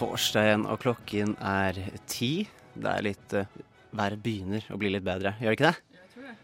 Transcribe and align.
torsdag 0.00 0.48
igjen, 0.48 0.64
og 0.70 0.80
klokken 0.82 1.34
er 1.44 1.76
ti. 2.08 2.32
Det 2.74 2.88
er 2.88 3.04
litt 3.04 3.36
uh, 3.36 3.60
Været 3.90 4.20
begynner 4.22 4.66
å 4.70 4.76
bli 4.78 4.92
litt 4.94 5.02
bedre, 5.02 5.32
gjør 5.42 5.50
det 5.50 5.56
ikke 5.58 5.66
det? 5.66 5.96
Jeg 5.96 6.12
tror 6.12 6.26
det. 6.28 6.34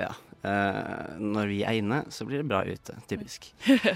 Ja. 0.00 0.08
Uh, 0.42 1.20
når 1.20 1.50
vi 1.52 1.58
er 1.68 1.76
inne, 1.78 1.98
så 2.10 2.24
blir 2.26 2.40
det 2.40 2.48
bra 2.48 2.62
ute. 2.64 2.96
Typisk. 3.10 3.50
Uh, 3.68 3.92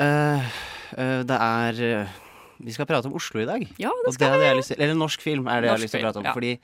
eh, 0.96 1.20
det 1.28 1.36
er 1.36 1.82
Vi 2.60 2.72
skal 2.72 2.88
prate 2.88 3.10
om 3.10 3.18
Oslo 3.20 3.42
i 3.42 3.48
dag. 3.48 3.66
Ja, 3.76 3.92
det 3.92 4.06
Og 4.06 4.08
det 4.08 4.14
skal 4.16 4.38
vi. 4.38 4.46
jeg 4.46 4.56
lyst 4.62 4.72
til 4.72 4.80
Eller 4.80 4.96
norsk 4.96 5.20
film 5.20 5.52
er 5.52 5.60
det 5.60 5.68
jeg 5.68 5.76
har 5.76 5.84
lyst 5.84 5.94
til 5.94 6.00
å 6.00 6.08
prate 6.08 6.22
om. 6.22 6.30
ja. 6.30 6.34
Fordi 6.36 6.56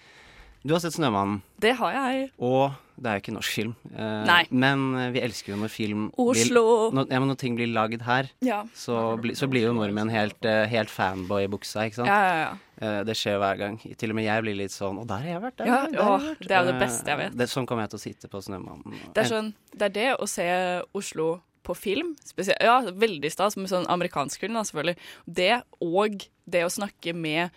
du 0.66 0.74
har 0.74 0.80
sett 0.82 0.92
'Snømannen', 0.96 1.40
Det 1.60 1.76
har 1.76 1.92
jeg. 1.92 2.30
og 2.38 2.72
det 2.96 3.06
er 3.10 3.18
jo 3.18 3.20
ikke 3.20 3.34
norsk 3.36 3.52
film. 3.52 3.74
Eh. 3.94 4.44
Men 4.50 4.94
eh, 4.96 5.10
vi 5.12 5.20
elsker 5.20 5.52
jo 5.52 5.58
når 5.60 5.68
film 5.68 6.06
Oslo. 6.16 6.62
Blir, 6.90 6.94
når, 6.96 7.10
ja, 7.12 7.18
når 7.20 7.36
ting 7.36 7.56
blir 7.58 7.68
lagd 7.68 8.02
her, 8.02 8.30
Ja. 8.40 8.62
så, 8.74 9.20
bli, 9.20 9.34
så 9.36 9.46
blir 9.48 9.66
jo 9.68 9.74
nordmenn 9.76 10.10
helt, 10.10 10.42
eh, 10.44 10.64
helt 10.66 10.88
fanboy 10.88 11.44
i 11.44 11.50
buksa, 11.52 11.84
ikke 11.84 11.94
sant? 12.00 12.08
Ja, 12.08 12.20
ja, 12.24 12.36
ja. 12.46 12.52
Eh, 12.80 13.04
det 13.04 13.14
skjer 13.16 13.36
hver 13.38 13.58
gang. 13.58 13.76
Til 13.96 14.10
og 14.10 14.16
med 14.16 14.24
jeg 14.24 14.42
blir 14.42 14.56
litt 14.56 14.70
sånn 14.72 14.98
Og 14.98 15.06
der 15.06 15.18
har 15.24 15.28
jeg 15.28 15.42
vært. 15.42 15.56
Der, 15.56 15.66
der 15.92 16.02
har 16.02 16.18
åh, 16.20 16.34
det 16.40 16.50
er 16.50 16.64
det 16.64 16.74
Eh, 16.74 16.80
beste 16.80 17.06
jeg 17.06 17.18
vet. 17.18 17.36
Det, 17.36 17.48
sånn 17.48 17.66
kommer 17.66 17.82
jeg 17.84 17.90
til 17.90 17.98
å 18.00 18.06
sitte 18.06 18.28
på 18.32 18.42
Snømannen. 18.42 18.94
Det 19.14 19.24
er 19.24 19.28
sånn 19.28 19.54
Det 19.76 19.82
er 19.82 19.94
det 20.00 20.16
å 20.18 20.26
se 20.28 20.82
Oslo 20.94 21.40
på 21.64 21.74
film. 21.76 22.16
Spesielt, 22.24 22.60
ja, 22.62 22.80
veldig 22.80 23.30
stas, 23.32 23.56
med 23.56 23.68
sånn 23.68 23.86
amerikansk 23.90 24.40
film, 24.40 24.54
da, 24.54 24.60
selvfølgelig. 24.62 24.96
Det 25.26 25.62
og 25.82 26.24
det 26.48 26.62
å 26.64 26.70
snakke 26.70 27.12
med 27.14 27.50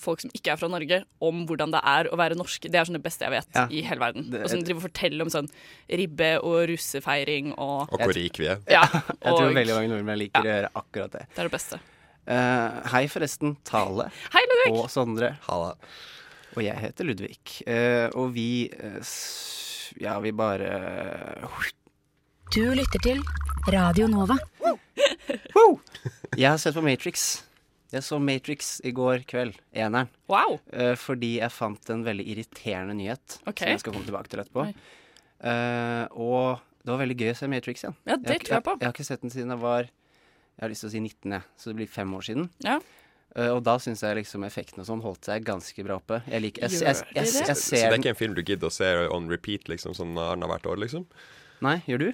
folk 0.00 0.20
som 0.20 0.30
ikke 0.34 0.50
er 0.52 0.58
fra 0.60 0.68
Norge, 0.68 0.98
om 1.22 1.44
hvordan 1.46 1.70
det 1.72 1.80
er 1.86 2.08
å 2.10 2.16
være 2.18 2.34
norsk. 2.36 2.66
Det 2.66 2.74
er 2.74 2.84
sånn 2.88 2.96
det 2.98 3.02
beste 3.04 3.24
jeg 3.24 3.30
vet 3.36 3.54
Ja. 3.54 3.66
i 3.70 3.82
hele 3.86 4.00
verden. 4.02 4.30
Det- 4.30 4.42
og 4.42 4.50
sånn 4.50 4.64
driver 4.66 4.80
og 4.82 4.86
fortelle 4.90 5.22
om 5.22 5.30
sånn 5.30 5.48
ribbe 5.88 6.30
og 6.42 6.68
russefeiring 6.68 7.52
og 7.56 7.92
Og 7.92 8.00
hvor 8.00 8.14
rik 8.14 8.36
vi 8.38 8.46
er. 8.50 8.58
Ja. 8.68 8.82
Jeg 9.24 9.32
tror 9.38 9.54
veldig 9.54 9.74
mange 9.78 9.88
nordmenn 9.94 10.18
liker 10.18 10.42
å 10.42 10.50
gjøre 10.50 10.70
akkurat 10.74 11.12
det. 11.12 11.26
det 11.34 11.38
er 11.38 11.48
det 11.48 11.54
beste. 11.54 11.78
Uh, 12.24 12.80
hei, 12.88 13.04
forresten. 13.12 13.56
Tale 13.68 14.10
Hei, 14.32 14.40
Ludvig! 14.48 14.72
og 14.80 14.88
Sondre. 14.90 15.34
Halla. 15.44 15.74
Og 16.56 16.62
jeg 16.64 16.76
heter 16.80 17.04
Ludvig. 17.04 17.36
Uh, 17.68 18.08
og 18.16 18.32
vi 18.32 18.70
uh, 18.72 19.00
Ja, 20.00 20.18
vi 20.20 20.32
bare 20.32 20.70
Du 22.54 22.62
lytter 22.74 23.02
til 23.04 23.20
Radio 23.68 24.06
Nova. 24.08 24.38
Jeg 26.34 26.48
har 26.50 26.58
sett 26.58 26.74
på 26.74 26.82
Matrix. 26.82 27.44
Jeg 27.92 28.02
så 28.06 28.18
Matrix 28.18 28.78
i 28.86 28.90
går 28.96 29.26
kveld, 29.28 29.58
eneren. 29.76 30.08
Wow! 30.30 30.56
Uh, 30.72 30.94
fordi 30.98 31.36
jeg 31.38 31.52
fant 31.54 31.90
en 31.92 32.02
veldig 32.06 32.24
irriterende 32.32 32.96
nyhet 32.98 33.38
okay. 33.44 33.66
som 33.66 33.74
jeg 33.74 33.82
skal 33.84 33.96
komme 33.96 34.08
tilbake 34.08 34.32
til 34.32 34.42
etterpå. 34.42 34.68
Eh, 35.44 36.04
og 36.16 36.62
det 36.84 36.92
var 36.92 37.00
veldig 37.02 37.16
gøy 37.20 37.30
å 37.32 37.38
se 37.38 37.50
Matrix 37.50 37.84
igjen. 37.84 37.96
Ja, 38.08 38.16
det 38.16 38.38
jeg, 38.38 38.44
tror 38.46 38.56
jeg 38.56 38.66
på. 38.66 38.74
Jeg, 38.78 38.86
har 38.86 38.96
ikke 38.96 39.08
sett 39.08 39.24
den 39.24 39.32
siden 39.34 39.52
jeg 39.52 39.60
var 39.60 39.88
Jeg 39.88 40.62
har 40.62 40.70
lyst 40.72 40.84
til 40.84 40.90
å 40.90 40.94
si 40.94 41.00
19, 41.02 41.34
jeg. 41.36 41.48
Så 41.58 41.72
det 41.72 41.78
blir 41.80 41.90
fem 41.90 42.12
år 42.16 42.26
siden. 42.28 42.50
Ja. 42.64 42.78
Uh, 43.34 43.50
og 43.56 43.64
da 43.66 43.74
syns 43.82 44.04
jeg 44.04 44.20
liksom 44.20 44.44
effekten 44.46 44.84
og 44.84 44.86
sånn 44.86 45.02
holdt 45.02 45.26
seg 45.26 45.46
ganske 45.46 45.86
bra 45.86 45.98
oppe. 45.98 46.20
Jeg 46.30 46.44
liker 46.44 46.68
Jeg, 46.68 46.78
jeg, 46.78 46.84
jeg, 46.86 47.14
jeg, 47.18 47.48
jeg 47.48 47.58
Så 47.58 47.74
det 47.74 47.88
er 47.88 47.98
ikke 47.98 48.14
en 48.14 48.20
film 48.20 48.36
du 48.36 48.44
gidder 48.44 48.70
å 48.70 48.74
se 48.74 48.90
on 49.10 49.26
repeat 49.32 49.66
liksom 49.72 49.96
sånn 49.98 50.14
annethvert 50.22 50.68
år, 50.70 50.78
liksom? 50.84 51.08
Nei, 51.64 51.80
gjør 51.90 52.06
du? 52.06 52.10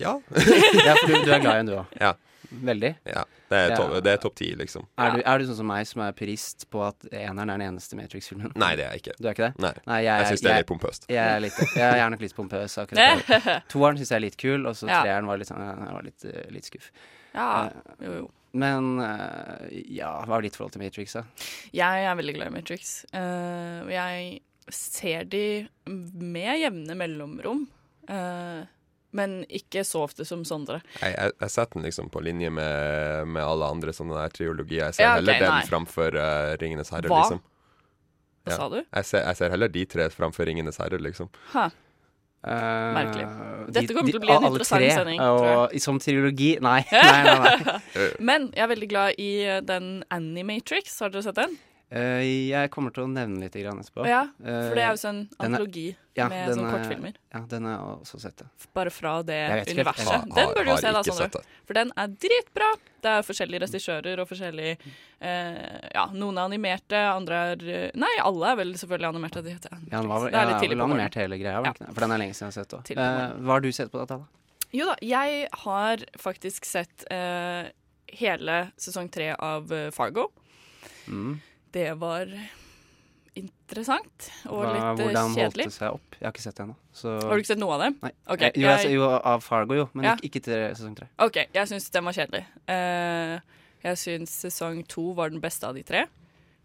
Ja. 0.00 0.16
Ja, 0.86 0.94
for 0.98 1.10
du, 1.10 1.18
du 1.22 1.34
er 1.34 1.42
glad 1.44 1.52
i 1.52 1.58
den, 1.60 1.70
du 1.70 1.76
òg. 1.82 1.98
Ja. 2.00 2.14
Veldig. 2.62 2.94
ja. 3.06 3.24
Det 3.50 3.58
er 3.60 3.68
Ja. 3.70 3.76
topp 3.76 4.02
det 4.02 4.12
er 4.12 4.16
topp 4.22 4.34
ti, 4.34 4.46
liksom. 4.56 4.86
Er, 4.98 5.10
du, 5.14 5.22
er 5.24 5.38
du 5.38 5.44
sånn 5.46 5.56
som 5.60 5.66
meg, 5.68 5.86
som 5.86 6.00
er 6.02 6.12
purist 6.12 6.64
på 6.70 6.80
at 6.86 7.04
eneren 7.12 7.50
er 7.50 7.58
den 7.58 7.66
eneste 7.74 7.94
Matrix-filmen? 7.98 8.52
Nei, 8.56 8.70
det 8.76 8.84
er 8.86 8.94
jeg 8.96 9.02
ikke. 9.04 9.14
Du 9.20 9.28
er 9.28 9.32
ikke 9.36 9.48
det? 9.50 9.58
Nei. 9.62 9.72
Nei, 9.86 9.98
Jeg 10.04 10.26
syns 10.30 10.42
det 10.42 10.50
er 10.50 10.56
litt 10.62 10.66
pompøst. 10.70 11.04
Jeg 11.08 11.18
er, 11.36 11.40
litt, 11.44 11.58
jeg 11.76 12.00
er 12.00 12.10
nok 12.10 12.20
litt 12.24 12.34
pompøs 12.34 12.78
akkurat 12.82 13.28
der. 13.28 13.60
Toeren 13.72 14.00
syns 14.00 14.10
jeg 14.10 14.16
er 14.18 14.24
litt 14.24 14.38
kul, 14.40 14.66
og 14.66 14.74
så 14.74 14.88
Ja. 14.88 15.02
treeren 15.04 15.26
var 15.30 15.38
litt, 15.38 15.48
sånn, 15.52 15.60
jeg 15.62 15.92
var 15.98 16.02
litt, 16.08 16.24
eh, 16.24 16.48
litt 16.50 16.64
skuff. 16.70 16.90
Ja, 17.34 17.70
jo, 18.00 18.12
jo. 18.22 18.30
Men 18.54 18.98
eh, 19.02 19.80
ja, 20.00 20.10
hva 20.24 20.38
er 20.38 20.42
ditt 20.48 20.54
forhold 20.56 20.72
til 20.76 20.82
Matrix, 20.82 21.12
da? 21.18 21.24
Jeg 21.74 22.04
er 22.10 22.14
veldig 22.18 22.34
glad 22.36 22.46
i 22.52 22.54
Matrix. 22.54 23.04
Eh, 23.12 23.88
jeg 23.92 24.40
ser 24.72 25.24
de 25.30 25.68
med 25.92 26.60
jevne 26.62 26.94
mellomrom. 26.98 27.66
eh, 28.08 28.64
men 29.14 29.44
ikke 29.46 29.84
så 29.86 30.02
ofte 30.08 30.26
som 30.26 30.42
Sondre. 30.44 30.80
Jeg, 31.00 31.14
jeg, 31.14 31.32
jeg 31.40 31.52
setter 31.54 31.78
den 31.78 31.86
liksom 31.86 32.10
på 32.10 32.20
linje 32.26 32.50
med, 32.50 33.28
med 33.30 33.42
alle 33.46 33.68
andre 33.70 33.94
sånne 33.94 34.16
der 34.18 34.34
triologier. 34.34 34.88
Jeg 34.88 34.98
ser 34.98 35.06
Ja, 35.06 35.12
okay, 35.14 35.22
heller 35.22 35.40
den 35.46 35.54
nei. 35.54 35.64
framfor 35.70 36.18
uh, 36.18 36.50
Ringenes 36.60 36.90
herre, 36.90 37.08
Hva? 37.12 37.22
liksom. 37.22 37.40
Hva 38.44 38.52
Ja. 38.52 38.56
sa 38.58 38.68
du? 38.68 38.80
Jeg 38.82 39.04
ser, 39.08 39.22
jeg 39.24 39.36
ser 39.40 39.54
heller 39.54 39.70
de 39.72 39.84
tre 39.88 40.10
framfor 40.12 40.44
Ringenes 40.50 40.76
herre, 40.82 40.98
liksom. 41.00 41.30
Ha. 41.54 41.70
Eh, 42.44 42.92
Merkelig. 42.92 43.24
Dette 43.72 43.94
kommer 43.96 44.04
de- 44.04 44.12
til 44.12 44.20
å 44.20 44.24
bli 44.26 44.32
en 44.34 44.42
interessant 44.50 44.82
tre, 44.82 44.90
sending, 44.92 45.20
Og 45.24 45.38
tror 45.70 45.80
som 45.80 45.98
trilogi 45.98 46.50
Nei, 46.60 46.82
nei, 46.92 47.22
nei. 47.24 47.54
nei. 47.64 48.08
Men 48.28 48.50
jeg 48.52 48.66
er 48.66 48.68
veldig 48.74 48.88
glad 48.90 49.14
i 49.22 49.30
eh, 49.48 49.60
den 49.64 50.02
Animatrix. 50.12 50.98
Har 51.00 51.08
dere 51.14 51.22
sett 51.24 51.38
den? 51.40 51.56
Eh, 51.90 52.48
jeg 52.48 52.70
kommer 52.72 52.90
til 52.94 53.04
å 53.04 53.10
nevne 53.12 53.38
litt 53.44 53.52
grann 53.54 53.78
etterpå. 53.78 54.06
Ja, 54.08 54.22
Eh, 54.42 54.68
For 54.68 54.74
det 54.74 54.82
er 54.82 54.90
jo 54.94 54.98
sånn 54.98 55.28
antologi 55.38 55.88
er- 55.90 55.96
ja, 56.16 56.28
med 56.28 56.48
sånne 56.48 56.56
sånn 56.56 56.64
er- 56.66 56.72
kortfilmer. 56.78 57.14
Ja, 57.34 57.40
den 57.46 57.64
har 57.64 57.72
jeg 57.76 58.00
også 58.00 58.20
sett. 58.20 58.36
det. 58.36 58.46
Bare 58.74 58.90
fra 58.90 59.22
det 59.22 59.66
universet. 59.68 60.04
Har- 60.08 60.24
den 60.24 60.48
burde 60.48 60.64
du 60.64 60.70
jo 60.70 60.76
se, 60.76 60.92
da, 60.92 61.02
Sondre. 61.02 61.44
For 61.66 61.74
den 61.74 61.92
er 61.96 62.08
dritbra. 62.08 62.70
Det 63.02 63.10
er 63.12 63.22
forskjellige 63.22 63.60
regissører 63.60 64.18
og 64.18 64.28
forskjellige 64.28 64.78
eh, 65.20 65.88
Ja, 65.94 66.06
noen 66.06 66.38
er 66.38 66.48
animerte, 66.48 66.96
andre 67.14 67.34
er 67.52 67.68
eh, 67.68 67.90
Nei, 67.94 68.16
alle 68.18 68.44
er 68.52 68.56
vel 68.56 68.72
selvfølgelig 68.74 69.14
animerte. 69.14 69.42
Det, 69.44 69.52
heter 69.60 69.70
Ja, 69.92 70.00
den 70.00 70.08
var, 70.08 70.24
det 70.30 70.34
er 70.34 70.40
ja, 70.48 70.48
litt 70.50 70.62
tidlig 70.62 70.78
på 70.78 70.88
morgenen. 70.88 71.00
animert 71.00 71.14
hele 71.14 71.38
greia, 71.38 71.62
det? 71.62 71.86
For 71.94 72.00
den 72.00 72.10
er 72.12 72.18
lenge 72.18 72.34
siden 72.34 72.50
jeg 72.50 72.54
har 72.54 72.64
sett 72.64 72.74
òg. 72.78 72.84
Tidlig 72.84 73.44
hva 73.44 73.52
har 73.52 73.60
du 73.60 73.70
sett 73.72 73.90
på 73.92 73.98
dette? 74.00 74.18
da? 74.18 74.24
Jo 74.72 74.86
da, 74.86 74.96
jeg 75.02 75.48
har 75.52 75.96
faktisk 76.18 76.64
sett 76.64 77.04
eh, 77.10 77.68
hele 78.08 78.72
sesong 78.76 79.10
tre 79.12 79.36
av 79.38 79.70
eh, 79.70 79.90
Fargo. 79.90 80.32
Mm. 81.08 81.40
Det 81.74 81.88
var 81.98 82.30
interessant 83.34 84.28
og 84.46 84.60
Hva, 84.62 84.68
litt 84.70 84.82
kjedelig. 84.84 85.06
hvordan 85.08 85.32
holdt 85.34 85.56
det 85.58 85.72
seg 85.74 85.96
opp? 85.96 86.16
Jeg 86.20 86.26
har 86.28 86.34
ikke 86.34 86.44
sett 86.44 86.58
det 86.58 86.64
ennå. 86.68 86.76
Så 86.94 87.14
Har 87.24 87.32
du 87.34 87.42
ikke 87.42 87.50
sett 87.50 87.58
noe 87.62 87.74
av 87.74 87.80
det? 87.82 87.88
Nei. 88.04 88.10
Okay, 88.30 88.50
jeg, 88.52 88.60
jo, 88.62 88.68
jeg, 88.68 88.84
jeg- 88.84 88.94
jo, 88.94 89.08
av 89.32 89.42
Fargo, 89.42 89.74
jo, 89.74 89.86
men 89.94 90.04
Ja. 90.04 90.12
ikke, 90.14 90.28
ikke 90.30 90.42
til 90.46 90.74
sesong 90.78 90.94
tre. 90.96 91.08
OK, 91.18 91.38
jeg 91.52 91.68
syns 91.72 91.90
den 91.90 92.04
var 92.04 92.12
kjedelig. 92.14 92.44
Uh, 92.68 93.40
jeg 93.82 93.96
syns 93.98 94.30
sesong 94.44 94.84
to 94.86 95.12
var 95.18 95.30
den 95.34 95.40
beste 95.42 95.66
av 95.66 95.74
de 95.74 95.82
tre, 95.82 96.04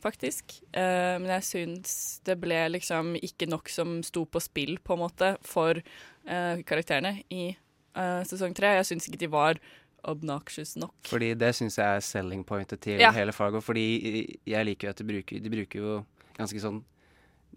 faktisk. 0.04 0.60
Uh, 0.78 1.18
men 1.18 1.28
jeg 1.34 1.42
syns 1.50 2.22
det 2.24 2.38
ble 2.40 2.70
liksom 2.78 3.16
ikke 3.18 3.50
nok 3.50 3.68
som 3.74 4.04
sto 4.04 4.26
på 4.26 4.40
spill, 4.40 4.78
på 4.78 4.94
en 4.94 5.00
måte, 5.08 5.38
for 5.42 5.74
uh, 5.74 6.62
karakterene 6.62 7.24
i 7.32 7.50
eh, 7.96 8.22
sesong 8.24 8.54
tre. 8.56 8.76
Jeg 8.78 8.86
syns 8.86 9.10
ikke 9.10 9.18
de 9.26 9.28
var 9.34 9.58
obnoxious 10.04 10.76
nok. 10.78 10.94
Fordi 11.04 11.34
det 11.38 11.54
syns 11.56 11.78
jeg 11.78 11.86
er 11.86 12.00
selling 12.06 12.44
pointet 12.46 12.80
til 12.82 13.00
Ja. 13.00 13.12
hele 13.12 13.32
Fargo. 13.32 13.62
Fordi 13.62 14.40
jeg 14.46 14.66
liker 14.66 14.88
jo 14.88 14.90
at 14.90 14.98
de 14.98 15.04
bruker, 15.04 15.42
de 15.44 15.50
bruker 15.50 15.80
jo 15.80 16.06
ganske 16.38 16.60
sånn 16.60 16.84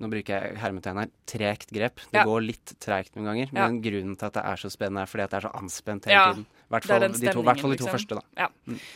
nå 0.00 0.08
bruker 0.08 0.32
jeg 0.40 0.56
hermetegn 0.56 0.96
her, 0.98 1.10
tregt 1.28 1.70
grep. 1.70 1.96
Det 2.10 2.14
Ja. 2.16 2.24
går 2.24 2.40
litt 2.46 2.72
treigt 2.80 3.14
noen 3.14 3.26
ganger, 3.28 3.48
Ja. 3.52 3.68
men 3.68 3.82
grunnen 3.82 4.16
til 4.18 4.26
at 4.26 4.32
det 4.32 4.42
er 4.44 4.56
så 4.56 4.70
spennende, 4.72 5.02
er 5.02 5.06
fordi 5.06 5.22
at 5.24 5.30
det 5.30 5.44
er 5.44 5.48
så 5.48 5.52
anspent 5.54 6.04
hele 6.06 6.14
Ja, 6.16 6.32
tiden. 6.32 6.46
I 6.46 6.70
hvert 6.72 6.84
er 6.84 6.88
fall 6.88 7.00
de 7.00 7.32
to, 7.32 7.42
fall 7.42 7.70
de 7.70 7.76
to 7.76 7.86
første, 7.86 8.08
da. 8.16 8.20
Ja. 8.36 8.48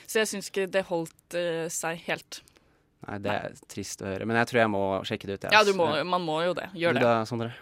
Så 0.09 0.15
jeg 0.25 0.27
syns 0.27 0.51
ikke 0.51 0.71
det 0.71 0.85
holdt 0.87 1.35
uh, 1.35 1.69
seg 1.69 1.99
helt. 2.09 2.41
Nei, 3.07 3.19
det 3.19 3.31
er 3.31 3.53
trist 3.69 4.01
å 4.01 4.07
høre. 4.07 4.25
Men 4.27 4.37
jeg 4.41 4.47
tror 4.49 4.59
jeg 4.63 4.71
må 4.71 5.05
sjekke 5.05 5.27
det 5.27 5.35
ut. 5.35 5.41
jeg, 5.43 5.53
Ja, 5.53 5.63
du 5.63 5.75
må, 5.75 6.05
man 6.05 6.23
må 6.23 6.43
jo 6.47 6.55
det. 6.55 6.71
Gjør 6.75 6.95
Du 6.95 6.99
det. 6.99 7.03
da, 7.03 7.25
Sondre? 7.25 7.53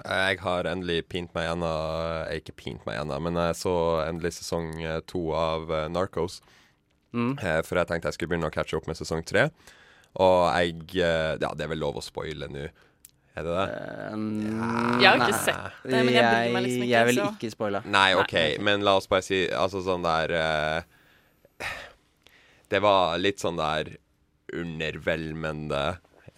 Jeg 0.00 0.38
har 0.40 0.64
endelig 0.70 1.02
pint 1.12 1.34
meg 1.36 1.44
gjennom 1.50 1.68
eh, 2.24 2.38
Ikke 2.40 2.54
pint 2.56 2.86
meg 2.88 2.96
gjennom, 2.96 3.26
men 3.28 3.36
jeg 3.36 3.58
så 3.60 3.74
endelig 4.06 4.32
sesong 4.38 4.70
eh, 4.80 5.00
to 5.06 5.26
av 5.36 5.68
eh, 5.70 5.88
Narcos. 5.92 6.40
Mm. 7.12 7.34
For 7.68 7.76
jeg 7.76 7.90
tenkte 7.90 8.08
jeg 8.08 8.16
skulle 8.16 8.30
begynne 8.32 8.48
å 8.48 8.54
catche 8.54 8.78
opp 8.78 8.86
med 8.88 8.96
sesong 8.96 9.20
tre. 9.28 9.50
Og 10.16 10.46
jeg 10.56 10.78
Ja, 10.96 11.52
det 11.52 11.66
er 11.66 11.68
vel 11.74 11.82
lov 11.84 12.00
å 12.00 12.04
spoile 12.04 12.48
nå. 12.48 12.70
Er 13.36 13.46
det 13.46 13.52
det? 13.52 13.66
Eh, 13.68 14.16
Jeg 15.02 15.08
har 15.08 15.20
ikke 15.26 15.42
sett 15.44 15.76
det, 15.84 16.00
men 16.04 16.10
jeg 16.12 16.24
bryr 16.24 16.52
meg 16.56 16.64
liksom 16.66 16.82
ikke, 16.86 16.92
Jeg 16.94 17.06
vil 17.10 17.20
så- 17.20 17.28
ikke 17.36 17.50
spoile. 17.52 17.82
Nei, 17.84 18.08
OK, 18.20 18.34
men 18.60 18.84
la 18.84 18.96
oss 18.96 19.06
bare 19.12 19.22
si 19.24 19.42
Altså 19.48 19.80
sånn 19.84 20.04
der 20.04 20.34
uh, 20.36 21.66
Det 22.72 22.80
var 22.80 23.18
litt 23.20 23.40
sånn 23.44 23.56
der 23.60 23.92
undervelmende 24.52 25.82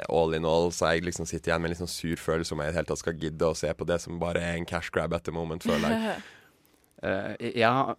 all 0.08 0.34
in 0.34 0.44
all, 0.44 0.70
så 0.74 0.94
jeg 0.94 1.04
liksom 1.06 1.26
sitter 1.26 1.52
igjen 1.52 1.62
med 1.62 1.70
en 1.70 1.74
litt 1.76 1.82
sånn 1.84 1.92
sur 1.92 2.16
følelse 2.18 2.54
om 2.56 2.60
jeg 2.64 2.68
i 2.68 2.72
det 2.72 2.80
hele 2.80 2.90
tatt 2.92 3.02
skal 3.04 3.18
gidde 3.20 3.50
å 3.50 3.54
se 3.58 3.70
på 3.78 3.86
det 3.86 4.00
som 4.02 4.18
bare 4.22 4.40
er 4.42 4.56
en 4.58 4.66
cash 4.66 4.90
grab 4.94 5.14
at 5.14 5.24
the 5.28 5.34
moment, 5.34 5.62
føler 5.62 5.94
jeg. 5.94 6.22
Uh, 7.04 7.34
ja, 7.64 7.92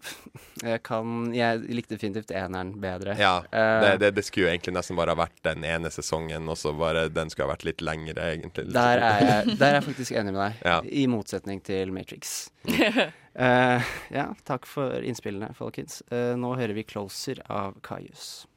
jeg 0.66 0.80
kan 0.88 1.28
Jeg 1.36 1.60
likte 1.70 1.94
definitivt 1.94 2.32
eneren 2.34 2.72
bedre. 2.82 3.14
Ja, 3.20 3.36
Eh, 3.54 3.82
det, 3.84 3.92
det, 4.02 4.10
det 4.18 4.24
skulle 4.26 4.48
jo 4.48 4.52
egentlig 4.54 4.74
nesten 4.74 4.98
bare 4.98 5.14
ha 5.14 5.20
vært 5.20 5.38
den 5.46 5.64
ene 5.68 5.92
sesongen, 5.94 6.48
og 6.50 6.58
så 6.58 6.74
bare 6.76 7.06
den 7.14 7.30
skulle 7.30 7.46
ha 7.48 7.54
vært 7.54 7.68
litt 7.68 7.84
lengre, 7.86 8.18
egentlig. 8.34 8.66
Der 8.74 8.98
er, 9.04 9.22
jeg, 9.30 9.58
der 9.60 9.68
er 9.70 9.78
jeg 9.80 9.86
faktisk 9.92 10.16
enig 10.18 10.34
med 10.34 10.42
deg, 10.42 10.64
Ja. 10.66 10.80
i 10.90 11.06
motsetning 11.12 11.62
til 11.64 11.94
Matrix. 11.94 12.50
Uh, 12.66 13.84
ja, 14.18 14.28
takk 14.48 14.66
for 14.68 15.06
innspillene, 15.06 15.54
folkens. 15.56 16.02
Uh, 16.12 16.34
nå 16.40 16.56
hører 16.58 16.74
vi 16.76 16.84
'Closer' 16.88 17.44
av 17.52 17.78
Kaius. 17.86 18.48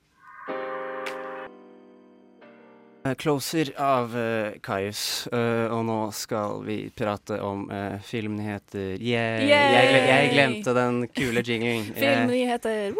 'Closer' 3.14 3.72
av 3.80 4.14
uh, 4.16 4.58
Kaius, 4.62 5.28
Uh, 5.32 5.66
og 5.74 5.84
nå 5.88 5.98
skal 6.16 6.62
vi 6.66 6.78
prate 6.90 7.38
om 7.44 7.66
uh, 7.70 7.98
filmnyheter. 8.04 8.96
Yeah. 9.00 9.42
Yay! 9.44 9.84
Jeg, 9.92 10.06
jeg 10.08 10.30
glemte 10.34 10.74
den 10.76 11.02
kule 11.14 11.42
jinglen. 11.44 11.92
Filmnyheter! 12.02 12.94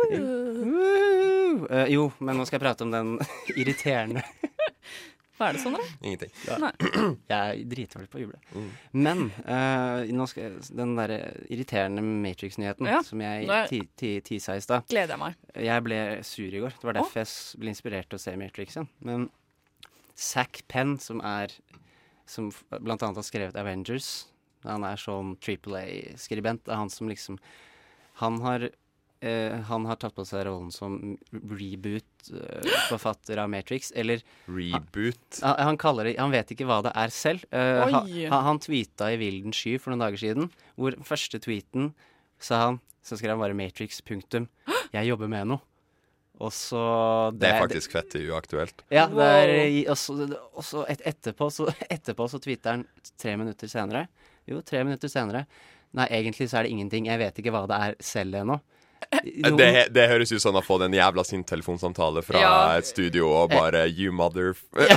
Eh, 1.70 1.86
jo, 1.92 2.10
men 2.22 2.36
nå 2.38 2.44
skal 2.46 2.58
jeg 2.58 2.64
prate 2.66 2.84
om 2.86 2.92
den 2.92 3.14
irriterende 3.60 4.22
Hva 5.38 5.48
er 5.52 5.54
det 5.56 5.60
sånn, 5.62 5.76
da? 5.78 5.84
Ingenting. 6.02 6.30
Ja. 6.48 6.56
Jeg 7.30 7.36
er 7.38 7.60
dritdårlig 7.70 8.08
på 8.10 8.18
å 8.18 8.22
juble. 8.24 8.40
Mm. 8.58 8.68
Men 9.06 9.20
eh, 9.46 10.08
nå 10.10 10.26
skal 10.26 10.48
jeg, 10.48 10.64
den 10.74 10.96
derre 10.98 11.18
irriterende 11.46 12.02
Matrix-nyheten 12.02 12.88
Ja, 12.90 12.98
som 13.06 13.22
jeg 13.22 13.46
ti- 13.70 13.84
ti- 13.94 14.16
tisa 14.26 14.56
i 14.58 14.64
stad 14.64 14.88
Gleder 14.90 15.14
jeg 15.14 15.22
meg. 15.22 15.36
Jeg 15.68 15.84
ble 15.86 16.00
sur 16.26 16.50
i 16.58 16.62
går. 16.64 16.74
Det 16.80 16.88
var 16.90 16.98
derfor 16.98 17.20
derfor 17.22 17.22
jeg 17.22 17.62
ble 17.62 17.70
inspirert 17.70 18.10
til 18.10 18.18
å 18.18 18.22
se 18.24 18.34
Matrix 18.40 18.74
igjen. 18.80 18.90
Men 19.06 19.28
Zack 20.18 20.64
Penn, 20.70 20.96
som 20.98 21.20
er 21.22 21.52
Som 22.28 22.50
blant 22.82 23.02
annet 23.02 23.20
har 23.20 23.26
skrevet 23.26 23.58
Avengers 23.60 24.26
Han 24.66 24.84
er 24.84 24.98
sånn 25.00 25.36
Triple 25.38 25.78
A-skribent. 25.84 26.64
Det 26.66 26.72
er 26.74 26.82
han 26.82 26.92
som 26.92 27.10
liksom 27.10 27.38
Han 28.22 28.42
har 28.44 28.60
Uh, 29.18 29.58
han 29.66 29.82
har 29.90 29.96
tatt 29.98 30.14
på 30.14 30.22
seg 30.22 30.44
rollen 30.46 30.70
som 30.70 31.18
reboot-forfatter 31.34 33.34
av 33.42 33.48
Matrix, 33.50 33.90
eller 33.90 34.22
Reboot. 34.46 35.40
han, 35.42 35.56
han 35.58 35.74
kaller 35.80 36.06
det 36.06 36.20
Han 36.20 36.30
vet 36.30 36.52
ikke 36.54 36.62
hva 36.68 36.78
det 36.86 36.92
er 36.94 37.10
selv. 37.10 37.42
Uh, 37.50 37.82
han, 37.90 38.06
han 38.30 38.62
tweeta 38.62 39.10
i 39.10 39.18
vilden 39.18 39.50
sky 39.50 39.74
for 39.82 39.90
noen 39.90 40.04
dager 40.04 40.22
siden, 40.22 40.46
hvor 40.78 40.94
første 41.02 41.42
tweeten 41.42 41.90
sa 42.38 42.62
han 42.68 42.78
Så 43.02 43.18
skrev 43.18 43.34
han 43.34 43.42
bare 43.42 43.58
'Matrix', 43.58 43.98
punktum. 44.06 44.46
Jeg 44.92 45.08
jobber 45.08 45.30
med 45.30 45.50
noe. 45.50 45.62
Og 46.38 46.52
så 46.54 46.80
Det 47.34 47.48
er 47.50 47.60
faktisk 47.64 47.92
fett 47.96 48.14
uaktuelt. 48.22 48.84
Ja, 48.94 49.08
det 49.10 49.26
er 49.26 49.90
Og 49.90 49.96
så 49.98 50.14
og 50.54 50.62
så 50.64 50.84
et, 50.88 51.02
etterpå, 51.02 51.50
så 51.50 51.66
etterpå 51.90 52.28
så 52.30 52.38
tweeter 52.38 52.76
han 52.76 52.86
tre 53.18 53.36
minutter 53.36 53.66
senere. 53.70 54.06
Jo, 54.46 54.60
tre 54.62 54.84
minutter 54.86 55.10
senere. 55.10 55.46
Nei, 55.98 56.06
egentlig 56.20 56.48
så 56.50 56.60
er 56.60 56.68
det 56.68 56.74
ingenting. 56.76 57.06
Jeg 57.10 57.18
vet 57.18 57.38
ikke 57.40 57.50
hva 57.54 57.64
det 57.68 57.78
er 57.88 57.96
selv 58.00 58.34
ennå. 58.42 58.60
Det, 59.58 59.68
det 59.94 60.04
høres 60.10 60.32
ut 60.34 60.40
som 60.42 60.50
han 60.50 60.58
har 60.58 60.66
fått 60.66 60.82
en 60.84 60.94
jævla 60.96 61.22
sint 61.24 61.46
telefonsamtale 61.46 62.22
fra 62.26 62.40
Ja. 62.42 62.54
et 62.78 62.86
studio 62.88 63.28
og 63.30 63.50
bare 63.54 63.84
You 63.86 64.10
mother 64.12 64.54
Det 64.74 64.88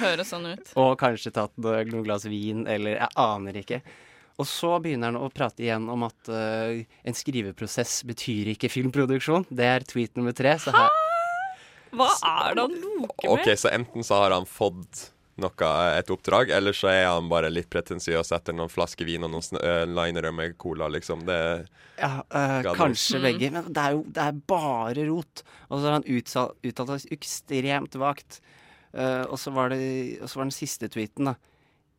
Høres 0.00 0.30
sånn 0.30 0.46
ut. 0.52 0.70
Og 0.78 0.94
kanskje 1.00 1.32
tatt 1.34 1.52
noen 1.58 2.04
glass 2.06 2.24
vin, 2.30 2.62
eller 2.70 2.96
jeg 3.00 3.10
aner 3.20 3.58
ikke. 3.60 3.80
Og 4.40 4.48
så 4.48 4.72
begynner 4.80 5.12
han 5.12 5.20
å 5.20 5.28
prate 5.32 5.64
igjen 5.66 5.86
om 5.92 6.06
at 6.06 6.32
uh, 6.32 6.80
en 6.80 7.16
skriveprosess 7.16 8.00
betyr 8.08 8.54
ikke 8.54 8.72
filmproduksjon. 8.72 9.44
Det 9.52 9.68
er 9.68 9.84
tweet 9.88 10.16
nummer 10.16 10.36
tre. 10.36 10.56
Så 10.62 10.72
her, 10.72 10.88
Hva 11.92 12.10
er 12.16 12.56
det 12.56 12.66
han 12.66 12.76
loker 12.80 13.32
OK, 13.34 13.46
med? 13.46 13.56
så 13.60 13.72
enten 13.74 14.06
så 14.06 14.22
har 14.22 14.36
han 14.38 14.48
fått 14.48 15.10
noe, 15.40 15.68
et 15.96 16.10
oppdrag, 16.12 16.52
eller 16.52 16.76
så 16.76 16.90
er 16.92 17.04
han 17.08 17.28
bare 17.30 17.50
litt 17.52 17.70
pretensiøs 17.72 18.32
etter 18.36 18.56
noen 18.56 18.72
flasker 18.72 19.08
vin 19.08 19.24
og 19.24 19.32
noen 19.32 19.60
øh, 19.60 19.84
linere 19.88 20.32
med 20.36 20.56
cola, 20.60 20.88
liksom. 20.92 21.24
Det 21.28 21.38
ja, 22.00 22.10
uh, 22.20 22.72
kanskje 22.76 23.18
knows. 23.18 23.26
begge, 23.26 23.52
men 23.54 23.68
det 23.68 23.84
er 23.84 23.96
jo 23.96 24.02
det 24.08 24.24
er 24.24 24.40
bare 24.52 25.06
rot. 25.08 25.44
Og 25.68 25.78
så 25.78 25.84
har 25.86 25.98
han 25.98 26.08
uttalt, 26.08 26.56
uttalt 26.64 26.96
seg 26.96 27.14
ekstremt 27.18 28.00
vagt. 28.00 28.40
Uh, 28.90 29.22
og 29.28 29.36
så 29.38 29.52
var 29.54 29.70
det 29.70 29.80
og 30.18 30.26
så 30.26 30.40
var 30.40 30.48
den 30.48 30.56
siste 30.56 30.88
tweeten, 30.90 31.30
da. 31.30 31.36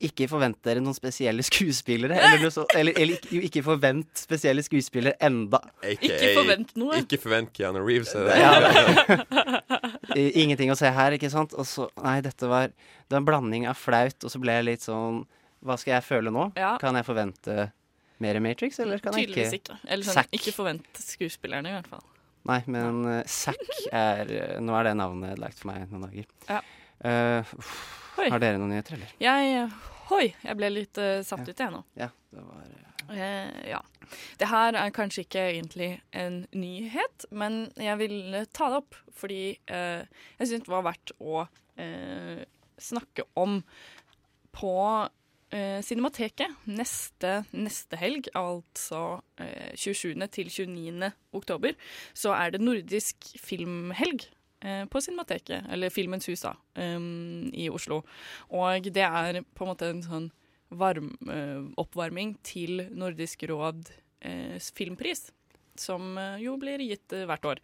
Ikke 0.08 0.28
forvent 0.32 0.58
dere 0.66 0.82
noen 0.84 0.96
spesielle 0.98 1.44
skuespillere. 1.46 2.18
Eller, 2.18 2.42
noe 2.44 2.54
så, 2.54 2.66
eller, 2.78 2.96
eller 2.98 3.18
ikke, 3.20 3.42
ikke 3.48 3.64
forvent 3.66 4.24
spesielle 4.24 4.64
skuespillere 4.66 5.18
enda. 5.24 5.60
AKA, 5.82 5.98
Ikke 6.08 6.32
forvent 6.38 6.72
noe. 6.82 7.02
Ikke 7.04 7.20
forvent 7.22 7.52
Keanu 7.58 7.84
Reeves. 7.86 8.14
Er 8.18 8.30
det. 8.30 8.38
Ja. 8.42 9.82
Ingenting 10.18 10.74
å 10.74 10.78
se 10.80 10.90
her, 10.92 11.16
ikke 11.16 11.30
sant? 11.32 11.54
Og 11.56 11.68
så, 11.70 11.88
nei, 12.02 12.18
dette 12.26 12.50
var 12.50 12.72
Det 12.72 13.16
var 13.16 13.22
en 13.22 13.28
blanding 13.28 13.68
av 13.70 13.78
flaut, 13.80 14.18
og 14.26 14.34
så 14.34 14.42
ble 14.42 14.58
jeg 14.58 14.68
litt 14.68 14.84
sånn 14.84 15.22
Hva 15.64 15.78
skal 15.80 15.98
jeg 15.98 16.08
føle 16.08 16.34
nå? 16.34 16.50
Ja. 16.60 16.74
Kan 16.82 16.98
jeg 17.00 17.08
forvente 17.08 17.70
mer 18.22 18.38
Matrix, 18.44 18.80
eller 18.84 19.02
kan 19.02 19.16
jeg 19.18 19.30
ikke? 19.30 19.38
Tydeligvis 19.38 19.60
ikke? 19.62 19.78
Eller 19.88 20.06
sånn, 20.08 20.34
ikke 20.38 20.54
forvent 20.54 21.00
skuespillerne, 21.02 21.72
i 21.72 21.78
hvert 21.80 21.90
fall. 21.90 22.04
Nei, 22.50 22.60
men 22.74 23.02
uh, 23.06 23.18
Zack 23.30 23.62
er 23.94 24.32
eh, 24.34 24.54
Nå 24.62 24.74
er 24.78 24.90
det 24.90 24.94
navnet 24.98 25.42
lagt 25.42 25.62
for 25.62 25.72
meg 25.72 25.86
noen 25.92 26.08
dager. 26.08 26.30
Ja. 26.50 26.62
Uff, 27.02 27.72
har 28.18 28.42
dere 28.42 28.60
noen 28.62 28.76
nyheter, 28.76 29.00
eller? 29.00 29.14
Jeg 29.22 29.66
Hoi, 30.12 30.26
jeg 30.44 30.58
ble 30.60 30.70
litt 30.74 31.00
uh, 31.00 31.22
satt 31.24 31.48
ut, 31.48 31.56
jeg 31.56 31.72
nå. 31.74 31.84
Ja, 32.00 32.12
det 32.34 32.46
var 32.46 32.70
Uh... 33.12 33.68
ja. 33.68 33.82
Det 34.40 34.48
her 34.48 34.76
er 34.80 34.92
kanskje 34.96 35.26
ikke 35.26 35.42
egentlig 35.50 35.88
en 36.16 36.46
nyhet, 36.56 37.26
men 37.36 37.66
jeg 37.76 37.98
vil 38.00 38.38
ta 38.56 38.70
det 38.72 38.78
opp 38.80 38.96
fordi 39.18 39.42
jeg 39.68 40.48
syns 40.48 40.64
det 40.64 40.72
var 40.72 40.86
verdt 40.86 41.12
å 41.20 41.42
snakke 42.80 43.26
om 43.40 43.58
på 44.56 44.76
Cinemateket 45.84 46.68
neste, 46.72 47.42
neste 47.52 48.00
helg, 48.00 48.30
altså 48.40 49.20
eh, 49.36 49.74
27. 49.76 50.16
til 50.32 50.48
29. 50.48 51.10
oktober, 51.36 51.76
så 52.16 52.32
er 52.38 52.54
det 52.54 52.62
nordisk 52.64 53.34
filmhelg. 53.36 54.30
Eh, 54.62 54.86
På 54.86 55.02
Cinemateket, 55.02 55.66
eller 55.70 55.90
Filmens 55.90 56.30
hus, 56.30 56.42
da, 56.42 56.56
um, 56.76 57.50
i 57.54 57.70
Oslo. 57.70 58.02
Og 58.50 58.88
det 58.94 59.06
er 59.06 59.42
på 59.44 59.66
en 59.66 59.72
måte 59.74 59.90
en 59.92 60.04
sånn 60.06 60.30
varm, 60.72 61.12
uh, 61.28 61.68
oppvarming 61.82 62.38
til 62.48 62.86
Nordisk 62.96 63.44
råd 63.50 63.90
uh, 63.92 64.58
filmpris, 64.76 65.30
som 65.76 66.16
uh, 66.18 66.38
jo 66.42 66.56
blir 66.62 66.84
gitt 66.86 67.12
hvert 67.28 67.48
år. 67.48 67.62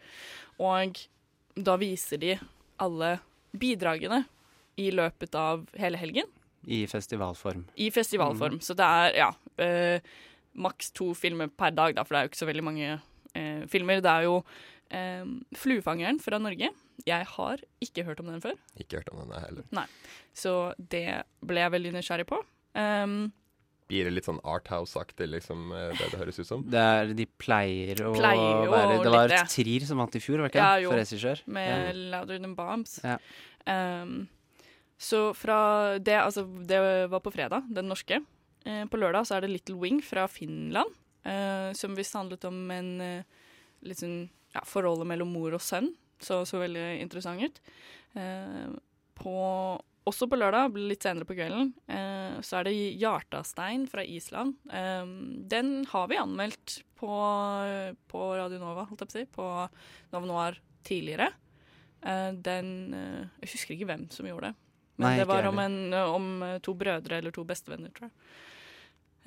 Og 0.60 1.00
da 1.56 1.78
viser 1.80 2.22
de 2.22 2.36
alle 2.84 3.18
bidragene 3.58 4.26
i 4.78 4.92
løpet 4.94 5.34
av 5.40 5.64
hele 5.80 5.98
helgen 5.98 6.28
I 6.68 6.84
festivalform. 6.88 7.64
i 7.76 7.88
festivalform. 7.90 8.60
Så 8.62 8.76
det 8.78 8.86
er 8.86 9.16
ja, 9.18 9.30
maks 10.54 10.92
to 10.94 11.14
filmer 11.18 11.50
per 11.50 11.74
dag, 11.74 11.96
da, 11.98 12.04
for 12.04 12.14
det 12.14 12.20
er 12.20 12.28
jo 12.28 12.32
ikke 12.34 12.42
så 12.44 12.50
veldig 12.52 12.66
mange 12.68 13.00
filmer. 13.72 14.04
Det 14.04 14.12
er 14.12 14.28
jo 14.28 14.44
'Fluefangeren' 15.58 16.22
fra 16.22 16.38
Norge. 16.38 16.70
Jeg 17.06 17.26
har 17.30 17.62
ikke 17.84 18.04
hørt 18.08 18.20
om 18.20 18.28
den 18.32 18.42
før, 18.42 18.56
Ikke 18.80 18.98
hørt 18.98 19.10
om 19.14 19.20
den 19.22 19.36
heller. 19.40 19.64
Nei. 19.72 19.86
så 20.34 20.74
det 20.78 21.24
ble 21.46 21.62
jeg 21.62 21.72
veldig 21.72 21.92
nysgjerrig 21.94 22.26
på. 22.28 22.40
Um, 22.74 23.32
Blir 23.88 24.04
det 24.04 24.16
litt 24.18 24.28
sånn 24.28 24.42
Arthouse-aktig, 24.44 25.30
liksom, 25.32 25.70
eh, 25.72 25.94
det 25.96 26.10
det 26.12 26.20
høres 26.20 26.40
ut 26.42 26.48
som? 26.50 26.64
Det 26.68 26.80
er, 26.80 27.14
de 27.16 27.26
pleier 27.40 28.02
å 28.04 28.14
Pleier 28.18 28.66
å 28.66 28.72
være 28.74 28.98
Det 29.04 29.14
var 29.14 29.30
litt. 29.32 29.54
Trier 29.54 29.86
som 29.88 30.02
vant 30.02 30.18
i 30.18 30.20
fjor, 30.20 30.42
var 30.42 30.50
det 30.50 30.58
ikke 30.58 30.66
Ja, 30.66 30.82
jo. 30.84 30.90
For 30.92 31.00
regissør. 31.00 31.44
med 31.46 31.96
'Louder 31.96 32.42
Than 32.42 32.56
Bombs'. 32.58 33.00
Ja. 33.04 33.18
Um, 33.68 34.28
så 34.98 35.34
fra 35.36 36.00
det 36.00 36.18
Altså, 36.20 36.44
det 36.68 37.10
var 37.10 37.20
på 37.22 37.32
fredag, 37.32 37.64
den 37.74 37.88
norske. 37.88 38.20
Uh, 38.66 38.84
på 38.92 39.00
lørdag 39.00 39.24
så 39.24 39.38
er 39.38 39.42
det 39.42 39.52
'Little 39.52 39.80
Wing' 39.80 40.04
fra 40.04 40.28
Finland, 40.28 40.92
uh, 41.26 41.72
som 41.72 41.96
visst 41.96 42.14
handlet 42.14 42.44
om 42.44 42.70
en 42.72 43.02
uh, 43.02 43.24
litt 43.84 44.00
sånn 44.04 44.30
ja, 44.54 44.62
forholdet 44.66 45.08
mellom 45.08 45.32
mor 45.32 45.54
og 45.54 45.62
sønn. 45.62 45.94
Så 46.24 46.42
så 46.50 46.62
veldig 46.62 46.86
interessant 47.02 47.44
ut. 47.44 47.62
Eh, 48.18 48.68
på, 49.18 49.38
også 50.08 50.28
på 50.30 50.40
lørdag, 50.40 50.78
litt 50.78 51.06
senere 51.06 51.28
på 51.28 51.38
kvelden, 51.38 51.72
eh, 51.90 52.38
så 52.46 52.60
er 52.60 52.68
det 52.68 52.76
Hjartastein 53.02 53.88
fra 53.90 54.06
Island. 54.06 54.58
Eh, 54.74 55.04
den 55.54 55.74
har 55.92 56.08
vi 56.12 56.22
anmeldt 56.22 56.80
på, 56.98 57.12
på 58.10 58.24
Radio 58.38 58.62
Nova, 58.62 58.88
holdt 58.90 59.06
jeg 59.06 59.10
på 59.10 59.14
å 59.14 59.18
si, 59.18 59.28
på 59.38 60.14
Nova 60.16 60.30
Noir 60.30 60.62
tidligere. 60.88 61.32
Eh, 62.02 62.32
den 62.34 62.94
eh, 62.94 63.28
Jeg 63.44 63.56
husker 63.56 63.78
ikke 63.78 63.92
hvem 63.92 64.08
som 64.14 64.30
gjorde 64.30 64.52
det. 64.52 64.64
Men 64.98 65.12
Nei, 65.12 65.18
det 65.22 65.28
var 65.30 65.46
om, 65.46 65.60
en, 65.62 65.94
om 65.94 66.30
to 66.66 66.74
brødre 66.74 67.20
eller 67.20 67.34
to 67.34 67.44
bestevenner, 67.46 67.92
tror 67.94 68.10
jeg. 68.10 68.16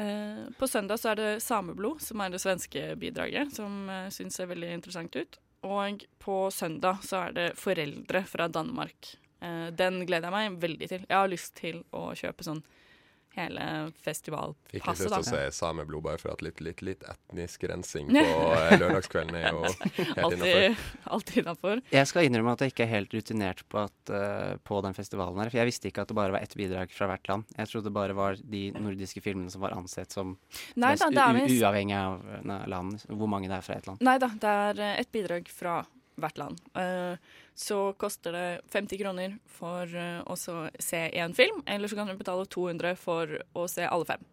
Eh, 0.00 0.49
på 0.59 0.66
søndag 0.66 0.99
så 0.99 1.12
er 1.12 1.20
det 1.20 1.28
Sameblod, 1.44 2.00
som 2.02 2.23
er 2.25 2.32
det 2.32 2.40
svenske 2.42 2.94
bidraget, 2.99 3.52
som 3.54 3.85
uh, 3.90 4.09
syns 4.12 4.38
ser 4.38 4.49
veldig 4.50 4.73
interessant 4.78 5.16
ut. 5.16 5.38
Og 5.67 6.05
på 6.19 6.37
søndag 6.55 7.02
så 7.05 7.26
er 7.26 7.35
det 7.37 7.49
Foreldre 7.61 8.25
fra 8.29 8.49
Danmark. 8.49 9.14
Eh, 9.40 9.69
den 9.76 10.05
gleder 10.09 10.31
jeg 10.31 10.37
meg 10.37 10.61
veldig 10.62 10.88
til. 10.88 11.05
Jeg 11.09 11.17
har 11.17 11.33
lyst 11.33 11.55
til 11.61 11.83
å 11.97 12.11
kjøpe 12.17 12.47
sånn 12.47 12.62
hele 13.37 13.64
Fikk 13.90 13.92
litt 13.92 14.02
festivalpasset. 14.04 15.00
lyst 15.04 15.14
til 15.14 15.20
å 15.20 15.28
se 15.28 15.58
sameblod 15.60 16.04
bare 16.06 16.18
for 16.22 16.32
at 16.32 16.42
litt, 16.42 16.62
litt, 16.64 16.80
litt 16.87 17.04
etnisk 17.06 17.66
rensing 17.70 18.08
på 18.14 18.22
eh, 18.22 18.75
lørdagskvelden 18.80 19.37
er 19.38 19.50
jo 19.50 19.62
helt 19.66 20.34
innafor. 20.38 20.80
Alltid, 21.16 21.37
innafor. 21.44 21.82
Jeg 21.94 22.10
skal 22.10 22.26
innrømme 22.30 22.56
at 22.56 22.64
jeg 22.64 22.75
ikke 22.75 22.87
er 22.88 22.92
helt 22.94 23.14
rutinert 23.18 23.62
på, 23.70 23.84
at, 23.84 24.14
uh, 24.14 24.56
på 24.64 24.80
den 24.87 24.96
festivalen 24.96 25.42
her. 25.42 25.52
For 25.52 25.60
jeg 25.62 25.70
visste 25.70 25.92
ikke 25.92 26.06
at 26.06 26.10
det 26.10 26.18
bare 26.18 26.34
var 26.34 26.46
ett 26.46 26.56
bidrag 26.58 26.96
fra 26.96 27.10
hvert 27.12 27.30
land. 27.30 27.54
Jeg 27.58 27.72
trodde 27.72 27.90
det 27.90 27.96
bare 28.00 28.16
var 28.18 28.40
de 28.40 28.64
nordiske 28.78 29.22
filmene 29.25 29.52
som 29.52 29.62
var 29.64 29.76
ansett 29.76 30.16
som 30.16 30.34
Nei 30.80 30.94
mest 30.96 31.06
da, 31.14 31.28
er 31.30 31.42
u- 31.44 31.60
uavhengig 31.60 31.96
av 32.00 32.26
eh, 32.40 32.66
land, 32.72 33.06
hvor 33.10 33.30
mange 33.30 33.52
det 33.52 33.60
er 33.60 33.66
fra 33.68 33.78
ett 33.78 33.90
land. 33.90 34.02
Nei 34.06 34.18
da, 34.22 34.32
det 34.40 34.56
er 34.64 34.84
ett 34.96 35.10
et 35.10 35.14
bidrag 35.14 35.49
fra 35.50 35.80
hvert 36.20 36.38
land. 36.38 36.60
Eh, 36.78 37.16
så 37.61 37.79
koster 38.00 38.33
det 38.33 38.45
50 38.73 39.00
kroner 39.02 39.35
for 39.59 39.85
eh, 39.93 40.21
å 40.25 40.37
se 40.40 41.00
én 41.12 41.35
film, 41.37 41.61
eller 41.69 41.90
så 41.93 41.99
kan 41.99 42.09
du 42.09 42.14
betale 42.17 42.47
200 42.49 42.95
for 42.97 43.37
å 43.55 43.67
se 43.69 43.85
alle 43.85 44.09
fem. 44.09 44.25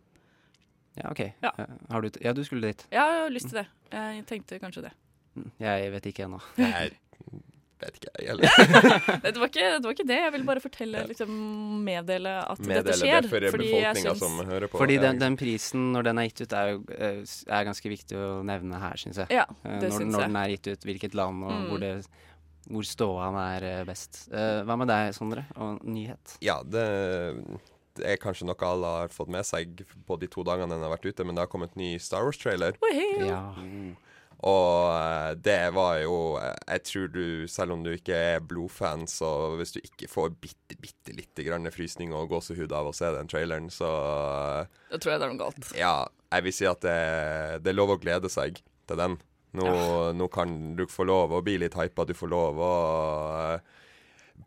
Ja, 0.98 1.12
OK. 1.12 1.26
Ja. 1.44 1.52
Eh, 1.60 1.76
Har 1.92 2.02
du, 2.02 2.10
t- 2.10 2.24
ja, 2.24 2.32
du 2.34 2.44
skulle 2.48 2.72
dit. 2.72 2.88
Ja, 2.90 3.04
Jeg 3.12 3.26
har 3.26 3.36
lyst 3.36 3.52
til 3.52 3.60
det. 3.62 3.68
Jeg 3.94 4.24
tenkte 4.32 4.58
kanskje 4.64 4.88
det. 4.88 4.94
Mm, 5.38 5.52
Jeg 5.62 5.92
vet 5.94 6.08
ikke 6.14 6.26
ennå. 6.30 6.40
Jeg 7.78 7.92
vet 7.92 7.98
ikke, 8.00 8.12
jeg 8.18 8.28
heller. 8.32 8.48
Det 9.22 9.32
var 9.38 9.50
ikke 9.52 9.66
det. 9.70 9.82
var 9.86 9.94
ikke 9.94 10.06
det. 10.10 10.16
Jeg 10.18 10.32
ville 10.34 10.48
bare 10.48 10.62
fortelle, 10.64 11.02
liksom 11.12 11.34
meddele 11.86 12.32
at 12.50 12.62
dette 12.66 12.96
skjer. 12.98 13.22
det 13.22 13.30
for 13.30 13.46
fordi 13.54 13.68
jeg 13.84 14.00
syns- 14.02 14.18
som 14.24 14.40
hører 14.50 14.66
på. 14.72 14.80
Fordi 14.82 14.96
den, 15.04 15.20
den 15.22 15.36
prisen, 15.38 15.92
når 15.94 16.08
den 16.08 16.18
er 16.24 16.26
gitt 16.32 16.42
ut, 16.48 16.56
er 16.58 16.72
jo 16.72 16.80
eh, 16.98 17.20
er 17.54 17.68
ganske 17.70 17.92
viktig 17.94 18.18
å 18.18 18.32
nevne 18.50 18.80
her, 18.82 18.98
syns 18.98 19.20
jeg. 19.22 19.30
Ja, 19.38 19.46
det 19.62 19.92
når, 19.92 19.94
syns 20.00 20.10
når 20.16 20.26
den 20.26 20.40
er 20.42 20.56
gitt 20.56 20.72
ut, 20.74 20.88
hvilket 20.90 21.14
land, 21.22 21.46
og 21.46 21.54
Mm. 21.54 21.68
hvor, 21.70 21.84
det, 21.86 21.92
hvor 22.72 22.88
ståan 22.88 23.38
er 23.40 23.66
eh, 23.66 23.86
best. 23.88 24.26
Eh, 24.32 24.62
hva 24.68 24.78
med 24.80 24.90
deg, 24.92 25.14
Sondre? 25.16 25.46
Og 25.56 25.84
nyhet? 25.88 26.38
Ja, 26.44 26.60
det, 26.66 26.86
er 28.04 28.20
kanskje 28.22 28.48
noe 28.50 28.68
alle 28.68 28.94
har 29.02 29.14
fått 29.14 29.32
med 29.34 29.48
seg 29.48 29.86
på 30.08 30.20
de 30.22 30.30
to 30.32 30.44
dagene 30.48 30.76
den 30.76 30.86
har 30.86 30.94
vært 30.94 31.08
ute, 31.08 31.26
men 31.26 31.38
det 31.38 31.46
har 31.46 31.52
kommet 31.52 31.78
ny 31.80 31.96
Star 32.02 32.28
Wars-trailer. 32.28 32.78
Ja. 33.24 33.42
Og 34.46 34.92
eh, 34.94 35.32
det 35.42 35.72
var 35.74 35.96
jo 36.04 36.18
Jeg 36.38 36.84
tror 36.86 37.08
du, 37.10 37.24
selv 37.50 37.74
om 37.74 37.82
du 37.82 37.90
ikke 37.96 38.14
er 38.36 38.44
blodfan, 38.46 39.08
så 39.10 39.56
hvis 39.58 39.74
du 39.74 39.80
ikke 39.82 40.10
får 40.12 40.36
bitte, 40.38 40.78
bitte 40.78 41.16
lite 41.18 41.48
grann 41.48 41.66
frysning 41.74 42.14
og 42.14 42.30
gåsehud 42.36 42.76
av 42.76 42.92
å 42.92 42.96
se 42.96 43.10
den 43.16 43.32
traileren, 43.32 43.72
så 43.74 43.90
Da 44.92 45.00
tror 45.00 45.16
jeg 45.16 45.24
det 45.24 45.30
er 45.30 45.34
noe 45.34 45.42
galt. 45.42 45.72
Ja, 45.78 45.96
jeg 46.36 46.46
vil 46.46 46.58
si 46.60 46.70
at 46.70 46.84
det, 46.86 47.00
det 47.64 47.74
er 47.74 47.80
lov 47.80 47.96
å 47.96 48.02
glede 48.02 48.30
seg 48.30 48.62
til 48.88 49.02
den. 49.02 49.18
Nå, 49.51 50.12
nå 50.13 50.27
kan 50.34 50.75
du 50.75 50.86
få 50.92 51.06
lov 51.08 51.32
å 51.38 51.42
bli 51.42 51.58
litt 51.58 51.74
hypa, 51.80 52.06
du 52.06 52.13
får 52.13 52.30
lov 52.30 52.60
å 52.62 52.72
eh, 53.56 53.60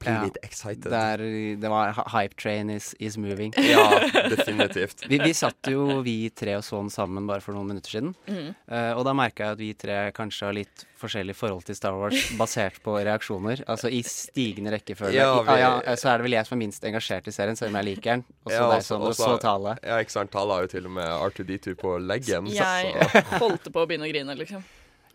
bli 0.01 0.13
Ja. 0.13 0.21
litt 0.23 0.37
excited. 0.47 0.87
Det, 0.93 1.01
er, 1.15 1.23
det 1.61 1.69
var 1.73 1.91
Hype 2.13 2.37
train 2.39 2.71
is, 2.71 2.95
is 3.01 3.17
moving. 3.19 3.53
Ja, 3.59 3.89
definitivt. 4.31 5.03
Vi, 5.11 5.19
vi 5.19 5.33
satt 5.35 5.67
jo 5.73 6.01
vi 6.07 6.31
tre 6.31 6.55
og 6.61 6.63
så 6.65 6.79
den 6.79 6.93
sammen 6.95 7.27
bare 7.27 7.43
for 7.43 7.57
noen 7.57 7.73
minutter 7.73 7.91
siden. 7.97 8.15
Mm. 8.31 8.53
Uh, 8.71 8.93
og 8.95 9.03
da 9.09 9.13
merka 9.19 9.49
jeg 9.49 9.57
at 9.57 9.59
vi 9.65 9.73
tre 9.75 9.97
kanskje 10.17 10.47
har 10.47 10.55
litt 10.61 10.87
forskjellig 11.01 11.35
forhold 11.35 11.65
til 11.67 11.75
Star 11.75 11.97
Wars 11.97 12.31
basert 12.39 12.79
på 12.85 12.95
reaksjoner. 13.01 13.65
Altså 13.73 13.91
i 13.91 14.03
stigende 14.07 14.71
rekkefølge. 14.77 15.17
Ja, 15.17 15.33
vi- 15.43 15.49
ah, 15.57 15.59
ja, 15.83 15.97
så 15.97 16.13
er 16.15 16.21
det 16.21 16.29
vel 16.29 16.37
jeg 16.39 16.47
som 16.47 16.57
er 16.59 16.63
minst 16.67 16.85
engasjert 16.87 17.27
i 17.27 17.35
serien, 17.35 17.57
selv 17.59 17.73
om 17.75 17.81
jeg 17.81 17.89
liker 17.97 18.11
den. 18.21 18.25
Og 18.45 18.53
så 18.53 18.59
Ja, 18.61 18.71
deg, 18.77 18.85
Sondre, 18.87 19.09
og 19.11 19.17
så 19.19 19.33
Tale. 19.43 19.75
Ja, 19.83 19.99
ikke 20.05 20.13
sant. 20.15 20.31
Tale 20.37 20.55
har 20.61 20.69
jo 20.69 20.75
til 20.77 20.87
og 20.87 20.93
med 21.01 21.09
R2D2 21.09 21.75
på 21.81 21.97
leggen. 22.05 22.47
Jeg 22.53 22.95
så- 22.95 23.25
holdt 23.43 23.73
på 23.73 23.81
å 23.83 23.89
begynne 23.91 24.07
å 24.07 24.13
grine, 24.13 24.37
liksom. 24.39 24.63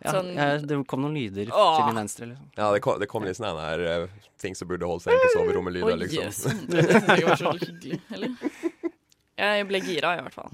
Ja, 0.06 0.14
Sånn 0.14 0.32
ja, 0.38 0.48
det 0.62 0.78
kom 0.90 1.04
noen 1.04 1.18
lyder 1.18 1.52
Åh. 1.52 1.76
til 1.76 1.90
min 1.90 2.02
venstre. 2.04 2.30
Liksom. 2.32 2.50
Ja, 2.60 2.70
det 2.76 2.82
kom, 2.86 3.00
det 3.02 3.10
kom 3.12 3.26
litt 3.28 3.40
sånne 3.40 3.66
her 3.66 3.86
uh, 4.06 4.32
ting 4.42 4.58
som 4.58 4.70
burde 4.70 4.88
holdt 4.90 5.08
seg 5.08 5.18
i 5.18 5.32
soverommet-lyder, 5.34 5.96
Oi, 5.96 6.02
liksom. 6.06 6.24
Yes. 6.24 6.44
Det 6.70 6.86
jeg 6.86 7.28
var 7.28 7.42
så 7.42 7.56
hyggelig. 7.58 8.02
Eller? 8.14 8.36
Jeg 9.36 9.68
ble 9.68 9.82
gira, 9.84 10.14
i 10.16 10.24
hvert 10.24 10.36
fall. 10.38 10.52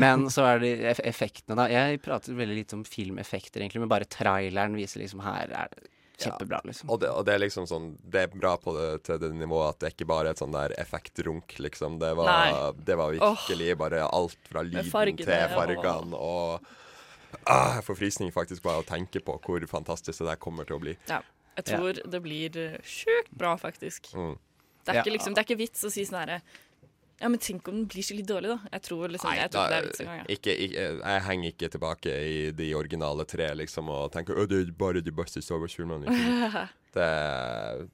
Men 0.00 0.28
så 0.32 0.46
er 0.48 0.62
det 0.62 0.72
eff 0.94 1.00
effektene, 1.04 1.56
da. 1.58 1.66
Jeg 1.68 2.00
prater 2.04 2.36
veldig 2.36 2.54
lite 2.62 2.78
om 2.78 2.84
filmeffekter, 2.88 3.60
egentlig, 3.60 3.82
men 3.82 3.90
bare 3.92 4.08
traileren 4.08 4.78
viser 4.78 5.02
liksom 5.02 5.20
her 5.26 5.52
er 5.52 5.74
det 5.74 5.90
kjempebra, 6.22 6.60
liksom. 6.64 6.90
Og 6.92 7.00
det, 7.02 7.10
og 7.12 7.24
det 7.26 7.34
er 7.34 7.42
liksom 7.42 7.66
sånn 7.68 7.88
Det 8.12 8.24
er 8.26 8.34
bra 8.34 8.54
på 8.60 8.74
det, 8.76 8.88
til 9.06 9.18
det 9.22 9.32
nivået 9.36 9.74
at 9.74 9.82
det 9.82 9.92
ikke 9.94 10.08
bare 10.12 10.30
er 10.30 10.36
et 10.36 10.42
sånn 10.42 10.54
der 10.54 10.74
effektrunk, 10.80 11.56
liksom. 11.62 11.98
Det 12.02 12.12
var, 12.18 12.72
det 12.78 12.98
var 13.00 13.16
virkelig 13.16 13.74
bare 13.80 14.06
alt 14.06 14.38
fra 14.48 14.64
lyden 14.66 14.88
fargene, 14.92 15.26
til 15.26 15.56
fargene 15.56 16.20
og 16.20 16.72
ah, 17.46 17.74
Jeg 17.78 17.84
får 17.84 17.98
frysning 17.98 18.32
faktisk 18.32 18.62
bare 18.62 18.80
av 18.80 18.84
å 18.84 18.88
tenke 18.88 19.20
på 19.24 19.38
hvor 19.42 19.66
fantastisk 19.70 20.18
det 20.18 20.26
der 20.32 20.36
kommer 20.42 20.64
til 20.68 20.76
å 20.76 20.82
bli. 20.82 20.96
Ja. 21.08 21.22
Jeg 21.56 21.64
tror 21.68 21.98
det 22.08 22.22
blir 22.24 22.78
sjukt 22.86 23.30
bra, 23.36 23.56
faktisk. 23.60 24.08
Mm. 24.16 24.38
Det 24.84 24.90
er, 24.90 24.94
Ja. 24.94 25.02
ikke, 25.02 25.12
liksom, 25.18 25.34
det 25.34 25.42
er 25.42 25.46
ikke 25.46 25.58
vits 25.60 25.84
å 25.84 25.90
si 25.92 26.04
sånn 26.08 26.18
herre 26.22 26.40
Ja, 27.22 27.28
men 27.30 27.38
tenk 27.38 27.68
om 27.70 27.76
den 27.76 27.84
blir 27.86 28.02
skikkelig 28.02 28.26
dårlig, 28.26 28.48
da. 28.50 28.58
Jeg 28.74 28.82
tror 28.88 29.12
liksom 29.14 29.34
Jeg 29.38 29.50
tror 29.54 29.62
da, 29.62 29.68
det 29.70 29.76
er 29.78 29.86
vits 29.86 30.00
engang. 30.02 30.18
Ja. 30.18 30.24
ikke, 30.36 30.56
ikke, 30.66 30.86
jeg 30.98 31.22
henger 31.28 31.52
ikke 31.54 31.68
tilbake 31.76 32.16
i 32.26 32.38
de 32.58 32.68
originale 32.74 33.24
tre 33.30 33.46
liksom 33.62 33.88
og 33.94 34.08
tenker 34.12 34.42
at 34.42 34.50
det 34.50 34.58
er 34.66 34.72
bare 34.82 35.00
de 35.06 35.14
beste 35.14 35.42
Star 35.42 35.62
Wars-filmene. 35.62 36.10
Det, 36.92 37.04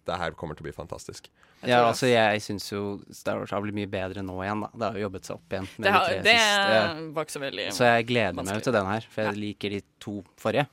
det 0.08 0.14
her 0.18 0.32
kommer 0.34 0.56
til 0.58 0.64
å 0.64 0.66
bli 0.66 0.72
fantastisk. 0.74 1.28
Jeg 1.62 1.70
Ja, 1.70 1.84
altså 1.86 2.08
jeg 2.10 2.40
syns 2.42 2.64
jo 2.72 2.80
Star 3.14 3.38
Wars 3.38 3.52
har 3.54 3.62
blitt 3.62 3.76
mye 3.76 3.86
bedre 3.90 4.24
nå 4.26 4.34
igjen, 4.42 4.64
da. 4.64 4.70
Det 4.74 4.88
har 4.88 4.98
jo 4.98 5.04
jobbet 5.04 5.28
seg 5.28 5.36
opp 5.36 5.54
igjen. 5.54 5.68
med 5.76 5.84
Det, 5.86 5.86
de 5.86 5.92
har, 5.94 6.08
tre 6.08 6.16
det 6.26 6.34
siste. 6.40 7.04
var 7.14 7.28
ikke 7.28 7.36
så 7.36 7.42
veldig 7.44 7.66
Så 7.78 7.84
jeg 7.92 8.08
gleder 8.10 8.38
meg 8.40 8.50
jo 8.58 8.64
til 8.66 8.74
den 8.74 8.90
her, 8.90 9.06
for 9.12 9.22
jeg 9.22 9.28
Ja. 9.28 9.36
Mm. 9.36 9.40
liker 9.44 9.76
de 9.76 9.80
to 10.02 10.14
forrige. 10.42 10.66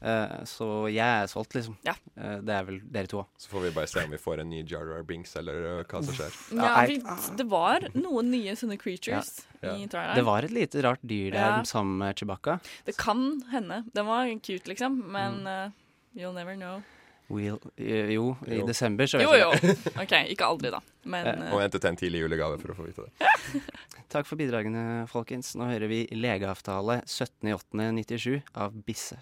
Eh, 0.00 0.44
så 0.46 0.66
jeg 0.92 1.02
er 1.02 1.26
solgt, 1.26 1.56
liksom. 1.58 1.74
Ja. 1.82 1.94
Uh, 2.14 2.36
det 2.46 2.54
er 2.54 2.66
vel 2.68 2.76
dere 2.86 3.10
to 3.10 3.18
òg. 3.24 3.26
Så 3.38 3.48
får 3.50 3.64
vi 3.66 3.70
bare 3.74 3.88
se 3.90 4.04
om 4.04 4.12
vi 4.14 4.20
får 4.22 4.40
en 4.44 4.50
ny 4.52 4.60
Jar 4.62 4.86
Jar 4.86 5.02
Binks, 5.08 5.32
eller 5.40 5.80
uh, 5.80 5.84
hva 5.90 6.02
som 6.06 6.14
skjer. 6.14 6.36
Ja, 6.54 6.74
vi, 6.86 6.98
det 7.40 7.46
var 7.50 7.88
noen 7.98 8.30
nye 8.30 8.54
sånne 8.58 8.78
creatures 8.78 9.40
Ja. 9.60 9.72
i 9.74 9.88
traileren. 9.90 10.14
Det 10.14 10.22
var 10.28 10.46
et 10.46 10.54
lite 10.54 10.82
rart 10.86 11.02
dyr 11.02 11.32
der 11.34 11.56
Ja. 11.58 11.64
sammen 11.66 11.98
med 11.98 12.14
Chewbacca. 12.20 12.60
Det 12.86 12.94
kan 12.96 13.42
hende. 13.50 13.82
Den 13.92 14.06
var 14.06 14.30
cute, 14.38 14.68
liksom, 14.70 15.00
men 15.10 15.42
Mm. 15.42 15.72
you'll 16.14 16.34
never 16.34 16.54
know. 16.54 16.82
We'll, 17.28 17.58
jo, 17.76 18.36
i 18.46 18.56
Jo. 18.56 18.66
desember, 18.66 19.04
så 19.04 19.18
vet 19.18 19.26
Jo, 19.26 19.34
jo. 19.36 19.72
OK, 20.02 20.14
ikke 20.32 20.46
aldri, 20.46 20.70
da. 20.70 20.78
Men 21.04 21.42
Og 21.52 21.58
vente 21.60 21.78
til 21.78 21.90
en 21.90 21.96
tidlig 21.96 22.22
julegave 22.22 22.56
for 22.62 22.72
å 22.72 22.76
få 22.78 22.86
vite 22.86 23.04
det. 23.04 23.26
Takk 24.14 24.24
for 24.24 24.36
bidragene, 24.40 25.06
folkens. 25.10 25.50
Nå 25.58 25.66
hører 25.68 25.88
vi 25.90 26.06
legeavtale 26.16 27.02
17.8.97 27.04 28.40
av 28.54 28.72
Bisse. 28.86 29.18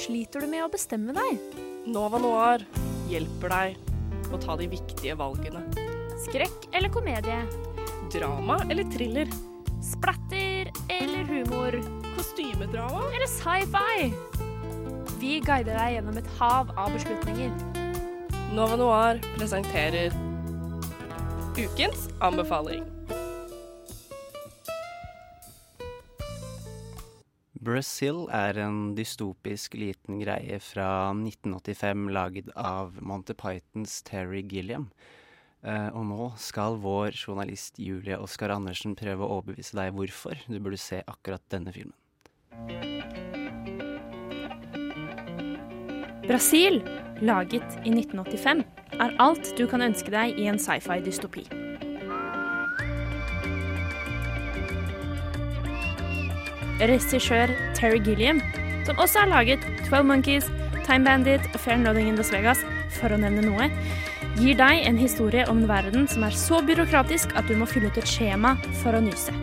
Sliter 0.00 0.40
du 0.40 0.48
med 0.48 0.62
å 0.64 0.70
bestemme 0.72 1.12
deg? 1.12 1.40
Nova 1.92 2.16
Noir 2.22 2.62
hjelper 3.10 3.52
deg 3.52 4.30
å 4.32 4.38
ta 4.40 4.54
de 4.56 4.64
viktige 4.72 5.12
valgene. 5.18 5.60
Skrekk 6.22 6.70
eller 6.72 6.88
komedie? 6.94 7.42
Drama 8.14 8.62
eller 8.72 8.88
thriller? 8.94 9.28
Splatter 9.84 10.70
eller 10.94 11.28
humor? 11.28 11.76
Kostymedrama? 12.14 13.02
Eller 13.12 13.28
sci-fi? 13.28 14.08
Vi 15.20 15.34
guider 15.44 15.76
deg 15.76 15.98
gjennom 15.98 16.16
et 16.22 16.32
hav 16.38 16.72
av 16.80 16.96
beslutninger. 16.96 17.52
Nova 18.56 18.80
Noir 18.80 19.20
presenterer 19.36 20.16
ukens 21.60 22.08
anbefaling. 22.24 22.88
Brazil 27.60 28.22
er 28.32 28.56
en 28.62 28.94
dystopisk 28.96 29.74
liten 29.76 30.22
greie 30.22 30.56
fra 30.64 31.10
1985 31.12 32.06
lagd 32.08 32.48
av 32.56 32.96
Monty 33.04 33.36
Pythons 33.36 33.98
Terry 34.08 34.40
Gilliam. 34.48 34.88
Eh, 35.60 35.90
og 35.92 36.06
nå 36.08 36.30
skal 36.40 36.78
vår 36.80 37.12
journalist 37.12 37.76
Julie 37.76 38.16
Oskar 38.16 38.54
Andersen 38.54 38.96
prøve 38.96 39.26
å 39.26 39.36
overbevise 39.36 39.76
deg 39.76 39.92
hvorfor 39.92 40.40
du 40.48 40.56
burde 40.56 40.80
se 40.80 41.02
akkurat 41.04 41.44
denne 41.52 41.74
filmen. 41.76 41.96
Brasil, 46.24 46.80
laget 47.20 47.76
i 47.84 47.92
1985, 47.92 48.64
er 48.96 49.18
alt 49.20 49.52
du 49.60 49.66
kan 49.68 49.84
ønske 49.84 50.08
deg 50.14 50.40
i 50.40 50.48
en 50.48 50.60
sci-fi-dystopi. 50.62 51.44
Regissør 56.80 57.52
Terry 57.76 58.00
Gilliam, 58.04 58.40
som 58.86 58.98
også 58.98 59.24
har 59.24 59.32
laget 59.32 59.64
12 59.88 60.06
Monkeys, 60.08 60.48
Time 60.86 61.04
Bandit 61.04 61.44
og 61.52 61.60
Fair 61.60 61.76
Loading 61.82 62.08
in 62.08 62.16
Las 62.16 62.32
Vegas, 62.32 62.64
for 62.96 63.12
å 63.12 63.20
nevne 63.20 63.44
noe, 63.44 63.68
gir 64.40 64.56
deg 64.58 64.84
en 64.88 64.98
historie 64.98 65.44
om 65.50 65.62
en 65.62 65.70
verden 65.70 66.08
som 66.10 66.24
er 66.26 66.34
så 66.36 66.60
byråkratisk 66.64 67.34
at 67.38 67.48
du 67.50 67.56
må 67.58 67.68
fylle 67.68 67.90
ut 67.90 68.00
et 68.00 68.08
skjema 68.08 68.56
for 68.82 68.96
å 68.96 69.02
nyse. 69.04 69.34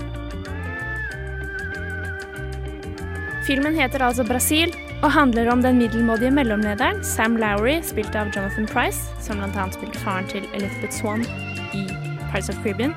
Filmen 3.48 3.78
heter 3.80 4.04
altså 4.04 4.26
Brasil 4.28 4.74
og 4.98 5.14
handler 5.14 5.48
om 5.52 5.62
den 5.64 5.78
middelmådige 5.80 6.34
mellomlederen 6.36 7.04
Sam 7.06 7.38
Lowry, 7.40 7.78
spilt 7.86 8.16
av 8.18 8.34
Jonathan 8.36 8.68
Price, 8.68 9.08
som 9.24 9.40
bl.a. 9.40 9.68
spilte 9.72 10.02
faren 10.02 10.28
til 10.28 10.48
Elizabeth 10.58 10.98
Swan 10.98 11.24
i 11.72 11.86
Pirates 12.28 12.50
of 12.52 12.60
Caribbean, 12.64 12.96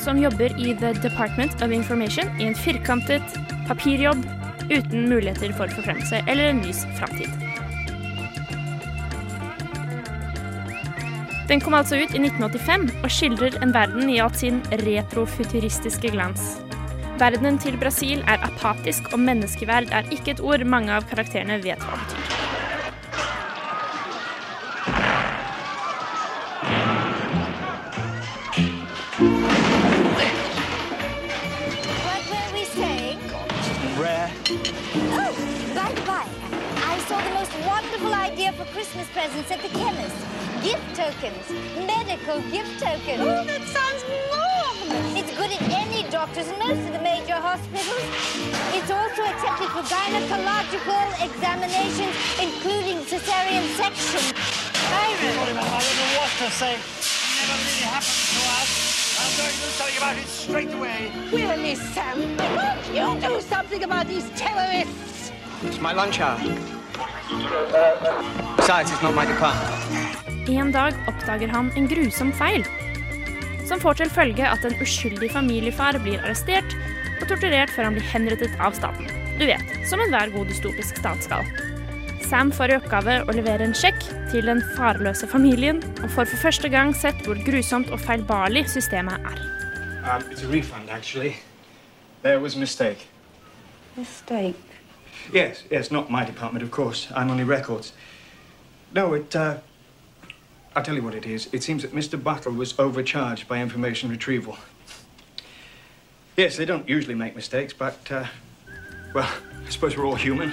som 0.00 0.18
jobber 0.18 0.50
i 0.58 0.74
The 0.80 0.94
Department 1.04 1.62
of 1.62 1.70
Information 1.70 2.32
i 2.40 2.48
en 2.48 2.58
firkantet 2.58 3.36
papirjobb 3.68 4.24
uten 4.70 5.08
muligheter 5.10 5.54
for 5.58 5.72
forfremmelse 5.74 6.22
eller 6.26 6.50
en 6.50 6.62
lys 6.64 6.84
framtid. 6.98 7.30
Den 11.50 11.60
kom 11.60 11.74
altså 11.76 11.98
ut 11.98 12.14
i 12.14 12.20
1985 12.22 12.86
og 13.02 13.10
skildrer 13.12 13.58
en 13.64 13.74
verden 13.74 14.08
i 14.08 14.20
alt 14.24 14.38
sin 14.40 14.62
retrofuturistiske 14.84 16.14
glans. 16.14 16.54
Verdenen 17.20 17.58
til 17.60 17.76
Brasil 17.78 18.22
er 18.30 18.40
apatisk, 18.46 19.12
og 19.12 19.20
menneskeverd 19.20 19.92
er 19.92 20.08
ikke 20.14 20.36
et 20.36 20.40
ord 20.40 20.64
mange 20.64 20.94
av 20.96 21.06
karakterene 21.10 21.60
vet 21.62 21.82
hva 21.84 21.98
betyr. 22.00 22.61
Idea 38.32 38.52
for 38.52 38.64
Christmas 38.72 39.06
presents 39.12 39.50
at 39.50 39.60
the 39.60 39.68
chemist. 39.76 40.16
Gift 40.64 40.88
tokens. 40.96 41.44
Medical 41.84 42.40
gift 42.48 42.80
tokens. 42.80 43.20
Oh, 43.20 43.44
that 43.44 43.60
sounds 43.68 44.00
marvelous. 44.32 45.20
It's 45.20 45.36
good 45.36 45.52
at 45.52 45.60
any 45.68 46.08
doctors 46.08 46.48
and 46.48 46.58
most 46.58 46.80
of 46.80 46.92
the 46.96 47.04
major 47.04 47.36
hospitals. 47.36 48.08
It's 48.72 48.88
also 48.88 49.22
accepted 49.28 49.68
for 49.76 49.84
gynecological 49.84 51.04
examinations, 51.20 52.16
including 52.40 53.04
cesarean 53.04 53.68
section. 53.76 54.24
Byron. 54.88 55.36
I 55.36 55.76
don't 55.84 55.96
know 56.00 56.10
what 56.16 56.32
to 56.40 56.48
say. 56.56 56.80
Never 56.80 57.56
really 57.60 57.84
happened 57.84 58.32
to 58.32 58.42
us. 58.56 58.72
I'm 59.20 59.32
going 59.36 59.52
to 59.52 59.60
do 59.60 59.68
something 59.76 59.98
about 60.00 60.16
it 60.16 60.26
straight 60.26 60.72
away. 60.72 61.12
Really, 61.36 61.74
Sam? 61.74 62.16
Won't 62.56 62.80
you 62.96 63.28
do 63.28 63.40
something 63.42 63.84
about 63.84 64.06
these 64.08 64.28
terrorists? 64.30 65.32
It's 65.64 65.80
my 65.80 65.92
lunch 65.92 66.18
hour. 66.18 66.40
Besides, 68.56 68.92
it's 68.92 69.02
not 69.02 69.14
my 69.14 69.26
department. 69.26 70.48
En 70.48 70.72
dag 70.74 70.94
oppdager 71.06 71.48
han 71.48 71.70
en 71.76 71.88
grusom 71.90 72.32
feil, 72.34 72.64
som 73.68 73.80
får 73.80 74.00
til 74.00 74.10
følge 74.10 74.46
at 74.48 74.64
en 74.66 74.74
uskyldig 74.82 75.30
familiefar 75.32 75.98
blir 76.02 76.22
arrestert 76.22 76.74
og 77.20 77.28
torturert 77.30 77.70
før 77.74 77.88
han 77.88 77.98
blir 77.98 78.08
henrettet 78.10 78.56
av 78.60 78.74
staten. 78.76 79.06
Du 79.38 79.46
vet, 79.48 79.76
som 79.88 80.02
enhver 80.02 80.32
god 80.34 80.50
dystopisk 80.50 80.98
stat 80.98 81.22
skal. 81.24 81.46
Sam 82.26 82.52
får 82.54 82.72
i 82.72 82.76
oppgave 82.80 83.14
å 83.28 83.36
levere 83.36 83.66
en 83.66 83.74
sjekk 83.76 84.00
til 84.32 84.46
den 84.48 84.62
farløse 84.76 85.28
familien, 85.28 85.82
og 86.00 86.10
får 86.14 86.30
for 86.32 86.46
første 86.46 86.70
gang 86.72 86.94
sett 86.96 87.26
hvor 87.26 87.38
grusomt 87.46 87.90
og 87.92 88.00
feilbarlig 88.00 88.64
systemet 88.72 89.20
er. 89.28 89.40
Um, 90.02 90.22
it's 90.32 90.42
a 90.42 90.48
refund, 90.48 90.90
actually. 90.90 91.36
There 92.22 92.40
was 92.40 92.56
a 92.56 92.58
mistake. 92.58 93.06
Mistake. 93.96 94.71
Yes, 95.30 95.64
yes, 95.70 95.90
not 95.90 96.10
my 96.10 96.24
department, 96.24 96.62
of 96.62 96.70
course. 96.70 97.08
I'm 97.14 97.30
only 97.30 97.44
records. 97.44 97.92
No, 98.94 99.14
it, 99.14 99.34
uh, 99.36 99.58
I'll 100.74 100.82
tell 100.82 100.94
you 100.94 101.02
what 101.02 101.14
it 101.14 101.26
is. 101.26 101.48
It 101.52 101.62
seems 101.62 101.82
that 101.82 101.94
Mr. 101.94 102.22
Buttle 102.22 102.52
was 102.52 102.78
overcharged 102.78 103.48
by 103.48 103.60
information 103.60 104.10
retrieval. 104.10 104.56
Yes, 106.36 106.56
they 106.56 106.64
don't 106.64 106.88
usually 106.88 107.14
make 107.14 107.36
mistakes, 107.36 107.72
but, 107.72 107.98
uh, 108.10 108.26
well, 109.14 109.28
I 109.66 109.70
suppose 109.70 109.96
we're 109.96 110.06
all 110.06 110.16
human. 110.16 110.52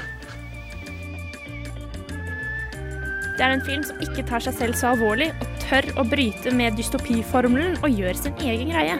Det 3.37 3.45
er 3.45 3.53
en 3.53 3.61
film 3.65 3.83
som 3.83 3.99
ikke 4.03 4.27
tar 4.27 4.43
seg 4.43 4.53
selv 4.53 4.73
så 4.75 4.89
alvorlig, 4.91 5.29
og 5.39 5.47
tør 5.63 5.85
å 5.95 6.03
bryte 6.03 6.51
med 6.51 6.75
dystopiformelen 6.75 7.77
og 7.79 7.95
gjøre 7.95 8.19
sin 8.19 8.35
egen 8.43 8.73
greie. 8.73 8.97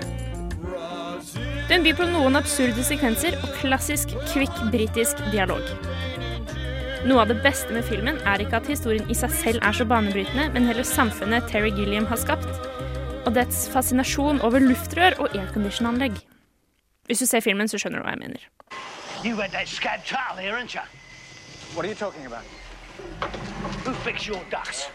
Den 1.69 1.83
byr 1.85 1.93
på 1.99 2.05
noen 2.09 2.33
absurde 2.33 2.81
sekvenser 2.81 3.35
og 3.45 3.51
klassisk 3.59 4.15
kvikk 4.31 4.55
britisk 4.73 5.19
dialog. 5.29 5.61
Noe 7.05 7.21
av 7.21 7.29
det 7.29 7.35
beste 7.43 7.69
med 7.75 7.85
filmen 7.85 8.17
er 8.25 8.41
ikke 8.41 8.57
at 8.57 8.69
historien 8.71 9.05
i 9.05 9.17
seg 9.17 9.35
selv 9.37 9.61
er 9.61 9.77
så 9.77 9.85
banebrytende, 9.85 10.47
men 10.55 10.65
heller 10.65 10.87
samfunnet 10.87 11.45
Terry 11.51 11.69
Gilliam 11.77 12.07
har 12.09 12.17
skapt, 12.17 12.49
og 13.21 13.35
dets 13.37 13.67
fascinasjon 13.69 14.41
over 14.41 14.65
luftrør 14.65 15.19
og 15.21 15.37
airconditionanlegg. 15.37 16.17
Hvis 17.05 17.21
du 17.21 17.27
ser 17.29 17.45
filmen, 17.45 17.69
så 17.69 17.77
skjønner 17.77 18.01
du 18.01 18.07
hva 18.07 18.15
jeg 18.17 18.23
mener. 18.25 18.49
You 19.21 19.37
had 19.37 19.53
that 19.53 19.69
scab 19.69 20.01
Charlie, 20.03 20.49
aren't 20.49 20.73
you? 20.73 20.81
What 21.75 21.85
are 21.85 21.89
you 21.89 21.95
talking 21.95 22.25
about? 22.25 22.49
Who 23.85 23.93
fixed 24.01 24.27
your 24.27 24.41
ducks? 24.49 24.89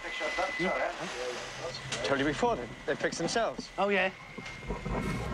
Told 2.03 2.19
you 2.19 2.27
before, 2.27 2.57
they, 2.57 2.67
they 2.87 2.95
fix 2.97 3.17
themselves. 3.17 3.71
Oh, 3.79 3.91
yeah? 3.91 4.11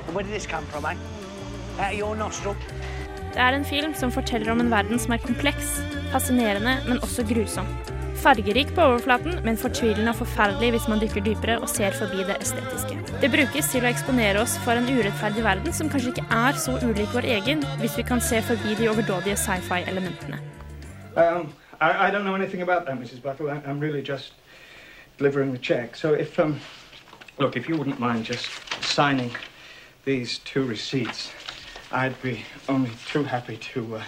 And 0.06 0.14
where 0.14 0.22
did 0.22 0.32
this 0.32 0.46
come 0.46 0.66
from, 0.66 0.84
eh? 0.84 0.94
Det 3.30 3.38
er 3.38 3.54
en 3.54 3.64
film 3.64 3.94
som 3.94 4.10
forteller 4.12 4.50
om 4.52 4.60
en 4.60 4.70
verden 4.70 4.98
som 4.98 5.12
er 5.14 5.22
kompleks, 5.22 5.78
fascinerende, 6.12 6.76
men 6.88 6.98
også 7.02 7.22
grusom. 7.28 7.66
Fargerik 8.20 8.74
på 8.74 8.82
overflaten, 8.82 9.38
men 9.44 9.56
fortvilende 9.56 10.10
og 10.12 10.16
forferdelig 10.18 10.70
hvis 10.70 10.88
man 10.88 11.00
dykker 11.00 11.22
dypere 11.24 11.58
og 11.58 11.68
ser 11.68 11.94
forbi 11.96 12.26
det 12.28 12.36
estetiske. 12.40 12.98
Det 13.22 13.30
brukes 13.32 13.70
til 13.72 13.86
å 13.86 13.88
eksponere 13.88 14.42
oss 14.42 14.58
for 14.64 14.76
en 14.76 14.90
urettferdig 14.90 15.44
verden 15.46 15.72
som 15.72 15.88
kanskje 15.88 16.12
ikke 16.12 16.26
er 16.36 16.58
så 16.60 16.74
ulik 16.82 17.14
vår 17.14 17.28
egen, 17.38 17.64
hvis 17.80 17.96
vi 17.96 18.04
kan 18.10 18.20
se 18.20 18.42
forbi 18.44 18.76
de 18.76 18.90
overdådige 18.92 19.38
sci-fi-elementene. 19.40 20.42
Um, 21.16 21.48
I, 21.80 22.08
I 22.08 22.10
don't 22.10 22.24
know 22.24 22.34
anything 22.34 22.62
about 22.62 22.84
that, 22.86 23.00
Mrs. 23.00 23.22
Buttle. 23.22 23.48
I, 23.48 23.56
I'm 23.64 23.80
really 23.80 24.02
just 24.02 24.34
delivering 25.16 25.52
the 25.52 25.58
check. 25.58 25.96
So 25.96 26.12
if, 26.12 26.38
um, 26.38 26.60
look, 27.38 27.56
if 27.56 27.68
you 27.68 27.76
wouldn't 27.76 27.98
mind 27.98 28.24
just 28.24 28.50
signing 28.82 29.30
these 30.04 30.38
two 30.44 30.64
receipts, 30.64 31.32
I'd 31.92 32.20
be 32.22 32.44
only 32.68 32.90
too 33.06 33.24
happy 33.24 33.56
to, 33.56 33.96
uh, 33.96 34.02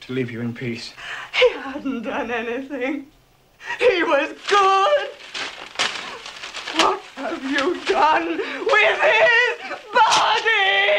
to 0.00 0.12
leave 0.12 0.32
you 0.32 0.40
in 0.40 0.52
peace. 0.52 0.92
He 1.32 1.48
hadn't 1.60 2.02
done 2.02 2.30
anything. 2.30 3.06
He 3.78 4.02
was 4.02 4.30
good. 4.48 5.08
What 6.74 7.00
have 7.14 7.44
you 7.44 7.80
done 7.84 8.36
with 8.36 9.00
his 9.00 9.70
body? 9.92 10.90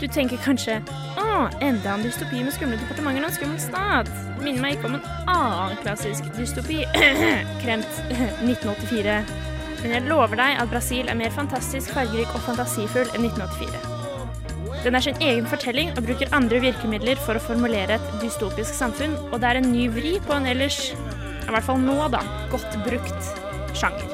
Du 0.00 0.06
tenker 0.06 0.36
kanskje 0.44 0.78
å, 1.18 1.48
enda 1.58 1.96
en 1.96 2.06
dystopi 2.06 2.44
med 2.44 2.54
skumle 2.54 2.78
departementer 2.78 3.24
og 3.24 3.30
en 3.32 3.34
skummel 3.34 3.58
stat. 3.58 4.12
Minner 4.38 4.62
meg 4.62 4.76
ikke 4.76 4.92
om 4.92 4.98
en 5.00 5.10
annen 5.32 5.82
klassisk 5.82 6.30
dystopi. 6.38 6.84
Kremt 7.64 8.02
1984. 8.46 9.55
Men 9.86 10.00
jeg 10.00 10.10
lover 10.10 10.34
deg 10.34 10.56
at 10.58 10.66
Brasil 10.72 11.06
er 11.06 11.14
mer 11.14 11.30
fantastisk, 11.30 11.92
fargerik 11.94 12.32
og 12.34 12.42
fantasifull 12.42 13.06
enn 13.14 13.28
1984. 13.28 14.82
Den 14.82 14.98
er 14.98 15.04
sin 15.04 15.20
egen 15.22 15.46
fortelling 15.46 15.92
og 15.92 16.08
bruker 16.08 16.32
andre 16.34 16.58
virkemidler 16.64 17.20
for 17.22 17.38
å 17.38 17.42
formulere 17.44 17.94
et 17.94 18.08
dystopisk 18.18 18.74
samfunn, 18.74 19.14
og 19.30 19.38
det 19.44 19.52
er 19.52 19.60
en 19.60 19.70
ny 19.70 19.84
vri 19.94 20.16
på 20.26 20.34
en 20.34 20.50
ellers, 20.50 20.90
i 20.90 21.54
hvert 21.54 21.68
fall 21.68 21.78
nå 21.78 22.00
da, 22.10 22.24
godt 22.50 22.74
brukt 22.82 23.30
sjanger. 23.78 24.10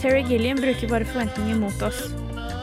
Terry 0.00 0.24
Gilliam 0.24 0.64
bruker 0.64 0.88
bare 0.88 1.08
forventninger 1.12 1.60
mot 1.60 1.84
oss. 1.84 2.06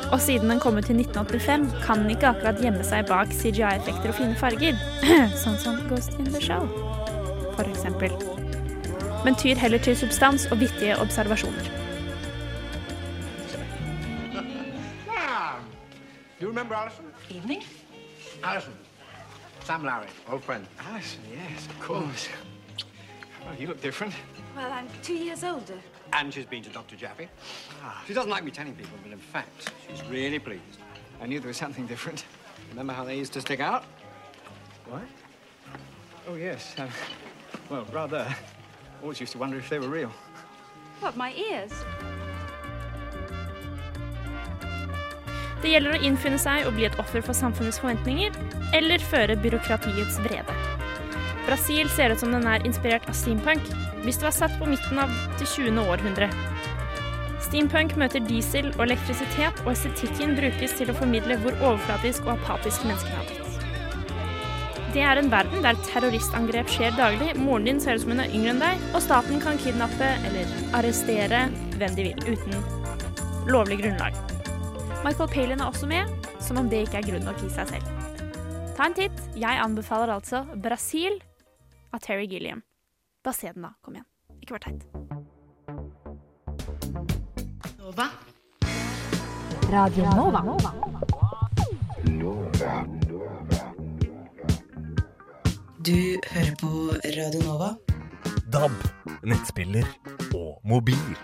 Og 0.10 0.18
siden 0.26 0.50
den 0.50 0.62
kom 0.64 0.82
ut 0.82 0.90
i 0.90 0.98
1985, 0.98 1.68
kan 1.86 2.02
den 2.02 2.16
ikke 2.16 2.32
akkurat 2.32 2.66
gjemme 2.66 2.86
seg 2.88 3.06
bak 3.12 3.30
CGI-effekter 3.30 4.10
og 4.10 4.18
fine 4.24 4.40
farger. 4.42 4.82
sånn 5.44 5.62
som 5.62 5.86
Ghost 5.92 6.18
in 6.18 6.34
the 6.34 6.42
Shell, 6.42 6.66
for 7.54 7.70
eksempel. 7.70 8.35
Men 9.26 9.36
tyr 9.36 9.56
heller 9.56 9.78
til 9.78 9.98
substans 9.98 10.46
og 10.46 10.60
vittige 10.60 10.98
observasjoner. 10.98 11.64
Do 16.40 16.42
you 16.42 16.50
remember 16.50 16.76
Alison? 16.76 17.06
Evening. 17.30 17.64
Alison. 18.44 18.74
Sam 19.64 19.84
Larry, 19.84 20.08
old 20.32 20.44
friend. 20.44 20.66
Alison, 20.92 21.22
yes, 21.34 21.68
of 21.68 21.80
course. 21.88 22.30
Well, 23.46 23.62
you 23.62 23.68
look 23.68 23.82
different. 23.82 24.14
Well, 24.56 24.72
I'm 24.72 24.88
two 25.04 25.16
years 25.16 25.44
older. 25.44 25.80
And 26.14 26.34
she's 26.34 26.46
been 26.46 26.64
to 26.64 26.70
Dr. 26.70 26.96
Jaffe. 26.96 27.28
She 28.08 28.14
doesn't 28.14 28.30
like 28.30 28.44
me 28.44 28.52
telling 28.52 28.76
people, 28.76 28.98
but 29.04 29.12
in 29.12 29.20
fact, 29.34 29.72
she's 29.90 30.04
really 30.12 30.40
pleased. 30.40 30.80
I 31.22 31.26
knew 31.26 31.40
there 31.40 31.48
was 31.48 31.58
something 31.58 31.88
different. 31.88 32.26
Remember 32.70 32.94
how 32.94 33.06
they 33.06 33.18
used 33.18 33.34
to 33.34 33.42
stick 33.42 33.60
out? 33.60 33.84
What? 34.90 35.02
Oh, 36.28 36.36
yes. 36.36 36.76
Uh, 36.78 36.88
well, 37.70 37.86
rather. 37.92 38.28
Always 39.02 39.22
used 39.22 39.34
to 39.34 39.40
wonder 39.40 39.58
if 39.58 39.70
they 39.70 39.80
were 39.80 39.90
real. 39.90 40.12
What, 41.00 41.16
my 41.18 41.32
ears? 41.34 41.74
Det 45.62 45.72
gjelder 45.72 45.96
å 45.96 46.02
innfinne 46.06 46.38
seg 46.38 46.68
og 46.70 46.76
bli 46.78 46.86
et 46.86 46.98
offer 47.02 47.24
for 47.26 47.34
samfunnets 47.38 47.80
forventninger, 47.82 48.36
eller 48.78 49.02
føre 49.02 49.38
byråkratiets 49.42 50.20
vrede. 50.28 50.58
Brasil 51.46 51.90
ser 51.94 52.14
ut 52.14 52.22
som 52.22 52.34
den 52.34 52.46
er 52.50 52.66
inspirert 52.66 53.08
av 53.10 53.18
steampunk, 53.18 53.66
hvis 54.06 54.20
det 54.22 54.28
var 54.28 54.36
satt 54.38 54.54
på 54.60 54.70
midten 54.70 55.02
av 55.02 55.14
det 55.40 55.48
20. 55.50 55.82
århundre. 55.82 56.30
Steampunk 57.46 57.96
møter 58.02 58.24
diesel 58.26 58.72
og 58.76 58.86
elektrisitet, 58.88 59.62
og 59.66 59.74
estetikken 59.74 60.38
brukes 60.38 60.78
til 60.78 60.90
å 60.92 60.98
formidle 60.98 61.38
hvor 61.44 61.58
overflatisk 61.62 62.26
og 62.30 62.38
apatisk 62.40 62.86
menneskene 62.86 63.20
har 63.22 63.28
blitt. 63.30 63.45
Det 64.96 65.04
er 65.04 65.20
en 65.20 65.28
verden 65.28 65.60
der 65.60 65.76
terroristangrep 65.84 66.70
skjer 66.72 66.94
daglig, 66.96 67.34
moren 67.36 67.66
din 67.68 67.82
ser 67.84 67.98
ut 67.98 68.06
som 68.06 68.14
hun 68.14 68.22
er 68.24 68.32
yngre 68.32 68.54
enn 68.54 68.62
deg, 68.64 68.84
og 68.96 69.02
staten 69.04 69.42
kan 69.44 69.58
kidnappe 69.60 70.08
eller 70.30 70.54
arrestere 70.80 71.42
hvem 71.76 71.98
de 71.98 72.06
vil, 72.08 72.20
uten 72.32 72.56
lovlig 73.52 73.82
grunnlag. 73.82 74.16
Michael 75.04 75.28
Palin 75.34 75.60
er 75.60 75.68
også 75.68 75.90
med, 75.92 76.08
som 76.40 76.62
om 76.62 76.70
det 76.72 76.86
ikke 76.86 77.02
er 77.02 77.10
grunn 77.10 77.28
nok 77.28 77.44
i 77.44 77.52
seg 77.52 77.68
selv. 77.74 77.86
Ta 78.78 78.88
en 78.88 78.96
titt. 78.96 79.20
Jeg 79.36 79.60
anbefaler 79.66 80.16
altså 80.16 80.46
Brasil 80.64 81.20
av 81.92 82.00
Terry 82.00 82.24
Gilliam. 82.32 82.64
Bare 83.20 83.36
se 83.36 83.52
den, 83.52 83.68
da. 83.68 83.76
Kom 83.84 84.00
igjen. 84.00 84.08
Ikke 84.40 84.56
vær 84.56 84.64
teit. 84.64 84.82
Nova. 87.84 88.08
Radio 89.76 90.04
Nova. 90.16 90.40
Du 95.86 96.18
hører 96.32 96.56
på 96.58 96.70
Radio 97.14 97.42
Nova. 97.46 97.68
DAB, 98.50 98.74
nettspiller 99.30 99.86
og 100.34 100.64
mobil. 100.66 101.20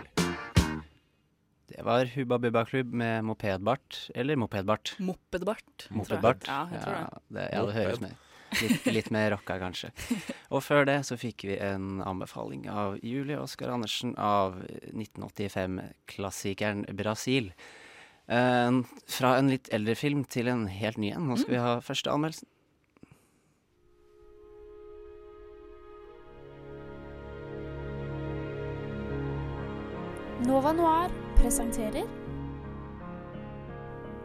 Det 1.71 1.81
var 1.87 2.05
Hubba 2.13 2.37
Bubba 2.43 2.61
Klubb 2.69 2.93
med 2.93 3.25
mopedbart. 3.25 4.11
Eller 4.13 4.37
mopedbart. 4.37 4.93
Mopedbart. 5.01 5.87
Mopedbart. 5.89 6.45
Ja, 6.45 6.67
jeg 6.69 6.83
tror 6.83 6.93
det. 6.93 7.01
Ja, 7.01 7.07
det, 7.39 7.47
ja, 7.55 7.65
det 7.65 7.73
høres 7.79 8.03
mer 8.05 8.13
litt, 8.61 8.85
litt 8.99 9.09
mer 9.09 9.31
rocka, 9.33 9.57
kanskje. 9.63 9.89
Og 10.53 10.61
før 10.61 10.85
det 10.91 10.99
så 11.09 11.17
fikk 11.17 11.47
vi 11.49 11.57
en 11.57 12.05
anbefaling 12.05 12.69
av 12.69 13.01
Julie 13.01 13.41
Oskar 13.41 13.73
Andersen 13.73 14.13
av 14.21 14.61
1985-klassikeren 14.93 16.85
Brasil. 17.01 17.49
Eh, 18.29 18.71
fra 19.09 19.37
en 19.41 19.49
litt 19.57 19.73
eldre 19.73 19.97
film 19.97 20.21
til 20.29 20.53
en 20.53 20.67
helt 20.69 21.01
ny 21.01 21.15
en. 21.17 21.33
Nå 21.33 21.41
skal 21.41 21.57
vi 21.57 21.65
ha 21.65 21.79
første 21.81 22.13
anmeldelsen. 22.13 22.45
Nova 30.41 30.71
Noir 30.73 31.11
presenterer 31.37 32.07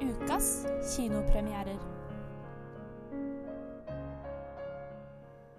ukas 0.00 0.66
kinopremierer. 0.96 1.76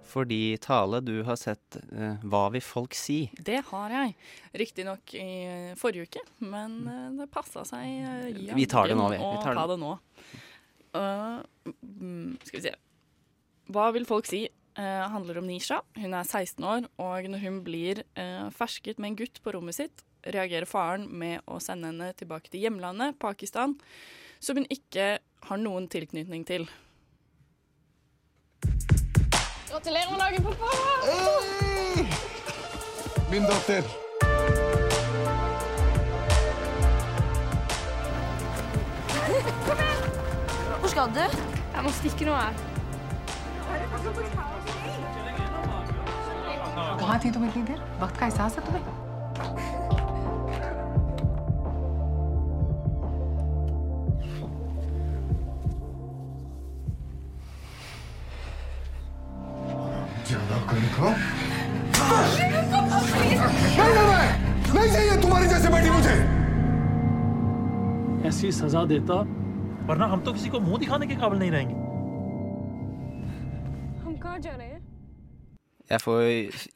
Fordi 0.02 0.58
Tale, 0.58 1.02
du 1.06 1.22
har 1.28 1.36
sett 1.36 1.78
eh, 1.78 2.18
Hva 2.26 2.48
vil 2.56 2.64
folk 2.66 2.98
si? 2.98 3.20
Det 3.38 3.60
har 3.70 3.94
jeg. 3.94 4.16
Riktignok 4.64 5.14
i 5.20 5.30
eh, 5.46 5.72
forrige 5.78 6.08
uke, 6.08 6.26
men 6.42 6.78
eh, 6.90 7.08
det 7.20 7.30
passa 7.30 7.62
seg 7.68 8.34
uh, 8.34 8.54
Vi 8.58 8.66
tar 8.66 8.90
det 8.90 8.98
nå, 8.98 9.12
vi. 9.14 9.22
Vi 9.22 9.44
tar 9.46 9.62
ta 9.62 9.68
det. 9.70 9.78
nå. 9.84 9.94
Uh, 10.98 11.44
skal 12.48 12.58
vi 12.58 12.66
se. 12.66 12.78
Hva 13.70 13.92
vil 13.94 14.10
folk 14.10 14.26
si? 14.26 14.48
Eh, 14.78 15.10
handler 15.10 15.40
om 15.40 15.48
Nisha. 15.50 15.80
Hun 15.98 16.14
er 16.14 16.24
16 16.24 16.64
år, 16.64 16.86
og 17.02 17.30
når 17.34 17.42
hun 17.42 17.64
blir 17.66 18.04
eh, 18.14 18.46
fersket 18.54 19.00
med 19.02 19.10
en 19.10 19.16
gutt 19.24 19.40
på 19.42 19.54
rommet 19.56 19.74
sitt, 19.74 20.04
reagerer 20.27 20.67
faren 20.69 21.09
med 21.09 21.41
å 21.47 21.59
sende 21.63 21.91
henne 21.91 22.13
tilbake 22.19 22.51
til 22.53 22.63
hjemlandet, 22.65 23.19
Pakistan, 23.19 23.75
som 24.41 24.57
hun 24.59 24.67
ikke 24.71 25.19
har 25.49 25.59
noen 25.59 25.89
tilknytning 25.91 26.45
til. 26.47 26.69
Gratulerer 29.71 30.11
med 30.11 30.19
dagen, 30.21 30.43
pappa! 30.45 30.71
Min 33.33 33.49
datter. 33.49 33.83
Hvor 40.81 40.89
skal 40.93 41.17
du? 41.17 41.25
Jeg 41.73 41.83
må 41.83 41.91
stikke 42.03 42.29
noe 42.29 42.43
her. 42.43 42.55
कहाँ 47.03 47.19
थी 47.25 47.31
तुम 47.31 47.45
इतनी 47.47 47.63
देर 47.63 47.79
वक्त 48.01 48.17
का 48.19 48.27
एहसास 48.27 48.59
है 48.59 48.65
तुम्हें 48.67 49.76
ज्यादा 60.77 60.77
कर 60.77 60.85
खाओ 60.97 61.13
नहीं 63.79 63.93
नहीं 63.93 64.07
नहीं 64.09 64.75
नहीं 64.75 64.93
चाहिए 64.93 65.21
तुम्हारी 65.23 65.47
जैसे 65.53 65.69
बेटी 65.75 65.91
मुझे 65.91 66.17
ऐसी 68.29 68.53
सजा 68.61 68.85
देता 68.93 69.15
वरना 69.89 70.07
हम 70.13 70.21
तो 70.25 70.33
किसी 70.33 70.49
को 70.49 70.61
मुंह 70.61 70.79
दिखाने 70.79 71.07
के 71.07 71.17
काबिल 71.23 71.39
नहीं 71.39 71.51
रहेंगे 71.51 71.75
हम 74.05 74.17
कहाँ 74.23 74.39
जा 74.39 74.57
रहे 74.57 74.69
हैं 74.69 74.81
Jeg 75.91 76.01
får 76.01 76.23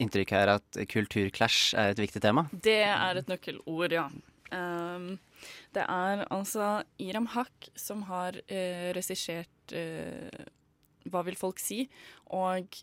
inntrykk 0.03 0.31
her 0.35 0.49
at 0.53 0.79
kulturclash 0.93 1.75
er 1.79 1.93
et 1.93 2.01
viktig 2.03 2.21
tema. 2.21 2.43
Det 2.65 2.83
er 2.85 3.17
et 3.21 3.29
nøkkelord, 3.31 3.93
ja. 3.95 4.03
Um, 4.53 5.07
det 5.73 5.85
er 5.89 6.25
altså 6.31 6.83
Iram 7.01 7.29
Haq 7.33 7.71
som 7.77 8.03
har 8.11 8.37
uh, 8.37 8.91
regissert 8.99 9.73
eh, 9.73 10.45
Hva 11.09 11.23
vil 11.25 11.39
folk 11.39 11.63
si? 11.63 11.87
Og 12.27 12.77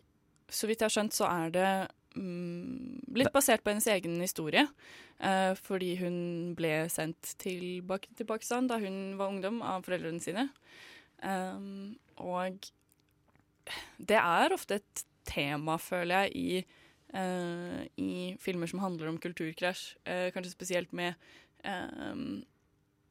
så 0.49 0.69
vidt 0.69 0.81
jeg 0.81 0.89
har 0.89 0.95
skjønt, 0.95 1.15
så 1.15 1.27
er 1.29 1.53
det 1.53 1.69
mm, 2.17 3.13
litt 3.19 3.31
basert 3.35 3.63
på 3.63 3.73
hennes 3.73 3.87
egen 3.93 4.19
historie. 4.21 4.67
eh, 5.19 5.53
fordi 5.55 5.95
hun 5.99 6.17
ble 6.55 6.89
sendt 6.89 7.35
tilbake 7.41 8.13
til 8.15 8.27
Pakistan 8.29 8.67
da 8.67 8.79
hun 8.79 9.17
var 9.19 9.33
ungdom, 9.33 9.61
av 9.61 9.83
foreldrene 9.87 10.23
sine. 10.23 10.49
Um, 11.19 11.97
og 12.15 12.69
det 13.99 14.19
er 14.19 14.55
ofte 14.55 14.79
et 14.79 15.03
tema, 15.27 15.75
føler 15.77 16.25
jeg, 16.25 16.35
i, 16.35 16.61
uh, 17.13 17.83
i 17.99 18.35
filmer 18.39 18.71
som 18.71 18.81
handler 18.83 19.11
om 19.11 19.19
kulturkrasj. 19.21 19.97
Uh, 20.07 20.29
kanskje 20.33 20.55
spesielt 20.55 20.95
med 20.95 21.19
uh, 21.67 22.15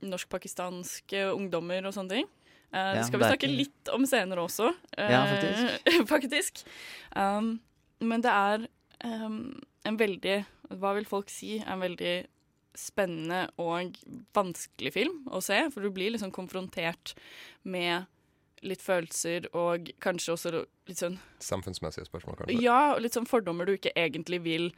norsk-pakistanske 0.08 1.28
ungdommer 1.34 1.84
og 1.86 1.94
sånne 1.94 2.16
ting. 2.16 2.32
Eh, 2.72 2.94
det 2.98 3.04
skal 3.08 3.22
vi 3.22 3.30
snakke 3.30 3.50
litt 3.50 3.92
om 3.94 4.04
senere 4.08 4.44
også. 4.44 4.72
Ja, 4.96 5.22
faktisk. 5.30 5.92
faktisk. 6.14 6.64
Um, 7.16 7.54
men 8.04 8.24
det 8.24 8.32
er 8.32 8.66
um, 9.04 9.40
en 9.88 9.96
veldig 9.98 10.42
Hva 10.78 10.92
vil 10.98 11.08
folk 11.08 11.32
si? 11.32 11.56
En 11.64 11.80
veldig 11.82 12.18
spennende 12.78 13.48
og 13.58 13.96
vanskelig 14.36 14.92
film 14.94 15.24
å 15.34 15.40
se, 15.42 15.64
for 15.72 15.82
du 15.82 15.90
blir 15.94 16.12
liksom 16.14 16.30
konfrontert 16.34 17.16
med 17.66 18.06
litt 18.66 18.82
følelser 18.82 19.48
og 19.56 19.90
kanskje 20.02 20.34
også 20.34 20.52
litt 20.88 21.00
sånn 21.00 21.18
Samfunnsmessige 21.42 22.08
spørsmål, 22.08 22.40
kanskje. 22.40 22.58
Ja, 22.62 22.94
og 22.94 23.02
litt 23.02 23.16
sånn 23.16 23.28
fordommer 23.30 23.66
du 23.66 23.76
ikke 23.76 23.94
egentlig 23.98 24.40
vil 24.44 24.68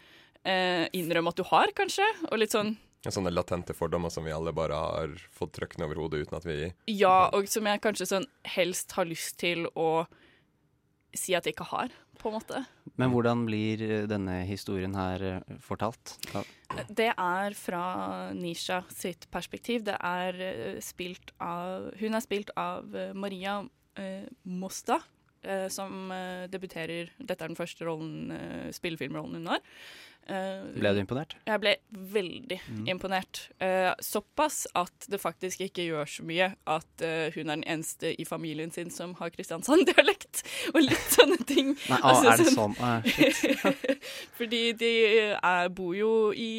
eh, 0.45 0.87
innrømme 0.97 1.33
at 1.33 1.41
du 1.41 1.45
har, 1.49 1.73
kanskje. 1.77 2.07
Og 2.31 2.41
litt 2.43 2.55
sånn 2.55 2.75
Sånne 3.09 3.33
latente 3.33 3.73
fordommer 3.73 4.13
som 4.13 4.27
vi 4.27 4.33
alle 4.35 4.53
bare 4.53 4.77
har 4.77 5.13
fått 5.33 5.55
trykt 5.57 5.81
over 5.81 5.97
hodet 6.03 6.27
uten 6.27 6.37
at 6.37 6.45
vi 6.45 6.59
Ja, 6.93 7.31
og 7.33 7.49
som 7.49 7.65
jeg 7.65 7.81
kanskje 7.81 8.11
sånn 8.11 8.27
helst 8.57 8.93
har 8.93 9.09
lyst 9.09 9.39
til 9.41 9.65
å 9.73 10.05
si 11.17 11.35
at 11.35 11.47
jeg 11.49 11.57
ikke 11.57 11.71
har, 11.73 11.95
på 12.21 12.29
en 12.29 12.37
måte. 12.37 12.61
Men 13.01 13.11
hvordan 13.15 13.47
blir 13.49 13.81
eh, 13.83 14.05
denne 14.07 14.43
historien 14.47 14.93
her 14.95 15.25
eh, 15.27 15.55
fortalt? 15.65 16.13
Ja. 16.35 16.45
Det 16.87 17.09
er 17.11 17.57
fra 17.59 17.85
Nisha 18.37 18.83
sitt 18.93 19.27
perspektiv. 19.33 19.83
Det 19.89 19.97
er 19.97 20.43
eh, 20.45 20.77
spilt 20.85 21.33
av 21.43 21.89
Hun 21.99 22.15
er 22.15 22.23
spilt 22.23 22.53
av 22.61 22.95
Maria 23.17 23.57
eh, 23.99 24.29
Mosta, 24.45 25.01
eh, 25.43 25.67
som 25.73 26.13
debuterer 26.53 27.11
Dette 27.19 27.43
er 27.43 27.51
den 27.51 27.59
første 27.59 27.89
rollen, 27.89 28.31
eh, 28.37 28.71
spillefilmrollen 28.77 29.41
hun 29.41 29.55
har. 29.57 29.65
Eh, 30.31 30.61
Ble 30.77 30.93
du 30.95 31.01
imponert? 31.03 31.33
Jeg 31.49 31.61
ble 31.63 31.73
veldig 32.13 32.59
Mm. 32.71 32.85
imponert. 32.93 33.41
Eh, 33.61 33.91
såpass 34.05 34.67
at 34.79 35.07
det 35.11 35.19
faktisk 35.21 35.61
ikke 35.65 35.87
gjør 35.89 36.07
så 36.07 36.23
mye 36.23 36.53
at 36.71 37.03
eh, 37.03 37.31
hun 37.35 37.49
er 37.51 37.57
den 37.57 37.65
eneste 37.67 38.13
i 38.21 38.25
familien 38.29 38.71
sin 38.71 38.91
som 38.95 39.15
har 39.19 39.31
Kristiansand-dialekt, 39.35 40.43
og 40.75 40.83
litt 40.85 41.17
sånne 41.17 41.41
ting. 41.49 41.73
Nei, 41.89 41.99
altså, 42.13 42.31
er 42.31 42.37
det 42.45 42.55
sånn? 42.55 42.77
Shit. 43.11 44.05
Fordi 44.39 44.63
de 44.79 44.93
er, 45.43 45.69
bor 45.75 45.95
jo 45.99 46.13
i 46.37 46.51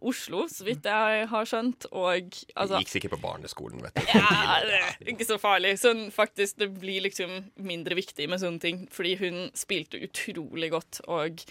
Oslo, 0.00 0.46
så 0.48 0.64
vidt 0.64 0.86
jeg 0.88 1.26
har 1.28 1.44
skjønt, 1.50 1.84
og 1.92 2.30
altså 2.56 2.78
Gikk 2.80 2.88
sikkert 2.94 3.12
på 3.18 3.20
barneskolen, 3.20 3.82
vet 3.84 3.98
du. 4.00 4.06
ja, 4.16 4.62
det 4.64 4.78
er 4.80 5.10
ikke 5.12 5.26
så 5.28 5.36
farlig. 5.42 5.74
Sånn, 5.82 6.06
faktisk, 6.14 6.56
det 6.62 6.70
blir 6.80 7.02
liksom 7.04 7.50
mindre 7.60 7.98
viktig 8.00 8.30
med 8.32 8.40
sånne 8.40 8.62
ting, 8.64 8.86
fordi 8.90 9.18
hun 9.20 9.50
spilte 9.52 10.00
utrolig 10.00 10.70
godt, 10.72 11.02
og 11.04 11.44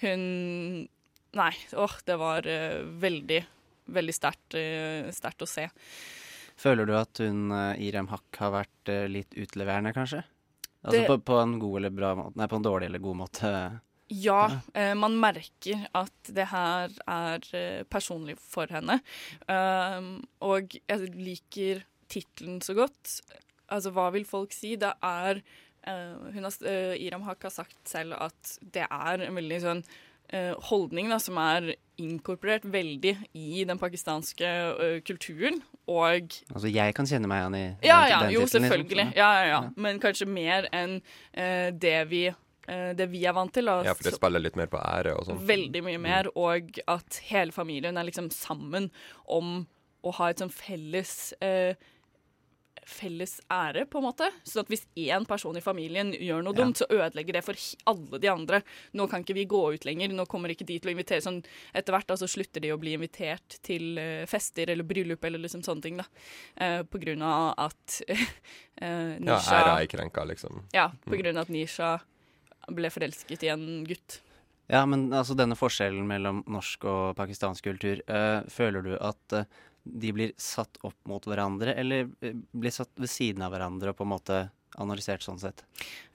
hun 0.00 0.88
Nei, 1.38 1.52
åh, 1.78 1.92
det 2.06 2.16
var 2.18 2.46
uh, 2.46 2.80
veldig, 3.02 3.40
veldig 3.94 4.14
sterkt 4.16 4.56
uh, 4.58 5.44
å 5.44 5.48
se. 5.48 5.68
Føler 6.60 6.88
du 6.88 6.94
at 6.98 7.22
hun 7.22 7.52
uh, 7.54 7.78
Irem 7.80 8.10
Hakk, 8.10 8.28
har 8.42 8.54
vært 8.54 8.92
litt 9.12 9.36
utleverende, 9.38 9.94
kanskje? 9.96 10.24
Altså 10.82 10.96
Det- 10.96 11.06
på, 11.06 11.18
på 11.30 11.38
en 11.38 11.58
god 11.60 11.78
eller 11.78 11.92
bra 11.92 12.10
måte 12.16 12.40
Nei, 12.40 12.48
på 12.48 12.58
en 12.58 12.66
dårlig 12.66 12.88
eller 12.88 13.04
god 13.04 13.18
måte. 13.20 13.52
Ja, 14.10 14.38
man 14.98 15.20
merker 15.22 15.84
at 15.94 16.30
det 16.34 16.48
her 16.50 16.90
er 17.06 17.44
personlig 17.92 18.34
for 18.42 18.66
henne. 18.72 18.96
Um, 19.46 20.08
og 20.42 20.72
jeg 20.74 21.12
liker 21.14 21.84
tittelen 22.10 22.58
så 22.64 22.74
godt. 22.74 23.20
Altså, 23.70 23.92
hva 23.94 24.08
vil 24.16 24.26
folk 24.26 24.56
si? 24.56 24.72
Det 24.80 24.90
er 24.98 25.44
Uh, 25.88 26.28
hun 26.34 26.44
har, 26.44 26.52
eh, 26.68 26.94
Iram 27.00 27.22
Haq 27.24 27.42
har 27.42 27.52
sagt 27.54 27.88
selv 27.88 28.12
at 28.20 28.58
det 28.60 28.84
er 28.84 29.22
en 29.24 29.38
veldig 29.38 29.60
sånn 29.62 29.78
holdning 30.70 31.08
da, 31.10 31.18
som 31.18 31.38
er 31.42 31.72
inkorporert 32.00 32.64
veldig 32.64 33.12
i 33.36 33.64
den 33.68 33.78
pakistanske 33.80 34.46
eh, 34.46 35.00
kulturen. 35.04 35.58
Og 35.90 36.30
Altså, 36.54 36.70
jeg 36.70 36.94
kan 36.94 37.08
kjenne 37.10 37.28
meg 37.28 37.42
igjen 37.42 37.56
i 37.58 37.64
ja, 37.88 37.96
den- 38.04 38.10
ja, 38.12 38.20
den 38.22 38.30
jo, 38.36 38.44
tittelen, 38.46 38.46
liksom. 38.46 38.62
selvfølgelig. 38.70 39.06
Ja, 39.16 39.30
ja, 39.40 39.44
ja. 39.50 39.60
Men 39.76 39.98
kanskje 40.00 40.28
mer 40.30 40.68
enn 40.72 41.00
eh, 41.34 41.70
det, 41.72 41.96
vi, 42.08 42.22
eh, 42.30 42.92
det 42.94 43.08
vi 43.10 43.24
er 43.26 43.32
vant 43.36 43.52
til. 43.52 43.68
Og, 43.68 43.84
Ja, 43.84 43.92
for 43.98 44.06
det 44.06 44.14
spiller 44.14 44.40
litt 44.40 44.56
mer 44.56 44.70
på 44.72 44.78
ære 44.80 45.16
og 45.18 45.26
sånn. 45.26 45.42
Veldig 45.50 45.82
mye 45.84 45.98
mer, 46.00 46.30
og 46.36 46.78
at 46.88 47.20
hele 47.28 47.52
familien 47.52 47.98
er 47.98 48.04
liksom 48.08 48.30
sammen 48.32 48.90
om 49.28 49.66
å 50.04 50.14
ha 50.16 50.30
et 50.30 50.38
sånn 50.40 50.52
felles 50.54 51.34
eh, 51.42 51.74
Felles 52.90 53.36
ære, 53.50 53.84
på 53.90 54.00
en 54.00 54.04
måte. 54.08 54.26
Så 54.44 54.60
at 54.64 54.68
hvis 54.72 54.82
én 54.98 55.24
person 55.28 55.56
i 55.56 55.62
familien 55.64 56.10
gjør 56.12 56.42
noe 56.42 56.54
Ja. 56.56 56.64
dumt, 56.64 56.76
så 56.80 56.88
ødelegger 56.90 57.32
det 57.38 57.44
for 57.46 57.54
alle 57.86 58.18
de 58.20 58.28
andre. 58.28 58.62
Nå 58.98 59.06
kan 59.08 59.22
ikke 59.24 59.34
vi 59.38 59.44
gå 59.46 59.60
ut 59.74 59.84
lenger, 59.86 60.10
nå 60.12 60.26
kommer 60.26 60.50
ikke 60.50 60.66
de 60.66 60.78
til 60.80 60.90
å 60.90 60.94
invitere 60.96 61.22
sånn 61.22 61.44
Etter 61.74 61.92
hvert 61.94 62.06
da, 62.10 62.14
så 62.18 62.26
slutter 62.28 62.60
de 62.60 62.72
å 62.74 62.78
bli 62.80 62.92
invitert 62.98 63.60
til 63.62 63.96
eh, 63.98 64.26
fester 64.26 64.68
eller 64.74 64.84
bryllup 64.84 65.24
eller 65.24 65.38
liksom 65.38 65.62
sånne 65.62 65.82
ting, 65.82 65.96
da. 66.02 66.04
Eh, 66.56 66.82
på 66.82 66.98
grunn 67.00 67.22
av 67.22 67.54
at 67.70 68.00
eh, 68.08 68.18
Ja, 68.82 69.18
Nisha 69.20 69.60
æra 69.62 69.76
er 69.82 69.86
krenka, 69.86 70.24
liksom. 70.26 70.64
Ja, 70.74 70.88
på 71.06 71.14
Mm. 71.14 71.22
grunn 71.22 71.36
av 71.36 71.42
at 71.46 71.48
Nisha 71.54 72.00
ble 72.70 72.90
forelsket 72.90 73.42
i 73.44 73.48
en 73.48 73.84
gutt. 73.86 74.20
Ja, 74.70 74.84
men 74.86 75.08
altså 75.10 75.34
denne 75.34 75.56
forskjellen 75.58 76.06
mellom 76.06 76.44
norsk 76.46 76.84
og 76.86 77.16
pakistansk 77.18 77.64
kultur, 77.64 78.02
eh, 78.06 78.42
føler 78.46 78.82
du 78.84 78.92
at 79.00 79.32
eh, 79.32 79.44
de 79.84 80.12
blir 80.12 80.32
satt 80.40 80.80
opp 80.86 80.96
mot 81.08 81.24
hverandre, 81.24 81.74
eller 81.80 82.08
eh, 82.20 82.34
blir 82.52 82.74
satt 82.74 82.92
ved 83.00 83.10
siden 83.10 83.42
av 83.46 83.54
hverandre 83.54 83.92
og 83.92 84.00
på 84.00 84.06
en 84.06 84.12
måte 84.14 84.40
analysert 84.80 85.24
sånn 85.24 85.40
sett? 85.42 85.64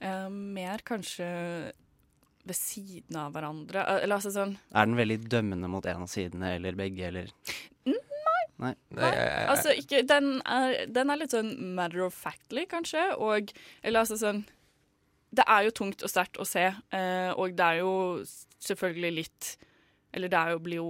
Eh, 0.00 0.28
mer 0.30 0.84
kanskje 0.86 1.26
ved 2.46 2.56
siden 2.56 3.18
av 3.18 3.32
hverandre. 3.34 3.82
Eh, 3.82 4.02
Eller 4.04 4.18
altså 4.20 4.32
sånn 4.34 4.56
Er 4.70 4.86
den 4.86 4.98
veldig 4.98 5.18
dømmende 5.30 5.70
mot 5.70 5.86
en 5.86 6.04
av 6.06 6.10
sidene, 6.10 6.54
eller 6.56 6.78
begge, 6.78 7.08
eller 7.10 7.32
Nei. 8.56 8.72
Nei, 8.88 9.10
jeg, 9.10 9.16
jeg, 9.20 9.48
Altså, 9.52 9.72
ikke 9.76 9.98
Den 10.08 10.28
er, 10.48 10.76
den 10.88 11.10
er 11.12 11.18
litt 11.20 11.34
sånn 11.34 11.50
matter 11.76 12.06
of 12.06 12.14
factly, 12.16 12.64
kanskje, 12.70 13.02
og 13.20 13.50
Eller 13.82 14.04
altså 14.04 14.16
sånn 14.20 14.44
Det 15.36 15.44
er 15.44 15.66
jo 15.66 15.74
tungt 15.82 16.06
og 16.06 16.12
sterkt 16.12 16.40
å 16.40 16.46
se, 16.48 16.70
eh, 16.70 17.32
og 17.34 17.52
det 17.58 17.66
er 17.66 17.82
jo 17.82 17.92
selvfølgelig 18.64 19.12
litt 19.18 19.50
Eller 20.16 20.32
det 20.32 20.40
er 20.40 20.54
jo 20.54 20.62
blir 20.64 20.80
jo 20.80 20.88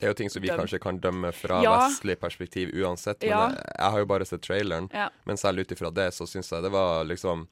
det 0.00 0.06
er 0.08 0.14
jo 0.14 0.16
ting 0.16 0.30
som 0.32 0.40
vi 0.42 0.48
Døm. 0.48 0.58
kanskje 0.62 0.80
kan 0.80 0.98
dømme 0.98 1.30
fra 1.36 1.60
Ja. 1.62 1.74
vestlig 1.86 2.16
perspektiv 2.18 2.72
uansett, 2.74 3.20
men 3.20 3.28
Ja. 3.30 3.48
jeg, 3.50 3.64
jeg 3.78 3.90
har 3.92 3.98
jo 4.00 4.06
bare 4.06 4.24
sett 4.24 4.40
traileren. 4.42 4.88
Ja. 4.92 5.10
Men 5.26 5.36
selv 5.36 5.60
ut 5.60 5.68
ifra 5.76 5.92
det 5.92 6.08
så 6.16 6.26
syns 6.26 6.50
jeg 6.50 6.62
det 6.62 6.72
var 6.72 7.04
liksom 7.04 7.46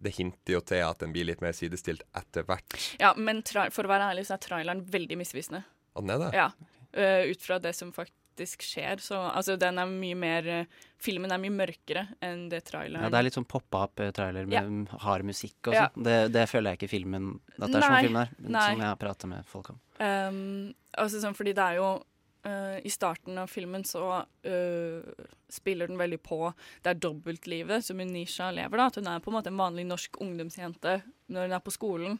Det 0.00 0.12
hinter 0.14 0.52
jo 0.52 0.60
til 0.60 0.76
at 0.86 1.00
den 1.00 1.10
blir 1.12 1.24
litt 1.26 1.40
mer 1.42 1.50
sidestilt 1.50 2.02
etter 2.14 2.44
hvert. 2.46 2.96
Ja, 3.00 3.14
men 3.16 3.42
for 3.42 3.82
å 3.82 3.88
være 3.90 4.12
ærlig 4.14 4.26
så 4.28 4.34
er 4.36 4.38
traileren 4.44 4.84
veldig 4.86 5.16
misvisende. 5.18 5.64
At 5.96 6.06
den 6.06 6.10
er 6.10 6.18
det? 6.30 6.34
Ja. 6.36 6.50
Uh, 6.94 7.30
ut 7.32 7.42
fra 7.42 7.58
det 7.58 7.74
som 7.74 7.90
faktisk 8.38 8.62
skjer. 8.62 9.00
Så 9.02 9.18
altså, 9.18 9.56
den 9.58 9.78
er 9.78 9.86
mye 9.90 10.16
mer 10.18 10.46
eh, 10.48 10.66
Filmen 10.98 11.30
er 11.30 11.38
mye 11.38 11.54
mørkere 11.54 12.08
enn 12.24 12.48
det 12.50 12.64
traileren 12.66 13.04
Ja, 13.04 13.10
det 13.10 13.18
er 13.20 13.26
litt 13.28 13.36
sånn 13.36 13.46
pop-up-trailer 13.46 14.48
med 14.48 14.56
Ja. 14.56 14.98
hard 14.98 15.24
musikk 15.24 15.68
og 15.68 15.74
Ja. 15.74 15.88
sånn. 15.88 16.02
Det, 16.04 16.32
det 16.32 16.48
føler 16.48 16.72
jeg 16.72 16.78
ikke 16.80 16.90
filmen 16.90 17.40
At 17.60 17.70
det 17.70 17.76
er 17.76 17.86
sånn 17.86 18.02
film 18.02 18.16
er, 18.16 18.28
som 18.34 18.80
jeg 18.80 18.88
har 18.88 18.96
prata 18.96 19.26
med 19.26 19.46
folk 19.46 19.70
om. 19.70 19.80
Um, 20.00 20.74
altså 20.96 21.20
sånn, 21.20 21.36
fordi 21.36 21.54
det 21.54 21.64
er 21.64 21.76
jo 21.76 22.02
Uh, 22.46 22.78
I 22.86 22.88
starten 22.88 23.36
av 23.36 23.48
filmen 23.50 23.82
så 23.84 24.22
uh, 24.22 25.24
spiller 25.50 25.88
den 25.88 25.98
veldig 25.98 26.20
på 26.22 26.54
det 26.84 26.92
er 26.92 26.94
dobbeltlivet 26.94 27.84
som 27.84 27.98
Unisha 27.98 28.52
lever. 28.54 28.76
da, 28.78 28.86
At 28.86 28.94
hun 28.94 29.08
er 29.08 29.18
på 29.18 29.32
en 29.32 29.34
måte 29.34 29.50
en 29.50 29.58
vanlig 29.58 29.84
norsk 29.84 30.20
ungdomsjente 30.22 31.02
når 31.28 31.48
hun 31.48 31.52
er 31.52 31.64
på 31.66 31.74
skolen 31.74 32.18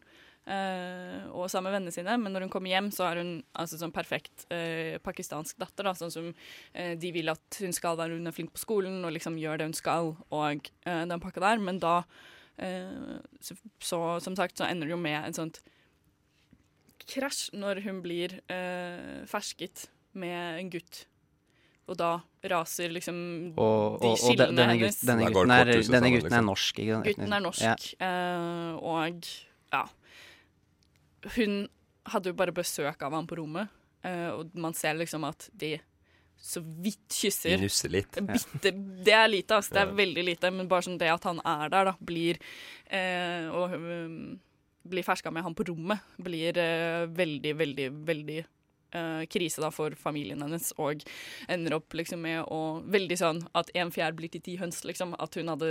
eh, 0.48 1.26
og 1.30 1.50
sammen 1.52 1.68
med 1.68 1.76
vennene 1.78 1.94
sine. 1.94 2.16
Men 2.20 2.34
når 2.34 2.46
hun 2.46 2.52
kommer 2.54 2.72
hjem, 2.72 2.88
så 2.94 3.06
er 3.10 3.20
hun 3.22 3.34
altså 3.52 3.78
sånn 3.80 3.94
perfekt 3.94 4.46
uh, 4.50 4.96
pakistansk 5.04 5.60
datter. 5.60 5.86
da, 5.86 5.94
Sånn 5.98 6.14
som 6.14 6.30
uh, 6.32 6.94
de 6.98 7.12
vil 7.14 7.28
at 7.32 7.60
hun 7.62 7.76
skal 7.76 7.98
være 8.00 8.16
hun 8.18 8.26
er 8.30 8.36
flink 8.36 8.54
på 8.56 8.64
skolen 8.64 9.02
og 9.04 9.14
liksom 9.14 9.38
gjør 9.40 9.60
det 9.60 9.70
hun 9.70 9.78
skal, 9.78 10.14
og 10.32 10.72
den 10.84 11.20
pakka 11.22 11.44
der. 11.44 11.62
Men 11.62 11.78
da 11.84 12.00
eh, 12.58 13.18
så, 13.40 13.56
så 13.80 14.00
som 14.24 14.36
sagt 14.38 14.58
så 14.58 14.66
ender 14.68 14.88
det 14.88 14.96
jo 14.96 15.00
med 15.00 15.18
en 15.20 15.36
sånt 15.36 15.60
krasj 17.08 17.48
når 17.56 17.82
hun 17.86 18.02
blir 18.04 18.38
eh, 18.52 19.22
fersket 19.30 19.86
med 20.18 20.60
en 20.62 20.72
gutt. 20.72 21.04
Og 21.88 21.96
da 21.96 22.18
raser 22.52 22.92
liksom 22.92 23.18
Og, 23.54 23.54
de 23.54 23.62
og, 23.62 24.02
og 24.02 24.02
de, 24.04 24.16
skillene 24.20 24.58
denne, 24.58 24.74
hennes. 24.76 24.98
denne, 25.08 25.28
gutten, 25.32 25.48
denne 25.48 25.70
gutten 25.72 25.94
er, 25.94 25.94
denne 25.94 26.10
gutten 26.12 26.36
er 26.36 26.44
norsk, 26.44 26.82
ikke 26.82 26.98
sant? 26.98 27.08
Gutten 27.08 27.36
er 27.38 27.44
norsk, 27.46 27.64
Ja. 27.64 27.76
eh, 28.08 28.74
og 28.76 29.30
ja 29.72 29.84
Hun 31.36 31.60
hadde 32.08 32.32
jo 32.32 32.38
bare 32.38 32.54
besøk 32.56 33.02
av 33.04 33.14
ham 33.16 33.28
på 33.28 33.38
rommet, 33.40 33.68
eh, 34.06 34.30
og 34.32 34.54
man 34.56 34.76
ser 34.76 34.96
liksom 34.98 35.26
at 35.28 35.48
de 35.52 35.76
så 36.38 36.62
vidt 36.62 37.10
kysser. 37.10 37.56
De 37.58 37.66
nusser 37.66 37.90
litt. 37.90 38.14
Bitte, 38.14 38.70
det 39.04 39.14
er 39.14 39.26
lite, 39.28 39.56
altså. 39.58 39.74
Det 39.74 39.80
er 39.82 39.96
veldig 39.98 40.24
lite. 40.28 40.52
Men 40.54 40.68
bare 40.70 40.86
sånn 40.86 41.00
det 41.00 41.10
at 41.10 41.24
han 41.26 41.40
er 41.42 41.72
der, 41.72 41.90
da, 41.90 41.94
blir 41.98 42.38
eh, 42.94 43.48
Og 43.50 43.74
blir 44.88 45.04
ferska 45.04 45.32
med 45.34 45.44
han 45.44 45.56
på 45.58 45.66
rommet, 45.68 46.04
blir 46.16 46.56
eh, 46.62 47.04
veldig, 47.12 47.54
veldig, 47.58 47.88
veldig 48.08 48.38
eh, 48.92 49.24
krise 49.26 49.60
da 49.60 49.70
for 49.70 49.90
familien 49.90 50.40
hennes, 50.42 50.72
og 50.78 51.02
ender 51.48 51.74
opp 51.76 51.88
liksom 51.92 52.20
med 52.20 52.44
å 52.48 52.82
Veldig 52.88 53.18
sånn 53.18 53.42
at 53.54 53.70
en 53.74 53.90
fjær 53.90 54.14
blir 54.16 54.30
til 54.30 54.40
ti 54.40 54.56
høns, 54.56 54.82
liksom. 54.84 55.14
At 55.18 55.34
hun 55.34 55.48
hadde 55.48 55.68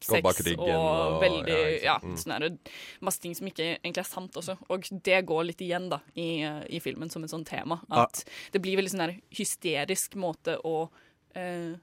sex 0.00 0.22
bak 0.22 0.36
ryggen 0.44 0.74
og, 0.74 1.14
og- 1.14 1.22
veldig 1.22 1.48
ja, 1.54 1.68
ikke 1.68 1.84
Ja. 1.84 1.98
Mm. 2.02 2.16
sånn 2.16 2.34
er 2.36 2.48
det 2.48 2.70
masse 3.00 3.20
ting 3.20 3.34
som 3.34 3.46
ikke 3.46 3.78
egentlig 3.82 3.98
er 3.98 4.08
sant 4.08 4.32
også. 4.34 4.56
Og 4.68 4.82
det 5.02 5.24
går 5.26 5.44
litt 5.46 5.60
igjen 5.60 5.88
da 5.90 6.00
i, 6.16 6.42
eh, 6.42 6.64
i 6.70 6.80
filmen 6.80 7.10
som 7.10 7.22
et 7.24 7.30
sånt 7.30 7.46
tema. 7.46 7.80
At 7.90 8.24
det 8.52 8.60
blir 8.62 8.76
veldig 8.76 8.90
sånn 8.90 9.06
der 9.06 9.16
hysterisk 9.30 10.14
måte 10.16 10.58
å 10.64 10.88
uh, 11.36 11.76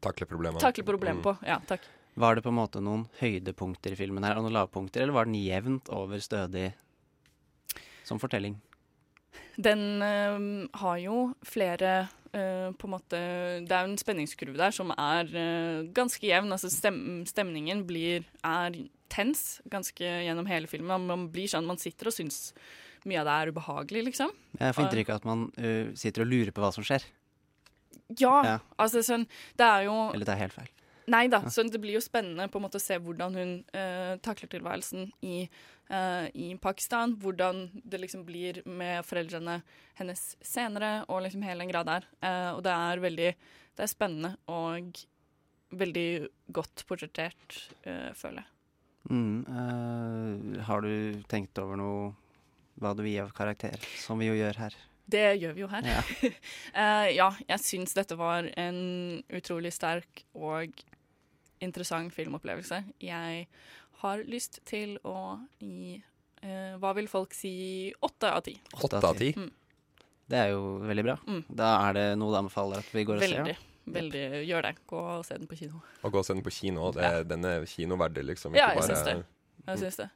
Takle 0.00 0.26
problemet. 0.26 0.60
takle 0.60 0.84
problemet 0.84 1.22
Mm. 1.22 1.22
på. 1.22 1.46
Ja, 1.46 1.58
takk. 1.66 1.80
Var 2.16 2.34
det 2.36 2.42
på 2.44 2.48
en 2.48 2.54
måte 2.56 2.80
noen 2.80 3.08
høydepunkter 3.20 3.92
i 3.92 3.96
filmen 3.96 4.22
her, 4.22 4.36
og 4.36 4.44
noen 4.44 4.52
lavpunkter, 4.54 5.02
eller 5.02 5.12
var 5.12 5.24
den 5.24 5.34
jevnt 5.34 5.88
over 5.90 6.16
stødig 6.18 6.72
som 8.04 8.18
fortelling? 8.20 8.60
Den 9.56 10.02
eh, 10.02 10.68
har 10.80 10.98
jo 10.98 11.18
flere 11.46 12.08
eh, 12.34 12.70
på 12.74 12.88
en 12.88 12.94
måte 12.96 13.20
Det 13.62 13.70
er 13.74 13.84
jo 13.84 13.92
en 13.92 14.00
spenningskurve 14.00 14.58
der 14.58 14.74
som 14.74 14.90
er 14.96 15.30
eh, 15.30 15.84
ganske 15.94 16.26
jevn. 16.26 16.50
Altså 16.54 16.70
stem, 16.72 17.22
stemningen 17.28 17.84
blir 17.86 18.24
er 18.42 18.78
tens 19.12 19.60
ganske 19.70 20.02
gjennom 20.02 20.48
hele 20.50 20.66
filmen. 20.70 21.06
Man 21.06 21.28
blir 21.30 21.46
sånn, 21.50 21.68
man 21.68 21.78
sitter 21.78 22.10
og 22.10 22.16
syns 22.16 22.48
mye 23.04 23.20
av 23.20 23.28
det 23.28 23.34
er 23.34 23.50
ubehagelig, 23.52 24.02
liksom. 24.06 24.30
Jeg 24.56 24.74
får 24.74 24.86
inntrykk 24.86 25.10
av 25.12 25.18
at 25.20 25.26
man 25.28 25.42
sitter 26.00 26.24
og 26.24 26.30
lurer 26.30 26.54
på 26.56 26.62
hva 26.64 26.70
som 26.72 26.86
skjer. 26.86 27.04
Ja, 28.18 28.32
Ja. 28.44 28.58
altså 28.80 29.00
sånn 29.04 29.26
Det 29.56 29.64
er 29.64 29.84
jo 29.86 29.94
Eller 30.12 30.26
det 30.26 30.34
er 30.34 30.40
helt 30.42 30.56
feil. 30.56 30.70
Nei 31.12 31.26
da, 31.28 31.42
så 31.50 31.62
det 31.68 31.80
blir 31.82 31.98
jo 31.98 32.02
spennende 32.04 32.46
på 32.48 32.58
en 32.58 32.64
måte 32.64 32.80
å 32.80 32.82
se 32.82 32.96
hvordan 33.02 33.36
hun 33.36 33.54
uh, 33.76 34.14
takler 34.24 34.48
tilværelsen 34.54 35.10
i, 35.26 35.42
uh, 35.92 36.26
i 36.32 36.54
Pakistan. 36.60 37.16
Hvordan 37.20 37.66
det 37.84 38.00
liksom 38.00 38.24
blir 38.24 38.62
med 38.64 39.04
foreldrene 39.04 39.58
hennes 39.98 40.22
senere, 40.44 41.02
og 41.08 41.26
liksom 41.26 41.44
hele 41.44 41.64
den 41.64 41.72
greia 41.72 41.84
der. 41.88 42.08
Uh, 42.24 42.50
og 42.54 42.64
det 42.64 42.78
er 42.88 43.04
veldig 43.04 43.34
Det 43.74 43.82
er 43.82 43.90
spennende 43.90 44.36
og 44.46 45.04
veldig 45.74 46.08
godt 46.54 46.84
portrettert, 46.86 47.56
føler 48.14 48.44
jeg. 48.44 48.50
Mm, 49.10 50.60
har 50.68 50.84
du 50.86 51.18
tenkt 51.26 51.58
over 51.58 51.80
noe 51.80 52.12
hva 52.78 52.92
du 52.94 53.02
vil 53.02 53.16
gi 53.16 53.22
av 53.24 53.32
karakter, 53.34 53.82
som 53.98 54.22
vi 54.22 54.28
jo 54.30 54.36
gjør 54.38 54.60
her? 54.62 54.76
Det 55.04 55.24
gjør 55.36 55.52
vi 55.56 55.64
jo 55.64 55.68
her. 55.68 55.88
Ja. 55.90 56.00
uh, 56.78 57.08
ja, 57.20 57.28
jeg 57.50 57.64
syns 57.64 57.96
dette 57.96 58.16
var 58.16 58.48
en 58.54 58.78
utrolig 59.34 59.74
sterk 59.74 60.24
og 60.32 60.84
interessant 61.62 62.14
filmopplevelse. 62.14 62.80
Jeg 63.02 63.46
har 64.02 64.24
lyst 64.28 64.60
til 64.68 64.96
å 65.06 65.38
gi 65.60 65.98
eh, 66.42 66.74
Hva 66.80 66.94
vil 66.98 67.08
folk 67.10 67.36
si? 67.36 67.92
Åtte 68.04 68.32
av 68.32 68.42
ti. 68.46 68.56
Åtte 68.80 69.00
av 69.00 69.14
ti? 69.18 69.30
Mm. 69.36 69.52
Det 70.26 70.40
er 70.40 70.50
jo 70.54 70.78
veldig 70.80 71.04
bra. 71.04 71.18
Mm. 71.28 71.44
Da 71.52 71.70
er 71.88 71.96
det 71.98 72.08
noe 72.18 72.32
du 72.32 72.40
anbefaler 72.40 72.80
at 72.80 72.90
vi 72.94 73.04
går 73.04 73.20
og 73.20 73.24
ser? 73.24 73.38
Veldig. 73.38 73.54
da? 73.54 73.70
Veldig. 73.94 74.24
Gjør 74.48 74.64
det. 74.64 74.74
Gå 74.88 75.00
og 75.14 75.24
se 75.28 75.36
den 75.36 75.48
på 75.50 75.58
kino. 75.60 75.80
Og 76.02 76.12
gå 76.14 76.20
og 76.22 76.26
se 76.26 76.36
den 76.36 76.44
på 76.44 76.52
kino, 76.54 76.90
det, 76.96 77.10
den 77.28 77.44
er 77.48 77.66
kinoverdig, 77.68 78.24
liksom. 78.32 78.56
Ja, 78.56 78.70
jeg 78.72 78.80
bare 78.80 78.88
syns 78.88 79.04
det. 79.08 79.16
Jeg 79.68 79.82
syns 79.82 79.98
det. 80.00 80.08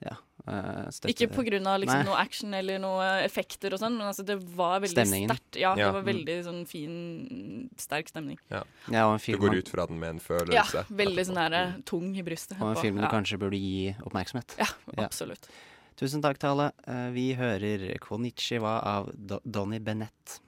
Ja, 0.00 0.14
eh, 0.46 0.86
Ikke 1.10 1.26
pga. 1.26 1.34
på 1.34 1.42
grunn 1.48 1.66
av 1.66 1.80
liksom 1.82 2.04
noe 2.06 2.14
action 2.20 2.54
eller 2.54 2.78
noe 2.78 3.06
effekter 3.24 3.72
og 3.74 3.80
sånn, 3.80 3.96
men 3.98 4.06
altså 4.06 4.24
det 4.24 4.36
var 4.54 4.78
veldig 4.80 5.06
sterkt. 5.10 5.56
Ja, 5.58 5.74
det 5.74 5.88
var 5.92 6.02
Mm. 6.02 6.06
veldig 6.06 6.36
sånn 6.46 6.66
fin, 6.68 7.68
sterk 7.76 8.08
stemning. 8.08 8.38
Ja. 8.50 8.62
Ja, 8.90 9.06
og 9.08 9.14
en 9.18 9.32
Du 9.32 9.38
går 9.38 9.56
ut 9.58 9.68
fra 9.68 9.86
den 9.86 9.98
med 9.98 10.10
en 10.10 10.20
følelse? 10.20 10.74
Ja, 10.74 10.82
veldig 10.90 11.26
sånn 11.26 11.36
her, 11.36 11.74
tung 11.84 12.14
i 12.16 12.22
brystet. 12.22 12.60
Og 12.62 12.76
en 12.76 12.82
film 12.82 12.96
du 13.00 13.06
kanskje 13.08 13.38
burde 13.38 13.58
gi 13.58 13.96
oppmerksomhet. 14.06 14.54
Ja, 14.58 14.66
absolutt. 14.98 15.48
Tusen 15.96 16.22
takk 16.22 16.38
til 16.38 16.50
alle. 16.50 16.72
Eh, 16.86 17.10
Vi 17.10 17.34
hører 17.34 17.98
Konnichiwa 17.98 18.80
av 18.84 19.10
Do 19.16 19.40
Donny 19.44 19.80
Bennett. 19.80 20.38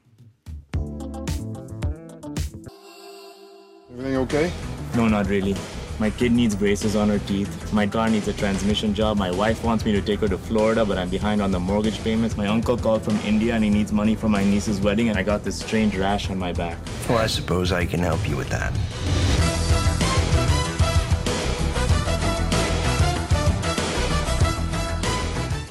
Everything 3.91 4.17
okay? 4.19 4.53
No, 4.95 5.09
not 5.09 5.27
really. 5.27 5.55
My 6.01 6.09
kid 6.09 6.33
needs 6.33 6.57
braces 6.57 6.97
on 6.97 7.11
her 7.11 7.19
teeth. 7.19 7.75
My 7.75 7.87
car 7.87 8.09
needs 8.09 8.27
a 8.27 8.33
transmission 8.33 8.95
job. 8.95 9.19
My 9.19 9.31
wife 9.31 9.63
wants 9.63 9.85
me 9.85 9.93
to 9.93 10.01
take 10.01 10.21
her 10.21 10.29
to 10.29 10.39
Florida, 10.39 10.83
but 10.83 10.97
I'm 10.97 11.11
behind 11.11 11.43
on 11.43 11.51
the 11.51 11.61
mortgage 11.61 12.03
payments. 12.03 12.39
My 12.39 12.47
uncle 12.47 12.79
called 12.79 13.03
from 13.03 13.17
India 13.17 13.55
and 13.55 13.63
he 13.63 13.69
needs 13.69 13.93
money 13.93 14.15
for 14.15 14.27
my 14.27 14.43
niece's 14.43 14.81
wedding, 14.81 15.11
and 15.11 15.19
I 15.19 15.23
got 15.23 15.45
this 15.45 15.59
strange 15.59 15.95
rash 15.95 16.31
on 16.31 16.39
my 16.39 16.53
back. 16.55 16.79
Well, 17.07 17.19
I 17.19 17.27
suppose 17.27 17.71
I 17.71 17.85
can 17.85 18.01
help 18.01 18.27
you 18.27 18.35
with 18.35 18.49
that. 18.49 18.73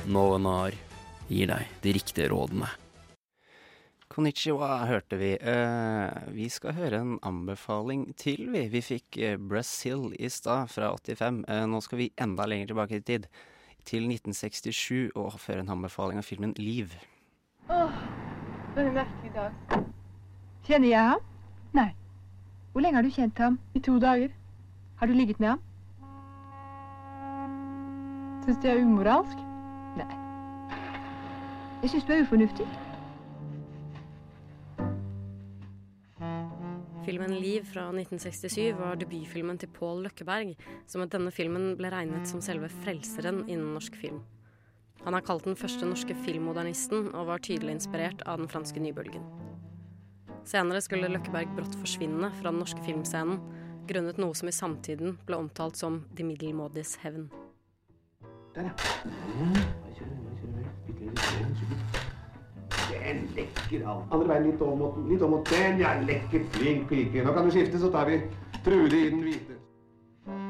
Nonar 0.05 0.73
gir 1.27 1.47
deg 1.47 1.65
de 1.81 1.91
riktige 1.91 2.29
rådene. 2.29 2.69
Konnichiwa 4.09 4.85
hørte 4.89 5.17
vi. 5.21 5.35
Uh, 5.37 6.33
vi 6.33 6.47
skal 6.49 6.73
høre 6.73 6.97
en 7.03 7.19
anbefaling 7.21 8.07
til, 8.17 8.47
vi. 8.49 8.63
Vi 8.73 8.81
fikk 8.81 9.17
eh, 9.21 9.37
Brazil 9.37 10.15
i 10.17 10.29
stad, 10.33 10.71
fra 10.73 10.89
85. 10.97 11.43
Uh, 11.45 11.65
nå 11.69 11.81
skal 11.85 12.01
vi 12.01 12.09
enda 12.17 12.47
lenger 12.49 12.71
tilbake 12.71 12.97
i 12.97 13.05
tid. 13.05 13.27
Til 13.85 14.09
1967, 14.09 15.11
og 15.15 15.37
føre 15.39 15.61
en 15.61 15.69
anbefaling 15.75 16.17
av 16.17 16.25
filmen 16.25 16.55
Liv. 16.57 16.97
Åh, 17.69 18.01
for 18.73 18.81
en 18.81 18.97
merkelig 18.97 19.31
dag. 19.37 19.77
Kjenner 20.65 20.89
jeg 20.89 21.05
ham? 21.11 21.23
Nei. 21.77 21.89
Hvor 22.73 22.81
lenge 22.81 22.97
har 22.97 23.05
du 23.05 23.13
kjent 23.13 23.37
ham? 23.37 23.61
I 23.77 23.79
to 23.85 23.99
dager. 24.01 24.33
Har 24.97 25.07
du 25.07 25.13
ligget 25.13 25.39
med 25.39 25.53
ham? 25.53 25.61
Syns 28.43 28.57
du 28.57 28.67
jeg 28.67 28.77
er 28.77 28.85
umoralsk? 28.89 29.47
Nei. 30.01 30.11
Jeg 31.83 31.93
syns 31.93 32.09
du 32.09 32.13
er 32.17 32.25
ufornuftig. 32.25 32.88
Filmen 37.09 37.41
'Liv' 37.41 37.65
fra 37.65 37.87
1967 37.89 38.77
var 38.77 38.99
debutfilmen 39.01 39.57
til 39.57 39.71
Pål 39.73 40.03
Løkkeberg, 40.05 40.51
som 40.85 41.01
med 41.01 41.09
denne 41.09 41.33
filmen 41.33 41.71
ble 41.79 41.89
regnet 41.89 42.29
som 42.29 42.37
selve 42.37 42.69
frelseren 42.69 43.47
innen 43.47 43.73
norsk 43.73 43.97
film. 43.97 44.19
Han 45.01 45.17
er 45.17 45.25
kalt 45.25 45.49
den 45.49 45.57
første 45.57 45.89
norske 45.89 46.13
filmmodernisten, 46.27 47.09
og 47.17 47.25
var 47.31 47.41
tydelig 47.41 47.79
inspirert 47.79 48.21
av 48.29 48.37
den 48.37 48.51
franske 48.51 48.77
nybølgen. 48.83 49.25
Senere 50.45 50.83
skulle 50.85 51.09
Løkkeberg 51.09 51.49
brått 51.57 51.73
forsvinne 51.81 52.29
fra 52.37 52.51
den 52.51 52.61
norske 52.61 52.83
filmscenen, 52.85 53.41
grunnet 53.89 54.21
noe 54.21 54.37
som 54.37 54.45
i 54.51 54.53
samtiden 54.53 55.17
ble 55.25 55.41
omtalt 55.41 55.81
som 55.81 56.05
de 56.13 56.29
middelmådiges 56.29 56.93
hevn. 57.01 57.25
Der, 58.53 58.69
er 58.69 58.73
en 62.97 63.23
lekker 63.37 63.85
alt. 63.85 64.05
Andre 64.09 64.31
veien 64.33 64.47
litt 64.49 64.61
over 64.65 64.77
mot, 64.79 64.99
litt 65.09 65.21
over 65.21 65.37
mot 65.37 65.51
den. 65.53 65.81
Ja, 65.81 65.95
lekker, 66.03 66.45
flink 66.57 66.87
pike. 66.91 67.23
Nå 67.25 67.33
kan 67.35 67.47
du 67.47 67.53
skifte, 67.53 67.81
så 67.81 67.91
tar 67.93 68.09
vi 68.09 68.21
Trude 68.63 68.97
i 68.97 69.09
den 69.09 69.21
hvite. 69.23 69.55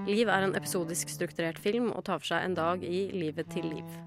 Liv 0.10 0.30
er 0.32 0.46
en 0.48 0.56
episodisk 0.58 1.12
strukturert 1.14 1.60
film 1.62 1.92
og 1.92 2.02
tar 2.08 2.22
for 2.22 2.32
seg 2.32 2.48
en 2.48 2.56
dag 2.58 2.84
i 2.84 3.04
livet 3.14 3.52
til 3.54 3.68
Liv. 3.70 4.00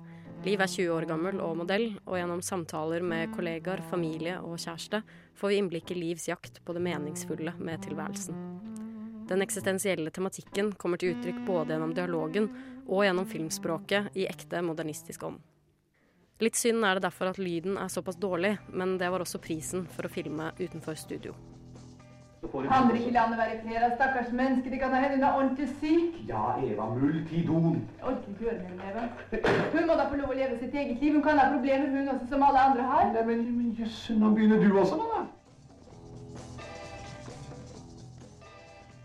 Liv 0.43 0.59
er 0.59 0.67
20 0.67 0.91
år 0.91 1.07
gammel 1.07 1.39
og 1.39 1.55
modell, 1.61 1.93
og 2.03 2.17
gjennom 2.19 2.41
samtaler 2.43 3.05
med 3.07 3.31
kollegaer, 3.37 3.85
familie 3.93 4.41
og 4.43 4.59
kjæreste 4.59 5.05
får 5.39 5.53
vi 5.53 5.61
innblikk 5.61 5.93
i 5.95 6.01
Livs 6.01 6.27
jakt 6.27 6.59
på 6.67 6.75
det 6.75 6.83
meningsfulle 6.83 7.55
med 7.63 7.85
tilværelsen. 7.87 8.43
Den 9.31 9.47
eksistensielle 9.47 10.11
tematikken 10.11 10.73
kommer 10.75 10.99
til 10.99 11.15
uttrykk 11.15 11.45
både 11.47 11.77
gjennom 11.77 11.95
dialogen 11.95 12.51
og 12.89 13.07
gjennom 13.07 13.29
filmspråket 13.31 14.19
i 14.19 14.27
ekte 14.27 14.65
modernistisk 14.67 15.23
ånd. 15.31 15.39
Litt 16.43 16.59
synd 16.59 16.83
er 16.83 16.99
det 16.99 17.05
derfor 17.05 17.31
at 17.31 17.39
lyden 17.39 17.77
er 17.79 17.91
såpass 17.93 18.17
dårlig, 18.19 18.57
men 18.75 18.97
det 18.99 19.11
var 19.15 19.23
også 19.23 19.39
prisen 19.39 19.85
for 19.87 20.09
å 20.09 20.11
filme 20.11 20.51
utenfor 20.59 20.97
studio. 20.99 21.37
Handler 22.43 22.97
ikke 22.99 23.13
landet 23.15 23.39
være 23.39 23.61
flere 23.63 23.91
stakkars 23.95 24.33
mennesker? 24.35 24.73
Det 24.75 24.81
kan 24.83 24.95
hende 24.97 25.13
hun 25.15 25.23
er 25.23 25.37
ordentlig 25.39 25.69
syk. 25.77 26.17
Ja, 26.27 26.57
Eva, 26.59 26.89
multidon. 26.97 27.77
Jeg 28.01 28.09
orker 28.11 28.33
ikke 28.33 28.49
høre 28.49 28.57
mer 28.65 28.89
henne, 28.89 29.05
Eva. 29.31 29.53
Hun 29.77 29.87
må 29.87 29.99
da 30.01 30.09
få 30.11 30.19
lov 30.19 30.35
å 30.35 30.39
leve 30.41 30.59
sitt 30.59 30.75
eget 30.75 30.99
liv. 30.99 31.15
Hun 31.15 31.23
kan 31.23 31.39
ha 31.39 31.47
problemer, 31.53 31.95
hun 31.95 32.11
også, 32.17 32.27
som 32.33 32.43
alle 32.49 32.67
andre 32.73 32.89
har. 32.91 33.15
Nei, 33.15 33.25
men, 33.31 33.47
men 33.61 33.71
jøss, 33.79 34.03
nå 34.19 34.33
begynner 34.35 34.67
du 34.67 34.83
også, 34.83 34.99
da. 34.99 35.23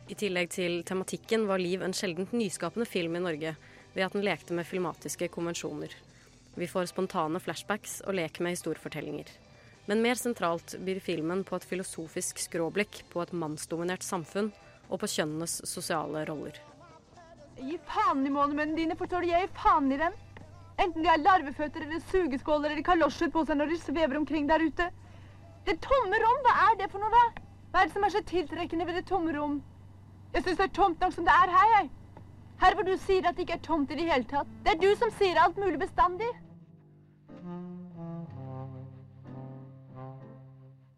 I 0.10 0.17
tillegg 0.17 0.50
til 0.58 0.82
tematikken 0.88 1.45
var 1.45 1.62
Liv 1.62 1.86
en 1.86 1.93
sjeldent 1.93 2.34
nyskapende 2.34 2.89
film 2.89 3.21
i 3.21 3.26
Norge 3.30 3.54
ved 3.93 4.06
at 4.10 4.17
den 4.17 4.26
lekte 4.26 4.58
med 4.58 4.65
filmatiske 4.65 5.30
konvensjoner. 5.30 5.93
Vi 6.58 6.67
får 6.67 6.88
spontane 6.89 7.38
flashbacks 7.39 8.00
og 8.10 8.15
leker 8.17 8.41
med 8.41 8.56
historiefortellinger. 8.56 9.28
Men 9.86 10.02
mer 10.02 10.17
sentralt 10.17 10.74
byr 10.82 10.98
filmen 11.00 11.43
på 11.46 11.56
et 11.56 11.65
filosofisk 11.70 12.41
skråblikk 12.41 13.04
på 13.12 13.22
et 13.22 13.34
mannsdominert 13.38 14.02
samfunn 14.02 14.50
og 14.89 14.98
på 15.04 15.10
kjønnenes 15.13 15.60
sosiale 15.70 16.24
roller. 16.26 16.58
Gi 17.62 17.78
faen 17.86 18.26
i 18.26 18.32
månemennene 18.34 18.80
dine, 18.80 18.98
forstår 18.98 19.22
du? 19.22 19.30
Jeg 19.30 19.46
gir 19.46 19.54
faen 19.60 19.91
i 19.93 20.00
dem. 20.02 20.17
Enten 20.82 21.06
de 21.06 21.12
har 21.12 21.22
larveføtter 21.22 21.86
eller 21.86 22.02
sugeskåler 22.10 22.74
eller 22.74 22.88
kalosjer 22.89 23.30
på 23.34 23.46
seg 23.46 23.62
når 23.62 23.72
de 23.76 23.78
svever 23.84 24.17
omkring 24.17 24.50
der 24.50 24.65
ute. 24.65 24.89
Det 25.70 25.78
tomme 25.86 26.24
rom, 26.24 26.41
hva 26.48 26.56
er 26.72 26.82
det 26.82 26.89
for 26.89 27.06
noe, 27.06 27.13
da? 27.13 27.46
Hva 27.70 27.84
er 27.84 27.89
det 27.91 27.96
som 28.00 28.10
er 28.10 28.15
så 28.17 28.24
tiltrekkende 28.34 28.89
ved 28.89 28.98
det 28.98 29.06
tomme 29.10 29.38
rom? 29.38 29.62
Jeg 30.34 30.41
syns 30.41 30.58
det 30.58 30.67
er 30.72 30.76
tomt 30.82 31.06
nok 31.06 31.13
som 31.13 31.30
det 31.30 31.38
er 31.38 31.54
her, 31.54 31.72
jeg. 31.76 31.89
Her 32.65 32.74
hvor 32.74 32.89
du 32.89 32.93
sier 32.98 33.30
at 33.30 33.38
det 33.38 33.46
ikke 33.46 33.58
er 33.60 33.65
tomt 33.70 33.93
i 33.93 34.02
det 34.02 34.10
hele 34.10 34.26
tatt. 34.30 34.50
Det 34.65 34.74
er 34.74 34.82
du 34.82 34.89
som 34.98 35.13
sier 35.22 35.38
alt 35.41 35.62
mulig 35.62 35.78
bestandig. 35.86 36.30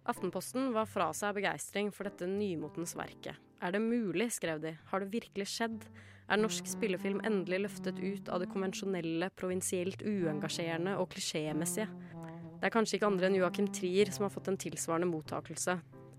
Aftenposten 0.09 0.71
var 0.73 0.87
fra 0.89 1.11
seg 1.13 1.35
begeistring 1.37 1.91
for 1.93 2.09
dette 2.09 2.25
nymotens 2.25 2.95
verket. 2.97 3.37
Er 3.61 3.75
det 3.75 3.81
mulig, 3.83 4.31
skrev 4.33 4.61
de, 4.63 4.71
har 4.89 5.03
det 5.03 5.11
virkelig 5.13 5.45
skjedd? 5.51 5.83
Er 6.29 6.39
norsk 6.39 6.65
spillefilm 6.69 7.19
endelig 7.25 7.59
løftet 7.65 7.99
ut 8.01 8.29
av 8.31 8.41
det 8.41 8.49
konvensjonelle, 8.49 9.29
provinsielt 9.37 10.01
uengasjerende 10.05 10.95
og 11.01 11.11
klisjémessige? 11.13 11.89
Det 12.59 12.67
er 12.67 12.73
kanskje 12.73 12.97
ikke 12.97 13.09
andre 13.09 13.29
enn 13.29 13.37
Joakim 13.37 13.69
Trier 13.73 14.09
som 14.11 14.25
har 14.25 14.33
fått 14.33 14.49
en 14.51 14.59
tilsvarende 14.59 15.09
mottakelse. 15.09 15.77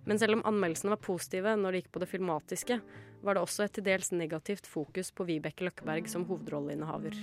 Men 0.09 0.19
selv 0.19 0.39
om 0.39 0.47
anmeldelsene 0.49 0.95
var 0.95 1.03
positive 1.05 1.53
når 1.59 1.73
det 1.73 1.83
gikk 1.83 1.93
på 1.95 2.03
det 2.03 2.11
filmatiske, 2.11 2.81
var 3.21 3.37
det 3.37 3.43
også 3.45 3.67
et 3.67 3.75
til 3.77 3.87
dels 3.91 4.15
negativt 4.17 4.71
fokus 4.71 5.13
på 5.13 5.27
Vibeke 5.29 5.67
Løkkeberg 5.67 6.09
som 6.09 6.25
hovedrolleinnehaver. 6.31 7.19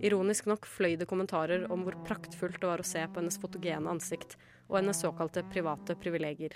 Ironisk 0.00 0.46
nok 0.48 0.64
fløy 0.64 0.94
det 0.96 1.08
kommentarer 1.08 1.66
om 1.72 1.82
hvor 1.84 1.98
praktfullt 2.06 2.56
det 2.60 2.68
var 2.68 2.80
å 2.80 2.86
se 2.88 3.02
på 3.04 3.20
hennes 3.20 3.36
fotogene 3.40 3.90
ansikt 3.92 4.38
og 4.70 4.78
hennes 4.78 5.00
såkalte 5.02 5.44
private 5.52 5.96
privilegier. 6.00 6.54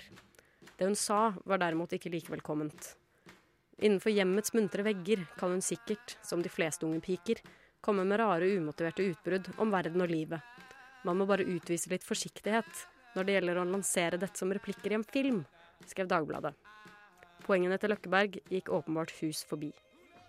Det 0.75 0.87
hun 0.87 0.97
sa, 0.97 1.35
var 1.45 1.61
derimot 1.61 1.93
ikke 1.93 2.09
like 2.09 2.33
velkomment. 2.33 2.95
Innenfor 3.77 4.15
hjemmets 4.15 4.55
muntre 4.55 4.85
vegger 4.87 5.21
kan 5.37 5.53
hun 5.53 5.61
sikkert, 5.61 6.17
som 6.25 6.41
de 6.41 6.49
fleste 6.49 6.87
unge 6.87 7.03
piker, 7.05 7.41
komme 7.85 8.05
med 8.07 8.17
rare, 8.19 8.49
umotiverte 8.57 9.05
utbrudd 9.11 9.51
om 9.61 9.71
verden 9.71 10.01
og 10.01 10.09
livet. 10.09 10.41
Man 11.05 11.19
må 11.19 11.29
bare 11.29 11.45
utvise 11.45 11.91
litt 11.91 12.07
forsiktighet 12.07 12.85
når 13.15 13.27
det 13.27 13.35
gjelder 13.37 13.61
å 13.61 13.69
lansere 13.69 14.19
dette 14.19 14.41
som 14.41 14.51
replikker 14.51 14.95
i 14.95 14.97
en 14.97 15.05
film, 15.05 15.43
skrev 15.85 16.09
Dagbladet. 16.09 16.55
Poengene 17.45 17.77
til 17.77 17.93
Løkkeberg 17.93 18.39
gikk 18.49 18.73
åpenbart 18.73 19.13
hus 19.21 19.43
forbi. 19.45 19.69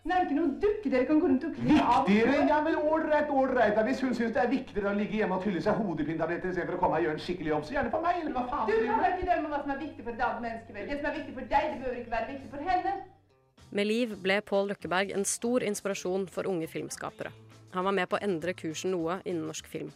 Det 0.07 0.15
er 0.15 0.27
ikke 0.27 0.37
noen 0.37 0.53
dukke 0.63 0.91
dere 0.93 1.07
kan 1.09 1.19
gå 1.19 1.29
rundt 1.31 1.45
og 1.49 1.55
kle 1.57 1.77
av. 1.83 2.05
Viktigere? 2.07 2.45
Ja, 2.47 2.59
men 2.63 2.77
ålreit, 2.79 3.31
ålreit. 3.41 3.81
Hvis 3.89 4.03
hun 4.05 4.15
syns 4.15 4.37
det 4.37 4.43
er 4.45 4.53
viktigere 4.53 4.93
å 4.93 4.95
ligge 4.95 5.19
hjemme 5.19 5.39
og 5.41 5.43
tylle 5.43 5.63
seg 5.65 5.81
hodepintabletter 5.81 6.53
istedenfor 6.53 6.77
å 6.77 6.83
komme 6.85 7.01
og 7.01 7.07
gjøre 7.07 7.19
en 7.19 7.25
skikkelig 7.25 7.53
jobb, 7.53 7.65
så 7.67 7.75
gjerne 7.75 7.93
for 7.95 8.07
meg, 8.07 8.21
eller 8.23 8.37
hva 8.37 8.45
faen 8.53 8.71
Du 8.71 8.77
kan 8.87 9.05
ikke 9.09 9.29
dømme 9.33 9.51
hva 9.51 9.61
som 9.65 9.75
er 9.75 9.83
viktig 9.83 10.07
for 10.07 10.15
et 10.15 10.25
annet 10.29 10.47
menneske. 10.47 10.77
vel? 10.77 10.89
Det 10.93 10.99
som 11.01 11.11
er 11.11 11.19
viktig 11.19 11.37
for 11.41 11.51
deg, 11.51 11.69
det 11.73 11.83
behøver 11.83 12.01
ikke 12.05 12.15
være 12.15 12.31
viktig 12.31 12.51
for 12.55 12.71
henne. 12.71 12.95
Med 13.77 13.91
Liv 13.91 14.17
ble 14.23 14.41
Pål 14.47 14.71
Løkkeberg 14.71 15.13
en 15.17 15.27
stor 15.27 15.67
inspirasjon 15.67 16.31
for 16.31 16.47
unge 16.47 16.71
filmskapere. 16.71 17.35
Han 17.75 17.91
var 17.91 17.99
med 17.99 18.09
på 18.09 18.21
å 18.21 18.23
endre 18.23 18.55
kursen 18.55 18.95
noe 18.95 19.19
innen 19.25 19.51
norsk 19.51 19.67
film. 19.69 19.91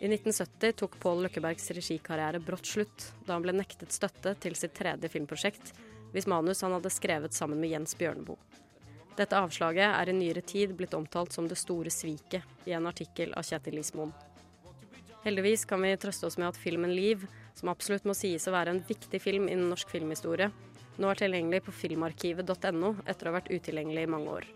I 0.00 0.08
1970 0.08 0.76
tok 0.80 0.96
Pål 1.00 1.26
Løkkebergs 1.26 1.70
regikarriere 1.76 2.40
brått 2.40 2.68
slutt 2.68 3.10
da 3.28 3.36
han 3.36 3.44
ble 3.44 3.52
nektet 3.56 3.92
støtte 3.92 4.32
til 4.40 4.56
sitt 4.56 4.74
tredje 4.76 5.12
filmprosjekt, 5.12 5.72
hvis 6.12 6.28
manus 6.28 6.64
han 6.64 6.72
hadde 6.76 6.92
skrevet 6.92 7.36
sammen 7.36 7.60
med 7.60 7.72
Jens 7.76 7.96
Bjørneboe. 8.00 8.40
Dette 9.16 9.38
avslaget 9.40 9.88
er 9.88 10.10
i 10.10 10.14
nyere 10.16 10.42
tid 10.44 10.74
blitt 10.76 10.94
omtalt 10.94 11.32
som 11.32 11.48
det 11.48 11.56
store 11.56 11.90
sviket 11.92 12.68
i 12.68 12.74
en 12.76 12.88
artikkel 12.88 13.32
av 13.32 13.46
Kjetil 13.48 13.80
Ismoen. 13.80 14.12
Heldigvis 15.24 15.64
kan 15.66 15.80
vi 15.82 15.94
trøste 15.98 16.28
oss 16.28 16.36
med 16.38 16.50
at 16.50 16.60
filmen 16.60 16.92
Liv, 16.94 17.24
som 17.56 17.72
absolutt 17.72 18.04
må 18.06 18.14
sies 18.14 18.46
å 18.46 18.54
være 18.54 18.74
en 18.74 18.82
viktig 18.86 19.18
film 19.24 19.48
innen 19.48 19.70
norsk 19.72 19.90
filmhistorie, 19.90 20.50
nå 21.00 21.08
er 21.10 21.18
tilgjengelig 21.18 21.64
på 21.66 21.74
filmarkivet.no 21.80 22.92
etter 23.04 23.26
å 23.26 23.32
ha 23.32 23.38
vært 23.40 23.50
utilgjengelig 23.50 24.06
i 24.06 24.12
mange 24.12 24.36
år. 24.38 24.46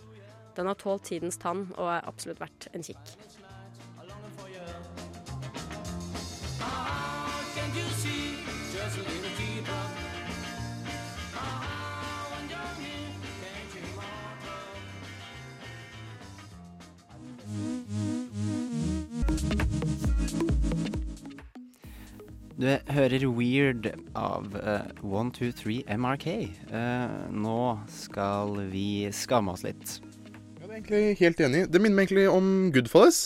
Den 0.56 0.68
har 0.68 0.78
tålt 0.78 1.08
tidens 1.08 1.40
tann 1.40 1.66
og 1.76 1.88
er 1.90 2.06
absolutt 2.08 2.40
verdt 2.42 2.68
en 2.76 2.84
kikk. 2.84 3.16
Du 22.60 22.66
hører 22.92 23.22
Weird 23.32 23.86
av 24.12 24.50
uh, 24.52 24.82
123 25.00 25.78
MRK. 25.96 26.26
Uh, 26.68 27.30
nå 27.32 27.60
skal 27.88 28.58
vi 28.68 29.08
skamme 29.16 29.54
oss 29.54 29.62
litt. 29.64 29.94
Jeg 30.60 30.66
er 30.66 30.74
egentlig 30.74 31.00
helt 31.22 31.40
enig. 31.46 31.62
Det 31.72 31.80
minner 31.80 31.96
meg 31.96 32.10
egentlig 32.10 32.26
om 32.28 32.50
Goodfellas. 32.74 33.22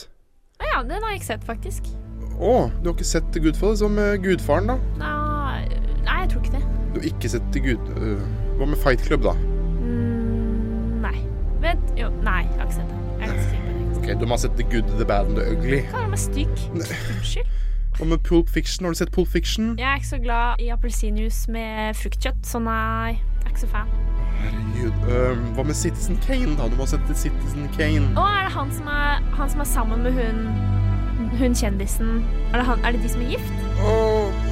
Å 0.62 0.68
ja, 0.68 0.85
den 0.87 1.03
har 1.03 1.16
jeg 1.16 1.24
ikke 1.24 1.30
sett, 1.32 1.49
faktisk. 1.49 1.91
Å, 2.39 2.53
du 2.78 2.87
har 2.87 2.95
ikke 2.95 3.09
sett 3.11 3.41
Goodfellas? 3.43 3.82
Hva 3.82 3.91
med 3.97 4.22
Gudfaren, 4.22 4.70
da? 4.70 4.78
Nei, 5.03 5.66
nei, 6.07 6.20
jeg 6.22 6.30
tror 6.30 6.47
ikke 6.47 6.55
det. 6.55 6.62
Du 6.95 7.01
har 7.01 7.11
ikke 7.11 7.32
sett 7.35 7.61
Gud... 7.66 7.93
Uh, 7.99 8.22
hva 8.61 8.70
med 8.70 8.78
Fight 8.87 9.03
Club, 9.03 9.26
da? 9.26 9.35
Mm, 9.82 11.03
nei. 11.03 11.16
Vent, 11.64 11.91
jo, 11.99 12.12
nei, 12.22 12.45
jeg 12.53 12.61
har 12.61 12.70
ikke 12.70 12.78
sett 12.78 12.95
den. 12.95 13.05
Jeg 13.18 13.26
er 13.26 13.35
ganske 13.35 13.51
sikker 13.51 13.66
på 13.66 13.76
det. 13.82 13.99
Ok, 13.99 14.09
Du 14.22 14.26
må 14.30 14.39
ha 14.39 14.43
sett 14.47 14.57
The 14.62 14.70
Good, 14.70 14.95
The 14.95 15.11
Bad 15.11 15.35
and 15.35 15.43
The 15.43 15.51
Ugly. 15.59 15.82
Hva 15.91 16.05
er 16.05 16.07
det 16.07 16.14
med 16.14 16.26
stygg? 16.28 16.66
Unnskyld. 16.70 17.64
Hva 17.99 18.07
med 18.11 18.18
Pulp 18.18 18.49
Fiction? 18.51 18.84
Har 18.84 18.92
du 18.92 18.99
sett 18.99 19.12
Pulp 19.12 19.28
Fiction? 19.28 19.78
Jeg 19.78 19.86
er 19.86 19.95
ikke 19.95 20.09
så 20.09 20.18
glad 20.18 20.59
i 20.59 20.68
appelsinjuice 20.74 21.51
med 21.55 21.95
fruktkjøtt, 21.95 22.42
så 22.42 22.59
nei, 22.59 23.14
jeg 23.14 23.45
er 23.45 23.53
ikke 23.53 23.62
så 23.62 23.70
fan. 23.70 23.92
Herregud. 24.40 25.05
Um, 25.07 25.45
hva 25.55 25.62
med 25.68 25.78
Citizen 25.78 26.18
Kane, 26.26 26.57
da? 26.59 26.66
Du 26.66 26.74
må 26.74 26.82
ha 26.82 26.90
sett 26.90 27.12
Citizen 27.14 27.68
Kane. 27.76 28.11
Å, 28.18 28.26
er 28.26 28.49
det 28.49 28.53
han 28.57 28.74
som 28.74 28.90
er, 28.90 29.22
han 29.38 29.55
som 29.55 29.62
er 29.62 29.70
sammen 29.70 30.03
med 30.03 30.18
hun, 30.18 30.42
hun 31.38 31.55
kjendisen? 31.55 32.18
Er 32.51 32.59
det, 32.59 32.66
han, 32.72 32.82
er 32.82 32.99
det 32.99 33.05
de 33.07 33.14
som 33.14 33.22
er 33.22 33.36
gift? 33.36 33.64
Å, 33.78 33.95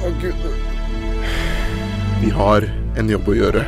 å 0.07 0.15
gud. 0.23 0.49
Vi 2.23 2.31
har 2.31 2.71
en 2.95 3.11
jobb 3.11 3.27
å 3.27 3.39
gjøre. 3.41 3.67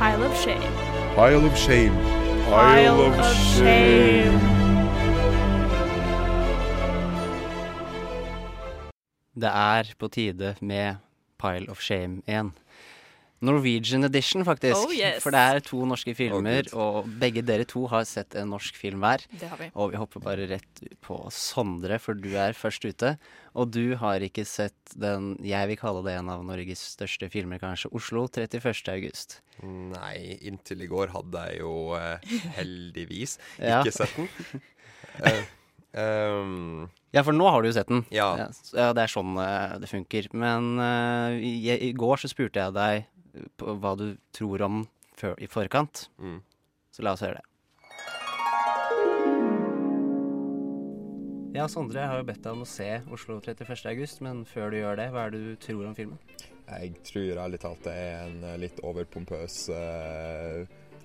Pile 0.00 0.24
of 0.24 0.40
shame. 0.40 0.74
Pile 1.14 1.44
of 1.44 1.64
shame. 1.68 2.04
Pile 2.48 3.10
of 3.10 3.24
shame. 3.52 4.63
Det 9.34 9.50
er 9.50 9.94
på 9.98 10.08
tide 10.14 10.54
med 10.62 11.00
Pile 11.42 11.66
of 11.72 11.80
Shame 11.82 12.22
1. 12.30 12.52
Norwegian 13.44 14.06
edition, 14.06 14.40
faktisk. 14.46 14.86
Oh, 14.86 14.92
yes. 14.94 15.18
For 15.20 15.34
det 15.34 15.40
er 15.42 15.58
to 15.66 15.82
norske 15.84 16.14
filmer, 16.16 16.64
og 16.72 17.04
begge 17.20 17.42
dere 17.44 17.66
to 17.68 17.82
har 17.92 18.06
sett 18.08 18.32
en 18.40 18.48
norsk 18.54 18.78
film 18.80 19.02
hver. 19.04 19.20
Det 19.36 19.50
har 19.50 19.58
vi. 19.60 19.66
Og 19.74 19.90
vi 19.92 19.98
hopper 20.00 20.22
bare 20.24 20.46
rett 20.48 20.80
på 21.04 21.18
Sondre, 21.34 21.98
for 22.00 22.16
du 22.16 22.30
er 22.40 22.56
først 22.56 22.86
ute. 22.88 23.10
Og 23.52 23.68
du 23.74 23.96
har 24.00 24.24
ikke 24.24 24.46
sett 24.48 24.94
den 24.96 25.34
jeg 25.44 25.68
vil 25.68 25.76
kalle 25.82 26.00
det 26.06 26.14
en 26.22 26.30
av 26.32 26.46
Norges 26.46 26.86
største 26.94 27.28
filmer, 27.34 27.60
kanskje. 27.60 27.90
Oslo 27.92 28.24
31. 28.30 28.80
august. 28.94 29.42
Nei, 29.66 30.38
inntil 30.48 30.86
i 30.86 30.88
går 30.94 31.12
hadde 31.12 31.44
jeg 31.50 31.60
jo 31.60 31.74
eh, 31.98 32.38
heldigvis 32.56 33.36
Ja. 33.60 33.82
ikke 33.82 33.92
sett 33.98 34.16
den. 34.16 35.44
Ehm, 35.94 36.90
Ja, 37.14 37.22
for 37.22 37.36
nå 37.36 37.46
har 37.46 37.62
du 37.62 37.68
jo 37.70 37.76
sett 37.76 37.90
den. 37.90 38.02
Ja. 38.10 38.32
ja 38.74 38.90
det 38.96 39.04
er 39.04 39.12
sånn 39.12 39.36
eh, 39.38 39.76
det 39.78 39.90
funker. 39.90 40.28
Men 40.34 40.74
uh, 40.82 41.38
i, 41.38 41.70
i 41.70 41.92
går 41.94 42.24
så 42.24 42.30
spurte 42.30 42.64
jeg 42.64 42.74
deg 42.74 43.06
på 43.58 43.76
hva 43.78 43.94
du 43.98 44.08
tror 44.34 44.64
om 44.66 44.84
før, 45.18 45.38
i 45.38 45.50
forkant. 45.50 46.08
Mm. 46.18 46.40
Så 46.94 47.06
la 47.06 47.14
oss 47.14 47.22
høre 47.22 47.38
det. 47.38 47.48
Ja, 51.54 51.68
Sondre, 51.70 52.00
jeg 52.02 52.10
har 52.10 52.18
jo 52.18 52.26
bedt 52.26 52.42
deg 52.42 52.56
om 52.56 52.64
å 52.64 52.66
se 52.66 52.88
Oslo 53.14 53.36
31. 53.38 53.84
august, 53.92 54.18
men 54.26 54.42
før 54.50 54.72
du 54.74 54.80
gjør 54.80 54.98
det, 54.98 55.06
hva 55.14 55.28
er 55.28 55.34
det 55.36 55.42
du 55.44 55.52
tror 55.62 55.84
om 55.86 55.94
filmen? 55.94 56.18
Jeg 56.64 56.96
tror 57.06 57.38
ærlig 57.44 57.60
talt 57.62 57.84
det 57.86 57.92
er 57.94 58.24
en 58.24 58.40
eh, 58.48 58.56
litt 58.58 58.80
overpompøs 58.82 59.58
uh, 59.70 60.64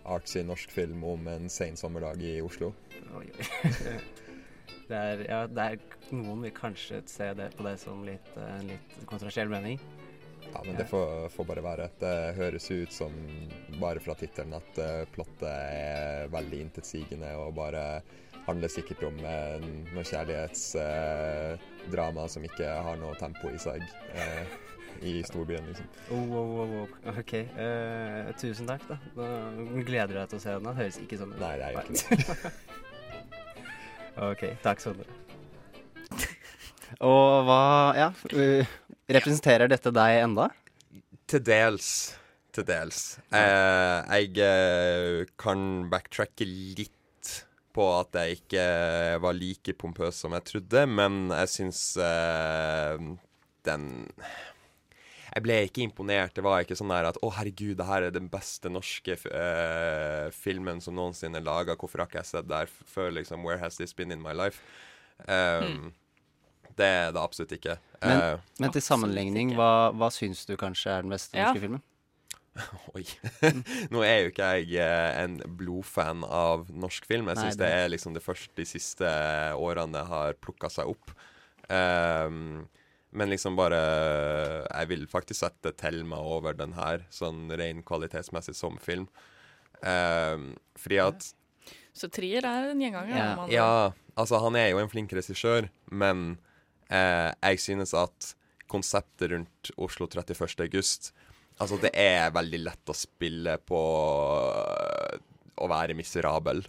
artsy 0.10 0.42
norsk 0.48 0.74
film 0.74 1.04
om 1.06 1.28
en 1.30 1.46
sen 1.54 1.78
sommerdag 1.78 2.24
i 2.26 2.40
Oslo. 2.42 2.72
Oi, 3.20 3.28
oi. 3.30 3.94
Det 4.90 4.98
er, 4.98 5.26
ja, 5.30 5.40
det 5.48 5.66
er, 5.66 5.98
noen 6.18 6.42
vil 6.48 6.54
kanskje 6.56 7.04
se 7.10 7.34
det 7.38 7.52
på 7.58 7.66
det 7.68 7.76
som 7.82 8.02
litt, 8.08 8.30
eh, 8.36 8.56
en 8.58 8.72
litt 8.72 9.02
kontroversiell 9.06 9.52
mening. 9.52 9.82
Ja, 10.50 10.64
men 10.66 10.80
det 10.80 10.88
får, 10.90 11.28
får 11.30 11.46
bare 11.46 11.62
være. 11.62 11.90
Det 12.02 12.16
høres 12.40 12.72
ut 12.72 12.96
som, 12.96 13.14
bare 13.78 14.02
fra 14.02 14.16
tittelen, 14.18 14.56
at 14.58 14.80
uh, 14.82 15.04
plottet 15.14 15.46
er 15.52 16.32
veldig 16.34 16.64
intetsigende 16.66 17.30
og 17.38 17.54
bare 17.60 17.84
handler 18.50 18.70
sikkert 18.72 19.04
om 19.06 19.20
eh, 19.26 19.62
noe 19.94 20.04
kjærlighetsdrama 20.08 22.28
som 22.34 22.44
ikke 22.48 22.68
har 22.88 22.98
noe 23.02 23.16
tempo 23.20 23.50
i 23.54 23.60
seg 23.62 23.80
eh, 24.16 24.46
i 25.06 25.24
storbyen, 25.24 25.66
liksom. 25.70 25.88
Oh, 26.16 26.32
oh, 26.34 26.50
oh, 26.64 26.70
oh. 26.82 26.88
OK. 27.22 27.34
eh, 27.38 28.36
tusen 28.42 28.66
takk, 28.70 28.84
da. 28.90 28.96
Nå 29.16 29.24
gleder 29.88 30.14
du 30.16 30.20
deg 30.20 30.28
til 30.34 30.40
å 30.40 30.44
se 30.44 30.52
den? 30.56 30.66
Den 30.66 30.80
høres 30.82 30.98
ikke 31.04 31.18
sånn 31.22 31.34
ut. 31.36 31.42
Nei, 31.44 31.56
det 31.62 31.66
er 31.68 31.72
jo 31.78 31.82
ikke 31.86 31.94
det. 31.94 32.00
OK. 34.20 34.46
Takk, 34.64 34.82
Sondre. 34.84 35.08
Og 37.06 37.46
hva 37.48 37.62
Ja, 37.96 38.08
representerer 39.10 39.70
dette 39.72 39.92
deg 39.96 40.24
enda? 40.24 40.50
Til 41.30 41.44
dels. 41.46 41.90
Til 42.56 42.66
dels. 42.66 43.20
Eh, 43.30 44.18
jeg 44.20 44.40
eh, 44.44 45.30
kan 45.40 45.86
backtracke 45.92 46.48
litt 46.50 46.96
på 47.76 47.86
at 48.00 48.18
jeg 48.18 48.40
ikke 48.40 48.66
var 49.22 49.38
like 49.38 49.76
pompøs 49.78 50.24
som 50.26 50.34
jeg 50.36 50.48
trodde, 50.50 50.86
men 50.90 51.30
jeg 51.30 51.52
syns 51.54 51.84
eh, 52.02 52.98
den 53.70 53.86
Jeg 55.40 55.46
ble 55.48 55.58
ikke 55.70 55.86
imponert. 55.88 56.34
Det 56.36 56.44
var 56.44 56.62
ikke 56.66 56.76
sånn 56.78 56.92
der 56.92 57.08
at 57.10 57.18
'Å, 57.24 57.32
herregud, 57.40 57.78
det 57.80 57.86
her 57.88 58.04
er 58.04 58.12
den 58.12 58.28
beste 58.30 58.68
norske 58.70 59.16
f- 59.16 59.26
eh, 59.32 60.30
filmen 60.36 60.82
som 60.84 60.96
noensinne 60.96 61.40
er 61.40 61.46
laga'. 61.48 61.78
Hvorfor 61.80 62.00
har 62.04 62.08
ikke 62.12 62.20
jeg 62.20 62.26
sett 62.34 62.48
det 62.48 62.58
her 62.58 62.68
før? 62.68 63.12
liksom, 63.16 63.44
'Where 63.44 63.58
has 63.60 63.78
this 63.78 63.94
been 63.94 64.12
in 64.12 64.22
my 64.22 64.34
life?' 64.34 64.60
Um, 65.28 65.94
Det 66.76 66.86
er 66.86 67.12
det 67.12 67.20
absolutt 67.22 67.52
ikke. 67.52 67.78
Men, 68.02 68.18
uh, 68.36 68.40
men 68.60 68.72
til 68.72 68.82
sammenligning, 68.82 69.50
hva, 69.56 69.92
hva 69.92 70.08
syns 70.10 70.46
du 70.46 70.56
kanskje 70.56 70.88
er 70.98 71.02
den 71.02 71.12
beste 71.12 71.36
Ja. 71.36 71.52
norske 71.52 71.60
filmen? 71.60 71.82
Oi. 72.96 73.04
Nå 73.92 74.02
er 74.04 74.24
jo 74.24 74.30
ikke 74.32 74.68
jeg 74.68 75.24
en 75.24 75.40
blodfan 75.58 76.24
av 76.24 76.68
norsk 76.72 77.06
film. 77.06 77.28
Jeg 77.28 77.38
syns 77.38 77.58
det- 77.58 77.66
det 77.68 77.74
er 77.74 77.90
liksom 77.90 78.14
det 78.14 78.24
første 78.24 78.56
de 78.56 78.64
siste 78.66 79.06
årene 79.60 79.92
det 79.92 80.08
har 80.08 80.34
plukka 80.40 80.70
seg 80.72 80.88
opp. 80.88 81.12
Ehm, 81.70 82.68
men 83.12 83.32
liksom 83.32 83.56
bare 83.58 83.80
Jeg 84.70 84.90
vil 84.92 85.08
faktisk 85.10 85.42
sette 85.42 85.72
Thelma 85.78 86.20
over 86.22 86.54
den 86.58 86.76
her, 86.78 87.06
sånn 87.10 87.48
ren 87.58 87.82
kvalitetsmessig 87.84 88.56
som 88.58 88.78
film. 88.82 89.08
Ehm, 89.82 90.52
fordi 90.78 91.00
at 91.02 91.30
Så 91.96 92.10
Trier 92.14 92.46
er 92.46 92.70
en 92.72 92.82
gjenganger. 92.84 93.18
ja. 93.18 93.48
ja, 93.50 93.72
altså 94.16 94.40
han 94.44 94.56
er 94.60 94.70
jo 94.72 94.82
en 94.82 94.92
flink 94.92 95.14
regissør, 95.16 95.70
men 95.90 96.38
eh, 96.90 97.32
jeg 97.42 97.60
synes 97.64 97.96
at 97.98 98.34
konseptet 98.70 99.32
rundt 99.34 99.72
Oslo 99.82 100.06
31. 100.08 100.62
august 100.68 101.12
Altså, 101.60 101.76
det 101.82 101.90
er 101.92 102.30
veldig 102.32 102.60
lett 102.64 102.88
å 102.92 102.96
spille 102.96 103.58
på 103.68 103.80
å 105.60 105.68
være 105.68 105.96
miserabel. 105.98 106.62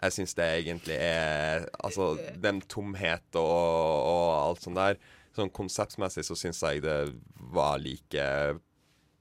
Jeg 0.00 0.14
syns 0.16 0.32
det 0.38 0.46
egentlig 0.62 0.96
er 0.96 1.66
Altså, 1.84 2.14
den 2.40 2.62
tomhet 2.64 3.36
og, 3.36 4.06
og 4.08 4.28
alt 4.38 4.64
sånt 4.64 4.80
der. 4.80 4.96
Sånn 5.36 5.50
konseptmessig 5.54 6.24
så 6.26 6.34
syns 6.38 6.58
jeg 6.66 6.82
det 6.82 6.96
var 7.54 7.78
like 7.82 8.24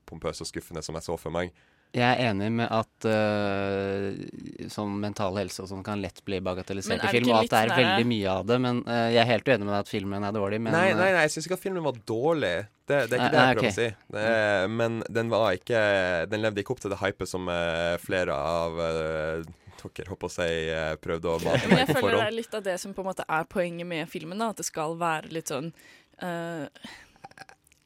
pompøst 0.10 0.42
og 0.42 0.50
skuffende 0.50 0.82
som 0.86 0.98
jeg 0.98 1.06
så 1.06 1.18
for 1.22 1.34
meg. 1.36 1.52
Jeg 1.90 2.06
er 2.06 2.30
enig 2.30 2.52
med 2.54 2.70
at 2.70 3.06
uh, 3.10 4.68
sånn 4.70 4.92
mental 5.02 5.34
helse 5.40 5.64
og 5.64 5.70
sånn 5.72 5.82
kan 5.86 5.98
lett 6.02 6.20
bli 6.26 6.38
bagatellisert 6.46 7.02
er 7.02 7.10
i 7.10 7.14
film, 7.16 7.32
og 7.34 7.40
at 7.40 7.50
det 7.50 7.62
er 7.64 7.72
der- 7.72 7.80
veldig 7.82 8.06
mye 8.12 8.28
av 8.30 8.44
det. 8.46 8.58
Men 8.62 8.82
uh, 8.86 9.08
jeg 9.10 9.22
er 9.24 9.30
helt 9.32 9.50
uenig 9.50 9.66
med 9.66 9.74
deg 9.74 9.80
at 9.80 9.90
filmen 9.90 10.28
er 10.28 10.36
dårlig. 10.36 10.60
Men, 10.62 10.76
nei, 10.78 10.84
nei, 10.94 11.08
eh, 11.08 11.16
nei, 11.18 11.24
jeg 11.26 11.34
syns 11.34 11.48
ikke 11.50 11.58
at 11.58 11.64
filmen 11.64 11.86
var 11.88 11.98
dårlig. 12.12 12.54
Det, 12.90 13.00
det 13.10 13.18
er 13.18 13.24
ikke 13.24 13.24
Nei, 13.24 13.32
det 13.34 13.40
jeg 13.40 13.56
prøver 13.56 13.64
okay. 13.64 13.74
å 13.74 13.78
si. 13.80 13.88
Det, 14.14 14.28
er- 14.36 14.70
men 14.82 15.00
den 15.18 15.34
var 15.34 15.58
ikke 15.58 15.82
Den 16.30 16.42
levde 16.46 16.62
ikke 16.64 16.74
opp 16.74 16.80
til 16.86 16.94
det 16.94 17.02
hypet 17.02 17.30
som 17.30 17.50
uh, 17.50 17.98
flere 18.02 18.38
av 18.38 18.80
eh, 19.86 19.92
jeg, 20.00 20.08
håper 20.10 20.42
eh, 20.46 20.96
prøvde 21.02 21.32
å 21.32 21.40
mate 21.46 21.68
Men 21.68 21.70
forhånd. 21.70 21.80
jeg 21.88 21.96
føler 21.96 22.18
det 22.18 22.28
er 22.28 22.38
litt 22.38 22.54
av 22.60 22.64
det 22.64 22.78
som 22.82 22.94
på 22.94 23.02
en 23.04 23.10
måte 23.12 23.26
er 23.28 23.48
poenget 23.50 23.88
med 23.88 24.10
filmen. 24.10 24.38
da 24.40 24.50
At 24.54 24.58
det 24.62 24.66
skal 24.66 24.98
være 25.00 25.32
litt 25.34 25.48
sånn 25.52 25.72
uh, 26.24 26.68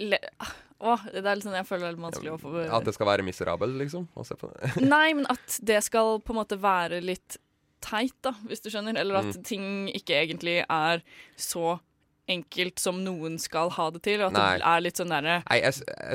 le, 0.03 0.19
Åh, 0.83 1.05
det 1.13 1.23
er 1.23 1.37
litt 1.39 1.45
sånn 1.45 1.55
jeg 1.55 1.67
føler 1.69 1.85
det 1.85 1.91
er 1.91 1.95
litt 1.95 2.05
vanskelig 2.07 2.33
å 2.33 2.41
få 2.41 2.65
At 2.79 2.87
det 2.89 2.93
skal 2.97 3.07
være 3.07 3.23
miserabel, 3.23 3.77
liksom? 3.79 4.09
Å 4.19 4.25
se 4.27 4.35
på 4.39 4.49
det. 4.51 4.73
Nei, 4.95 5.13
men 5.15 5.27
at 5.31 5.59
det 5.63 5.79
skal 5.85 6.17
på 6.19 6.35
en 6.35 6.41
måte 6.41 6.59
være 6.59 6.99
litt 7.03 7.37
teit, 7.83 8.15
da, 8.23 8.33
hvis 8.47 8.63
du 8.63 8.69
skjønner. 8.71 8.97
Eller 8.99 9.21
at 9.21 9.31
Mm. 9.33 9.43
ting 9.47 9.65
ikke 9.91 10.15
egentlig 10.23 10.57
er 10.67 11.03
så 11.39 11.77
enkelt 12.31 12.79
som 12.79 13.01
noen 13.03 13.37
skal 13.39 13.71
ha 13.75 13.89
det 13.91 14.03
til. 14.03 14.21
Og 14.23 14.31
at 14.31 14.37
Nei. 14.37 14.51
det 14.59 14.67
er 14.71 14.83
litt 14.85 14.99
sånn 14.99 15.11
derre 15.11 15.37
jeg, 15.51 15.73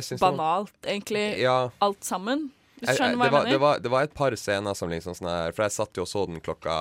jeg 0.08 0.20
banalt, 0.20 0.76
egentlig, 0.84 1.38
Ja. 1.42 1.70
alt 1.84 2.04
sammen. 2.04 2.50
Du 2.78 2.86
Jeg- 2.86 2.96
skjønner 2.96 3.10
jeg- 3.10 3.18
hva 3.18 3.24
det, 3.24 3.32
jeg 3.32 3.32
mener? 3.32 3.50
det, 3.50 3.60
var, 3.60 3.78
det 3.80 3.90
var 3.90 4.02
et 4.06 4.14
par 4.14 4.30
scener 4.38 4.74
som 4.78 4.88
liksom 4.88 5.14
sånn 5.18 5.28
her 5.28 5.52
For 5.52 5.64
jeg 5.64 5.72
satt 5.74 5.96
jo 5.98 6.02
og 6.02 6.08
så 6.08 6.26
den 6.30 6.40
klokka 6.40 6.76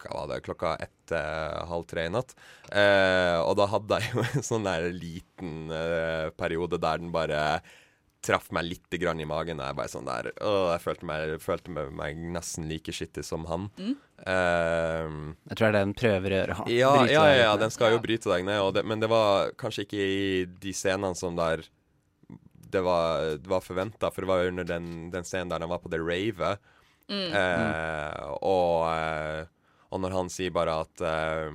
Hva 0.00 0.14
var 0.14 0.26
det? 0.30 0.42
Klokka 0.46 0.76
ett, 0.80 1.12
eh, 1.12 1.66
halv 1.66 1.86
tre 1.90 2.06
i 2.06 2.08
natt. 2.12 2.34
Eh, 2.70 3.38
og 3.42 3.56
da 3.58 3.66
hadde 3.66 3.98
jeg 4.00 4.12
jo 4.14 4.20
en 4.38 4.46
sånn 4.46 4.64
der 4.64 4.90
liten 4.94 5.70
eh, 5.74 6.30
periode 6.38 6.78
der 6.80 6.98
den 7.02 7.10
bare 7.12 7.60
traff 8.22 8.50
meg 8.52 8.66
litt 8.68 8.90
grann 9.00 9.18
i 9.18 9.24
magen. 9.24 9.58
Jeg 9.64 9.74
bare 9.78 9.88
sånn 9.88 10.04
der 10.04 10.30
øh, 10.44 10.70
jeg 10.74 10.82
følte 10.84 11.06
meg, 11.08 11.38
følte 11.40 11.72
meg, 11.72 11.90
meg 11.96 12.18
nesten 12.36 12.66
like 12.68 12.92
skittig 12.92 13.24
som 13.24 13.46
han. 13.48 13.70
Mm. 13.80 13.94
Ehm, 14.28 15.20
Jeg 15.48 15.56
tror 15.56 15.64
det 15.64 15.68
er 15.70 15.76
det 15.78 15.84
den 15.86 15.94
prøver 15.96 16.30
å 16.34 16.40
gjøre. 16.40 16.56
ja, 16.68 16.90
ja, 17.08 17.24
ja, 17.30 17.36
ja, 17.46 17.56
den 17.56 17.70
skal 17.72 17.94
jo 17.96 18.00
bryte 18.04 18.28
deg 18.30 18.44
ned, 18.44 18.60
og 18.60 18.74
det, 18.76 18.84
men 18.84 19.00
det 19.00 19.08
var 19.08 19.52
kanskje 19.60 19.86
ikke 19.86 20.04
i 20.04 20.44
de 20.60 20.72
scenene 20.76 21.16
som 21.16 21.34
der 21.38 21.64
det 22.70 22.82
var, 22.86 23.36
var 23.50 23.60
forventa, 23.64 24.10
for 24.12 24.22
det 24.24 24.28
var 24.30 24.42
jo 24.44 24.50
under 24.52 24.64
den, 24.68 24.88
den 25.12 25.24
scenen 25.26 25.50
der 25.52 25.60
han 25.64 25.70
var 25.72 25.80
på 25.82 25.90
det 25.92 26.00
ravet. 26.02 26.58
Mm. 27.10 27.32
Eh, 27.34 28.26
og, 28.46 28.84
eh, 28.94 29.46
og 29.90 30.00
når 30.04 30.12
han 30.14 30.28
sier 30.30 30.52
bare 30.54 30.76
at 30.84 31.00
eh, 31.02 31.48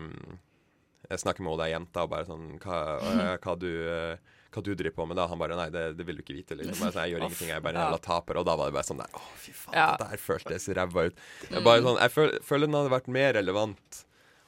Jeg 1.08 1.22
snakker 1.22 1.46
med 1.46 1.54
henne 1.56 1.70
jenta 1.72 2.04
og 2.04 2.10
bare 2.12 2.26
sånn 2.28 2.58
Hva, 2.60 2.80
eh, 3.00 3.38
hva 3.40 3.54
du 3.62 3.70
eh, 3.88 4.34
hva 4.56 4.64
du 4.64 4.70
driver 4.76 4.96
på 4.96 5.06
med 5.08 5.18
da? 5.20 5.26
Han 5.32 5.40
bare 5.40 5.56
Nei, 5.60 5.68
det, 5.72 5.82
det 6.00 6.06
vil 6.08 6.16
du 6.16 6.22
ikke 6.24 6.36
vite. 6.38 6.56
Liksom. 6.56 6.76
Sånn, 6.80 7.00
jeg 7.04 7.12
gjør 7.16 7.24
ingenting, 7.26 7.50
jeg 7.52 7.58
er 7.60 7.64
bare 7.64 7.76
en 7.76 7.86
jævla 7.90 7.98
taper. 8.06 8.38
Og 8.40 8.46
da 8.48 8.54
var 8.56 8.70
det 8.70 8.76
bare 8.78 8.88
sånn 8.88 9.02
der 9.02 9.16
Å, 9.20 9.24
fy 9.44 9.52
faen, 9.52 9.76
Ja. 9.76 9.88
det 10.00 10.06
der 10.14 10.22
føltes 10.24 10.68
ræva 10.78 11.04
ut. 11.10 11.18
Jeg, 11.44 11.50
Mm. 11.60 11.66
bare 11.66 11.82
sånn, 11.84 12.00
jeg 12.00 12.14
føl, 12.14 12.32
føler 12.52 12.68
den 12.70 12.78
hadde 12.80 12.94
vært 12.94 13.10
mer 13.12 13.34
relevant 13.36 14.00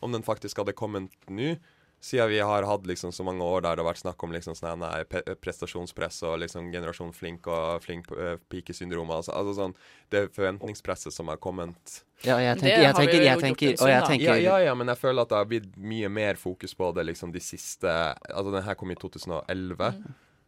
om 0.03 0.15
den 0.15 0.23
faktisk 0.23 0.61
hadde 0.63 0.75
kommet 0.79 1.11
nå. 1.27 1.57
Siden 1.99 2.29
vi 2.29 2.37
har 2.39 2.63
hatt 2.69 2.85
liksom 2.85 3.11
så 3.11 3.23
mange 3.25 3.41
år 3.41 3.63
der 3.65 3.75
det 3.75 3.81
har 3.81 3.87
vært 3.89 4.03
snakk 4.03 4.21
om 4.23 4.31
liksom 4.35 4.53
sånn 4.55 4.83
nei, 4.83 4.99
pe 5.09 5.23
prestasjonspress 5.41 6.19
og 6.29 6.35
liksom 6.43 6.67
generasjon 6.71 7.09
flink 7.15 7.47
og 7.49 7.81
flink 7.81 8.11
uh, 8.13 8.35
pikesyndrom. 8.53 9.09
Altså, 9.15 9.33
altså 9.33 9.55
sånn 9.57 9.73
Det 10.13 10.27
forventningspresset 10.35 11.15
som 11.15 11.31
har 11.33 11.39
kommet 11.41 12.03
Ja, 12.21 12.37
jeg 12.37 12.59
tenker, 12.61 12.83
jeg 12.85 12.95
tenker, 12.99 13.25
jeg 13.25 13.41
tenker, 13.41 13.73
en 13.73 13.81
og 13.81 13.89
jeg 13.89 14.05
tenker 14.11 14.29
ja, 14.29 14.37
ja, 14.45 14.59
ja, 14.69 14.75
men 14.77 14.93
jeg 14.93 15.01
føler 15.01 15.25
at 15.25 15.33
det 15.33 15.39
har 15.41 15.49
blitt 15.49 15.67
mye 15.77 16.09
mer 16.13 16.37
fokus 16.37 16.77
på 16.77 16.91
det 16.97 17.07
liksom 17.09 17.33
de 17.33 17.41
siste 17.41 17.89
Altså, 17.89 18.53
den 18.53 18.65
her 18.69 18.77
kom 18.77 18.93
i 18.93 18.99
2011, 19.01 19.91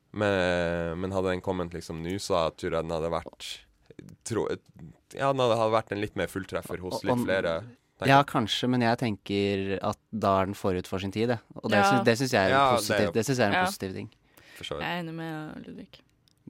Mm. 0.10 0.22
men, 0.22 1.00
men 1.02 1.12
hadde 1.14 1.30
den 1.36 1.42
kommet 1.46 1.74
liksom 1.74 2.00
nå, 2.02 2.16
så 2.22 2.48
tror 2.58 2.80
jeg 2.80 2.86
den 2.88 2.94
hadde 2.96 3.12
vært 3.14 3.50
tro, 4.26 4.48
Ja, 5.14 5.30
den 5.34 5.42
hadde 5.44 5.70
vært 5.74 5.92
en 5.94 6.02
litt 6.02 6.16
mer 6.18 6.30
fulltreffer 6.32 6.82
hos 6.82 7.04
litt 7.04 7.26
flere. 7.26 7.60
Ja, 8.08 8.24
kanskje, 8.24 8.70
men 8.70 8.82
jeg 8.82 8.98
tenker 8.98 9.80
at 9.84 9.98
da 10.12 10.42
er 10.42 10.46
den 10.46 10.56
forut 10.56 10.88
for 10.88 11.00
sin 11.00 11.12
tid, 11.12 11.28
det. 11.28 11.40
Og 11.56 11.70
det, 11.70 11.78
Ja. 11.78 11.84
syns, 11.84 12.06
det 12.06 12.18
syns 12.18 12.32
jeg 12.34 12.46
er, 12.46 12.50
Ja, 12.50 12.70
en 12.70 12.76
det 12.78 12.90
er 12.90 12.96
positiv, 12.96 13.14
det 13.14 13.26
synes 13.26 13.38
jeg 13.40 13.46
er 13.46 13.50
en 13.52 13.54
Ja. 13.60 13.66
positiv 13.66 13.94
ting. 13.94 14.10
Jeg 14.60 14.80
er 14.80 15.00
enig 15.02 15.14
med 15.14 15.66
Ludvig. 15.68 15.88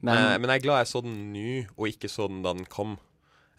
Men, 0.02 0.14
Eh, 0.16 0.38
men 0.40 0.50
jeg 0.50 0.56
er 0.56 0.62
glad 0.62 0.76
jeg 0.78 0.86
så 0.86 1.02
den 1.02 1.32
nå, 1.32 1.66
og 1.76 1.86
ikke 1.88 2.08
så 2.08 2.28
den 2.28 2.42
da 2.42 2.52
den 2.52 2.64
kom. 2.64 2.98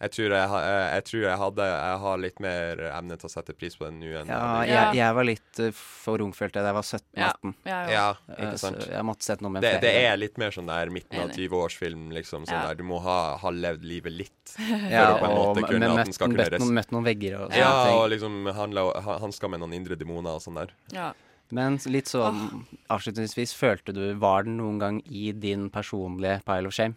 Jeg 0.02 0.10
tror 0.16 0.32
jeg, 0.34 0.46
eh, 0.58 0.86
jeg, 0.96 1.04
tror 1.06 1.20
jeg 1.22 1.38
hadde 1.38 1.66
Jeg 1.68 1.98
har 2.02 2.16
litt 2.18 2.40
mer 2.42 2.80
evne 2.88 3.16
til 3.20 3.28
å 3.28 3.30
sette 3.30 3.54
pris 3.54 3.76
på 3.78 3.86
den 3.86 4.00
nå 4.02 4.08
enn 4.18 4.32
ja, 4.32 4.40
jeg 4.66 4.96
jeg, 4.98 5.14
var 5.14 5.26
litt 5.28 5.60
uh, 5.62 5.68
for 5.78 6.24
ung, 6.24 6.32
følte 6.34 6.58
jeg 6.58 6.66
da 6.66 6.72
jeg 6.72 6.78
var 6.78 6.88
17-18. 6.88 7.54
Ja, 7.70 7.78
Ja, 7.92 8.06
Eh, 8.32 8.48
ikke 8.48 8.58
sant. 8.60 8.80
Så 8.82 8.90
jeg 8.92 9.06
måtte 9.06 9.26
sett 9.26 9.42
noe 9.44 9.52
med 9.54 9.64
Det, 9.64 9.72
det 9.84 9.92
er 10.02 10.16
litt 10.18 10.38
mer 10.40 10.54
sånn 10.54 10.70
der 10.70 10.90
midten 10.94 11.20
av 11.22 11.30
20-årsfilm, 11.36 12.08
liksom. 12.16 12.46
Sånn 12.48 12.58
Ja. 12.58 12.62
der, 12.70 12.80
du 12.80 12.86
må 12.88 12.98
ha, 13.04 13.18
ha 13.38 13.52
levd 13.54 13.84
livet 13.86 14.14
litt. 14.14 14.54
ja, 14.90 15.18
og 15.18 15.56
måte 15.56 15.66
men 15.68 15.94
møtt, 15.96 16.18
noen, 16.18 16.74
møtt 16.74 16.94
noen 16.94 17.06
vegger 17.06 17.38
og 17.38 17.44
sånne 17.52 17.60
Ja, 17.60 17.74
ting. 17.86 17.98
og 17.98 18.08
liksom 18.14 18.40
handla, 18.56 18.86
hanska 19.22 19.50
med 19.52 19.62
noen 19.62 19.76
indre 19.78 19.98
demoner 20.00 20.38
og 20.38 20.44
sånn 20.44 20.58
der. 20.62 20.74
Ja. 20.94 21.12
Men 21.52 21.76
litt 21.92 22.08
sånn 22.08 22.64
avslutningsvis, 22.88 23.52
følte 23.52 23.92
du 23.92 24.14
Var 24.16 24.46
den 24.46 24.56
noen 24.56 24.78
gang 24.80 25.00
i 25.04 25.32
din 25.36 25.68
personlige 25.70 26.40
pile 26.48 26.70
of 26.70 26.72
shame? 26.76 26.96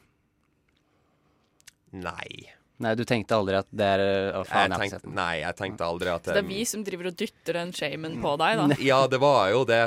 Nei. 1.92 2.56
Nei, 2.84 2.92
du 3.00 3.06
tenkte 3.08 3.38
aldri 3.38 3.56
at 3.56 3.68
det 3.72 3.86
er 3.88 4.02
Å, 4.36 4.42
faen, 4.44 4.66
jeg 4.66 4.68
Jeg 4.68 4.72
har 4.74 4.82
tenkte, 4.82 4.98
sett 4.98 5.06
den. 5.06 5.14
nei, 5.16 5.36
jeg 5.40 5.56
tenkte 5.56 5.86
aldri 5.88 6.10
at 6.12 6.26
Så 6.28 6.34
det 6.36 6.42
er 6.44 6.48
vi 6.50 6.66
som 6.68 6.82
driver 6.84 7.08
og 7.08 7.16
dytter 7.22 7.54
den 7.62 7.72
shamen 7.78 8.18
på 8.24 8.34
deg, 8.42 8.60
da. 8.60 8.78
Ja, 8.90 8.98
det 9.08 9.20
var 9.24 9.48
jo 9.54 9.62
det, 9.70 9.80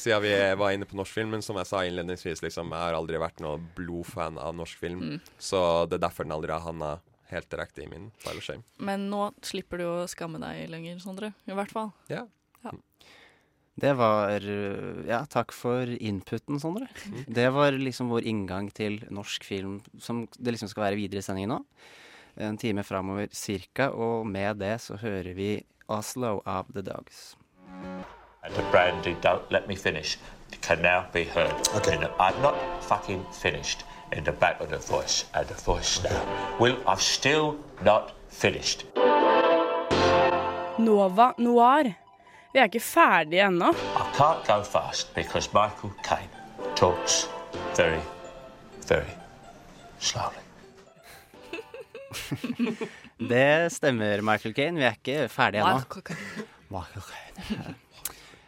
siden 0.00 0.24
vi 0.24 0.32
var 0.58 0.74
inne 0.74 0.88
på 0.90 0.98
norsk 0.98 1.14
film. 1.20 1.30
Men 1.36 1.44
som 1.46 1.60
jeg 1.60 1.70
sa 1.70 1.84
innledningsvis, 1.86 2.42
liksom, 2.42 2.74
jeg 2.74 2.82
har 2.88 2.98
aldri 2.98 3.20
vært 3.22 3.38
noen 3.44 3.68
blodfan 3.78 4.40
av 4.42 4.56
norsk 4.58 4.78
film. 4.82 5.04
Mm. 5.14 5.32
Så 5.38 5.62
det 5.86 6.00
er 6.00 6.06
derfor 6.08 6.26
den 6.26 6.34
aldri 6.34 6.50
har 6.56 6.66
havna 6.66 6.96
helt 7.32 7.48
direkte 7.48 7.86
i 7.86 7.88
min 7.88 8.10
file 8.20 8.42
of 8.42 8.44
shame. 8.44 8.66
Men 8.82 9.06
nå 9.08 9.30
slipper 9.46 9.78
du 9.80 9.86
å 9.88 10.08
skamme 10.10 10.42
deg 10.42 10.66
lenger, 10.74 10.98
Sondre. 11.00 11.30
I 11.48 11.54
hvert 11.56 11.70
fall. 11.72 11.92
Ja. 12.12 12.26
Det 13.82 13.94
var 13.96 14.42
Ja, 15.08 15.22
takk 15.32 15.54
for 15.56 15.88
inputen, 15.88 16.58
Sondre. 16.60 16.90
Mm. 17.08 17.22
Det 17.38 17.48
var 17.54 17.72
liksom 17.72 18.10
vår 18.12 18.26
inngang 18.28 18.68
til 18.74 18.98
norsk 19.10 19.46
film 19.48 19.78
som 19.98 20.26
det 20.36 20.52
liksom 20.58 20.68
skal 20.68 20.90
være 20.90 20.98
videre 21.00 21.22
i 21.22 21.24
sendingen 21.24 21.54
nå. 21.56 21.60
En 22.36 22.56
time 22.58 22.82
framover 22.82 23.26
cirka, 23.32 23.88
og 23.88 24.26
med 24.26 24.54
det 24.54 24.80
så 24.80 24.96
hører 24.96 25.34
vi 25.34 25.64
Oslo 25.88 26.40
of 26.44 26.66
the 26.74 26.82
Dogs. 26.82 27.36
And 28.44 28.54
the 28.54 28.64
brandy, 28.70 29.14
don't 29.22 29.50
let 29.50 29.68
me 29.68 29.76
finish, 29.76 30.18
can 30.62 30.82
now 30.82 31.04
be 31.12 31.24
heard. 31.24 31.54
Okay. 31.76 31.96
I'm 32.18 32.42
not 32.42 32.54
fucking 32.80 33.24
finished 33.32 33.84
in 34.12 34.24
the 34.24 34.32
back 34.32 34.60
of 34.60 34.68
the 34.68 34.78
voice 34.78 35.24
and 35.34 35.46
the 35.46 35.54
voice 35.54 36.02
now. 36.02 36.22
Will, 36.60 36.76
I've 36.86 37.02
still 37.02 37.56
not 37.84 38.12
finished. 38.28 38.86
Nova 40.78 41.32
Noir. 41.38 41.94
Vi 42.52 42.58
er 42.58 42.64
ikke 42.64 42.80
ferdige 42.80 43.46
ennå. 43.46 43.70
I 43.72 44.04
can't 44.16 44.46
go 44.46 44.62
fast 44.62 45.14
because 45.14 45.50
Michael 45.54 45.92
Caine 46.04 46.30
talks 46.76 47.28
very, 47.76 48.00
very 48.88 49.10
slowly. 49.98 50.41
Det 53.32 53.72
stemmer, 53.72 54.22
Michael 54.26 54.54
Kane. 54.56 54.78
Vi 54.80 54.86
er 54.88 54.96
ikke 54.98 55.28
ferdige 55.32 55.62
ennå. 55.62 56.02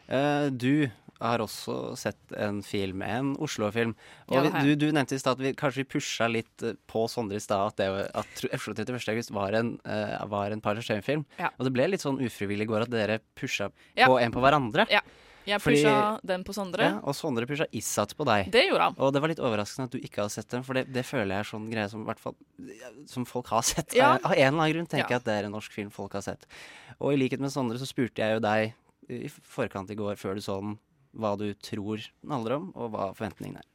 Eh, 0.08 0.50
du 0.52 0.90
har 1.24 1.40
også 1.40 1.94
sett 1.96 2.34
en 2.36 2.58
film, 2.66 3.00
en 3.06 3.30
Oslo-film. 3.40 3.94
Og 4.28 4.42
vi- 4.44 4.62
du, 4.66 4.74
du 4.76 4.86
nevnte 4.92 5.14
i 5.16 5.18
stad 5.22 5.38
at 5.38 5.44
vi 5.44 5.52
kanskje 5.56 5.80
vi 5.84 5.84
pusha 5.94 6.26
litt 6.28 6.62
eh, 6.62 6.74
på 6.90 7.06
Sondre 7.08 7.38
i 7.40 7.40
stad 7.40 7.70
at, 7.72 7.76
det 7.80 8.10
at 8.14 8.42
Oslo 8.58 8.74
31. 8.74 9.08
august 9.14 9.30
var 9.32 9.54
en, 9.56 9.78
uh, 9.88 10.26
var 10.28 10.50
en 10.52 10.60
film 11.02 11.24
Ja. 11.38 11.48
Og 11.58 11.64
det 11.64 11.72
ble 11.72 11.86
litt 11.88 12.02
sånn 12.04 12.20
ufrivillig 12.20 12.66
i 12.66 12.70
går 12.72 12.82
at 12.82 12.90
dere 12.90 13.20
pusha 13.34 13.70
Ja. 13.96 14.06
på 14.08 14.20
en 14.20 14.32
på 14.32 14.40
hverandre. 14.44 14.86
Ja. 14.90 15.00
Jeg 15.46 15.60
Fordi- 15.60 15.82
pusha 15.84 16.20
den 16.24 16.44
på 16.44 16.54
Sondre. 16.56 16.80
Ja, 16.88 17.00
og 17.04 17.14
Sondre 17.14 17.46
pusha 17.46 17.66
Issat 17.72 18.14
på 18.16 18.24
deg. 18.24 18.50
Det 18.50 18.62
gjorde 18.68 18.80
han. 18.80 18.94
Og 18.98 19.12
det 19.12 19.20
var 19.20 19.28
litt 19.28 19.38
overraskende 19.44 19.84
at 19.84 19.90
du 19.92 19.98
ikke 19.98 20.22
hadde 20.22 20.32
sett 20.32 20.48
den, 20.48 20.62
for 20.64 20.74
det, 20.74 20.86
det 20.92 21.04
føler 21.04 21.34
jeg 21.36 21.44
er 21.44 21.50
sånn 21.50 21.66
greie 21.70 21.88
som, 21.90 22.06
fall, 22.16 22.34
som 23.06 23.24
folk 23.28 23.46
har 23.52 23.62
sett. 23.62 23.92
Ja. 23.94 24.14
Av 24.24 24.32
en 24.32 24.38
eller 24.38 24.62
annen 24.62 24.72
grunn 24.72 24.86
tenker 24.88 25.10
Ja. 25.10 25.18
jeg 25.18 25.22
at 25.22 25.24
det 25.28 25.34
er 25.40 25.44
en 25.50 25.52
norsk 25.52 25.70
film 25.72 25.90
folk 25.90 26.12
har 26.16 26.22
sett. 26.22 26.46
Og 27.00 27.12
i 27.12 27.16
likhet 27.20 27.40
med 27.40 27.50
Sondre 27.52 27.76
så 27.78 27.86
spurte 27.86 28.24
jeg 28.24 28.38
jo 28.38 28.40
deg 28.40 28.72
i 29.10 29.28
forkant 29.28 29.90
i 29.90 29.94
går, 29.98 30.16
før 30.16 30.34
du 30.34 30.40
så 30.40 30.60
den, 30.62 30.78
hva 31.14 31.36
du 31.36 31.52
tror 31.60 31.98
den 32.00 32.30
handler 32.32 32.56
om, 32.56 32.72
og 32.74 32.90
hva 32.94 33.10
forventningene 33.14 33.60
er. 33.60 33.68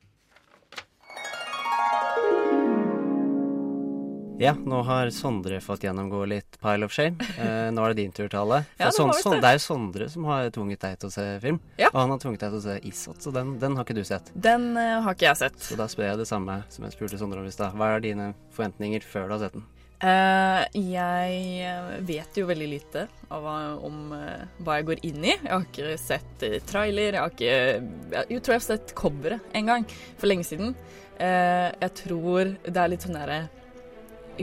Ja, 4.40 4.54
nå 4.56 4.82
har 4.88 5.10
Sondre 5.12 5.58
fått 5.60 5.84
gjennomgå 5.84 6.22
litt 6.32 6.56
Pile 6.62 6.88
of 6.88 6.94
Shame. 6.96 7.20
Eh, 7.40 7.70
nå 7.72 7.84
er 7.86 7.94
det 7.94 8.02
din 8.02 8.12
tur, 8.12 8.28
Tale. 8.32 8.62
Ja, 8.78 8.90
det 8.90 8.98
det. 9.00 9.40
det 9.40 9.50
er 9.50 9.56
jo 9.56 9.62
Sondre 9.64 10.08
som 10.12 10.26
har 10.28 10.50
tvunget 10.52 10.82
deg 10.84 10.98
til 11.00 11.08
å 11.08 11.14
se 11.14 11.26
film. 11.44 11.60
Ja. 11.80 11.90
Og 11.92 12.00
han 12.02 12.14
har 12.14 12.20
tvunget 12.24 12.44
deg 12.44 12.54
til 12.54 12.60
å 12.60 12.64
se 12.66 12.76
Isot, 12.90 13.20
så 13.24 13.32
den, 13.36 13.54
den 13.62 13.76
har 13.78 13.88
ikke 13.88 13.96
du 13.96 14.04
sett. 14.08 14.32
Den 14.36 14.72
uh, 14.76 15.00
har 15.06 15.16
ikke 15.16 15.28
jeg 15.28 15.40
sett. 15.40 15.60
Så 15.64 15.76
da 15.80 15.88
spør 15.92 16.10
jeg 16.10 16.22
det 16.22 16.28
samme 16.28 16.58
som 16.72 16.88
jeg 16.88 16.96
spurte 16.96 17.20
Sondre 17.20 17.44
om 17.44 17.48
i 17.48 17.54
stad. 17.54 17.76
Hva 17.80 17.94
er 17.96 18.04
dine 18.04 18.32
forventninger 18.56 19.06
før 19.08 19.28
du 19.28 19.36
har 19.36 19.44
sett 19.46 19.60
den? 19.60 19.68
Uh, 20.00 20.64
jeg 20.72 21.40
eh, 21.68 21.92
vet 22.08 22.38
jo 22.40 22.48
veldig 22.48 22.68
lite 22.72 23.06
av 23.36 23.44
hva, 23.44 23.58
om 23.84 24.14
uh, 24.16 24.48
hva 24.64 24.80
jeg 24.80 24.90
går 24.92 25.06
inn 25.12 25.22
i. 25.24 25.36
Jeg 25.36 25.52
har 25.52 25.68
ikke 25.68 26.00
sett 26.00 26.50
trailer, 26.72 27.20
jeg 27.20 27.24
har 27.24 27.36
ikke 27.36 28.26
jeg 28.28 28.44
tror 28.44 28.56
jeg 28.56 28.62
har 28.62 28.68
sett 28.70 28.96
coveret 29.00 29.56
en 29.60 29.72
gang, 29.74 29.88
for 30.16 30.32
lenge 30.32 30.48
siden. 30.48 30.76
Uh, 31.20 31.68
jeg 31.76 31.96
tror 32.06 32.54
det 32.64 32.78
er 32.80 32.94
litt 32.96 33.04
sånn 33.04 33.20
derre 33.20 33.42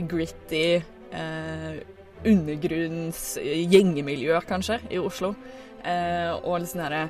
gritty 0.09 0.77
eh, 0.77 1.79
undergrunns 2.27 3.37
gjengemiljø, 3.41 4.39
kanskje, 4.47 4.79
i 4.91 5.01
Oslo. 5.01 5.33
Eh, 5.85 6.31
og 6.43 6.61
litt 6.61 6.73
sånn 6.73 6.85
herre 6.85 7.05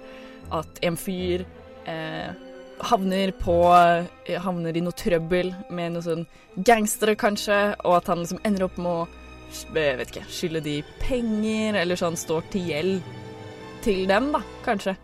at 0.56 0.82
en 0.86 0.98
fyr 1.00 1.44
eh, 1.90 2.30
havner 2.88 3.32
på 3.40 3.56
eh, 3.74 4.38
Havner 4.44 4.78
i 4.78 4.84
noe 4.84 4.96
trøbbel 4.96 5.54
med 5.72 5.96
noen 5.96 6.06
sånn 6.06 6.28
gangstere, 6.68 7.18
kanskje, 7.20 7.58
og 7.86 8.00
at 8.00 8.12
han 8.12 8.22
liksom 8.24 8.44
ender 8.48 8.68
opp 8.68 8.78
med 8.82 8.92
å 8.92 9.08
jeg 9.48 9.96
vet 9.96 10.10
ikke, 10.12 10.28
skylde 10.28 10.62
de 10.66 10.76
penger, 11.00 11.78
eller 11.80 12.00
sånn 12.00 12.18
står 12.20 12.50
til 12.52 12.68
gjeld 12.68 13.12
til 13.86 14.04
dem, 14.10 14.32
da, 14.34 14.42
kanskje. 14.66 14.98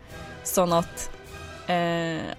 Sånn 0.44 0.74
at 0.76 1.06
eh, 1.72 2.34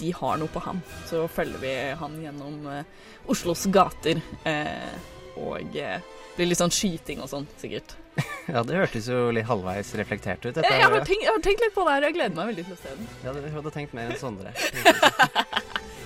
de 0.00 0.12
har 0.16 0.40
noe 0.40 0.52
på 0.52 0.62
ham. 0.64 0.80
Så 1.08 1.24
følger 1.32 1.62
vi 1.62 1.74
han 2.00 2.16
gjennom 2.22 2.66
eh, 2.72 2.84
Oslos 3.32 3.66
gater, 3.72 4.20
eh, 4.48 4.92
og 5.40 5.76
eh, 5.76 6.00
blir 6.36 6.50
litt 6.50 6.60
sånn 6.60 6.72
skyting 6.74 7.22
og 7.24 7.30
sånn, 7.32 7.48
sikkert. 7.60 7.96
Ja, 8.46 8.60
det 8.62 8.76
hørtes 8.78 9.08
jo 9.10 9.32
litt 9.34 9.48
halvveis 9.48 9.88
reflektert 9.98 10.44
ut. 10.46 10.52
dette 10.54 10.68
Jeg, 10.68 10.78
jeg, 10.78 10.86
har 10.92 11.02
tenkt, 11.02 11.24
jeg 11.26 11.32
har 11.34 11.42
tenkt 11.42 11.64
litt 11.64 11.74
på 11.74 11.82
det 11.88 11.96
her, 11.96 12.04
jeg 12.06 12.14
gleder 12.14 12.36
meg 12.38 12.52
veldig 12.52 12.64
til 12.68 12.76
å 12.76 12.78
se 12.78 12.92
den. 12.94 13.08
Ja, 13.24 13.32
du 13.34 13.48
hadde 13.56 13.72
tenkt 13.74 13.96
mer 13.98 14.12
enn 14.12 14.20
Sondre. 14.20 14.52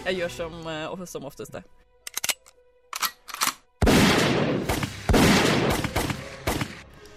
Jeg 0.00 0.16
gjør 0.16 0.32
som, 0.32 0.54
eh, 0.64 1.04
som 1.04 1.26
oftest 1.28 1.52
det. 1.52 1.60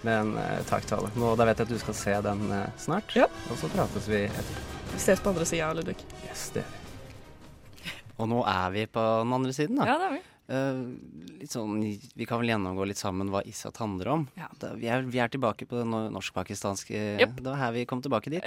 Men 0.04 0.36
eh, 0.36 0.60
takk, 0.68 0.84
Tale. 0.86 1.08
Nå, 1.16 1.32
da 1.40 1.46
vet 1.48 1.62
jeg 1.62 1.64
at 1.70 1.72
du 1.72 1.80
skal 1.80 1.96
se 1.96 2.16
den 2.28 2.44
eh, 2.52 2.66
snart, 2.76 3.16
Ja. 3.16 3.30
og 3.48 3.56
så 3.60 3.72
prates 3.72 4.08
vi 4.10 4.26
etterpå. 4.28 4.73
Vi 4.94 5.00
ses 5.00 5.20
på 5.20 5.28
andre 5.32 5.44
sida, 5.44 5.72
Ludvig. 5.74 5.96
Yes, 6.22 6.46
det 6.54 6.62
er 6.62 6.70
vi. 6.70 7.92
Og 8.22 8.28
nå 8.30 8.44
er 8.46 8.70
vi 8.70 8.84
på 8.86 9.02
den 9.02 9.34
andre 9.34 9.54
siden, 9.56 9.80
da. 9.80 9.88
Ja, 9.90 9.96
det 9.98 10.06
er 10.06 10.12
vi. 10.14 10.20
Uh, 10.44 11.38
litt 11.40 11.50
sånn, 11.50 11.80
vi 12.14 12.28
kan 12.28 12.38
vel 12.38 12.52
gjennomgå 12.52 12.86
litt 12.86 13.00
sammen 13.00 13.32
hva 13.32 13.42
Isat 13.48 13.80
handler 13.82 14.12
om. 14.12 14.26
Da, 14.62 14.70
vi, 14.78 14.86
er, 14.86 15.02
vi 15.10 15.18
er 15.18 15.32
tilbake 15.34 15.66
på 15.66 15.80
det 15.80 15.88
norsk-pakistanske 15.90 17.00
yep. 17.18 17.34
Det 17.40 17.48
var 17.48 17.58
her 17.58 17.74
vi 17.74 17.86
kom 17.90 18.04
tilbake 18.04 18.36
dit. 18.36 18.46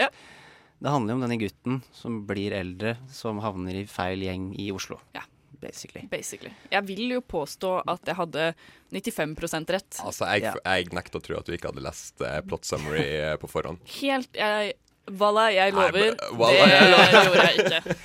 Det 0.78 0.93
handler 0.93 1.14
jo 1.14 1.20
om 1.20 1.26
denne 1.26 1.39
gutten 1.41 1.82
som 1.91 2.22
blir 2.30 2.56
eldre, 2.56 2.95
som 3.12 3.43
havner 3.43 3.82
i 3.82 3.84
feil 3.91 4.24
gjeng 4.24 4.54
i 4.56 4.72
Oslo. 4.72 5.02
Ja. 5.18 5.28
Basically. 5.60 6.08
Basically. 6.08 6.54
Jeg 6.70 6.86
vil 6.86 7.16
jo 7.18 7.22
påstå 7.26 7.80
at 7.89 8.08
jeg 8.08 8.16
hadde 8.20 8.50
95 8.93 9.34
rett. 9.74 10.00
Altså, 10.04 10.28
jeg, 10.38 10.54
jeg 10.54 10.91
nekter 10.93 11.20
å 11.20 11.24
tro 11.26 11.39
at 11.39 11.50
du 11.50 11.56
ikke 11.58 11.72
hadde 11.72 11.84
lest 11.84 12.22
eh, 12.22 12.39
plot 12.45 12.68
summary 12.70 13.02
eh, 13.18 13.34
på 13.41 13.50
forhånd. 13.50 13.82
Helt 13.98 14.38
jeg, 14.38 14.76
Walla, 15.08 15.47
jeg 15.55 15.74
lover. 15.74 16.14
Nei, 16.18 16.30
Walla, 16.41 16.68
jeg 16.68 16.84
det 16.84 16.91
lover. 16.91 17.24
gjorde 17.28 17.47
jeg 17.47 17.64
ikke. 17.64 17.97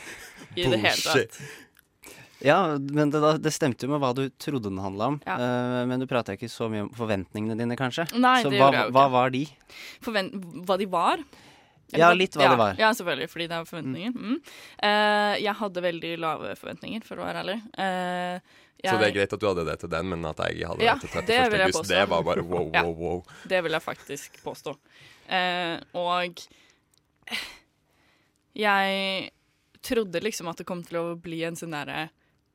I 0.52 0.66
det 0.70 0.80
hele 0.82 1.02
tatt. 1.02 1.42
Ja, 2.42 2.56
men 2.78 3.10
det, 3.14 3.20
det 3.38 3.52
stemte 3.54 3.86
jo 3.86 3.92
med 3.92 4.02
hva 4.02 4.10
du 4.18 4.24
trodde 4.42 4.66
den 4.66 4.80
handla 4.82 5.12
om. 5.12 5.20
Ja. 5.26 5.36
Uh, 5.38 5.78
men 5.86 6.02
du 6.02 6.08
prata 6.10 6.34
ikke 6.34 6.50
så 6.50 6.66
mye 6.72 6.88
om 6.88 6.90
forventningene 6.96 7.54
dine, 7.58 7.76
kanskje? 7.78 8.08
Nei, 8.18 8.40
så 8.42 8.50
det 8.50 8.58
hva, 8.58 8.72
jeg 8.74 8.88
jo 8.90 8.94
hva 8.96 9.04
var 9.12 9.30
de? 9.34 9.44
Forvent 10.02 10.34
hva 10.66 10.76
de 10.80 10.88
var. 10.90 11.22
Ja, 11.92 12.08
litt 12.16 12.34
hva 12.34 12.46
ja, 12.46 12.50
det 12.54 12.58
var. 12.58 12.78
Ja, 12.80 12.88
selvfølgelig, 12.96 13.28
fordi 13.30 13.46
det 13.50 13.56
er 13.58 13.68
forventninger. 13.68 14.16
Mm. 14.16 14.38
Uh, 14.82 15.34
jeg 15.44 15.54
hadde 15.60 15.84
veldig 15.84 16.12
lave 16.24 16.54
forventninger, 16.58 17.04
for 17.06 17.20
å 17.20 17.26
være 17.28 17.42
ærlig. 17.44 17.58
Eh, 17.84 18.58
Så 18.82 18.96
det 18.98 19.10
er 19.10 19.14
greit 19.14 19.36
at 19.36 19.42
du 19.42 19.46
hadde 19.46 19.66
det 19.68 19.76
til 19.84 19.92
den, 19.92 20.08
men 20.10 20.24
at 20.26 20.40
jeg 20.48 20.66
hadde 20.66 20.82
Ja, 20.88 20.96
det 20.98 21.12
til 21.12 21.26
det 21.28 21.36
31. 21.38 21.60
jeg 21.60 21.68
august, 21.68 21.92
det 21.92 22.02
var 22.10 22.24
bare 22.26 22.42
wow, 22.48 22.66
Ja. 22.74 22.82
wow, 22.88 22.96
wow. 22.98 23.22
Det 23.52 23.60
vil 23.62 23.76
jeg 23.78 23.84
faktisk 23.84 24.40
påstå. 24.42 24.74
Uh, 25.30 25.76
og 26.00 26.42
jeg 28.56 29.30
trodde 29.82 30.22
liksom 30.22 30.50
at 30.50 30.60
det 30.60 30.68
kom 30.68 30.82
til 30.86 31.00
å 31.00 31.04
bli 31.20 31.42
en 31.46 31.56
sånn 31.58 31.74
derre 31.74 32.08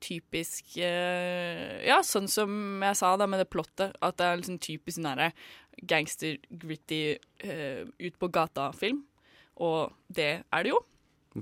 typisk 0.03 0.75
eh, 0.77 1.81
Ja, 1.87 2.01
sånn 2.05 2.27
som 2.29 2.83
jeg 2.85 2.97
sa 2.99 3.15
da 3.17 3.25
med 3.29 3.41
det 3.41 3.49
plottet, 3.49 3.95
at 3.97 4.19
det 4.19 4.27
er 4.27 4.37
liksom 4.41 4.59
typisk 4.61 4.99
sånn 4.99 5.09
derre 5.09 5.31
gangster-gritty 5.77 7.01
eh, 7.45 7.81
ut 7.85 8.19
på 8.19 8.29
gata-film. 8.33 9.03
Og 9.61 9.91
det 10.13 10.29
er 10.53 10.65
det 10.65 10.71
jo. 10.73 10.79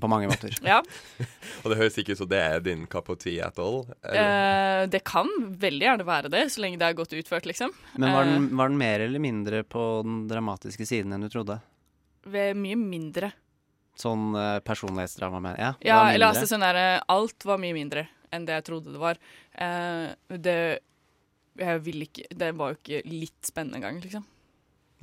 På 0.00 0.08
mange 0.12 0.28
måter. 0.28 0.52
Ja. 0.64 0.82
Og 1.62 1.70
det 1.72 1.78
høres 1.80 1.96
ikke 2.00 2.16
ut 2.16 2.20
som 2.20 2.28
det 2.32 2.40
er 2.40 2.64
din 2.64 2.84
cup 2.90 3.08
of 3.12 3.20
tea 3.22 3.46
at 3.48 3.60
all. 3.60 3.84
Eh, 4.08 4.82
det 4.92 5.02
kan 5.08 5.28
veldig 5.60 5.88
gjerne 5.88 6.08
være 6.08 6.32
det, 6.32 6.46
så 6.52 6.64
lenge 6.64 6.80
det 6.80 6.88
er 6.90 6.98
godt 6.98 7.16
utført, 7.16 7.48
liksom. 7.48 7.72
Men 7.96 8.12
var 8.12 8.28
den, 8.28 8.50
Eh, 8.50 8.56
var 8.60 8.72
den 8.72 8.80
mer 8.80 9.04
eller 9.04 9.22
mindre 9.22 9.62
på 9.64 9.86
den 10.04 10.26
dramatiske 10.32 10.88
siden 10.88 11.16
enn 11.16 11.24
du 11.24 11.32
trodde? 11.32 11.60
Ved 12.32 12.58
mye 12.60 12.78
mindre. 12.78 13.32
Sånn 13.96 14.28
uh, 14.36 14.58
personlighetsdrama 14.64 15.40
med 15.40 15.60
Ja, 15.60 15.72
Ja, 15.84 16.00
eller 16.12 16.34
altså 16.34 16.44
sånn 16.50 16.64
der, 16.64 17.00
Alt 17.08 17.46
var 17.48 17.60
mye 17.62 17.76
mindre 17.76 18.04
enn 18.34 18.44
det 18.44 18.58
jeg 18.58 18.66
trodde 18.68 18.92
det 18.92 19.00
var. 19.00 19.20
Uh, 19.56 20.12
det 20.28 20.56
Jeg 21.56 21.82
vil 21.86 22.04
ikke 22.04 22.26
Det 22.28 22.50
var 22.58 22.74
jo 22.74 22.80
ikke 22.82 23.00
litt 23.08 23.48
spennende 23.48 23.80
engang, 23.80 24.02
liksom. 24.04 24.26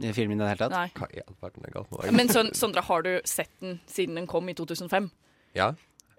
I 0.01 0.13
filmen 0.13 0.39
i 0.39 0.43
det 0.43 0.51
hele 0.53 0.67
tatt? 0.67 0.73
Nei. 0.73 0.89
Er 0.89 1.73
deg? 2.09 2.13
Men 2.17 2.31
sånn, 2.33 2.49
Sondre, 2.57 2.81
har 2.85 3.03
du 3.05 3.11
sett 3.29 3.51
den 3.61 3.79
siden 3.89 4.17
den 4.17 4.29
kom 4.29 4.47
i 4.49 4.55
2005? 4.57 5.09
Ja. 5.53 5.73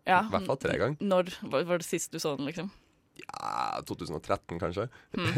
Ja. 0.06 0.20
I 0.22 0.30
hvert 0.30 0.46
fall 0.46 0.60
tre 0.62 0.76
ganger. 0.78 1.00
Når 1.02 1.32
var 1.50 1.66
var 1.66 1.82
det 1.82 1.88
sist 1.88 2.14
du 2.14 2.20
så 2.22 2.36
den, 2.38 2.46
liksom? 2.46 2.70
Ja, 3.18 3.80
2013, 3.86 4.60
kanskje. 4.62 4.88
Hmm. 5.16 5.34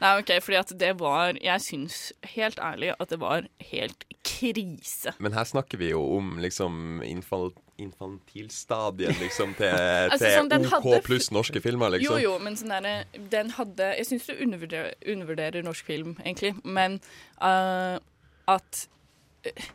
Nei, 0.00 0.12
OK, 0.20 0.32
fordi 0.44 0.58
at 0.60 0.72
det 0.80 0.92
var 1.00 1.38
Jeg 1.40 1.62
syns 1.64 1.98
helt 2.34 2.58
ærlig 2.58 2.92
at 2.98 3.12
det 3.12 3.20
var 3.20 3.46
helt 3.70 4.04
krise. 4.26 5.14
Men 5.18 5.32
her 5.32 5.46
snakker 5.48 5.80
vi 5.80 5.92
jo 5.92 6.02
om 6.18 6.36
liksom 6.42 7.00
infal 7.06 7.50
infantilstadiet 7.80 9.16
liksom 9.20 9.54
til, 9.56 9.72
Altså, 10.12 10.26
til 10.26 10.34
sånn, 10.36 10.66
OK 10.76 11.06
pluss 11.06 11.30
norske 11.32 11.62
filmer, 11.64 11.94
liksom. 11.94 12.18
Jo, 12.18 12.34
jo, 12.34 12.34
men 12.42 12.58
sånn 12.58 12.74
derre 12.74 13.24
Den 13.32 13.54
hadde 13.56 13.94
Jeg 13.98 14.10
syns 14.10 14.28
du 14.28 14.34
undervurderer, 14.36 14.92
undervurderer 15.08 15.64
norsk 15.66 15.88
film, 15.88 16.14
egentlig, 16.24 16.54
men 16.64 16.98
uh, 17.40 17.96
at 18.50 18.84
uh, 19.46 19.72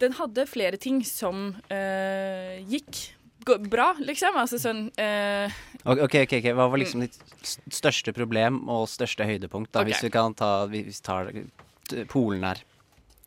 Den 0.00 0.16
hadde 0.18 0.48
flere 0.48 0.80
ting 0.80 1.02
som 1.06 1.50
uh, 1.68 2.56
gikk 2.70 3.04
bra, 3.46 3.92
liksom. 4.00 4.36
Altså 4.38 4.58
sånn 4.60 4.88
uh, 4.98 5.58
Ok, 5.84 6.14
ok, 6.24 6.38
ok. 6.40 6.48
Hva 6.56 6.68
var 6.70 6.80
liksom 6.80 7.04
ditt 7.04 7.18
største 7.44 8.14
problem 8.16 8.64
og 8.70 8.88
største 8.90 9.26
høydepunkt? 9.28 9.72
da? 9.72 9.82
okay. 9.82 9.92
Hvis 9.92 10.04
vi 10.06 10.12
kan 10.14 10.34
ta 10.38 10.52
hvis 10.70 10.90
vi 10.90 11.06
tar 11.06 11.32
Polen 12.10 12.44
her. 12.44 12.60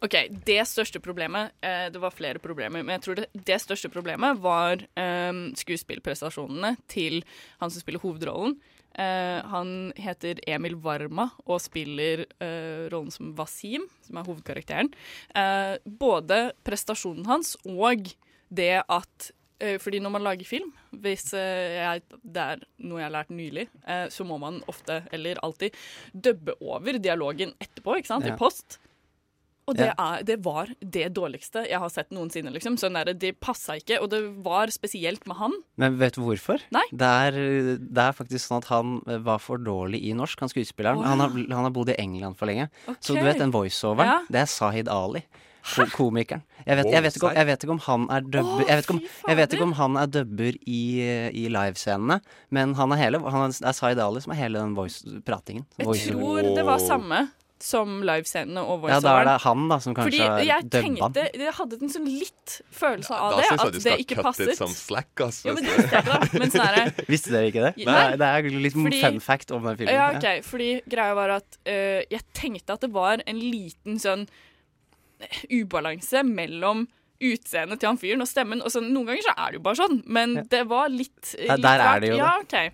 OK, 0.01 0.15
det 0.45 0.61
største 0.65 0.99
problemet 1.01 1.53
uh, 1.61 1.87
Det 1.93 2.01
var 2.01 2.13
flere 2.13 2.41
problemer, 2.41 2.83
men 2.83 2.95
jeg 2.97 3.05
tror 3.05 3.19
det, 3.21 3.29
det 3.33 3.57
største 3.61 3.89
problemet 3.93 4.39
var 4.41 4.81
um, 4.97 5.47
skuespillprestasjonene 5.57 6.75
til 6.89 7.21
han 7.61 7.73
som 7.73 7.81
spiller 7.81 8.01
hovedrollen. 8.03 8.57
Uh, 8.91 9.39
han 9.47 9.93
heter 9.95 10.41
Emil 10.51 10.75
Varma 10.83 11.29
og 11.45 11.61
spiller 11.63 12.25
rollen 12.91 13.13
som 13.13 13.31
Wasim, 13.37 13.85
som 14.03 14.19
er 14.19 14.27
hovedkarakteren. 14.27 14.89
Både 15.85 16.41
prestasjonen 16.67 17.29
hans 17.29 17.55
og 17.63 18.11
det 18.51 18.81
at 18.83 19.31
fordi 19.81 19.99
når 20.03 20.13
man 20.15 20.25
lager 20.25 20.47
film, 20.47 20.71
hvis 21.03 21.31
eh, 21.37 21.77
jeg, 21.77 22.05
det 22.23 22.45
er 22.55 22.63
noe 22.83 23.01
jeg 23.01 23.07
har 23.07 23.17
lært 23.19 23.33
nylig, 23.35 23.67
eh, 23.85 24.05
så 24.13 24.25
må 24.27 24.39
man 24.41 24.61
ofte, 24.71 25.03
eller 25.13 25.41
alltid, 25.45 25.75
dubbe 26.13 26.57
over 26.61 26.97
dialogen 27.01 27.53
etterpå, 27.61 27.99
ikke 27.99 28.13
sant? 28.13 28.27
Ja. 28.27 28.35
I 28.35 28.41
post. 28.41 28.79
Og 29.69 29.77
det, 29.77 29.91
er, 29.93 30.23
det 30.25 30.37
var 30.43 30.71
det 30.81 31.11
dårligste 31.15 31.63
jeg 31.69 31.79
har 31.79 31.91
sett 31.93 32.09
noensinne. 32.11 32.51
Liksom. 32.51 32.75
Sånn 32.81 32.97
der, 32.97 33.13
det 33.15 33.35
passa 33.39 33.77
ikke, 33.79 34.01
og 34.03 34.09
det 34.11 34.19
var 34.43 34.71
spesielt 34.73 35.27
med 35.29 35.37
han. 35.39 35.55
Men 35.79 35.99
vet 36.01 36.17
du 36.17 36.23
hvorfor? 36.25 36.63
Nei. 36.75 36.83
Det 36.89 37.11
er, 37.27 37.37
det 37.79 38.07
er 38.07 38.17
faktisk 38.17 38.49
sånn 38.49 38.63
at 38.63 38.71
han 38.71 38.97
eh, 39.05 39.21
var 39.23 39.39
for 39.43 39.61
dårlig 39.61 40.01
i 40.09 40.15
norsk, 40.17 40.41
han 40.43 40.51
skuespilleren. 40.51 40.99
Å, 40.99 41.07
han, 41.13 41.23
har, 41.23 41.37
han 41.37 41.69
har 41.69 41.75
bodd 41.75 41.93
i 41.93 41.99
England 42.01 42.39
for 42.41 42.51
lenge. 42.51 42.67
Så 42.99 43.15
du 43.15 43.21
vet 43.23 43.39
den 43.39 43.53
voiceoveren? 43.53 44.11
Ja. 44.11 44.19
Det 44.33 44.43
er 44.43 44.51
Sahid 44.51 44.91
Ali. 44.91 45.23
Ko- 45.63 45.87
Komikeren. 45.93 46.43
Jeg 46.65 46.77
vet, 46.77 46.91
jeg, 46.93 47.03
vet 47.05 47.15
ikke 47.17 47.27
om, 47.29 47.35
jeg 47.35 47.45
vet 47.51 47.63
ikke 47.65 47.75
om 47.75 47.83
han 47.87 48.07
er 48.13 48.21
dubber 48.21 48.63
jeg, 48.67 48.77
vet 48.77 48.85
ikke 48.87 48.95
om, 48.97 49.01
jeg 49.27 49.37
vet 49.41 49.53
ikke 49.57 49.67
om 49.67 49.75
han 49.81 49.97
er 50.01 50.07
dubber 50.13 50.57
i, 50.65 50.81
i 51.41 51.45
livescenene, 51.53 52.21
men 52.49 52.73
han 52.79 52.91
er 52.95 53.01
hele 53.01 53.19
Han 53.25 53.47
er, 53.49 53.53
det 53.57 53.69
er 53.71 53.77
Sahid 53.77 53.99
Ali 54.01 54.21
som 54.21 54.33
er 54.33 54.41
hele 54.41 54.59
den 54.61 54.73
voice-pratingen. 54.77 55.65
Jeg 55.77 56.11
tror 56.13 56.41
det 56.55 56.65
var 56.65 56.81
samme 56.83 57.27
som 57.61 57.99
livescenene 58.01 58.57
og 58.65 58.87
Ja, 58.89 58.95
da 59.05 59.11
er 59.19 59.27
det 59.27 59.33
han 59.43 59.67
da 59.69 59.77
som 59.83 59.93
kanskje 59.93 60.17
Fordi 60.25 60.47
jeg 60.47 60.65
tenkte 60.73 61.25
Jeg 61.37 61.53
hadde 61.53 61.77
en 61.77 61.91
sånn 61.93 62.07
litt 62.09 62.55
følelse 62.73 63.13
av 63.13 63.35
ja, 63.37 63.37
det, 63.37 63.45
syns 63.45 63.51
jeg 63.51 63.61
at 63.61 63.67
du 63.67 63.77
det 63.77 63.83
skal 63.83 64.01
ikke 64.01 64.23
passet. 64.25 64.53
som 64.57 64.73
slack, 64.73 65.11
ass. 65.27 65.43
Ja, 65.45 65.53
men 65.53 65.67
det 65.67 65.75
visste 65.77 65.93
jeg 65.93 66.01
ikke, 66.01 66.15
da. 66.17 66.39
Men 66.41 66.53
sånn 66.55 66.65
er 66.65 66.79
det. 66.79 67.05
Visste 67.13 67.33
dere 67.35 67.51
ikke 67.51 67.65
det? 67.67 67.73
Nei. 67.85 67.85
Det 67.85 67.99
er, 68.01 68.17
det 68.17 68.29
er 68.33 68.63
litt 68.65 68.77
Fordi- 68.79 69.01
fun 69.05 69.19
fact 69.21 69.53
om 69.53 69.69
den 69.69 69.77
filmen. 69.77 69.93
Ja, 69.93 70.07
ok, 70.17 70.41
fordi 70.49 70.71
greia 70.89 71.13
var 71.21 71.35
at 71.37 71.59
uh, 71.69 72.01
jeg 72.09 72.25
tenkte 72.33 72.79
at 72.79 72.81
det 72.87 72.89
var 72.97 73.21
en 73.27 73.43
liten 73.45 74.01
sånn 74.01 74.25
ubalanse 75.49 76.25
mellom 76.27 76.87
utseendet 77.21 77.81
til 77.81 77.89
han 77.91 77.99
fyren 78.01 78.23
og 78.23 78.29
stemmen. 78.29 78.61
Og 78.65 78.73
så, 78.73 78.81
noen 78.83 79.11
ganger 79.11 79.25
så 79.25 79.33
er 79.35 79.53
det 79.53 79.59
jo 79.59 79.63
bare 79.65 79.79
sånn, 79.79 79.99
men 80.09 80.33
det 80.51 80.61
var 80.69 80.89
litt, 80.91 81.33
eh, 81.37 81.51
litt 81.53 81.65
der 81.65 81.83
er 81.85 82.01
det 82.01 82.11
jo 82.11 82.17
ja, 82.17 82.31
okay. 82.41 82.71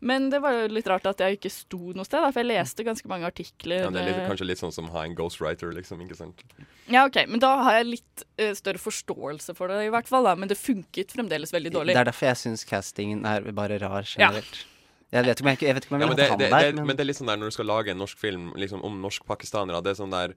Men 0.00 0.30
det 0.32 0.40
var 0.44 0.56
jo 0.56 0.70
litt 0.72 0.88
rart 0.88 1.08
at 1.10 1.20
jeg 1.20 1.36
ikke 1.36 1.52
sto 1.52 1.92
noe 1.96 2.08
sted, 2.08 2.24
for 2.24 2.40
jeg 2.40 2.48
leste 2.48 2.86
ganske 2.86 3.12
mange 3.12 3.28
artikler. 3.28 3.84
Ja, 3.84 3.92
det 3.92 4.02
er 4.02 4.08
litt, 4.08 4.22
eh, 4.22 4.30
kanskje 4.30 4.48
litt 4.48 4.62
sånn 4.62 4.74
som 4.74 4.88
ha 4.94 5.04
en 5.04 5.16
ghostwriter, 5.18 5.74
liksom. 5.76 6.00
ikke 6.06 6.16
sant? 6.18 6.44
Ja, 6.90 7.04
ok, 7.06 7.22
Men 7.28 7.44
da 7.44 7.52
har 7.66 7.80
jeg 7.80 7.90
litt 7.90 8.24
uh, 8.40 8.50
større 8.58 8.80
forståelse 8.82 9.54
for 9.58 9.70
det, 9.70 9.84
i 9.86 9.92
hvert 9.92 10.08
fall. 10.08 10.24
da, 10.26 10.34
Men 10.34 10.50
det 10.50 10.58
funket 10.58 11.12
fremdeles 11.12 11.52
veldig 11.52 11.74
dårlig. 11.76 11.94
Det 11.94 12.04
er 12.06 12.12
derfor 12.12 12.32
jeg 12.32 12.42
syns 12.46 12.64
castingen 12.64 13.26
er 13.28 13.44
bare 13.52 13.78
rar 13.82 14.08
generelt. 14.08 14.64
Jeg 15.10 15.26
vet 15.26 15.40
ikke 15.42 15.66
jeg, 15.66 15.74
vet 15.74 15.84
ikke 15.84 15.94
om 15.96 16.00
Ja, 16.00 16.06
jeg 16.06 16.08
men, 16.08 16.16
vil 16.16 16.22
det, 16.22 16.26
ha 16.30 16.36
han 16.38 16.76
der, 16.78 16.84
men 16.86 16.96
det 16.96 17.02
er 17.02 17.08
litt 17.08 17.18
sånn 17.18 17.30
der 17.30 17.38
når 17.40 17.50
du 17.50 17.54
skal 17.56 17.66
lage 17.66 17.90
en 17.90 17.98
norsk 17.98 18.18
film 18.18 18.52
liksom, 18.54 18.82
om 18.86 19.00
norsk-pakistanere, 19.02 19.80
det 19.82 19.90
er 19.90 19.98
sånn 19.98 20.14
der 20.14 20.36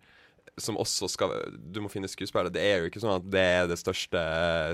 som 0.62 0.78
også 0.78 1.10
skal 1.10 1.34
Du 1.74 1.82
må 1.82 1.90
finne 1.92 2.10
skuespillere. 2.12 2.54
Det 2.54 2.62
er 2.62 2.84
jo 2.84 2.92
ikke 2.92 3.02
sånn 3.02 3.16
at 3.18 3.28
det 3.34 3.44
er 3.58 3.68
det 3.72 3.80
største 3.82 4.24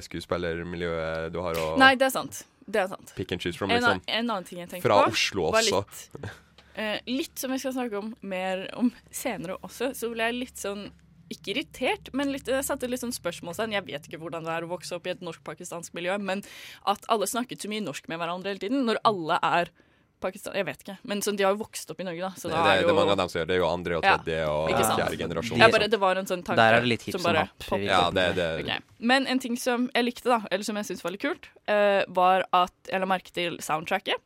skuespillermiljøet 0.08 1.34
du 1.34 1.40
har 1.44 1.60
å 1.60 1.72
Nei, 1.80 1.94
det 2.00 2.10
er 2.10 2.16
sant. 2.16 2.44
Det 2.70 2.84
er 2.84 2.92
sant. 2.92 3.14
pick 3.16 3.32
and 3.34 3.42
choose 3.42 3.58
from, 3.58 3.72
liksom. 3.74 4.04
En, 4.06 4.14
en 4.20 4.32
annen 4.36 4.48
ting 4.48 4.62
jeg 4.62 4.70
tenkte 4.70 4.86
Fra 4.86 5.02
på 5.08 5.16
Oslo 5.16 5.48
også. 5.50 5.82
Litt, 5.82 6.32
eh, 6.76 6.98
litt 7.10 7.42
som 7.42 7.54
jeg 7.56 7.64
skal 7.64 7.78
snakke 7.80 8.02
om 8.04 8.12
mer 8.22 8.68
om 8.78 8.92
senere 9.10 9.58
også, 9.66 9.94
så 9.98 10.12
ble 10.14 10.28
jeg 10.30 10.38
litt 10.38 10.62
sånn 10.62 10.90
ikke 11.30 11.54
irritert, 11.54 12.10
men 12.18 12.32
litt, 12.34 12.48
jeg 12.50 12.66
satte 12.66 12.88
litt 12.90 13.04
sånn 13.04 13.14
spørsmålstegn. 13.14 13.76
Jeg 13.78 13.86
vet 13.86 14.08
ikke 14.10 14.18
hvordan 14.22 14.48
det 14.48 14.54
er 14.56 14.66
å 14.66 14.72
vokse 14.72 14.96
opp 14.98 15.06
i 15.06 15.12
et 15.14 15.22
norsk-pakistansk 15.22 15.94
miljø, 15.98 16.16
men 16.18 16.42
at 16.90 17.06
alle 17.14 17.30
snakket 17.30 17.62
så 17.62 17.70
mye 17.70 17.86
norsk 17.86 18.10
med 18.10 18.18
hverandre 18.22 18.54
hele 18.54 18.64
tiden, 18.64 18.82
når 18.88 19.02
alle 19.06 19.38
er 19.46 19.70
Pakistan 20.20 20.56
Jeg 20.58 20.68
vet 20.68 20.84
ikke, 20.84 20.96
men 21.08 21.22
sånn, 21.26 21.38
de 21.40 21.46
har 21.46 21.56
jo 21.56 21.62
vokst 21.62 21.92
opp 21.94 22.02
i 22.04 22.06
Norge, 22.08 22.22
da. 22.26 22.30
Så 22.36 22.50
det, 22.50 22.56
da 22.56 22.64
det, 22.66 22.72
er 22.74 22.82
jo 22.82 22.88
det 22.88 22.94
er 22.94 22.98
mange 23.00 23.14
av 23.16 23.20
dem 23.22 23.32
som 23.32 23.40
gjør 23.40 23.50
det. 23.50 23.56
Er 23.56 23.62
jo 23.62 23.70
andre 23.70 24.00
og 24.00 24.08
Ja, 24.08 24.16
tredje 24.18 24.40
og 24.50 24.74
fjerde 24.74 25.20
generasjon. 25.22 25.64
Bare, 25.76 25.90
det 25.94 26.00
var 26.02 26.22
en 26.22 26.30
sånn 26.30 26.44
tanke 26.48 26.60
Der 26.60 26.78
er 26.78 26.86
det 26.86 26.92
litt 26.92 27.06
hipp 27.08 27.18
som 27.18 27.26
bare 27.28 27.46
popper 27.52 27.70
poppet 27.70 27.88
Ja, 27.88 28.02
det, 28.16 28.26
det, 28.40 28.50
Okay. 28.60 28.84
Men 29.12 29.28
en 29.32 29.40
ting 29.40 29.56
som 29.60 29.88
jeg 29.96 30.08
likte, 30.08 30.28
da, 30.32 30.42
eller 30.52 30.68
som 30.68 30.80
jeg 30.80 30.90
syntes 30.90 31.06
var 31.06 31.16
litt 31.16 31.24
kult, 31.24 31.48
uh, 31.72 32.04
var 32.12 32.44
at 32.56 32.92
jeg 32.92 33.04
la 33.04 33.10
merke 33.10 33.34
til 33.36 33.60
soundtracket. 33.64 34.20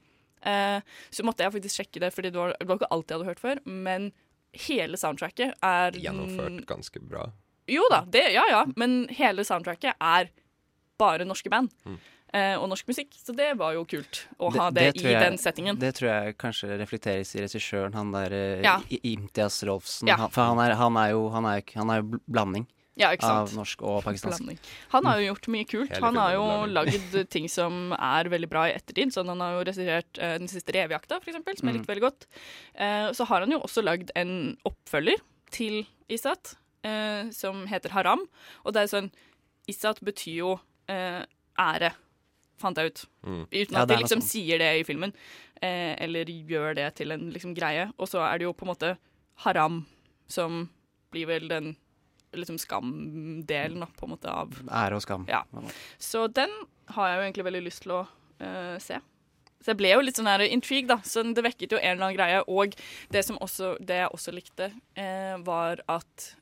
Uh, 0.44 0.80
så 1.14 1.24
måtte 1.24 1.46
jeg 1.46 1.54
faktisk 1.56 1.80
sjekke 1.80 2.02
det, 2.04 2.10
Fordi 2.12 2.34
det 2.34 2.40
var, 2.40 2.56
det 2.60 2.68
var 2.68 2.82
ikke 2.82 2.92
alt 2.92 3.12
jeg 3.12 3.20
hadde 3.20 3.30
hørt 3.30 3.44
før. 3.44 3.62
Men 3.70 4.12
hele 4.66 5.00
soundtracket 5.00 5.56
er 5.64 5.98
Gjennomført 5.98 6.66
ganske 6.70 7.02
bra. 7.02 7.30
Jo 7.70 7.86
da, 7.92 8.04
det, 8.12 8.26
ja 8.36 8.44
ja. 8.50 8.64
Men 8.80 9.06
hele 9.14 9.46
soundtracket 9.48 9.96
er 10.00 10.32
bare 11.00 11.26
norske 11.28 11.50
band. 11.50 11.72
Mm. 11.88 12.00
Eh, 12.34 12.56
og 12.58 12.68
norsk 12.70 12.88
musikk. 12.90 13.14
Så 13.24 13.36
det 13.38 13.52
var 13.58 13.74
jo 13.78 13.86
kult 13.86 14.24
å 14.40 14.52
ha 14.58 14.70
det, 14.72 14.94
det 14.98 15.04
i 15.06 15.12
jeg- 15.14 15.22
den 15.24 15.38
settingen. 15.38 15.80
Det 15.80 15.94
tror 15.96 16.10
jeg 16.12 16.38
kanskje 16.38 16.78
reflekteres 16.82 17.36
i 17.38 17.42
regissøren, 17.46 17.94
han 17.94 18.12
der 18.12 18.34
eh, 18.34 18.62
Ja. 18.66 18.80
Imtias 19.04 19.62
Rolfsen. 19.64 20.08
Ja. 20.08 20.18
Han, 20.18 20.30
for 20.32 20.42
han 20.44 20.60
er, 20.60 20.76
han 20.76 20.98
er 20.98 21.12
jo 21.12 21.30
han 21.30 21.46
er, 21.46 21.62
han 21.76 21.90
er 21.90 22.02
jo 22.02 22.20
blanding 22.30 22.68
Ja, 22.96 23.10
ikke 23.16 23.26
sant? 23.26 23.50
av 23.50 23.56
norsk 23.58 23.82
og 23.82 24.04
pakistansk. 24.06 24.38
Blanding. 24.44 24.60
Han 24.94 25.06
har 25.10 25.18
jo 25.20 25.34
gjort 25.34 25.48
mye 25.50 25.66
kult. 25.66 25.90
Hele 25.96 26.02
Han 26.06 26.16
har 26.16 26.34
jo 26.36 26.44
lagd 26.70 27.30
ting 27.34 27.48
som 27.50 27.92
er 27.98 28.30
veldig 28.30 28.50
bra 28.50 28.68
i 28.70 28.74
ettertid. 28.78 29.10
Sånn 29.16 29.28
han 29.34 29.40
har 29.42 29.56
jo 29.58 29.64
regissert 29.66 30.20
uh, 30.22 30.38
Den 30.38 30.48
siste 30.48 30.76
revejakta, 30.76 31.18
for 31.20 31.32
eksempel, 31.32 31.58
som 31.58 31.68
jeg 31.70 31.74
Mm. 31.74 31.80
likte 31.82 31.90
veldig 31.94 32.06
godt. 32.06 32.28
Uh, 32.78 33.10
så 33.18 33.26
har 33.26 33.40
han 33.42 33.52
jo 33.52 33.60
også 33.66 33.82
lagd 33.84 34.12
en 34.16 34.56
oppfølger 34.66 35.18
til 35.50 35.88
Isat, 36.10 36.54
uh, 36.86 37.32
som 37.32 37.66
heter 37.68 37.90
Haram. 37.98 38.28
Og 38.64 38.74
det 38.74 38.84
er 38.84 38.94
sånn 38.94 39.10
Isat 39.68 40.00
betyr 40.04 40.36
jo 40.44 40.60
eh, 40.90 41.24
ære, 41.58 41.94
fant 42.62 42.78
jeg 42.80 42.92
ut. 42.92 43.06
Mm. 43.28 43.44
Uten 43.48 43.78
at 43.78 43.82
ja, 43.82 43.88
de 43.90 44.00
liksom 44.02 44.22
sånn. 44.22 44.30
sier 44.30 44.62
det 44.62 44.70
i 44.80 44.86
filmen. 44.88 45.16
Eh, 45.64 45.94
eller 46.04 46.30
gjør 46.30 46.76
det 46.80 46.90
til 47.00 47.16
en 47.16 47.30
liksom 47.34 47.56
greie. 47.58 47.90
Og 47.98 48.10
så 48.12 48.24
er 48.26 48.40
det 48.40 48.48
jo 48.48 48.56
på 48.58 48.68
en 48.68 48.74
måte 48.74 48.96
Haram 49.46 49.84
som 50.32 50.68
blir 51.14 51.30
vel 51.30 51.48
den 51.50 51.74
liksom 52.34 52.58
skamdelen 52.58 53.84
da, 53.84 53.88
på 53.98 54.08
en 54.08 54.14
måte 54.16 54.30
av 54.32 54.54
Ære 54.66 54.98
og 54.98 55.04
skam. 55.06 55.26
Ja. 55.30 55.44
Så 56.02 56.26
den 56.34 56.52
har 56.94 57.10
jeg 57.10 57.18
jo 57.18 57.26
egentlig 57.28 57.48
veldig 57.50 57.66
lyst 57.68 57.84
til 57.86 57.98
å 58.00 58.04
eh, 58.42 58.78
se. 58.82 59.00
Så 59.64 59.72
jeg 59.72 59.80
ble 59.80 59.94
jo 59.94 60.04
litt 60.04 60.18
sånn 60.20 60.28
her 60.28 60.44
intrigue, 60.44 60.90
da. 60.90 60.98
Så 61.08 61.24
det 61.24 61.44
vekket 61.46 61.76
jo 61.76 61.80
en 61.80 61.94
eller 61.94 62.10
annen 62.10 62.18
greie. 62.18 62.42
Og 62.52 62.74
det, 63.14 63.22
som 63.24 63.38
også, 63.40 63.78
det 63.80 64.02
jeg 64.02 64.12
også 64.12 64.34
likte, 64.36 64.72
eh, 65.00 65.38
var 65.46 65.80
at 65.88 66.34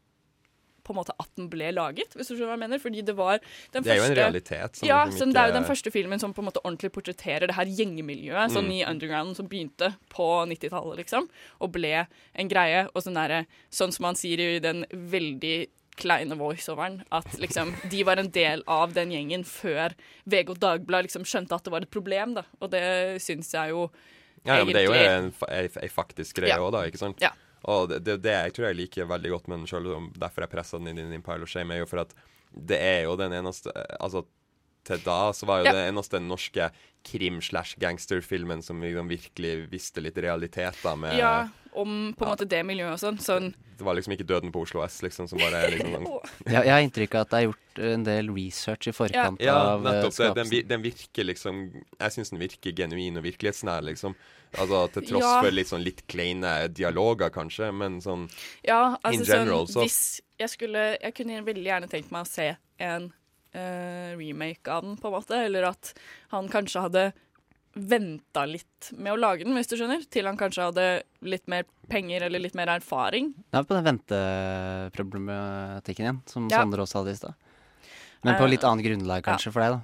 på 0.91 0.95
en 0.97 1.01
måte 1.01 1.15
at 1.17 1.31
den 1.39 1.49
ble 1.49 1.71
laget, 1.73 2.13
hvis 2.13 2.27
du 2.29 2.35
skjønner 2.35 2.51
hva 2.51 2.57
jeg 2.59 2.63
mener. 2.65 2.83
Fordi 2.83 3.01
det 3.07 3.15
var 3.17 3.39
den 3.73 3.83
Det 3.87 3.91
er 3.95 3.99
jo 4.01 4.07
en 4.09 4.15
realitet 4.19 4.75
som 4.81 4.87
Ja, 4.87 5.01
liksom 5.05 5.31
så 5.31 5.33
det 5.33 5.41
er 5.41 5.51
jo 5.51 5.57
den 5.59 5.69
første 5.71 5.91
filmen 5.91 6.19
som 6.19 6.33
på 6.35 6.43
en 6.43 6.49
måte 6.51 6.61
ordentlig 6.63 6.91
portretterer 6.95 7.47
det 7.47 7.55
her 7.57 7.65
gjengemiljøet, 7.65 8.51
sånn 8.55 8.67
Mm. 8.69 8.77
i 8.77 8.83
underground 8.85 9.35
som 9.37 9.47
begynte 9.47 9.93
på 10.09 10.29
90-tallet, 10.47 10.97
liksom, 11.05 11.29
og 11.61 11.71
ble 11.71 12.07
en 12.35 12.47
greie. 12.49 12.87
Og 12.95 13.03
sånn 13.03 13.15
derre 13.17 13.45
Sånn 13.71 13.91
som 13.91 14.05
han 14.05 14.15
sier 14.15 14.39
i 14.39 14.59
den 14.59 14.85
veldig 14.91 15.67
kleine 15.97 16.35
voiceoveren, 16.39 17.01
at 17.11 17.27
liksom 17.37 17.73
de 17.91 18.03
var 18.03 18.17
en 18.17 18.29
del 18.31 18.63
av 18.67 18.93
den 18.93 19.11
gjengen 19.11 19.43
før 19.43 19.93
VG 20.25 20.49
og 20.49 20.59
Dagbladet 20.59 21.09
liksom 21.09 21.25
skjønte 21.27 21.53
at 21.55 21.63
det 21.67 21.71
var 21.73 21.81
et 21.85 21.91
problem, 21.91 22.33
da. 22.39 22.43
Og 22.61 22.71
det 22.71 23.21
syns 23.21 23.51
jeg 23.53 23.69
jo 23.75 23.89
Ja, 24.45 24.57
ja, 24.57 24.65
men 24.65 24.73
det 24.73 24.81
er 24.81 24.87
jo 24.87 24.93
en, 24.97 25.33
en, 25.49 25.69
ei 25.83 25.89
faktisk 25.91 26.39
greie 26.39 26.49
Ja. 26.55 26.69
da. 26.71 26.85
ikke 26.89 26.97
sant? 26.97 27.19
Ja. 27.21 27.29
Og 27.69 27.89
det, 27.91 28.01
det, 28.07 28.17
det 28.25 28.33
jeg 28.33 28.53
tror 28.55 28.69
jeg 28.69 28.79
liker 28.79 29.09
veldig 29.09 29.31
godt 29.35 29.49
med 29.51 29.61
den 29.61 29.69
sjøl, 29.69 29.89
derfor 30.17 30.45
jeg 30.45 30.53
pressa 30.53 30.79
den 30.81 30.91
inn 30.91 31.01
i 31.03 31.09
din 31.11 31.25
pile 31.25 31.45
of 31.45 31.51
shame, 31.51 31.75
er 31.75 31.83
jo 31.83 31.89
for 31.89 32.03
at 32.03 32.15
det 32.51 32.79
er 32.83 33.05
jo 33.05 33.15
den 33.19 33.31
eneste 33.37 33.71
Altså, 33.95 34.25
til 34.83 34.97
da 35.05 35.31
så 35.33 35.45
var 35.45 35.61
jo 35.61 35.65
Ja. 35.69 35.71
det 35.77 35.87
eneste 35.93 36.19
norske 36.21 36.71
krim-slash-gangsterfilmen 37.51 38.61
som 38.63 38.81
liksom 38.81 39.07
virkelig 39.09 39.67
visste 39.71 40.01
litt 40.01 40.17
realiteter 40.17 40.95
med 40.97 41.17
Ja, 41.17 41.49
om 41.73 42.13
på 42.17 42.25
en 42.25 42.31
måte 42.33 42.47
det 42.47 42.63
miljøet 42.65 42.93
og 42.93 42.99
sånn. 42.99 43.19
Sånn 43.19 43.53
Det 43.77 43.85
var 43.85 43.95
liksom 43.95 44.13
ikke 44.13 44.27
Døden 44.27 44.51
på 44.53 44.61
Oslo 44.61 44.83
S, 44.85 44.99
liksom, 45.01 45.27
som 45.27 45.39
bare 45.39 45.63
er 45.65 45.71
liksom 45.71 45.93
sånn 45.95 46.07
Jeg, 46.45 46.65
jeg 46.65 46.71
har 46.73 46.81
inntrykk 46.85 47.15
av 47.15 47.21
at 47.25 47.29
det 47.31 47.39
er 47.39 47.47
gjort 47.47 47.79
en 47.95 48.03
del 48.03 48.29
research 48.35 48.87
i 48.87 48.91
forkant 48.93 49.41
Ja, 49.41 49.55
av 49.75 49.85
eh, 49.87 49.91
nettopp. 50.01 50.35
Det, 50.35 50.43
den, 50.51 50.67
den 50.67 50.81
virker 50.85 51.23
liksom 51.25 51.61
Jeg 51.99 52.11
syns 52.17 52.29
den 52.33 52.39
virker 52.41 52.75
genuin 52.77 53.17
og 53.17 53.23
virkelighetsnær, 53.25 53.81
liksom. 53.87 54.15
Altså 54.57 54.83
Til 54.93 55.07
tross 55.07 55.23
Ja. 55.25 55.41
for 55.41 55.51
litt 55.55 55.67
sånn 55.71 55.83
litt 55.85 56.03
kleine 56.11 56.67
dialoger, 56.73 57.29
kanskje, 57.33 57.71
men 57.73 58.01
sånn 58.01 58.27
Ja, 58.67 58.97
altså 59.03 59.21
In 59.21 59.25
general, 59.25 59.65
sånn 59.67 59.73
så 59.73 59.87
Hvis 59.87 60.21
jeg 60.41 60.49
skulle 60.57 60.85
Jeg 61.01 61.13
kunne 61.15 61.41
veldig 61.45 61.65
gjerne 61.65 61.89
tenkt 61.89 62.11
meg 62.11 62.25
å 62.25 62.27
se 62.27 62.51
en 62.81 63.11
eh, 63.53 64.15
remake 64.17 64.71
av 64.71 64.83
den, 64.85 64.97
på 64.97 65.07
en 65.09 65.13
måte. 65.17 65.35
Eller 65.47 65.63
at 65.71 65.93
han 66.33 66.49
kanskje 66.51 66.81
hadde 66.87 67.03
venta 67.73 68.43
litt 68.45 68.89
med 68.99 69.13
å 69.13 69.19
lage 69.19 69.43
den, 69.45 69.55
hvis 69.55 69.67
du 69.71 69.77
skjønner. 69.79 70.03
Til 70.11 70.25
han 70.27 70.37
kanskje 70.39 70.63
hadde 70.69 70.87
litt 71.23 71.47
mer 71.51 71.63
penger 71.91 72.21
eller 72.27 72.39
litt 72.43 72.55
mer 72.57 72.67
erfaring. 72.73 73.25
Det 73.51 73.57
er 73.61 73.67
på 73.67 73.75
den 73.77 73.87
venteproblematikken 73.87 76.03
igjen, 76.05 76.19
som 76.25 76.47
Ja. 76.51 76.57
Sander 76.59 76.79
også 76.83 76.97
hadde 77.01 77.11
i 77.11 77.15
stad. 77.15 77.33
Men 78.23 78.35
på 78.35 78.43
Eh, 78.45 78.49
litt 78.49 78.63
annet 78.63 78.85
grunnlag 78.85 79.23
kanskje 79.23 79.51
for 79.51 79.61
deg, 79.61 79.71
da. 79.71 79.79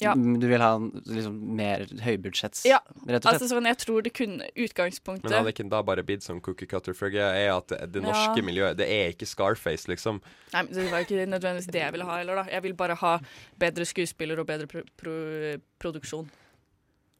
Ja. 0.00 0.14
Du 0.14 0.46
vil 0.48 0.60
ha 0.60 0.78
liksom 0.78 1.36
mer 1.56 1.84
høybudsjetts, 2.04 2.64
Ja, 2.68 2.78
rett 3.06 3.24
og 3.24 3.30
slett. 3.30 3.34
altså 3.34 3.48
sånn, 3.52 3.66
jeg 3.68 3.78
tror 3.78 4.02
det 4.02 4.12
kunne 4.14 4.48
utgangspunktet 4.56 5.24
Men 5.28 5.32
hadde 5.44 5.52
ikke 5.52 5.68
da 5.70 5.82
bare 5.82 6.02
bidd 6.02 6.22
som 6.22 6.40
cookie 6.40 6.66
cutter? 6.66 6.94
For 6.96 7.10
greia 7.10 7.34
er 7.36 7.52
at 7.56 7.68
det, 7.68 7.92
det 7.92 8.02
Ja. 8.02 8.08
norske 8.12 8.42
miljøet 8.44 8.76
Det 8.76 8.88
er 8.88 9.12
ikke 9.12 9.26
Scarface, 9.26 9.86
liksom. 9.88 10.20
Nei, 10.54 10.62
men 10.62 10.72
Det 10.72 10.90
var 10.90 11.00
ikke 11.04 11.26
nødvendigvis 11.28 11.70
det 11.70 11.80
jeg 11.82 11.92
ville 11.92 12.04
ha 12.04 12.16
heller, 12.18 12.34
da. 12.36 12.44
Jeg 12.50 12.62
vil 12.62 12.74
bare 12.74 12.94
ha 12.96 13.18
bedre 13.58 13.84
skuespiller 13.84 14.38
og 14.40 14.46
bedre 14.46 14.66
pro 14.66 14.82
pro 14.96 15.58
produksjon. 15.80 16.28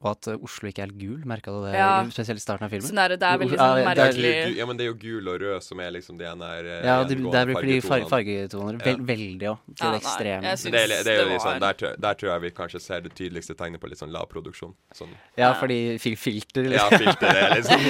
Og 0.00 0.14
at 0.14 0.28
eh, 0.32 0.38
Oslo 0.40 0.68
ikke 0.70 0.80
er 0.80 0.86
helt 0.88 0.96
gul, 0.96 1.18
merka 1.28 1.52
du 1.52 1.58
det? 1.66 1.74
Ja. 1.76 1.88
Spesielt 2.08 2.40
i 2.40 2.42
starten 2.42 2.64
av 2.64 2.70
filmen. 2.72 2.88
Sånn 2.88 3.00
er 3.02 3.12
det 3.12 3.26
er 3.28 3.40
veldig 3.42 3.56
Ja, 3.58 3.66
sånn 3.66 3.76
det 3.76 3.84
er- 3.84 3.94
Det 3.94 4.00
er 4.00 4.12
merkelig 4.14 4.56
ja, 4.56 4.66
men 4.70 4.76
det 4.78 4.84
er 4.86 4.88
jo 4.88 4.94
gul 5.02 5.28
og 5.28 5.40
rød 5.42 5.62
som 5.66 5.80
er 5.84 5.90
liksom 5.92 6.16
de 6.16 6.24
ene 6.24 6.40
der 6.40 6.68
eh, 6.70 6.86
Ja, 6.88 6.94
de, 7.04 7.14
der 7.16 7.46
bruker 7.50 7.66
de 7.68 7.80
fargetoner 7.84 8.78
Ja. 8.80 8.84
vel, 8.86 9.02
veldig 9.10 9.46
òg, 9.50 9.58
til 9.76 9.84
Ja, 9.84 9.90
det 9.92 10.00
ekstreme. 10.00 10.40
det 10.40 11.04
det 11.04 11.06
er 11.06 11.20
jo 11.20 11.28
litt 11.28 11.42
sånn, 11.44 11.60
der, 11.60 11.96
der 12.06 12.14
tror 12.14 12.32
jeg 12.32 12.40
vi 12.46 12.50
kanskje 12.50 12.80
ser 12.80 13.00
det 13.04 13.12
tydeligste 13.14 13.54
tegnet 13.54 13.80
på 13.80 13.88
litt 13.92 13.98
sånn 14.00 14.10
lav 14.12 14.26
produksjon. 14.32 14.72
Sånn. 14.94 15.12
Ja, 15.36 15.52
fordi 15.60 15.98
fil 16.00 16.16
filter, 16.16 16.64
Ja, 16.72 16.88
filter 16.88 17.28
er 17.28 17.54
liksom 17.60 17.80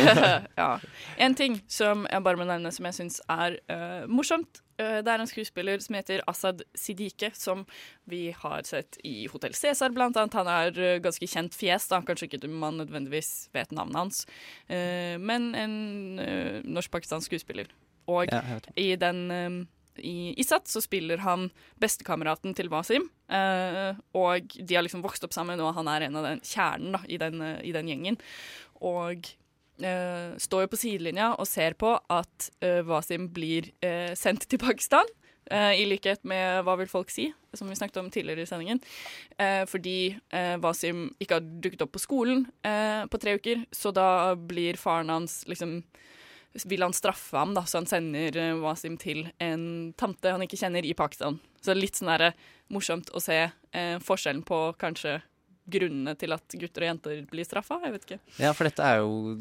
ja. 0.59 0.71
En 1.17 1.35
ting 1.35 1.61
som 1.69 2.07
jeg 2.11 2.23
bare 2.27 2.37
må 2.37 2.45
nevne 2.45 2.73
som 2.73 2.85
jeg 2.87 2.95
syns 2.95 3.21
er 3.29 3.57
uh, 3.71 4.07
morsomt. 4.11 4.63
Eh, 4.81 4.99
det 5.05 5.12
er 5.12 5.22
en 5.22 5.31
skuespiller 5.31 5.83
som 5.85 5.99
heter 5.99 6.22
Asad 6.31 6.64
Siddique, 6.78 7.33
som 7.37 7.64
vi 8.11 8.28
har 8.37 8.64
sett 8.68 8.99
i 9.07 9.26
Hotell 9.31 9.57
Cæsar, 9.57 9.93
blant 9.97 10.18
annet. 10.20 10.39
Han 10.39 10.51
er 10.51 10.81
eh, 10.81 11.01
ganske 11.03 11.28
kjent 11.28 11.57
fjes, 11.57 11.89
da. 11.91 12.01
kanskje 12.07 12.31
ikke 12.31 12.49
man 12.49 12.81
nødvendigvis 12.81 13.51
vet 13.57 13.74
navnet 13.76 14.01
hans. 14.01 14.24
Eh, 14.68 15.16
men 15.20 15.53
en 15.59 15.76
norsk-pakistansk 16.64 17.31
skuespiller. 17.31 17.70
Og 18.11 18.26
Ja, 18.33 18.43
i 18.81 18.95
den 18.97 19.68
i 20.01 20.33
Isat 20.41 20.68
så 20.70 20.81
spiller 20.81 21.20
han 21.24 21.51
bestekameraten 21.83 22.55
til 22.57 22.70
Wasim, 22.72 23.09
eh, 23.28 23.99
og 24.16 24.55
de 24.57 24.76
har 24.76 24.85
liksom 24.87 25.03
vokst 25.05 25.24
opp 25.26 25.35
sammen, 25.37 25.61
og 25.61 25.74
han 25.76 25.91
er 25.93 26.07
en 26.07 26.16
av 26.16 26.26
den 26.26 26.41
kjernen 26.47 26.97
da, 26.97 27.03
i, 27.07 27.18
den, 27.20 27.43
i 27.66 27.74
den 27.74 27.91
gjengen. 27.91 28.18
Og 28.81 29.28
eh, 29.85 30.37
står 30.41 30.66
jo 30.66 30.70
på 30.72 30.81
sidelinja 30.81 31.33
og 31.37 31.49
ser 31.49 31.76
på 31.81 31.95
at 32.11 32.51
eh, 32.64 32.81
Wasim 32.87 33.28
blir 33.35 33.72
eh, 33.83 34.12
sendt 34.18 34.49
til 34.49 34.61
Pakistan. 34.62 35.09
eh, 35.51 35.81
I 35.83 35.87
likhet 35.89 36.24
med 36.24 36.64
Hva 36.64 36.76
vil 36.78 36.91
folk 36.91 37.11
si, 37.11 37.31
som 37.55 37.68
vi 37.68 37.78
snakket 37.78 38.01
om 38.03 38.11
tidligere 38.11 38.43
i 38.43 38.51
sendingen. 38.51 38.81
Eh, 39.39 39.64
fordi 39.66 40.16
eh, 40.31 40.57
Wasim 40.62 41.09
ikke 41.18 41.41
har 41.41 41.49
dukket 41.64 41.83
opp 41.83 41.93
på 41.97 42.05
skolen 42.05 42.47
på 43.11 43.18
tre 43.20 43.35
uker, 43.41 43.66
så 43.72 43.93
da 43.93 44.35
blir 44.37 44.78
faren 44.78 45.11
hans 45.11 45.43
liksom 45.51 45.83
vil 46.66 46.83
han 46.83 46.93
straffe 46.93 47.37
ham, 47.39 47.53
da, 47.55 47.62
så 47.62 47.78
han 47.78 47.87
sender 47.87 48.37
eh, 48.37 48.57
Wasim 48.59 48.97
til 48.99 49.28
en 49.39 49.93
tante 49.99 50.33
han 50.35 50.43
ikke 50.43 50.59
kjenner 50.59 50.87
i 50.87 50.97
Pakistan. 50.99 51.39
Så 51.62 51.76
litt 51.76 51.99
sånn 51.99 52.11
morsomt 52.70 53.11
å 53.14 53.20
se 53.22 53.39
eh, 53.47 53.99
forskjellen 54.03 54.43
på 54.47 54.59
kanskje 54.81 55.20
grunnene 55.73 56.14
til 56.18 56.33
at 56.37 56.57
gutter 56.61 56.85
og 56.85 56.89
jenter 56.91 57.21
blir 57.31 57.47
straffa. 57.49 57.81
Jeg 57.85 57.95
vet 57.97 58.07
ikke. 58.09 58.18
Ja, 58.43 58.53
for 58.57 58.68
dette 58.68 58.87
er 58.87 59.01
jo 59.03 59.37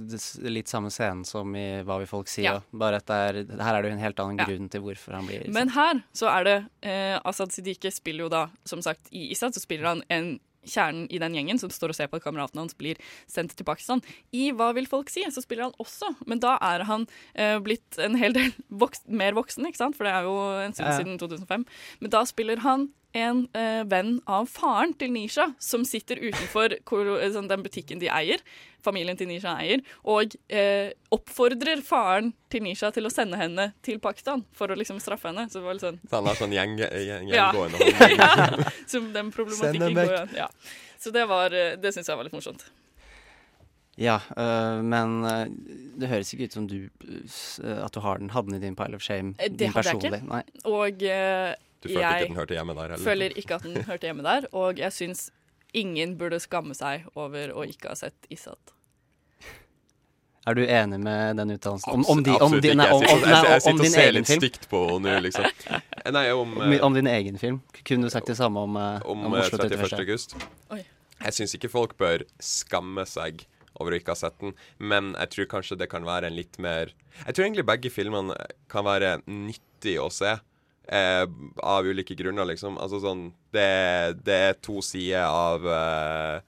litt 0.50 0.72
samme 0.72 0.92
scenen 0.94 1.26
som 1.28 1.56
i 1.60 1.68
Hva 1.88 1.98
vil 2.02 2.10
folk 2.12 2.30
si? 2.32 2.44
Ja. 2.46 2.58
Bare 2.72 3.02
at 3.02 3.08
det 3.10 3.22
er, 3.30 3.42
her 3.64 3.74
er 3.80 3.82
det 3.86 3.92
jo 3.92 3.98
en 3.98 4.04
helt 4.06 4.20
annen 4.26 4.40
Ja. 4.44 4.46
grunn 4.50 4.70
til 4.72 4.82
hvorfor 4.86 5.18
han 5.20 5.28
blir 5.28 5.48
Men 5.54 5.70
her 5.76 6.04
så 6.14 6.30
er 6.32 6.44
det 6.48 6.58
eh, 6.84 7.18
Asad 7.26 7.52
Siddique 7.56 7.92
spiller 7.92 8.28
jo 8.28 8.30
da, 8.30 8.46
som 8.66 8.82
sagt, 8.86 9.10
i 9.12 9.32
Isad 9.34 9.54
så 9.58 9.60
spiller 9.64 9.92
han 9.96 10.04
en 10.10 10.38
kjernen 10.70 11.06
i 11.10 11.18
den 11.18 11.34
gjengen 11.34 11.58
som 11.58 11.72
står 11.72 11.94
og 11.94 11.96
ser 11.96 12.10
på 12.12 12.18
at 12.20 12.24
kameraten 12.26 12.60
hans 12.60 12.76
blir 12.78 12.98
sendt 13.32 13.54
til 13.56 13.64
Pakistan. 13.66 14.02
I 14.36 14.50
Hva 14.52 14.74
vil 14.76 14.86
folk 14.92 15.10
si? 15.10 15.24
så 15.32 15.42
spiller 15.42 15.70
han 15.70 15.76
også, 15.80 16.10
men 16.28 16.42
da 16.44 16.58
er 16.62 16.84
han 16.86 17.08
eh, 17.34 17.56
blitt 17.64 17.98
en 17.98 18.18
hel 18.20 18.36
del 18.36 18.52
voks 18.84 19.06
mer 19.08 19.34
voksen, 19.40 19.66
ikke 19.66 19.80
sant? 19.80 19.96
For 19.98 20.04
det 20.06 20.14
er 20.14 20.28
jo 20.28 20.36
en 20.66 20.76
stund 20.76 20.94
siden 21.00 21.18
2005. 21.22 21.66
Men 22.04 22.12
da 22.14 22.26
spiller 22.28 22.60
han 22.68 22.90
en 23.18 23.48
eh, 23.58 23.84
venn 23.90 24.20
av 24.30 24.46
faren 24.52 24.94
til 25.00 25.12
Nisha, 25.14 25.50
som 25.60 25.86
sitter 25.88 26.20
utenfor 26.22 26.76
hvor, 26.88 27.08
eh, 27.18 27.32
sånn, 27.34 27.48
den 27.50 27.64
butikken 27.66 28.02
de 28.02 28.10
eier, 28.14 28.44
familien 28.86 29.18
til 29.18 29.28
Nisha 29.32 29.56
eier, 29.60 29.82
og 30.08 30.36
eh, 30.48 30.92
oppfordrer 31.12 31.82
faren 31.86 32.32
til 32.54 32.64
Nisha 32.68 32.92
til 32.96 33.10
å 33.10 33.14
sende 33.14 33.40
henne 33.42 33.72
til 33.86 34.00
Pakistan 34.04 34.46
for 34.56 34.72
å 34.72 34.78
liksom 34.78 35.02
straffe 35.04 35.32
henne. 35.32 35.48
Så 35.50 35.60
det 35.60 35.66
var 35.66 35.80
litt 35.80 35.88
sånn 35.88 36.02
Så 36.06 36.20
han 36.20 36.30
har 36.30 36.38
sånn 36.40 36.54
gjeng, 36.56 36.78
gjeng, 36.80 37.32
ja. 37.34 37.50
gående? 37.56 37.90
ja, 38.20 38.70
som 38.88 39.10
den 39.16 39.34
problematikken 39.36 39.98
går 39.98 40.14
igjen. 40.14 40.38
Ja. 40.46 40.52
Så 41.00 41.16
det 41.16 41.26
var 41.32 41.56
eh, 41.56 41.78
Det 41.80 41.96
syns 41.96 42.12
jeg 42.12 42.20
var 42.20 42.28
litt 42.28 42.36
morsomt. 42.36 42.68
Ja, 44.00 44.22
øh, 44.40 44.80
men 44.88 45.26
øh, 45.28 45.48
det 46.00 46.08
høres 46.08 46.30
ikke 46.32 46.48
ut 46.48 46.54
som 46.56 46.68
du 46.70 46.78
at 46.88 47.92
du 47.92 48.00
har 48.00 48.22
den, 48.22 48.30
hadde 48.32 48.54
den 48.54 48.62
i 48.62 48.64
din 48.64 48.78
pile 48.80 48.96
of 48.96 49.04
shame. 49.04 49.34
Eh, 49.40 49.50
Det 49.52 49.60
din 49.66 49.74
hadde 49.76 49.92
jeg 49.92 50.00
ikke. 50.00 50.22
Nei. 50.30 50.44
Og 50.72 51.04
eh, 51.04 51.52
Du 51.82 51.88
følte 51.88 52.00
ikke 52.02 52.16
at 52.16 52.28
den 52.28 52.36
hørte 52.40 52.54
hjemme 52.58 52.74
der 52.76 52.90
heller? 52.96 53.06
føler 53.06 53.38
ikke 53.40 53.56
at 53.56 53.64
den 53.64 53.84
hørte 53.88 54.08
hjemme 54.10 54.24
der. 54.26 54.48
Og 54.54 54.78
jeg 54.82 54.92
syns 54.92 55.30
ingen 55.74 56.18
burde 56.20 56.40
skamme 56.44 56.76
seg 56.76 57.06
over 57.16 57.54
å 57.56 57.64
ikke 57.70 57.90
ha 57.92 57.96
sett 57.96 58.28
Isat. 58.34 58.74
Er 60.48 60.56
du 60.56 60.62
enig 60.66 60.98
med 61.04 61.36
den 61.38 61.52
uttalelsen? 61.54 61.92
Om, 61.94 62.06
om, 62.10 62.22
de, 62.24 62.32
om, 62.32 62.42
Absolutt 62.48 62.64
de, 62.64 62.70
ikke. 62.72 62.78
nei, 62.80 62.86
Jeg 62.88 62.96
om, 62.96 63.02
sitter- 63.04 63.16
om, 63.16 63.30
jeg- 63.30 63.50
jeg 63.52 63.62
sitter 63.62 63.84
og 63.86 63.92
ser 63.94 64.12
litt 64.16 64.28
film. 64.30 64.40
stygt 64.42 64.70
på 64.72 64.80
henne 64.90 65.12
nå, 65.14 65.20
liksom. 65.22 65.46
Nei, 66.16 66.24
om, 66.32 66.54
Om, 66.58 66.72
eh, 66.74 66.80
om 66.88 66.94
din 66.96 67.08
egen 67.12 67.38
film. 67.38 67.62
Kunne 67.86 68.08
du 68.08 68.10
sagt 68.10 68.26
det 68.32 68.38
samme 68.40 68.58
om, 68.66 68.76
eh, 68.80 69.02
om, 69.06 69.26
om 69.28 69.34
eh, 69.36 69.40
Oslo 69.44 69.58
31. 69.60 69.78
31. 69.84 70.00
august. 70.00 70.36
Oi. 70.72 70.82
Jeg 71.20 71.34
syns 71.36 71.54
ikke 71.60 71.70
folk 71.70 71.98
bør 72.00 72.24
skamme 72.40 73.06
seg 73.06 73.44
over 73.80 73.92
å 73.94 74.00
ikke 74.00 74.16
ha 74.16 74.16
sett 74.16 74.40
den, 74.40 74.56
men 74.80 75.12
jeg 75.20 75.30
tror 75.36 75.46
kanskje 75.60 75.78
det 75.78 75.90
kan 75.92 76.04
være 76.08 76.28
en 76.32 76.36
litt 76.36 76.58
mer 76.60 76.90
Jeg 77.26 77.36
tror 77.36 77.46
egentlig 77.46 77.66
begge 77.68 77.92
filmene 77.92 78.36
kan 78.72 78.84
være 78.88 79.22
nyttig 79.28 80.00
å 80.00 80.10
se. 80.12 80.38
Eh, 80.90 81.26
av 81.62 81.86
ulike 81.86 82.16
grunner, 82.18 82.48
liksom. 82.50 82.80
Altså 82.82 82.98
sånn 83.04 83.28
Det, 83.54 83.68
det 84.26 84.38
er 84.50 84.56
to 84.66 84.80
sider 84.82 85.28
av 85.30 85.68
eh, 85.70 86.40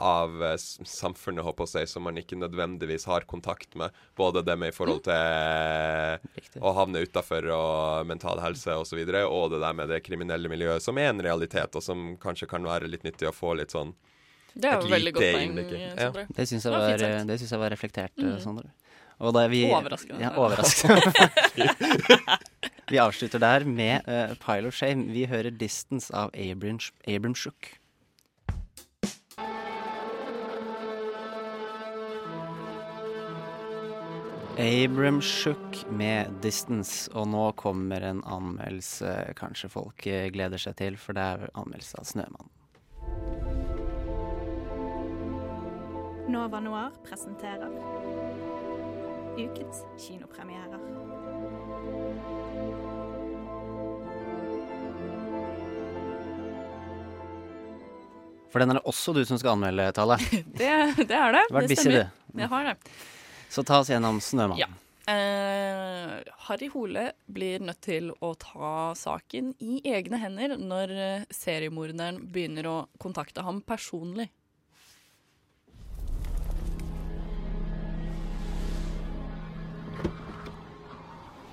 av 0.00 0.42
eh, 0.44 0.56
samfunnet, 0.86 1.44
håper 1.44 1.66
jeg 1.66 1.68
å 1.68 1.72
si, 1.72 1.92
som 1.92 2.04
man 2.06 2.18
ikke 2.18 2.38
nødvendigvis 2.38 3.04
har 3.10 3.26
kontakt 3.30 3.74
med. 3.78 3.94
Både 4.16 4.42
det 4.46 4.56
med 4.58 4.72
i 4.72 4.76
forhold 4.76 5.02
til 5.06 5.14
eh, 5.14 6.60
å 6.62 6.72
havne 6.78 7.02
utafor 7.04 7.48
og 7.54 8.06
mental 8.08 8.40
helse 8.42 8.70
osv., 8.70 8.80
og, 8.80 8.86
så 8.90 9.00
videre, 9.00 9.24
og 9.26 9.50
det 9.54 9.60
der 9.64 9.76
med 9.76 9.90
det 9.92 10.02
kriminelle 10.06 10.50
miljøet, 10.52 10.82
som 10.84 10.98
er 10.98 11.10
en 11.10 11.22
realitet, 11.26 11.74
og 11.76 11.84
som 11.84 12.14
kanskje 12.22 12.48
kan 12.50 12.66
være 12.66 12.90
litt 12.90 13.04
nyttig 13.06 13.28
å 13.28 13.34
få 13.34 13.56
litt 13.58 13.74
sånn 13.74 13.92
Det 14.54 14.70
er 14.70 14.78
et 14.78 14.86
jo 14.86 14.94
veldig 14.94 15.12
godt 15.16 15.26
lite 15.26 15.36
poeng. 15.38 15.56
Det 15.58 16.46
syns 16.46 16.64
jeg, 16.64 16.72
Det 16.72 17.10
var 17.10 17.26
det 17.26 17.40
synes 17.42 17.52
jeg 17.52 17.64
var 17.66 17.74
reflektert, 17.74 18.14
eh, 18.18 18.30
Mm. 18.30 18.40
Sondre. 18.40 18.70
Og 19.20 19.34
da 19.36 19.44
er 19.44 19.52
vi 19.52 19.64
Overraskende. 19.68 20.20
Ja, 20.22 20.30
overraskende. 20.40 20.96
vi 22.92 23.00
avslutter 23.02 23.38
der 23.42 23.66
med 23.68 24.08
uh, 24.08 24.32
Pile 24.40 24.68
of 24.68 24.74
Shame. 24.74 25.12
Vi 25.12 25.26
hører 25.28 25.50
'Distance' 25.50 26.10
av 26.14 26.30
Abram, 26.34 26.80
Abram 27.06 27.34
Shook. 27.34 27.76
Abram 34.58 35.20
Shook 35.20 35.90
med 35.90 36.26
'Distance', 36.40 37.08
og 37.12 37.28
nå 37.28 37.52
kommer 37.52 38.00
en 38.00 38.24
anmeldelse 38.24 39.34
kanskje 39.36 39.68
folk 39.68 40.06
eh, 40.06 40.30
gleder 40.32 40.58
seg 40.58 40.76
til, 40.76 40.96
for 40.96 41.12
det 41.12 41.22
er 41.22 41.48
anmeldelse 41.54 42.00
av 42.00 42.04
'Snømannen'. 42.08 42.56
Nova 46.30 46.60
Noir 46.60 46.90
presenterer 47.04 47.68
ukens 49.38 49.84
kinopremierer. 49.98 50.80
For 58.50 58.62
den 58.62 58.72
er 58.72 58.80
det 58.80 58.86
også 58.90 59.14
du 59.14 59.22
som 59.28 59.38
skal 59.38 59.54
anmelde, 59.54 59.90
Tale. 59.94 60.18
Det, 60.20 60.70
det 61.10 61.16
er 61.16 61.34
det. 61.36 61.46
Vært 61.54 61.68
det 61.68 61.74
busy, 61.76 61.82
stemmer. 61.86 62.10
du. 62.10 62.40
Jeg 62.42 62.50
har 62.50 62.70
det. 62.70 62.76
Så 63.50 63.66
ta 63.66 63.80
oss 63.82 63.90
gjennom 63.90 64.18
'Snømannen'. 64.22 64.58
Ja. 64.58 64.70
Eh, 65.10 66.18
Harry 66.46 66.68
Hole 66.70 67.12
blir 67.26 67.62
nødt 67.64 67.80
til 67.82 68.12
å 68.22 68.34
ta 68.38 68.92
saken 68.94 69.54
i 69.58 69.80
egne 69.90 70.20
hender 70.22 70.54
når 70.58 70.92
seriemorderen 71.34 72.20
begynner 72.30 72.68
å 72.70 72.76
kontakte 73.02 73.42
ham 73.46 73.62
personlig. 73.66 74.28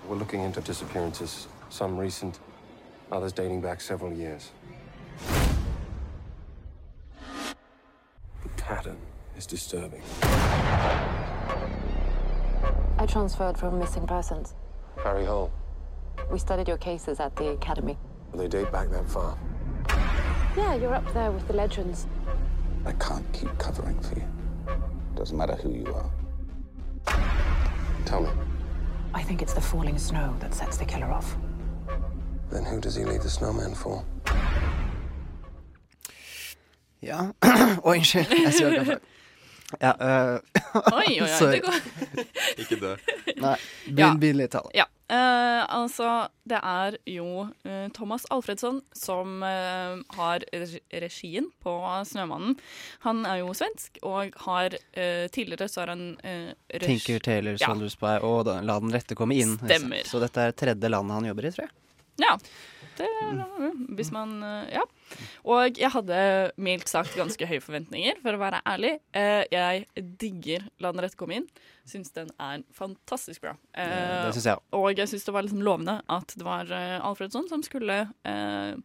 We're 0.07 0.15
looking 0.15 0.41
into 0.41 0.61
disappearances, 0.61 1.47
some 1.69 1.97
recent, 1.97 2.39
others 3.11 3.33
dating 3.33 3.59
back 3.59 3.81
several 3.81 4.13
years. 4.13 4.51
The 8.43 8.49
pattern 8.55 8.97
is 9.37 9.45
disturbing. 9.45 10.01
I 12.99 13.05
transferred 13.05 13.57
from 13.57 13.79
missing 13.79 14.07
persons. 14.07 14.53
Harry 15.03 15.25
Hole, 15.25 15.51
We 16.31 16.39
studied 16.39 16.67
your 16.69 16.77
cases 16.77 17.19
at 17.19 17.35
the 17.35 17.49
academy. 17.49 17.97
they 18.33 18.47
date 18.47 18.71
back 18.71 18.89
that 18.89 19.09
far? 19.09 19.37
Yeah, 20.55 20.75
you're 20.75 20.93
up 20.93 21.13
there 21.13 21.31
with 21.31 21.45
the 21.47 21.53
legends. 21.53 22.07
I 22.85 22.93
can't 22.93 23.29
keep 23.33 23.55
covering 23.57 23.99
for 23.99 24.15
you. 24.15 24.23
Doesn't 25.15 25.37
matter 25.37 25.55
who 25.55 25.71
you 25.71 25.93
are. 25.93 26.09
Tell 28.05 28.21
me, 28.21 28.29
I 29.19 29.23
think 29.23 29.41
it's 29.41 29.53
the 29.53 29.61
falling 29.61 29.97
snow 29.99 30.35
that 30.39 30.53
sets 30.53 30.77
the 30.77 30.85
killer 30.85 31.11
off. 31.11 31.35
then 32.51 32.63
who 32.63 32.79
does 32.79 32.95
he 32.95 33.03
leave 33.05 33.23
the 33.23 33.29
snowman 33.29 33.75
for? 33.75 34.03
Ja 36.99 37.19
Oi, 37.85 37.97
unnskyld. 37.97 38.27
Jeg 38.43 38.53
sier 38.53 38.75
kaffe. 38.75 38.99
Ja, 39.81 39.91
uh, 39.99 40.39
Oi, 40.97 41.21
oi, 41.21 41.29
oi, 41.41 41.51
det 41.51 41.61
går. 41.61 41.73
Ikke 42.57 42.77
dø. 42.79 42.93
Nei, 43.41 43.57
begynn 43.85 43.99
ja. 43.99 44.13
billig 44.21 44.49
Tale. 44.51 44.71
Ja. 44.73 44.85
Eh, 45.09 45.63
altså, 45.73 46.27
det 46.47 46.59
er 46.59 46.97
jo 47.09 47.47
eh, 47.63 47.87
Thomas 47.95 48.25
Alfredsson 48.33 48.81
som 48.95 49.41
eh, 49.43 49.97
har 50.17 50.45
regien 50.51 51.49
på 51.63 51.73
'Snømannen'. 52.05 52.57
Han 53.07 53.25
er 53.25 53.41
jo 53.41 53.55
svensk, 53.57 53.99
og 54.03 54.35
har 54.47 54.77
eh, 54.93 55.27
tidligere 55.27 55.69
så 55.71 55.83
har 55.83 55.93
han 55.95 56.05
uh, 56.23 56.53
Tinker 56.83 57.19
Taylor, 57.19 57.57
Soldier 57.57 57.91
Spy 57.91 58.13
og 58.21 58.45
da, 58.47 58.59
La 58.61 58.79
den 58.79 58.93
rette 58.93 59.15
komme 59.15 59.35
inn. 59.35 59.57
Stemmer. 59.63 60.07
Så 60.07 60.21
dette 60.23 60.49
er 60.49 60.55
tredje 60.57 60.91
landet 60.91 61.19
han 61.19 61.29
jobber 61.31 61.47
i, 61.47 61.53
tror 61.55 61.67
jeg. 61.67 61.75
Ja. 62.21 62.37
Det, 62.97 63.07
hvis 63.93 64.09
man 64.11 64.39
eh, 64.43 64.71
Ja. 64.79 64.83
Og 65.47 65.77
jeg 65.79 65.91
hadde 65.93 66.17
mildt 66.59 66.89
sagt 66.89 67.13
ganske 67.15 67.47
høye 67.47 67.61
forventninger, 67.63 68.17
for 68.23 68.35
å 68.35 68.41
være 68.41 68.59
ærlig. 68.67 68.95
Eh, 69.15 69.43
jeg 69.53 69.85
digger 70.19 70.65
La 70.83 70.91
den 70.91 71.03
rette 71.05 71.19
komme 71.19 71.37
inn. 71.37 71.45
Syns 71.87 72.11
den 72.15 72.31
er 72.41 72.65
fantastisk 72.75 73.45
bra. 73.45 73.53
Eh, 73.77 74.25
det 74.25 74.33
synes 74.35 74.49
jeg. 74.49 74.65
Og 74.75 74.89
jeg 74.97 75.07
syns 75.13 75.29
det 75.29 75.35
var 75.37 75.45
liksom 75.45 75.63
lovende 75.63 75.99
at 76.11 76.33
det 76.35 76.47
var 76.47 76.73
eh, 76.73 76.97
Alfredsson 76.99 77.47
som 77.51 77.63
skulle 77.63 78.01
eh, 78.27 78.75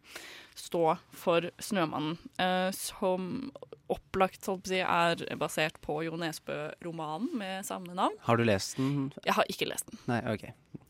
stå 0.55 0.97
for 1.11 1.49
'Snømannen', 1.57 2.17
eh, 2.39 2.71
som 2.71 3.51
opplagt 3.93 4.45
holdt 4.47 4.63
på 4.63 4.69
å 4.69 4.73
si, 4.73 4.79
er 4.81 5.37
basert 5.37 5.79
på 5.83 5.99
Jo 6.05 6.17
Nesbø-romanen 6.17 7.33
med 7.37 7.65
samme 7.65 7.93
navn. 7.93 8.15
Har 8.21 8.37
du 8.37 8.45
lest 8.47 8.77
den? 8.77 9.11
Jeg 9.25 9.33
har 9.37 9.49
ikke 9.49 9.69
lest 9.69 9.89
den. 9.91 9.99
Nei, 10.07 10.21
OK. 10.33 10.45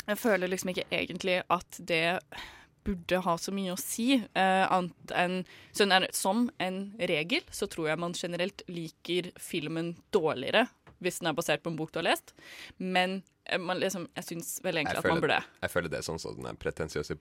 Jeg 0.07 0.20
føler 0.20 0.51
liksom 0.51 0.74
ikke 0.74 0.89
egentlig 0.91 1.41
at 1.49 1.80
det 1.80 2.20
burde 2.84 3.20
ha 3.24 3.36
så 3.39 3.53
mye 3.55 3.74
å 3.74 3.80
si. 3.80 4.18
Eh, 4.20 4.64
annet 4.68 5.14
enn 5.16 5.43
sånn 5.76 5.93
er, 5.95 6.07
Som 6.11 6.49
en 6.59 6.93
regel 6.99 7.43
så 7.51 7.70
tror 7.72 7.89
jeg 7.89 7.99
man 7.99 8.16
generelt 8.18 8.64
liker 8.68 9.32
filmen 9.39 9.95
dårligere 10.11 10.68
hvis 11.03 11.20
den 11.20 11.28
er 11.32 11.36
basert 11.36 11.64
på 11.64 11.72
en 11.72 11.76
bok 11.76 11.91
du 11.91 11.99
har 11.99 12.07
lest. 12.07 12.34
Men 12.78 13.22
eh, 13.45 13.59
man 13.59 13.80
liksom, 13.80 14.07
jeg 14.16 14.28
syns 14.30 14.55
vel 14.64 14.80
egentlig 14.80 15.01
at 15.01 15.09
man 15.11 15.24
burde. 15.24 15.41
jeg 15.61 15.74
føler 15.74 15.91
det 15.91 15.99
er 15.99 16.07
sånn 16.07 16.22
som 16.22 16.39
den 16.43 16.59
pretensiøse 16.59 17.18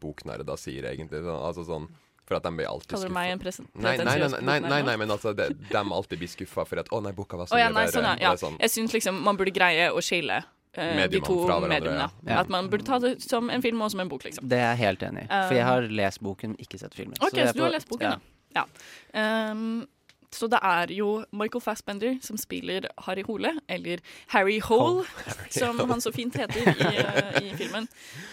da 0.47 0.57
sier, 0.57 0.86
egentlig. 0.90 1.22
Sånn, 1.22 1.43
altså 1.43 1.66
sånn 1.66 1.88
for 2.33 2.41
at 2.41 2.49
de 2.49 2.53
blir 2.57 2.70
alltid 2.72 2.89
Kaller 2.97 3.05
du 3.07 3.12
skuffa. 3.12 3.20
meg 3.20 3.35
en 3.37 3.43
presen- 3.45 3.68
Nei, 3.74 3.95
nei, 4.01 4.16
nei, 4.16 4.41
nei, 4.41 4.59
nei, 4.64 4.80
nei, 4.89 4.97
men 5.05 5.12
altså, 5.14 5.35
det, 5.37 5.51
de 5.68 5.76
alltid 5.85 6.18
blir 6.24 6.33
skuffa 6.33 6.64
for 6.66 6.80
at 6.83 6.89
'Å 6.91 7.03
nei, 7.05 7.12
boka 7.12 7.37
var 7.37 7.47
så 7.53 7.59
ja, 7.61 7.68
mye 7.68 7.74
nei, 7.76 7.87
bedre'. 7.87 7.93
sånn, 8.01 8.09
ja. 8.24 8.30
ja. 8.33 8.35
sånn, 8.41 8.59
Jeg 8.61 8.70
syns 8.74 8.93
liksom 8.97 9.22
man 9.22 9.37
burde 9.37 9.53
greie 9.55 9.93
å 9.93 10.01
skille 10.03 10.43
Uh, 10.72 11.03
de 11.07 11.18
to 11.20 11.35
mediene. 11.68 11.99
ja. 12.01 12.09
Ja. 12.24 12.37
At 12.41 12.49
man 12.49 12.70
burde 12.72 12.87
ta 12.89 12.97
det 12.99 13.20
som 13.20 13.51
en 13.53 13.61
film 13.61 13.83
og 13.85 13.91
som 13.93 14.01
en 14.01 14.09
bok, 14.09 14.22
liksom. 14.24 14.49
Det 14.49 14.57
er 14.57 14.70
jeg 14.72 14.78
helt 14.78 15.03
enig 15.05 15.24
i. 15.24 15.26
For 15.28 15.53
jeg 15.53 15.66
Um, 15.66 15.68
har 15.68 15.83
lest 15.83 16.20
boken, 16.24 16.55
ikke 16.57 16.78
sett 16.80 16.95
filmen. 16.97 17.12
Ok, 17.20 17.35
så, 17.37 17.49
så, 17.49 17.53
du 17.53 17.61
har 17.66 17.70
lest 17.74 17.89
boken, 17.91 18.14
ja. 18.57 18.64
ja. 19.12 19.51
Um, 19.53 19.87
så 20.33 20.49
det 20.49 20.59
er 20.62 20.87
jo 20.97 21.26
Michael 21.30 21.61
Fassbender 21.61 22.16
som 22.24 22.39
spiller 22.41 22.87
Harry 23.05 23.22
Hole, 23.28 23.53
eller 23.68 23.99
Harry 24.28 24.61
Hole, 24.61 25.05
som 25.51 25.76
han 25.78 26.01
så 26.01 26.11
fint 26.11 26.35
heter 26.41 26.64
i, 26.64 27.05
uh, 27.05 27.43
i 27.45 27.53
filmen. 27.61 27.87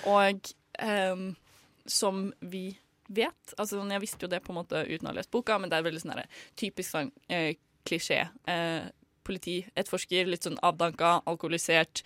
Og 0.08 0.40
um, 0.80 1.36
som 1.86 2.32
vi 2.40 2.78
vet 3.10 3.56
altså 3.58 3.80
sånn, 3.80 3.92
Jeg 3.96 4.06
visste 4.06 4.26
jo 4.26 4.32
det 4.32 4.44
på 4.46 4.54
en 4.54 4.62
måte 4.62 4.86
uten 4.86 5.10
å 5.10 5.12
ha 5.12 5.18
lest 5.18 5.34
boka, 5.34 5.58
men 5.60 5.72
det 5.72 5.80
er 5.80 5.86
veldig 5.88 6.04
sånn 6.04 6.16
der, 6.16 6.46
typisk 6.60 6.94
sånn 6.94 7.12
eh, 7.34 7.52
klisjé. 7.88 8.24
Eh, 8.50 8.88
politi, 9.30 9.60
etterforsker, 9.76 10.26
litt 10.30 10.48
sånn 10.48 10.58
avdanka, 10.66 11.20
alkoholisert, 11.30 12.02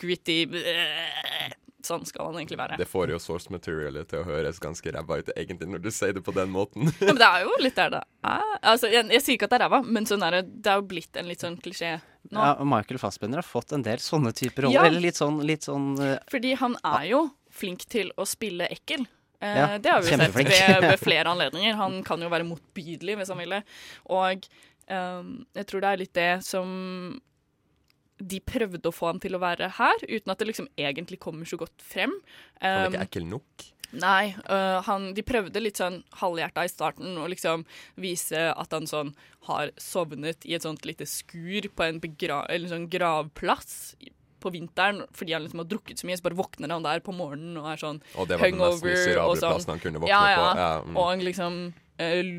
gritty 0.00 0.42
bleh. 0.50 1.54
Sånn 1.86 2.02
skal 2.08 2.32
han 2.32 2.40
egentlig 2.40 2.58
være. 2.58 2.78
Det 2.80 2.88
får 2.90 3.12
jo 3.12 3.18
source 3.22 3.52
materialet 3.52 4.08
til 4.10 4.18
å 4.18 4.26
høres 4.26 4.58
ganske 4.58 4.90
ræva 4.90 5.20
ut, 5.20 5.28
egentlig, 5.38 5.68
når 5.70 5.84
du 5.84 5.92
sier 5.94 6.16
det 6.16 6.24
på 6.26 6.34
den 6.34 6.50
måten. 6.50 6.90
Ja, 6.98 7.12
men 7.12 7.20
det 7.20 7.28
er 7.28 7.44
jo 7.46 7.52
litt 7.62 7.78
der 7.78 7.92
det 7.94 8.02
er. 8.26 8.52
Altså, 8.72 8.90
jeg, 8.90 9.06
jeg 9.14 9.22
sier 9.22 9.38
ikke 9.38 9.46
at 9.46 9.54
det 9.54 9.60
er 9.60 9.64
ræva, 9.68 9.80
men 9.86 10.08
sånn 10.10 10.24
er 10.26 10.38
det, 10.38 10.42
det 10.64 10.72
er 10.72 10.80
jo 10.80 10.88
blitt 10.90 11.20
en 11.20 11.30
litt 11.30 11.44
sånn 11.46 11.60
klisjé 11.62 11.92
nå. 12.32 12.40
Ja, 12.40 12.56
og 12.56 12.66
Michael 12.66 12.98
Fassbender 12.98 13.38
har 13.44 13.46
fått 13.46 13.76
en 13.76 13.86
del 13.86 14.02
sånne 14.02 14.34
typer 14.34 14.66
roller. 14.66 14.80
Ja. 14.80 14.88
Eller 14.90 15.04
litt 15.04 15.20
sånn, 15.20 15.38
litt 15.46 15.68
sånn 15.68 15.92
uh, 16.00 16.16
Fordi 16.32 16.56
han 16.58 16.74
er 16.82 17.06
jo 17.12 17.22
flink 17.54 17.86
til 17.92 18.10
å 18.18 18.26
spille 18.26 18.66
ekkel. 18.72 19.06
Eh, 19.40 19.58
Ja, 19.58 19.78
det 19.78 19.92
har 19.92 20.02
vi 20.02 20.14
sett 20.14 20.34
ved, 20.36 20.80
ved 20.86 20.98
flere 21.06 21.32
anledninger. 21.34 21.76
Han 21.76 22.02
kan 22.06 22.22
jo 22.22 22.30
være 22.32 22.46
motbydelig 22.48 23.18
hvis 23.20 23.32
han 23.32 23.40
vil 23.42 23.56
det. 23.58 23.62
Og 24.08 24.48
um, 24.88 25.30
jeg 25.56 25.66
tror 25.68 25.84
det 25.84 25.92
er 25.92 26.02
litt 26.02 26.14
det 26.16 26.32
som 26.46 27.20
de 28.16 28.40
prøvde 28.40 28.88
å 28.88 28.94
få 28.96 29.10
han 29.10 29.20
til 29.20 29.36
å 29.36 29.42
være 29.42 29.68
her, 29.76 30.04
uten 30.08 30.32
at 30.32 30.40
det 30.40 30.46
liksom 30.48 30.70
egentlig 30.80 31.18
kommer 31.20 31.44
så 31.48 31.58
godt 31.60 31.82
frem. 31.84 32.14
Han 32.64 32.70
er 32.70 32.86
Um, 32.86 32.94
ikke 32.94 33.08
ekkel 33.10 33.26
nok. 33.34 33.66
Nei, 33.96 34.34
Uh, 34.50 34.80
han, 34.88 35.12
de 35.14 35.22
prøvde 35.22 35.60
litt 35.62 35.78
sånn 35.78 36.00
halvhjerta 36.18 36.64
i 36.66 36.70
starten 36.72 37.18
å 37.20 37.28
liksom 37.30 37.62
vise 38.00 38.48
at 38.50 38.72
han 38.74 38.88
sånn 38.88 39.12
har 39.46 39.70
sovnet 39.80 40.44
i 40.48 40.56
et 40.56 40.64
sånt 40.64 40.84
lite 40.88 41.06
skur 41.06 41.68
på 41.76 41.84
en 41.86 42.00
sånn 42.00 42.88
gravplass 42.90 43.94
på 44.46 44.54
vinteren 44.54 45.02
fordi 45.16 45.36
han 45.36 45.44
liksom 45.46 45.64
har 45.64 45.68
drukket 45.72 46.02
så 46.02 46.08
mye, 46.08 46.20
så 46.20 46.28
bare 46.28 46.38
våkner 46.38 46.76
han 46.76 46.86
der 46.86 47.02
på 47.04 47.14
morgenen 47.16 47.58
og 47.62 47.68
er 47.72 47.82
sånn 47.82 48.00
Og 48.14 48.30
det 48.30 48.38
var 48.38 48.48
den 48.48 48.62
mest 48.62 48.86
hungover 48.86 49.20
og 49.26 49.42
sånn. 49.42 49.68
han 49.74 49.82
kunne 49.82 50.02
våkne 50.04 50.14
ja, 50.14 50.22
ja. 50.30 50.38
på. 50.38 50.62
Ja, 50.62 50.72
mm. 50.86 50.96
Og 50.96 51.10
han 51.10 51.26
liksom 51.26 51.60
øh, 52.06 52.32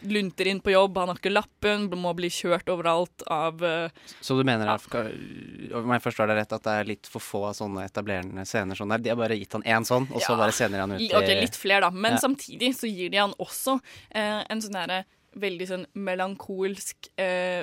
lunter 0.00 0.46
inn 0.46 0.60
på 0.64 0.72
jobb, 0.72 0.98
han 0.98 1.10
har 1.12 1.18
ikke 1.18 1.32
lappen, 1.32 1.86
må 2.00 2.12
bli 2.16 2.30
kjørt 2.32 2.68
overalt 2.72 3.24
av 3.30 3.62
uh, 3.64 4.10
Så 4.22 4.36
du 4.38 4.44
mener, 4.46 4.70
om 4.70 5.94
jeg 5.94 6.04
forstår 6.04 6.30
deg 6.30 6.40
rett, 6.40 6.54
at 6.56 6.66
det 6.66 6.76
er 6.78 6.90
litt 6.92 7.10
for 7.10 7.24
få 7.24 7.44
av 7.50 7.56
sånne 7.58 7.84
etablerende 7.88 8.46
scener 8.48 8.78
sånn 8.78 8.94
der? 8.94 9.04
De 9.04 9.12
har 9.12 9.20
bare 9.20 9.38
gitt 9.38 9.56
han 9.58 9.66
én 9.66 9.86
sånn, 9.86 10.08
og 10.12 10.22
så 10.24 10.36
bare 10.40 10.54
sender 10.56 10.84
han 10.84 10.96
ut 10.96 11.04
i 11.04 11.10
Ok, 11.16 11.30
litt 11.42 11.58
flere, 11.58 11.88
da. 11.88 11.90
Men 11.90 12.16
Ja. 12.16 12.22
samtidig 12.26 12.74
så 12.78 12.90
gir 12.90 13.10
de 13.12 13.20
han 13.20 13.34
også 13.38 13.80
uh, 13.80 14.42
en 14.48 14.62
sånn 14.62 14.78
derre 14.78 15.04
veldig 15.38 15.66
sånn 15.68 15.84
melankolsk, 15.94 17.10
eh, 17.20 17.62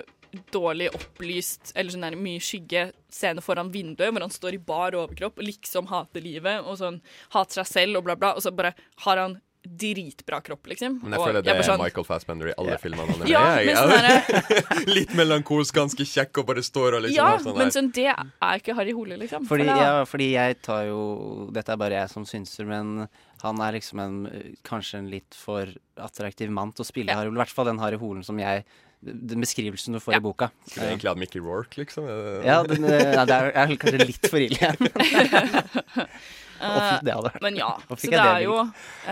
dårlig 0.51 0.89
opplyst, 0.93 1.73
eller 1.75 1.91
sånn 1.93 2.05
der 2.07 2.15
mye 2.19 2.39
skygge 2.43 2.91
scene 3.09 3.41
foran 3.41 3.71
vinduet, 3.73 4.11
hvor 4.13 4.21
han 4.27 4.33
står 4.33 4.53
i 4.57 4.61
bar 4.63 4.95
overkropp 4.99 5.37
og 5.39 5.47
liksom 5.47 5.87
hater 5.91 6.21
livet, 6.21 6.61
og 6.65 6.77
sånn 6.79 7.01
hater 7.33 7.61
seg 7.63 7.67
selv 7.73 7.97
og 8.01 8.03
bla, 8.09 8.15
bla, 8.15 8.33
og 8.37 8.41
så 8.45 8.51
bare 8.55 8.73
har 9.05 9.17
han 9.25 9.37
dritbra 9.67 10.37
kropp, 10.45 10.67
liksom. 10.71 10.93
Men 11.03 11.11
jeg 11.11 11.19
Og 11.19 11.25
føler 11.27 11.41
det 11.43 11.49
jeg 11.51 11.59
er 11.59 11.65
sånn- 11.67 11.81
Michael 11.81 12.05
Fassbender 12.07 12.47
i 12.47 12.53
alle 12.57 12.77
filmene 12.79 13.03
han 13.03 13.15
er 13.15 13.19
med 13.19 13.29
Ja, 13.35 13.59
jeg. 13.59 13.75
sånn 13.75 14.87
Litt 14.95 15.11
melankolsk, 15.17 15.75
ganske 15.75 16.05
kjekk 16.07 16.39
og 16.39 16.45
bare 16.47 16.63
står 16.63 16.95
og 16.95 17.03
liksom 17.03 17.17
Ja, 17.17 17.37
sånn 17.43 17.57
men 17.59 17.73
sånn, 17.75 17.89
det 17.91 18.05
er 18.13 18.61
ikke 18.61 18.75
Harry 18.77 18.93
Hole, 18.95 19.17
liksom. 19.19 19.43
Fordi, 19.49 19.65
For 19.67 19.83
ja, 19.83 20.05
fordi 20.07 20.29
jeg 20.37 20.61
tar 20.63 20.85
jo 20.87 21.49
Dette 21.51 21.73
er 21.75 21.81
bare 21.83 21.99
jeg 21.99 22.13
som 22.13 22.23
synser, 22.29 22.65
men 22.69 23.09
han 23.43 23.59
er 23.61 23.75
liksom 23.75 23.99
en 24.05 24.15
eh, 24.31 24.55
kanskje 24.63 24.99
en 25.01 25.09
litt 25.11 25.35
for 25.35 25.67
attraktiv 25.97 26.49
mann 26.49 26.71
til 26.71 26.85
å 26.85 26.87
spille 26.87 27.11
Ja. 27.11 27.17
Harry 27.19 27.27
Hole. 27.27 27.35
I 27.41 27.43
hvert 27.43 27.55
fall 27.59 27.65
den 27.73 27.79
Harry 27.83 27.97
Holen 27.99 28.23
som 28.23 28.39
jeg 28.39 28.63
Den 28.99 29.43
beskrivelsen 29.43 29.93
du 29.93 30.01
får 30.01 30.17
i 30.17 30.19
boka. 30.25 30.49
Skulle 30.65 30.89
egentlig 30.89 31.11
hatt 31.11 31.21
Mickey 31.21 31.41
Rourke, 31.43 31.77
liksom. 31.77 32.07
Ja, 32.45 32.63
den, 32.65 32.83
eh, 32.87 33.13
ja, 33.13 33.25
det 33.29 33.35
er, 33.35 33.51
er 33.53 33.73
kanskje 33.77 34.07
litt 34.09 34.29
for 34.29 34.41
ille 34.41 34.57
igjen. 34.57 36.07
Eh, 36.57 36.99
det 37.05 37.13
hadde 37.13 37.29
vært. 37.29 37.43
Men 37.45 37.57
ja, 37.59 37.67
så 37.85 38.09
det 38.09 38.17
er 38.17 38.39
jo 38.41 38.55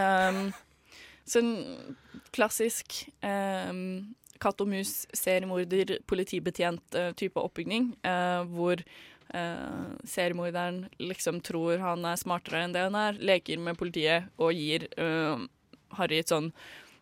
ehm, 0.02 0.40
sånn 1.30 1.52
klassisk 2.34 3.04
um, 3.22 4.16
katt 4.42 4.64
og 4.64 4.72
mus, 4.72 5.04
seriemorder, 5.14 6.00
politibetjent-type 6.10 7.42
oppbygning, 7.42 7.92
uh, 8.02 8.42
hvor 8.50 8.82
uh, 8.82 9.94
seriemorderen 10.10 10.88
liksom 10.98 11.38
tror 11.46 11.84
han 11.84 12.06
er 12.10 12.18
smartere 12.20 12.66
enn 12.66 12.76
det 12.76 12.88
han 12.88 12.98
er, 13.00 13.22
leker 13.34 13.62
med 13.62 13.78
politiet 13.80 14.32
og 14.42 14.58
gir 14.58 14.90
uh, 14.98 15.46
Harry 16.00 16.24
et 16.24 16.34
sånn 16.34 16.52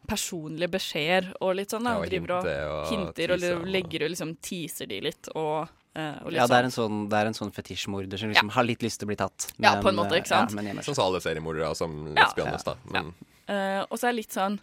personlige 0.08 0.70
beskjeder 0.72 1.32
og 1.42 1.56
litt 1.56 1.70
sånn. 1.72 1.84
Da, 1.84 1.94
Ja, 1.96 2.00
og 2.04 2.10
driver 2.10 2.32
og 2.38 2.46
og 2.46 2.92
hinter 2.92 3.32
og 3.34 3.44
og- 3.44 3.68
legger 3.68 4.04
og 4.06 4.12
liksom 4.12 4.36
teaser 4.42 4.88
de 4.88 5.00
litt 5.02 5.30
og, 5.36 5.70
eh, 5.96 6.18
og 6.24 6.32
litt 6.32 6.40
Ja, 6.42 6.48
det 6.48 6.58
er 6.58 6.64
sånn. 6.64 6.64
en 6.64 6.72
sånn, 6.72 7.10
det 7.10 7.18
er 7.22 7.26
en 7.28 7.34
sånn 7.34 7.52
fetisjmorder 7.54 8.18
som 8.20 8.30
liksom 8.30 8.50
har 8.52 8.64
litt 8.64 8.80
lyst 8.82 9.00
til 9.00 9.08
å 9.08 9.12
bli 9.14 9.16
tatt. 9.16 9.52
Ja, 9.60 9.82
på 9.82 9.90
en 9.90 9.96
måte, 9.96 10.12
eh, 10.14 10.22
ikke 10.22 10.28
sant? 10.28 10.52
Ja, 10.52 10.62
men. 10.62 10.78
Sånn 10.84 10.96
som 10.96 11.06
alle 11.06 11.20
seriemordere 11.22 11.76
som 11.76 12.14
Ja. 12.16 12.26
lesbianes, 12.26 12.64
da. 12.64 12.76
Men 12.92 13.14
Uh, 13.50 13.84
og 13.92 14.00
så 14.00 14.08
er 14.08 14.12
det 14.14 14.16
litt 14.24 14.32
sånn 14.32 14.58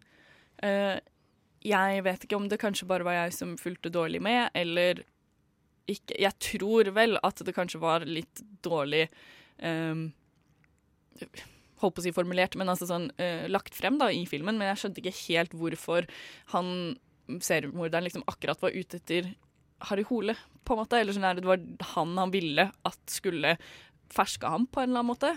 uh, 0.63 0.99
Jeg 1.63 2.03
vet 2.03 2.21
ikke 2.25 2.37
om 2.37 2.49
det 2.49 2.59
kanskje 2.59 2.87
bare 2.87 3.05
var 3.05 3.13
jeg 3.13 3.35
som 3.35 3.57
fulgte 3.59 3.91
dårlig 3.93 4.23
med, 4.23 4.51
eller 4.55 5.05
ikke. 5.87 6.19
Jeg 6.19 6.33
tror 6.41 6.91
vel 6.91 7.19
at 7.23 7.37
det 7.45 7.55
kanskje 7.55 7.79
var 7.79 8.01
litt 8.01 8.41
dårlig 8.63 9.11
um, 9.63 10.15
Holdt 11.81 11.97
på 11.97 12.03
å 12.03 12.07
si 12.07 12.15
formulert, 12.17 12.57
men 12.61 12.73
altså 12.73 12.89
sånn 12.91 13.11
uh, 13.21 13.47
lagt 13.51 13.77
frem 13.77 13.99
da 14.01 14.11
i 14.13 14.25
filmen. 14.29 14.59
Men 14.61 14.73
jeg 14.73 14.83
skjønte 14.83 15.03
ikke 15.03 15.17
helt 15.27 15.57
hvorfor 15.57 16.09
han 16.55 16.99
seriemorderen 17.41 18.09
liksom 18.09 18.27
akkurat 18.31 18.63
var 18.63 18.75
ute 18.75 18.99
etter 18.99 19.33
Harry 19.89 20.05
Hole, 20.09 20.35
på 20.65 20.75
en 20.75 20.83
måte. 20.83 21.01
Eller 21.01 21.17
sånn 21.17 21.29
det 21.39 21.47
var 21.49 21.63
han 21.95 22.19
han 22.21 22.35
ville 22.35 22.69
at 22.69 23.01
skulle 23.11 23.57
ferske 24.11 24.51
ham 24.51 24.67
på 24.67 24.83
en 24.83 24.91
eller 24.91 25.05
annen 25.05 25.13
måte. 25.13 25.35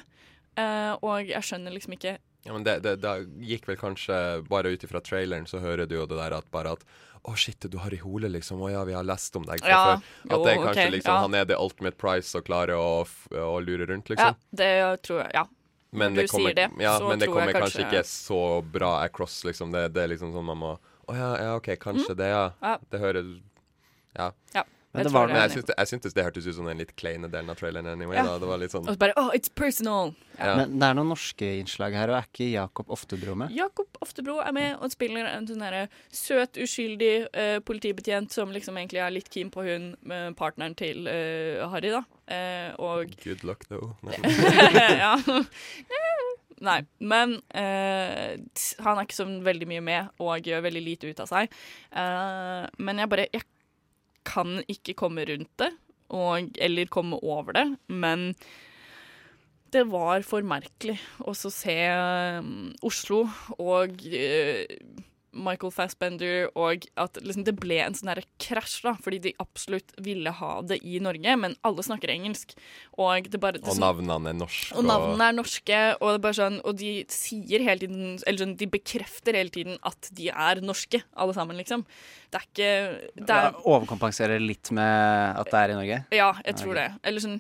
Uh, 0.58 0.94
og 1.02 1.32
jeg 1.32 1.42
skjønner 1.48 1.74
liksom 1.74 1.96
ikke 1.96 2.18
Ja, 2.44 2.52
men 2.52 2.66
det, 2.66 2.76
det, 2.86 3.00
det 3.02 3.14
gikk 3.42 3.64
vel 3.66 3.78
kanskje 3.82 4.14
Bare 4.46 4.70
ut 4.70 4.84
ifra 4.86 5.00
traileren 5.02 5.48
så 5.50 5.58
hører 5.64 5.90
du 5.90 5.96
jo 5.96 6.04
det 6.06 6.20
der 6.20 6.36
at 6.38 6.46
bare 6.54 6.76
at 6.78 6.84
å 7.24 7.34
shit, 7.40 7.66
du 7.72 7.78
har 7.80 7.94
i 7.96 8.02
hole, 8.02 8.28
liksom. 8.28 8.60
Å 8.66 8.70
ja, 8.74 8.82
vi 8.84 8.96
har 8.98 9.06
lest 9.08 9.36
om 9.40 9.46
deg 9.48 9.62
fra 9.64 9.72
Ja, 9.72 9.84
før. 9.84 10.08
At 10.28 10.34
jo, 10.34 10.40
det 10.44 10.56
kanskje 10.58 10.72
okay, 10.74 10.90
liksom 10.92 11.14
ja. 11.14 11.20
Han 11.24 11.38
er 11.40 11.46
the 11.48 11.56
ultimate 11.56 11.96
price 11.96 12.36
og 12.36 12.44
klarer 12.50 12.76
å, 12.76 13.06
å 13.40 13.54
lure 13.64 13.88
rundt, 13.88 14.12
liksom. 14.12 14.36
Ja, 14.36 14.58
det 14.60 14.72
tror 15.08 15.22
jeg. 15.22 15.32
Ja. 15.38 15.46
Men 15.94 16.14
det 16.16 16.26
du 16.28 16.28
kommer, 16.34 16.50
sier 16.52 16.56
det, 16.56 16.70
ja, 16.84 16.98
så 17.00 17.08
men 17.10 17.20
det 17.20 17.28
tror 17.30 17.40
jeg 17.40 17.48
kommer 17.54 17.62
kanskje 17.62 17.84
kanskje- 17.84 18.00
ikke 18.00 18.04
så 18.10 18.42
bra 18.72 18.92
across, 19.04 19.44
liksom. 19.46 19.72
Det, 19.72 19.94
det 19.94 20.04
er 20.04 20.08
liksom 20.16 20.34
sånn 20.34 20.46
man 20.46 20.58
må 20.58 20.78
Å 21.08 21.16
ja, 21.18 21.32
ja, 21.44 21.56
OK, 21.58 21.68
kanskje 21.80 22.12
Mm. 22.14 22.18
det, 22.18 22.28
ja. 22.32 22.52
Ja. 22.62 22.78
Det 22.90 23.00
høres 23.02 23.42
Ja. 24.16 24.32
Ja, 24.54 24.64
Men 24.94 25.04
det 25.04 25.12
var- 25.12 25.28
Men 25.28 25.36
jeg 25.50 25.52
syntes 25.58 25.66
det, 25.66 25.76
jeg 25.78 25.88
syntes 25.88 26.14
det 26.14 26.24
hørtes 26.24 26.48
ut 26.48 26.56
som 26.56 26.66
den 26.66 26.78
litt 26.78 26.96
kleine 26.96 27.28
delen 27.30 27.50
av 27.50 27.56
traileren 27.58 27.88
anyway. 27.88 28.16
Ja. 28.16 28.24
Da. 28.24 28.38
Det 28.40 28.48
var 28.48 28.58
litt 28.58 28.72
sånn 28.72 28.88
Og 28.88 28.94
så 28.96 28.98
bare 29.00 29.14
Oh, 29.18 29.32
it's 29.34 29.50
personal! 29.54 30.14
Ja. 30.40 30.56
Men 30.56 30.78
det 30.80 30.84
er 30.88 30.94
noen 30.94 31.10
norske 31.10 31.42
innslag 31.60 31.94
her, 31.94 32.10
og 32.10 32.16
er 32.22 32.28
ikke 32.32 32.52
Jakob 32.52 32.88
Oftebro 32.90 33.36
med? 33.36 33.52
Jakob 33.52 33.88
Oftebro 34.04 34.38
er 34.44 34.54
med 34.56 34.78
og 34.84 34.92
spiller 34.94 35.28
en 35.30 35.48
sånn 35.50 35.64
derre 35.64 35.86
søt, 36.14 36.60
uskyldig 36.60 37.14
eh, 37.32 37.58
politibetjent 37.66 38.34
som 38.36 38.52
liksom 38.54 38.78
egentlig 38.80 39.02
er 39.04 39.14
litt 39.16 39.32
keen 39.34 39.52
på 39.54 39.66
hun 39.66 39.94
med 40.08 40.36
partneren 40.40 40.76
til 40.80 41.08
eh, 41.10 41.64
Harry, 41.72 41.94
da. 41.94 42.04
Eh, 42.28 42.72
og 42.84 43.14
Good 43.24 43.46
luck, 43.48 43.66
though. 43.72 43.96
Ja. 45.04 45.16
Nei, 46.64 46.80
men 47.04 47.38
eh, 47.52 48.40
han 48.86 49.00
er 49.00 49.04
ikke 49.04 49.18
så 49.18 49.26
veldig 49.44 49.68
mye 49.68 49.84
med 49.84 50.22
og 50.24 50.48
gjør 50.48 50.64
veldig 50.68 50.84
lite 50.86 51.10
ut 51.12 51.24
av 51.24 51.28
seg. 51.32 51.56
Eh, 51.92 52.62
men 52.80 53.02
jeg 53.02 53.12
bare 53.12 53.28
Jeg 53.34 53.48
kan 54.24 54.62
ikke 54.72 54.96
komme 54.96 55.26
rundt 55.28 55.52
det, 55.60 55.74
og, 56.16 56.54
eller 56.64 56.92
komme 56.94 57.18
over 57.20 57.58
det, 57.58 57.66
men 57.92 58.30
det 59.74 59.88
var 59.92 60.24
for 60.28 60.46
merkelig 60.46 61.00
å 61.26 61.34
se 61.36 61.78
um, 61.90 62.72
Oslo 62.86 63.26
og 63.58 64.06
eh, 64.14 64.78
Michael 65.34 65.72
Fassbender, 65.74 66.48
og 66.54 66.86
at 67.00 67.18
liksom 67.22 67.46
det 67.48 67.56
ble 67.58 67.80
en 67.82 67.96
sånn 67.98 68.12
derre 68.12 68.26
krasj, 68.42 68.76
da, 68.86 68.94
fordi 69.02 69.20
de 69.24 69.34
absolutt 69.42 69.94
ville 70.06 70.30
ha 70.38 70.52
det 70.66 70.78
i 70.86 71.00
Norge, 71.04 71.36
men 71.42 71.56
alle 71.66 71.86
snakker 71.86 72.12
engelsk. 72.14 72.54
Og 73.02 73.30
det 73.34 73.42
bare 73.42 73.58
det 73.58 73.66
Og 73.72 73.80
navnene 73.82 74.30
er 74.30 74.38
norske. 74.38 74.78
og 74.78 74.86
navnene 74.86 75.32
er 75.32 75.38
norske, 75.40 75.82
og, 75.98 76.08
det 76.14 76.24
bare 76.28 76.38
sånn, 76.38 76.60
og 76.62 76.78
de 76.78 76.94
sier 77.12 77.66
hele 77.66 77.82
tiden 77.82 78.20
Eller 78.22 78.44
sånn, 78.44 78.56
de 78.60 78.70
bekrefter 78.70 79.38
hele 79.40 79.54
tiden 79.54 79.82
at 79.82 80.12
de 80.14 80.30
er 80.30 80.62
norske, 80.62 81.02
alle 81.18 81.34
sammen, 81.34 81.58
liksom. 81.58 81.86
Det 82.30 82.40
er 82.40 82.48
ikke 82.50 82.72
det 83.26 83.36
er, 83.42 83.62
Overkompenserer 83.66 84.42
litt 84.42 84.70
med 84.74 85.42
at 85.42 85.50
det 85.50 85.60
er 85.60 85.74
i 85.74 85.78
Norge? 85.82 86.02
Ja, 86.14 86.34
jeg 86.46 86.62
tror 86.62 86.78
det. 86.78 86.90
Eller 87.04 87.24
sånn 87.26 87.40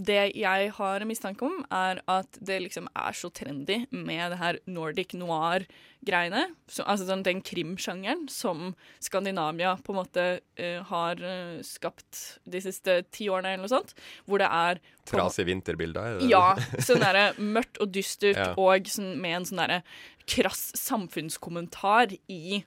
Det 0.00 0.32
jeg 0.38 0.70
har 0.78 1.02
mistanke 1.04 1.44
om, 1.44 1.58
er 1.76 1.98
at 2.08 2.38
det 2.40 2.56
liksom 2.64 2.86
er 2.96 3.12
så 3.18 3.28
trendy 3.36 3.82
med 3.92 4.32
det 4.32 4.38
her 4.40 4.58
Nordic 4.66 5.12
noir-greiene. 5.18 6.46
Så- 6.68 6.86
Altså 6.88 7.06
den, 7.06 7.22
den 7.26 7.42
krimsjangeren 7.44 8.22
som 8.32 8.74
Skandinavia 9.00 9.74
på 9.84 9.92
en 9.92 9.98
måte 10.00 10.24
uh, 10.58 10.82
har 10.88 11.20
eh, 11.20 11.60
skapt 11.62 12.38
de 12.48 12.60
siste 12.64 13.02
ti 13.12 13.28
årene, 13.28 13.52
eller 13.54 13.66
noe 13.66 13.74
sånt. 13.74 13.92
Hvor 14.26 14.38
det 14.40 14.48
er 14.48 14.80
Trasige 15.10 15.46
vinterbilder? 15.50 16.00
er 16.00 16.18
det? 16.20 16.30
ja. 16.30 16.54
Sånn 16.86 17.02
derre 17.04 17.26
mørkt 17.38 17.80
og 17.84 17.92
dystert, 17.92 18.36
Ja. 18.40 18.54
og 18.56 18.88
sånn, 18.88 19.16
med 19.20 19.36
en 19.42 19.44
sånn 19.50 19.60
derre 19.66 19.82
krass 20.30 20.70
samfunnskommentar 20.78 22.16
i 22.30 22.62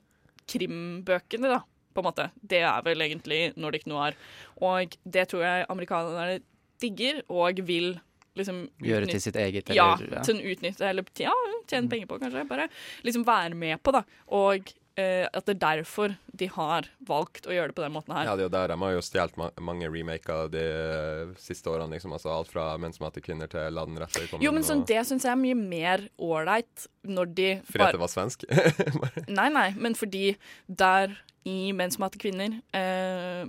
krimbøkene, 0.46 1.48
da. 1.56 1.62
På 1.94 2.02
en 2.02 2.08
måte. 2.08 2.24
Det 2.42 2.58
er 2.66 2.82
vel 2.82 2.98
egentlig 3.04 3.52
Nordic 3.56 3.84
noir. 3.86 4.16
Og 4.60 4.96
det 5.06 5.28
tror 5.30 5.44
jeg 5.46 5.66
amerikanerne 5.70 6.40
digger, 6.80 7.22
og 7.28 7.60
vil 7.66 8.00
liksom 8.36 8.68
Gjøre 8.82 9.06
til 9.06 9.20
sitt 9.20 9.36
eget, 9.36 9.70
eller- 9.70 9.76
Ja, 9.76 9.96
ja. 10.10 10.22
sånn 10.26 10.42
utnytte, 10.42 10.82
eller 10.82 11.04
ja, 11.18 11.32
tjene 11.70 11.88
penger 11.88 12.06
på, 12.06 12.18
kanskje. 12.20 12.48
Bare 12.48 12.68
liksom 13.04 13.24
være 13.24 13.54
med 13.54 13.82
på, 13.82 13.92
da. 13.92 14.02
Og 14.28 14.72
eh, 14.96 15.26
at 15.32 15.44
det 15.46 15.56
er 15.56 15.60
derfor 15.82 16.14
de 16.34 16.46
har 16.54 16.86
valgt 17.06 17.46
å 17.46 17.54
gjøre 17.54 17.70
det 17.72 17.76
på 17.78 17.82
den 17.84 17.92
måten 17.94 18.14
her. 18.14 18.24
Ja, 18.28 18.36
det 18.36 18.44
er 18.44 18.48
jo 18.48 18.54
der 18.54 18.68
de 18.74 18.78
har 18.82 18.92
jo 18.96 19.02
stjålet 19.02 19.36
ma 19.40 19.50
mange 19.60 19.88
remaker 19.90 20.48
de 20.52 20.62
eh, 20.64 21.34
siste 21.38 21.70
årene. 21.70 21.90
liksom, 21.96 22.12
altså 22.12 22.30
Alt 22.34 22.50
fra 22.54 22.76
'Menn 22.78 22.92
som 22.94 23.04
hater 23.06 23.20
kvinner' 23.24 23.48
til 23.50 23.70
'La 23.74 23.84
den 23.86 23.98
rette 23.98 24.26
komme'. 24.30 24.42
Jo, 24.42 24.52
men 24.52 24.62
sånn, 24.62 24.80
og- 24.82 24.86
det 24.86 25.02
syns 25.06 25.22
jeg 25.24 25.32
er 25.32 25.36
mye 25.42 25.54
mer 25.54 26.08
ålreit 26.18 26.86
når 27.06 27.34
de 27.34 27.60
Fordi 27.66 27.78
bare- 27.78 27.88
at 27.88 27.98
det 27.98 28.00
var 28.00 28.12
svensk? 28.14 28.44
Nei, 29.28 29.48
nei, 29.48 29.70
men 29.76 29.94
fordi 29.94 30.36
der 30.68 31.16
i 31.46 31.72
Menn 31.76 31.90
som 31.92 32.02
hater 32.06 32.18
kvinner 32.18 32.54
uh, 32.72 33.44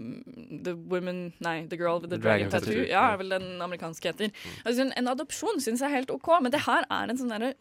The 0.65 0.73
Woman 0.75 1.31
Nei, 1.39 1.65
The 1.67 1.77
Girl 1.77 2.01
with 2.01 2.09
the 2.09 2.17
The 2.17 2.23
Dragon, 2.23 2.49
Dragon 2.49 2.51
Tattoo. 2.51 2.73
Tattoo, 2.75 2.89
Ja, 2.91 3.13
er 3.13 3.17
vel 3.21 3.29
den 3.29 3.61
amerikanske 3.63 4.11
heter. 4.11 4.31
Altså, 4.65 4.81
en, 4.81 4.91
en 4.99 5.07
adopsjon 5.13 5.61
syns 5.63 5.79
jeg 5.79 5.87
er 5.91 5.95
helt 6.01 6.11
OK, 6.11 6.27
men 6.41 6.51
det 6.51 6.65
her 6.67 6.83
er 6.91 7.09
en 7.13 7.17
sånn 7.21 7.31
derre 7.31 7.53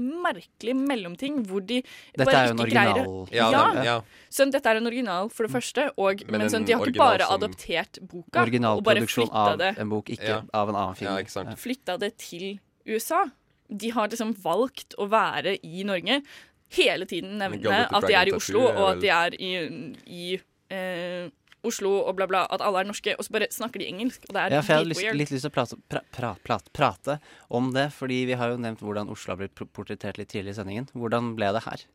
merkelig 0.00 0.74
mellomting 0.76 1.42
hvor 1.46 1.64
de 1.66 1.82
Dette 1.82 2.24
bare 2.24 2.36
er 2.42 2.46
jo 2.46 2.52
en 2.54 2.58
ikke 2.58 2.70
greier 2.74 3.06
original- 3.06 3.28
Ja, 3.32 3.50
Ja, 3.50 3.72
den- 3.74 3.84
ja. 3.84 4.00
Så 4.30 4.50
dette 4.50 4.66
er 4.66 4.76
en 4.76 4.86
original, 4.86 5.28
for 5.28 5.46
det 5.46 5.52
første, 5.52 5.90
og, 5.96 6.22
Men 6.30 6.40
men, 6.40 6.48
sånn, 6.50 6.66
de 6.66 6.72
har 6.72 6.86
ikke 6.86 6.96
bare 6.98 7.26
som- 7.26 7.40
adoptert 7.40 8.00
boka 8.08 8.42
Originalproduksjon 8.44 9.28
av 9.32 9.58
det 9.58 9.78
en 9.78 9.88
bok, 9.88 10.06
ikke 10.06 10.28
Ja. 10.28 10.42
av 10.52 10.68
en 10.68 10.74
annen 10.74 10.94
film. 10.96 11.10
Ja, 11.12 11.16
ikke 11.22 11.30
sant. 11.30 11.48
Flytta 11.58 11.98
det 11.98 12.18
til 12.18 12.58
USA. 12.86 13.24
De 13.68 13.88
har 13.90 14.08
liksom 14.08 14.34
valgt 14.42 14.94
å 14.98 15.08
være 15.08 15.58
i 15.64 15.82
Norge. 15.82 16.22
Hele 16.70 17.04
tiden 17.06 17.38
nevne 17.38 17.88
at 17.92 18.06
de 18.06 18.14
er 18.14 18.26
i 18.28 18.32
Oslo, 18.32 18.60
og 18.68 18.96
at 18.96 19.00
de 19.00 19.08
er 19.08 19.30
i, 19.38 19.94
i 20.06 20.40
eh, 20.70 21.28
Oslo 21.66 21.92
og 22.06 22.14
bla, 22.18 22.26
bla. 22.30 22.44
At 22.54 22.62
alle 22.64 22.80
er 22.84 22.88
norske. 22.88 23.14
Og 23.18 23.26
så 23.26 23.34
bare 23.34 23.48
snakker 23.52 23.82
de 23.82 23.88
engelsk, 23.90 24.24
og 24.28 24.34
det 24.36 24.42
er 24.44 24.56
Ja, 24.56 24.62
for 24.62 24.72
jeg 24.74 24.82
hadde 24.84 24.92
lyst, 24.94 25.18
litt 25.20 25.34
lyst 25.34 25.44
til 25.46 25.50
å 25.50 25.54
prate, 25.56 25.78
pra, 25.92 26.00
pra, 26.16 26.32
pra, 26.46 26.58
prate 26.76 27.18
om 27.50 27.72
det, 27.74 27.88
fordi 27.96 28.22
vi 28.30 28.38
har 28.38 28.54
jo 28.54 28.62
nevnt 28.62 28.80
hvordan 28.84 29.10
Oslo 29.12 29.34
har 29.34 29.42
blitt 29.44 29.54
portrettert 29.76 30.18
litt 30.22 30.30
tidligere 30.32 30.54
i 30.56 30.60
sendingen. 30.62 30.88
Hvordan 30.94 31.34
ble 31.38 31.52
det 31.58 31.64
her? 31.66 31.86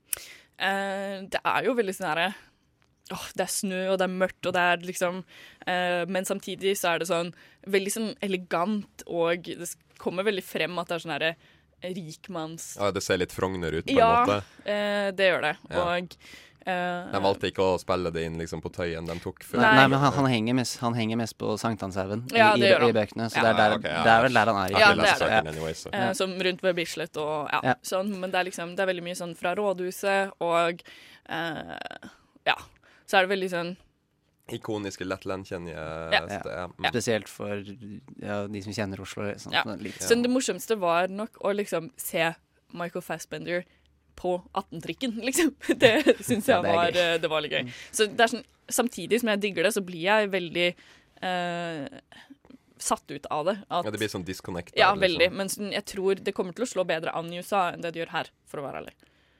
Eh, 0.61 1.17
det 1.34 1.41
er 1.43 1.65
jo 1.65 1.74
veldig 1.80 1.95
sånn 1.97 2.09
herre 2.11 2.30
Åh, 3.11 3.24
det 3.36 3.43
er 3.43 3.49
snø, 3.51 3.80
og 3.91 3.97
det 3.99 4.05
er 4.05 4.11
mørkt, 4.13 4.45
og 4.47 4.53
det 4.55 4.61
er 4.61 4.84
liksom 4.88 5.17
eh, 5.67 6.03
Men 6.07 6.24
samtidig 6.24 6.78
så 6.80 6.93
er 6.93 7.01
det 7.01 7.07
sånn 7.09 7.32
veldig 7.67 7.91
sånn 7.91 8.11
elegant, 8.24 9.03
og 9.09 9.49
det 9.49 9.67
kommer 9.99 10.24
veldig 10.24 10.43
frem 10.45 10.78
at 10.80 10.88
det 10.88 10.95
er 10.95 11.03
sånn 11.03 11.15
herre 11.17 11.32
rikmanns... 11.82 12.76
Ja, 12.80 12.91
det 12.93 13.01
ser 13.03 13.17
litt 13.17 13.34
Frogner 13.34 13.74
ut, 13.80 13.88
på 13.89 13.97
Ja, 13.97 14.11
en 14.22 14.30
måte. 14.30 14.69
eh, 14.69 15.09
det 15.17 15.28
gjør 15.32 15.41
det. 15.47 15.53
Ja. 15.74 15.86
Og 16.62 16.70
eh, 16.70 17.12
De 17.14 17.20
valgte 17.24 17.49
ikke 17.49 17.64
å 17.66 17.78
spille 17.82 18.12
det 18.14 18.24
inn 18.28 18.36
liksom, 18.38 18.62
på 18.62 18.70
Tøyen 18.74 19.07
de 19.09 19.16
tok 19.24 19.41
før. 19.43 19.62
Nei, 19.64 19.72
nei 19.80 19.86
men 19.89 20.01
han, 20.03 20.14
han, 20.14 20.28
henger 20.30 20.57
mest, 20.59 20.78
han 20.84 20.93
henger 20.97 21.18
mest 21.18 21.38
på 21.41 21.55
Sankthanshaugen 21.57 22.28
Ja, 22.38 22.51
i, 22.53 22.62
i, 22.62 22.70
i, 22.70 22.93
bøkene. 22.93 23.30
Så 23.34 23.41
Ja. 23.41 23.47
det, 23.47 23.51
er 23.51 23.57
der, 23.57 23.78
okay, 23.80 23.93
ja. 23.95 24.03
det 24.05 24.12
er 24.14 24.26
vel 24.28 24.38
der 24.38 24.51
han 24.51 24.59
er. 24.62 24.76
Ja, 24.76 24.91
det 24.93 24.99
er 24.99 25.01
det. 25.01 25.16
Saken 25.24 25.51
anyway, 25.53 25.74
så. 25.78 25.93
Eh, 25.97 26.12
som 26.18 26.36
rundt 26.38 26.62
ved 26.64 26.76
Bislett 26.78 27.18
og 27.18 27.49
ja, 27.49 27.62
Ja. 27.72 27.76
sånn. 27.82 28.14
Men 28.22 28.30
det 28.34 28.39
er 28.43 28.49
liksom 28.51 28.76
Det 28.76 28.86
er 28.86 28.91
veldig 28.91 29.05
mye 29.09 29.18
sånn 29.18 29.34
fra 29.38 29.55
rådhuset 29.57 30.36
og 30.39 30.84
uh, 31.30 32.09
Ja. 32.45 32.57
Så 33.09 33.18
er 33.18 33.26
det 33.26 33.34
veldig 33.34 33.49
sånn 33.55 33.74
Ikoniske 34.51 35.05
lettlandkjennige 35.07 35.82
Ja. 36.12 36.22
steder. 36.28 36.55
Ja. 36.78 36.89
Spesielt 36.91 37.30
for 37.32 37.62
ja, 38.22 38.47
de 38.47 38.62
som 38.62 38.74
kjenner 38.76 38.99
Oslo. 39.01 39.24
Sånn, 39.39 39.53
Ja. 39.53 39.64
Så 40.03 40.18
det 40.22 40.30
morsomste 40.30 40.78
var 40.78 41.07
nok 41.07 41.38
å 41.41 41.53
liksom 41.55 41.89
se 41.97 42.34
Michael 42.74 43.01
Fassbender 43.01 43.64
på 44.16 44.36
18-trikken, 44.53 45.16
liksom. 45.26 45.53
Det 45.82 45.93
syns 46.26 46.47
jeg 46.47 46.55
Ja, 46.55 46.62
det 46.62 46.74
var, 46.76 46.97
eh, 47.03 47.18
det 47.22 47.30
var 47.32 47.41
litt 47.45 47.51
gøy. 47.55 47.72
Så 47.91 48.07
det 48.12 48.26
er 48.26 48.32
sånn, 48.36 48.43
samtidig 48.72 49.20
som 49.22 49.30
jeg 49.34 49.41
digger 49.41 49.64
det, 49.68 49.74
så 49.76 49.82
blir 49.86 50.03
jeg 50.05 50.30
veldig 50.34 50.68
eh, 51.22 51.86
satt 52.82 53.12
ut 53.14 53.26
av 53.30 53.45
det. 53.45 53.55
At, 53.70 53.86
Ja, 53.86 53.91
det 53.91 53.99
blir 54.01 54.09
sånn 54.12 54.26
disconnect. 54.26 54.74
ja, 54.78 54.91
veldig. 54.95 55.20
liksom. 55.28 55.38
Men 55.38 55.49
sånn, 55.53 55.72
jeg 55.76 55.86
tror 55.86 56.16
det 56.22 56.34
kommer 56.38 56.53
til 56.57 56.66
å 56.66 56.70
slå 56.72 56.86
bedre 56.88 57.14
an 57.18 57.32
i 57.34 57.38
USA 57.41 57.72
enn 57.76 57.82
det 57.86 57.93
det 57.93 58.01
gjør 58.03 58.14
her, 58.18 58.32
for 58.49 58.62
å 58.62 58.68
være 58.68 58.82
ærlig. 58.84 58.95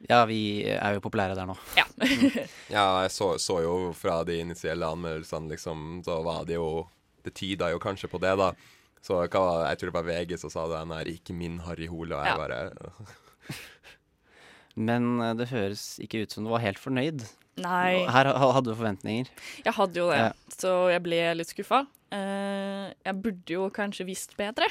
Ja, 0.10 0.24
vi 0.26 0.40
er 0.66 0.96
jo 0.96 1.02
populære 1.06 1.36
der 1.38 1.46
nå. 1.50 1.56
Ja. 1.78 1.86
Ja, 2.78 2.86
jeg 3.04 3.12
så, 3.14 3.36
så 3.42 3.60
jo 3.62 3.76
fra 3.98 4.24
de 4.26 4.40
initielle 4.42 4.88
anmeldelsene, 4.88 5.50
liksom, 5.54 6.02
så 6.06 6.22
var 6.26 6.46
det 6.50 6.56
jo 6.58 6.88
Det 7.22 7.36
tyda 7.38 7.68
jo 7.70 7.78
kanskje 7.78 8.10
på 8.10 8.18
det, 8.22 8.32
da. 8.40 8.48
Så 9.02 9.14
hva, 9.30 9.68
jeg 9.70 9.78
tror 9.82 9.92
det 9.92 9.98
var 9.98 10.08
VG 10.10 10.38
som 10.42 10.50
sa 10.54 10.64
det, 10.70 10.78
han 10.82 10.92
er 10.94 11.10
ikke 11.10 11.34
min 11.38 11.60
Harry 11.68 11.86
Hole, 11.90 12.16
og 12.18 12.26
jeg 12.26 12.34
Ja. 12.34 12.38
bare 12.38 12.60
Men 14.76 15.20
eh, 15.22 15.34
det 15.34 15.50
høres 15.50 16.00
ikke 16.04 16.24
ut 16.24 16.32
som 16.32 16.44
du 16.46 16.50
var 16.52 16.60
helt 16.64 16.80
fornøyd. 16.80 17.24
Nei. 17.62 18.06
Her 18.08 18.32
hadde 18.34 18.70
du 18.72 18.76
forventninger. 18.76 19.28
Jeg 19.66 19.74
hadde 19.76 20.00
jo 20.00 20.10
det, 20.10 20.18
Ja. 20.18 20.32
så 20.56 20.90
jeg 20.92 21.04
ble 21.04 21.20
litt 21.36 21.48
skuffa. 21.52 21.86
Eh, 22.12 22.94
jeg 23.06 23.16
burde 23.24 23.54
jo 23.54 23.70
kanskje 23.72 24.06
visst 24.06 24.34
bedre 24.40 24.68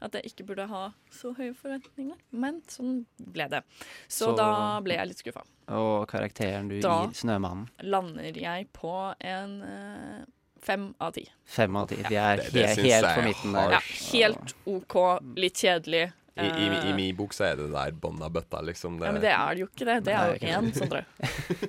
at 0.00 0.12
jeg 0.16 0.30
ikke 0.30 0.46
burde 0.46 0.66
ha 0.68 0.92
så 1.12 1.34
høye 1.36 1.52
forventninger, 1.56 2.16
men 2.32 2.62
sånn 2.68 3.04
ble 3.20 3.48
det. 3.48 3.62
Så, 4.08 4.30
Så- 4.32 4.36
da 4.36 4.80
ble 4.80 4.94
jeg 4.94 5.08
litt 5.08 5.18
skuffa. 5.24 5.42
Og 5.68 6.06
karakteren 6.08 6.68
du 6.68 6.80
Da- 6.80 7.06
gir 7.06 7.12
Snømannen. 7.14 7.68
Da 7.78 7.84
Lander 7.84 8.32
jeg 8.32 8.72
på 8.72 9.14
en 9.20 9.62
eh, 9.62 10.24
fem 10.60 10.94
av 11.00 11.12
ti. 11.12 11.26
Fem 11.44 11.76
av 11.76 11.88
ti. 11.88 11.96
Vi 11.96 12.16
er 12.16 12.36
Det- 12.36 12.52
det 12.52 12.76
helt 12.78 13.06
på 13.16 13.22
midten 13.24 13.52
der. 13.52 13.70
Ja, 13.72 13.80
helt 14.12 14.54
OK, 14.66 15.20
litt 15.36 15.54
kjedelig. 15.54 16.12
I, 16.36 16.46
i, 16.46 16.66
I 16.72 16.90
Eh, 16.90 16.94
min 16.96 17.16
bok 17.16 17.34
så 17.36 17.44
er 17.50 17.56
det 17.60 17.68
der 17.74 17.92
bånda 17.92 18.30
bøtta, 18.32 18.62
liksom. 18.64 18.98
Det, 19.00 19.06
ja, 19.06 19.12
men 19.12 19.22
det 19.24 19.32
er 19.36 19.54
det 19.54 19.60
jo 19.60 19.68
ikke 19.68 19.88
det. 19.88 19.96
Det 20.06 20.14
er 20.16 20.32
jo 20.32 20.52
én. 20.54 20.70
Sondre. 20.76 21.04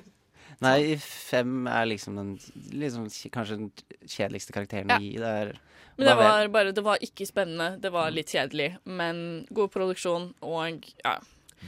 Nei, 0.64 0.96
fem 1.02 1.66
er 1.68 1.88
liksom 1.90 2.16
den 2.16 2.30
liksom, 2.72 3.08
kanskje 3.34 3.58
den 3.58 3.70
kjedeligste 4.06 4.54
karakteren 4.54 4.88
Ja. 4.92 4.96
å 4.96 5.02
gi. 5.02 5.16
Det 5.20 5.32
er 5.42 5.52
Men 5.98 6.06
det 6.08 6.14
var 6.16 6.48
bare 6.48 6.72
Det 6.72 6.84
var 6.86 6.98
ikke 7.04 7.26
spennende. 7.28 7.80
Det 7.80 7.92
var 7.92 8.10
litt 8.14 8.32
kjedelig, 8.32 8.70
men 8.84 9.46
god 9.50 9.70
produksjon 9.74 10.30
og 10.40 10.88
ja. 11.04 11.18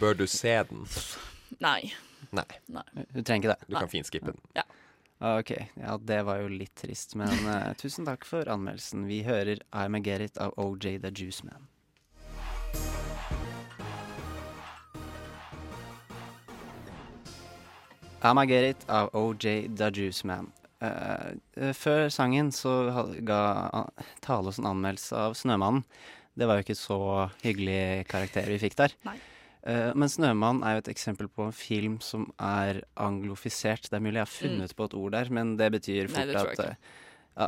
Bør 0.00 0.16
du 0.16 0.26
se 0.26 0.54
den? 0.70 0.86
Nei. 1.60 1.92
Nei. 2.32 2.48
Nei. 2.68 2.86
Du 3.12 3.20
trenger 3.22 3.42
ikke 3.42 3.54
det. 3.54 3.68
Du 3.68 3.76
kan 3.76 3.88
finskippe 3.92 4.32
den. 4.32 4.40
Ja. 4.56 4.64
OK. 5.36 5.52
Ja, 5.80 5.96
det 5.96 6.18
var 6.28 6.42
jo 6.42 6.48
litt 6.52 6.74
trist, 6.76 7.14
men 7.16 7.30
uh, 7.48 7.72
tusen 7.80 8.04
takk 8.08 8.26
for 8.28 8.48
anmeldelsen. 8.52 9.06
Vi 9.08 9.22
hører 9.24 9.62
I'm 9.72 9.96
a 9.96 10.00
Get 10.04 10.20
It 10.20 10.38
av 10.42 10.52
OJ 10.60 10.98
The 11.04 11.12
Juice 11.14 11.44
Man. 11.46 11.68
I'm 18.22 18.38
a 18.40 18.46
Get 18.48 18.70
It 18.70 18.88
av 18.88 19.10
OJ 19.14 19.76
The 19.76 19.90
Juice 19.92 20.26
Man. 20.28 20.50
Eh, 20.84 21.72
før 21.76 22.08
sangen 22.12 22.50
så 22.52 22.72
ga 23.24 23.40
uh, 23.72 24.36
oss 24.40 24.60
en 24.60 24.68
anmeldelse 24.72 25.16
av 25.28 25.36
Snømannen. 25.38 25.84
Det 26.36 26.48
var 26.48 26.58
jo 26.58 26.66
ikke 26.66 26.76
så 26.76 27.00
hyggelig 27.44 28.04
karakter 28.10 28.48
vi 28.50 28.60
fikk 28.60 28.76
der. 28.76 28.94
Nei. 29.08 29.16
Eh, 29.66 29.92
men 29.98 30.08
'Snømann' 30.08 30.62
er 30.62 30.76
jo 30.76 30.84
et 30.84 30.92
eksempel 30.92 31.28
på 31.32 31.48
en 31.48 31.56
film 31.56 31.96
som 32.04 32.28
er 32.38 32.84
anglofisert. 33.02 33.88
Det 33.90 33.98
er 33.98 34.04
mulig 34.04 34.20
jeg 34.20 34.26
har 34.28 34.34
funnet 34.34 34.76
på 34.76 34.86
et 34.86 34.94
ord 34.94 35.16
der, 35.16 35.32
men 35.32 35.56
det 35.58 35.72
betyr 35.74 36.12
fort 36.12 36.22
Nei, 36.22 36.34
det 36.36 36.68
at, 36.68 36.92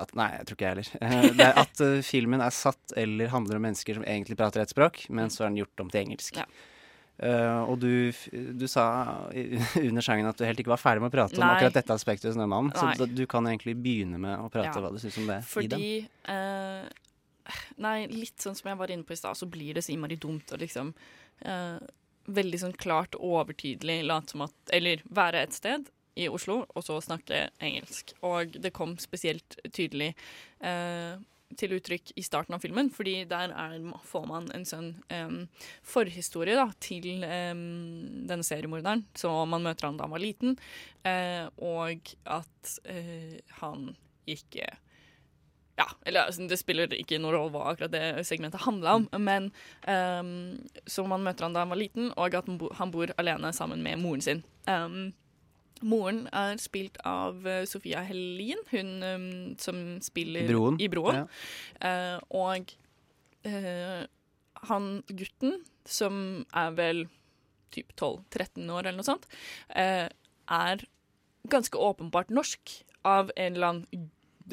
at 0.00 0.16
Nei, 0.18 0.30
jeg 0.34 0.48
tror 0.48 0.58
ikke 0.58 0.66
jeg 0.66 0.74
heller. 0.74 0.90
Uh, 0.98 1.28
det 1.38 1.46
er 1.46 1.60
at 1.62 1.84
uh, 1.84 2.00
filmen 2.02 2.42
er 2.42 2.54
satt 2.54 2.96
eller 2.96 3.30
handler 3.30 3.60
om 3.60 3.68
mennesker 3.68 4.00
som 4.00 4.08
egentlig 4.08 4.38
prater 4.40 4.64
et 4.64 4.74
språk, 4.74 5.04
men 5.14 5.30
så 5.30 5.44
er 5.44 5.52
den 5.52 5.62
gjort 5.62 5.84
om 5.84 5.92
til 5.92 6.08
engelsk. 6.08 6.42
Ja. 6.42 6.48
Eh, 7.18 7.60
og 7.66 7.80
du, 7.82 8.12
du 8.54 8.66
sa 8.70 8.84
under 9.88 10.04
sangen 10.04 10.28
at 10.30 10.38
du 10.38 10.44
helt 10.46 10.60
ikke 10.62 10.70
var 10.70 10.78
ferdig 10.78 11.02
med 11.02 11.10
å 11.10 11.16
prate 11.16 11.40
om 11.40 11.48
akkurat 11.48 11.74
dette 11.74 11.94
aspektet 11.94 12.30
hos 12.30 12.36
'Snømannen', 12.38 12.70
Nei. 12.76 12.94
så 12.94 13.08
du 13.10 13.24
kan 13.26 13.46
egentlig 13.50 13.74
begynne 13.74 14.20
med 14.22 14.38
å 14.38 14.46
prate 14.52 14.70
Ja. 14.70 14.82
hva 14.84 14.92
du 14.94 15.00
syns 15.02 15.18
om 15.18 15.26
det 15.26 15.40
i 15.40 15.42
den. 15.42 15.48
Fordi 15.50 16.08
eh, 16.30 16.88
Nei, 17.80 18.06
litt 18.12 18.36
sånn 18.44 18.54
som 18.54 18.68
jeg 18.68 18.76
var 18.76 18.90
inne 18.92 19.06
på 19.08 19.14
i 19.16 19.16
stad, 19.16 19.36
så 19.36 19.46
blir 19.48 19.74
det 19.74 19.82
så 19.82 19.94
innmari 19.94 20.18
dumt 20.20 20.52
å 20.52 20.58
liksom 20.60 20.92
eh, 21.42 21.78
Veldig 22.28 22.58
sånn 22.60 22.74
klart 22.76 23.14
og 23.16 23.38
overtydelig 23.40 24.02
late 24.04 24.34
som 24.34 24.42
at 24.44 24.52
Eller 24.76 25.00
være 25.08 25.40
et 25.46 25.54
sted 25.56 25.88
i 26.18 26.26
Oslo, 26.28 26.66
og 26.74 26.82
så 26.84 26.98
snakke 27.00 27.48
engelsk. 27.62 28.12
Og 28.26 28.52
det 28.60 28.72
kom 28.74 28.96
spesielt 28.98 29.54
tydelig 29.72 30.10
eh, 30.60 31.14
til 31.56 31.72
uttrykk 31.78 32.12
i 32.20 32.24
starten 32.26 32.54
av 32.56 32.60
filmen, 32.60 32.90
fordi 32.92 33.22
der 33.30 33.54
er, 33.56 33.78
får 34.04 34.26
man 34.28 34.50
en 34.54 34.66
sånn 34.68 34.90
um, 35.14 35.38
forhistorie 35.86 36.58
da, 36.58 36.66
til 36.84 37.22
um, 37.24 37.62
denne 38.28 38.44
seriemorderen. 38.46 39.06
Så 39.16 39.32
man 39.48 39.64
møter 39.64 39.88
han 39.88 39.96
da 39.96 40.04
han 40.04 40.12
var 40.12 40.22
liten, 40.22 40.58
uh, 41.08 41.48
og 41.64 42.12
at 42.28 42.74
uh, 42.90 43.38
han 43.62 43.88
ikke 44.28 44.66
ja, 45.78 45.84
eller 46.10 46.26
altså, 46.26 46.48
Det 46.50 46.56
spiller 46.58 46.90
ikke 46.96 47.20
noen 47.22 47.36
rolle 47.36 47.52
hva 47.54 47.68
akkurat 47.70 47.92
det 47.92 48.24
segmentet 48.26 48.64
handla 48.64 48.96
om, 48.98 49.04
men 49.22 49.44
um, 49.86 50.58
så 50.90 51.04
man 51.06 51.22
møter 51.22 51.46
han 51.46 51.54
da 51.54 51.62
han 51.62 51.70
var 51.70 51.78
liten, 51.78 52.10
og 52.16 52.34
at 52.34 52.50
han 52.50 52.58
bo- 52.58 52.72
han 52.74 52.90
bor 52.90 53.12
alene 53.14 53.52
sammen 53.54 53.84
med 53.86 54.00
moren 54.02 54.24
sin. 54.24 54.42
Um, 54.66 55.12
moren 55.82 56.26
er 56.34 56.58
spilt 56.62 56.98
av 57.06 57.46
eh, 57.46 57.64
Sofia 57.68 58.02
Helin, 58.06 58.60
hun 58.72 58.92
um, 59.02 59.26
som 59.60 59.80
spiller 60.04 60.48
Broen. 60.50 60.78
i 60.80 60.88
Broen. 60.92 61.22
Ja. 61.22 62.18
Uh, 62.18 62.42
og 62.42 62.74
uh, 63.46 64.04
han 64.68 64.90
gutten, 65.08 65.60
som 65.88 66.44
er 66.56 66.76
vel 66.78 67.06
typ 67.74 67.92
12-13 67.96 68.68
år 68.72 68.86
eller 68.86 68.98
noe 69.00 69.08
sånt, 69.08 69.28
uh, 69.76 70.08
er 70.48 70.86
ganske 71.48 71.78
åpenbart 71.80 72.32
norsk 72.34 72.78
av 73.08 73.32
en 73.36 73.54
eller 73.56 73.72
annen 73.72 74.08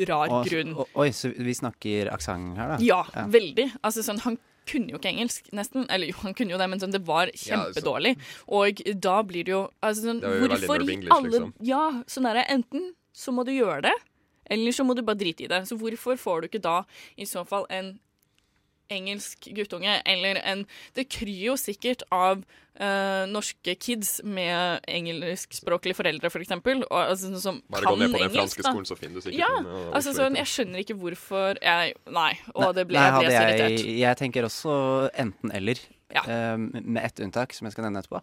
rar 0.07 0.31
Og- 0.31 0.49
grunn. 0.49 0.75
Oi, 0.95 1.09
så 1.15 1.31
vi 1.31 1.53
snakker 1.55 2.11
aksent 2.11 2.57
her, 2.59 2.75
da? 2.75 2.77
Ja, 2.83 3.03
veldig. 3.31 3.69
Altså 3.81 4.03
sånn, 4.03 4.19
han 4.25 4.37
kunne 4.65 4.91
jo 4.93 4.99
ikke 4.99 5.11
engelsk, 5.11 5.49
nesten. 5.55 5.85
Eller 5.89 6.11
jo, 6.11 6.17
han 6.23 6.33
kunne 6.37 6.55
jo 6.55 6.59
det, 6.61 6.69
men 6.69 6.81
sånn, 6.81 6.91
det 6.95 7.03
var 7.05 7.27
altså- 7.27 7.51
kjempedårlig. 7.51 8.15
Og 8.47 8.81
da 8.99 9.21
blir 9.23 9.45
det 9.45 9.53
jo 9.53 9.69
altså, 9.81 10.09
sånn, 10.09 10.21
Det 10.21 10.33
jo 10.33 10.47
Hvorfor 10.47 10.89
i 10.89 11.07
alle 11.09 11.29
liksom. 11.29 11.53
Ja, 11.61 12.03
sånn 12.07 12.29
er 12.29 12.41
det. 12.41 12.45
Enten 12.49 12.93
så 13.13 13.31
må 13.31 13.45
du 13.45 13.51
gjøre 13.51 13.81
det, 13.83 13.95
eller 14.51 14.71
så 14.71 14.85
må 14.85 14.95
du 14.95 15.01
bare 15.01 15.17
drite 15.17 15.45
i 15.45 15.47
det. 15.47 15.63
Så 15.67 15.77
hvorfor 15.77 16.17
får 16.17 16.41
du 16.41 16.47
ikke 16.49 16.61
da 16.61 16.83
i 17.17 17.23
så 17.25 17.45
fall 17.47 17.65
en 17.69 17.99
engelsk 18.89 19.47
guttunge, 19.55 20.01
eller 20.05 20.39
en 20.43 20.65
Det 20.95 21.07
kryr 21.09 21.45
jo 21.47 21.55
sikkert 21.57 22.03
av 22.11 22.43
uh, 22.79 23.25
norske 23.31 23.75
kids 23.79 24.21
med 24.23 24.85
engelskspråklige 24.87 25.97
foreldre, 25.97 26.29
for 26.33 26.43
eksempel. 26.43 26.83
Og, 26.89 26.97
altså, 26.99 27.31
sånn 27.33 27.41
som 27.41 27.61
Bare 27.71 27.87
kan 27.87 27.95
gå 27.95 28.03
ned 28.03 28.15
på 28.15 28.23
den 28.23 28.33
franske 28.35 28.65
skolen, 28.65 28.85
så 28.85 28.97
finner 28.99 29.19
du 29.19 29.25
sikkert 29.25 29.39
Ja, 29.41 29.51
en, 29.59 29.65
uh, 29.69 29.91
altså 29.95 30.15
sånn, 30.17 30.35
Jeg 30.39 30.51
skjønner 30.53 30.83
ikke 30.85 30.97
hvorfor 31.01 31.61
jeg 31.61 31.95
Nei. 32.09 32.31
Og 32.53 32.73
det 32.77 32.87
ble, 32.89 32.99
Nei, 32.99 33.05
jeg 33.09 33.21
ble 33.21 33.35
så 33.35 33.45
irritert. 33.45 33.77
jeg, 33.85 33.99
jeg 34.03 34.21
tenker 34.23 34.49
også 34.49 34.75
enten-eller, 35.25 35.85
Ja. 36.15 36.25
uh, 36.27 36.57
med 36.57 37.01
ett 37.03 37.19
unntak, 37.25 37.53
som 37.53 37.65
jeg 37.65 37.73
skal 37.77 37.87
nevne 37.89 38.03
etterpå. 38.03 38.21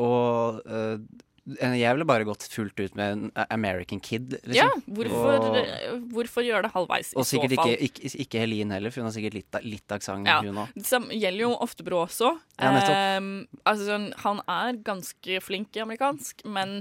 Og 0.00 0.62
Eh, 0.64 0.98
Jeg 1.44 1.92
ville 1.92 2.06
bare 2.08 2.24
gått 2.24 2.46
fullt 2.48 2.78
ut 2.80 2.94
med 2.96 3.12
en 3.12 3.46
American 3.52 4.00
Kid, 4.00 4.38
liksom. 4.46 4.54
Ja, 4.56 4.68
hvorfor, 4.96 5.48
Og, 5.50 6.06
hvorfor 6.14 6.46
gjøre 6.46 6.64
det 6.64 6.70
halvveis, 6.72 7.10
i 7.12 7.18
og 7.18 7.26
så 7.26 7.34
sikkert 7.34 7.56
ikke, 7.58 7.74
ikke, 7.84 8.12
ikke 8.24 8.40
Helene 8.40 8.78
heller, 8.78 8.94
for 8.94 9.02
hun 9.02 9.10
har 9.10 9.16
sikkert 9.18 9.36
litt, 9.36 9.58
litt 9.66 9.94
aksent, 9.96 10.30
Ja, 10.30 10.38
hun 10.40 10.62
òg. 10.62 10.72
Det 10.78 11.20
gjelder 11.20 11.42
jo 11.44 11.50
Oftebro 11.66 12.00
også. 12.06 12.30
Ja. 12.56 12.70
Ehm, 12.80 13.34
altså, 13.64 13.90
sånn, 13.90 14.08
han 14.24 14.40
er 14.48 14.80
ganske 14.86 15.42
flink 15.44 15.76
i 15.76 15.84
amerikansk, 15.84 16.46
men 16.48 16.80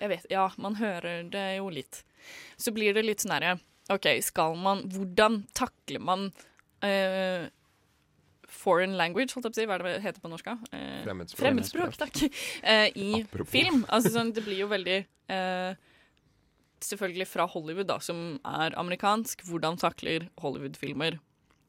jeg 0.00 0.10
vet 0.14 0.26
Ja, 0.32 0.48
man 0.58 0.78
hører 0.82 1.22
det 1.30 1.46
jo 1.58 1.70
litt. 1.70 2.02
Så 2.58 2.74
blir 2.74 2.96
det 2.98 3.06
litt 3.06 3.22
sånn 3.22 3.36
herre 3.36 3.58
OK, 3.88 4.10
skal 4.20 4.56
man 4.60 4.82
Hvordan 4.92 5.44
takler 5.56 6.02
man 6.04 6.26
eh, 6.84 7.46
foreign 8.58 8.96
language, 8.98 9.32
holdt 9.36 9.46
jeg 9.46 9.52
på 9.52 9.54
å 9.54 9.60
si, 9.60 9.66
hva 9.70 9.76
er 9.78 9.84
det 9.86 9.92
det 9.98 10.04
heter 10.06 10.24
på 10.24 10.30
norsk? 10.32 10.48
Eh, 10.74 11.02
Fremmedspråk. 11.04 11.42
Fremmedspråk, 11.44 11.98
takk. 12.00 12.22
Eh, 12.62 12.88
I 12.98 13.22
Apropos. 13.22 13.52
film. 13.52 13.84
Altså 13.88 14.12
sånn, 14.16 14.32
det 14.34 14.42
blir 14.46 14.64
jo 14.64 14.70
veldig 14.72 14.98
eh, 15.34 15.78
Selvfølgelig 16.78 17.26
fra 17.26 17.46
Hollywood, 17.50 17.88
da, 17.90 17.96
som 17.98 18.36
er 18.46 18.76
amerikansk. 18.78 19.40
Hvordan 19.48 19.78
takler 19.82 20.28
Hollywood-filmer 20.38 21.16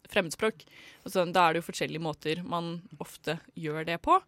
fremmedspråk? 0.10 0.61
Og 1.02 1.14
sånn, 1.16 1.32
da 1.34 1.48
er 1.48 1.56
det 1.57 1.64
jo 1.64 1.68
forskjellige 1.72 2.03
måter 2.06 2.44
man 2.45 2.76
ofte 3.02 3.40
gjør 3.57 3.88
det 3.90 3.98
på. 4.06 4.20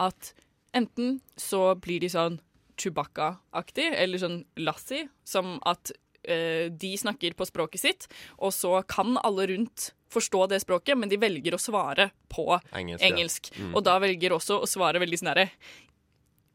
At 0.00 0.34
enten 0.76 1.22
så 1.40 1.70
blir 1.80 2.04
de 2.04 2.12
sånn 2.12 2.36
Chewbacca-aktig, 2.80 3.88
eller 3.96 4.20
sånn 4.20 4.38
Lassie, 4.60 5.08
som 5.24 5.56
at 5.68 5.92
de 6.22 6.90
snakker 7.00 7.32
på 7.34 7.46
språket 7.48 7.80
sitt, 7.80 8.08
og 8.38 8.52
så 8.52 8.82
kan 8.86 9.16
alle 9.24 9.46
rundt 9.48 9.92
forstå 10.12 10.48
det 10.50 10.60
språket, 10.60 10.98
men 10.98 11.08
de 11.08 11.16
velger 11.16 11.54
å 11.54 11.58
svare 11.58 12.10
på 12.28 12.60
Engelsk, 12.76 13.04
engelsk. 13.06 13.50
ja. 13.56 13.64
Mm. 13.64 13.74
Og 13.78 13.84
da 13.86 13.98
velger 14.02 14.34
også 14.36 14.58
å 14.60 14.66
svare 14.68 14.98
veldig 15.00 15.18
sånn 15.22 15.30
herre 15.32 15.48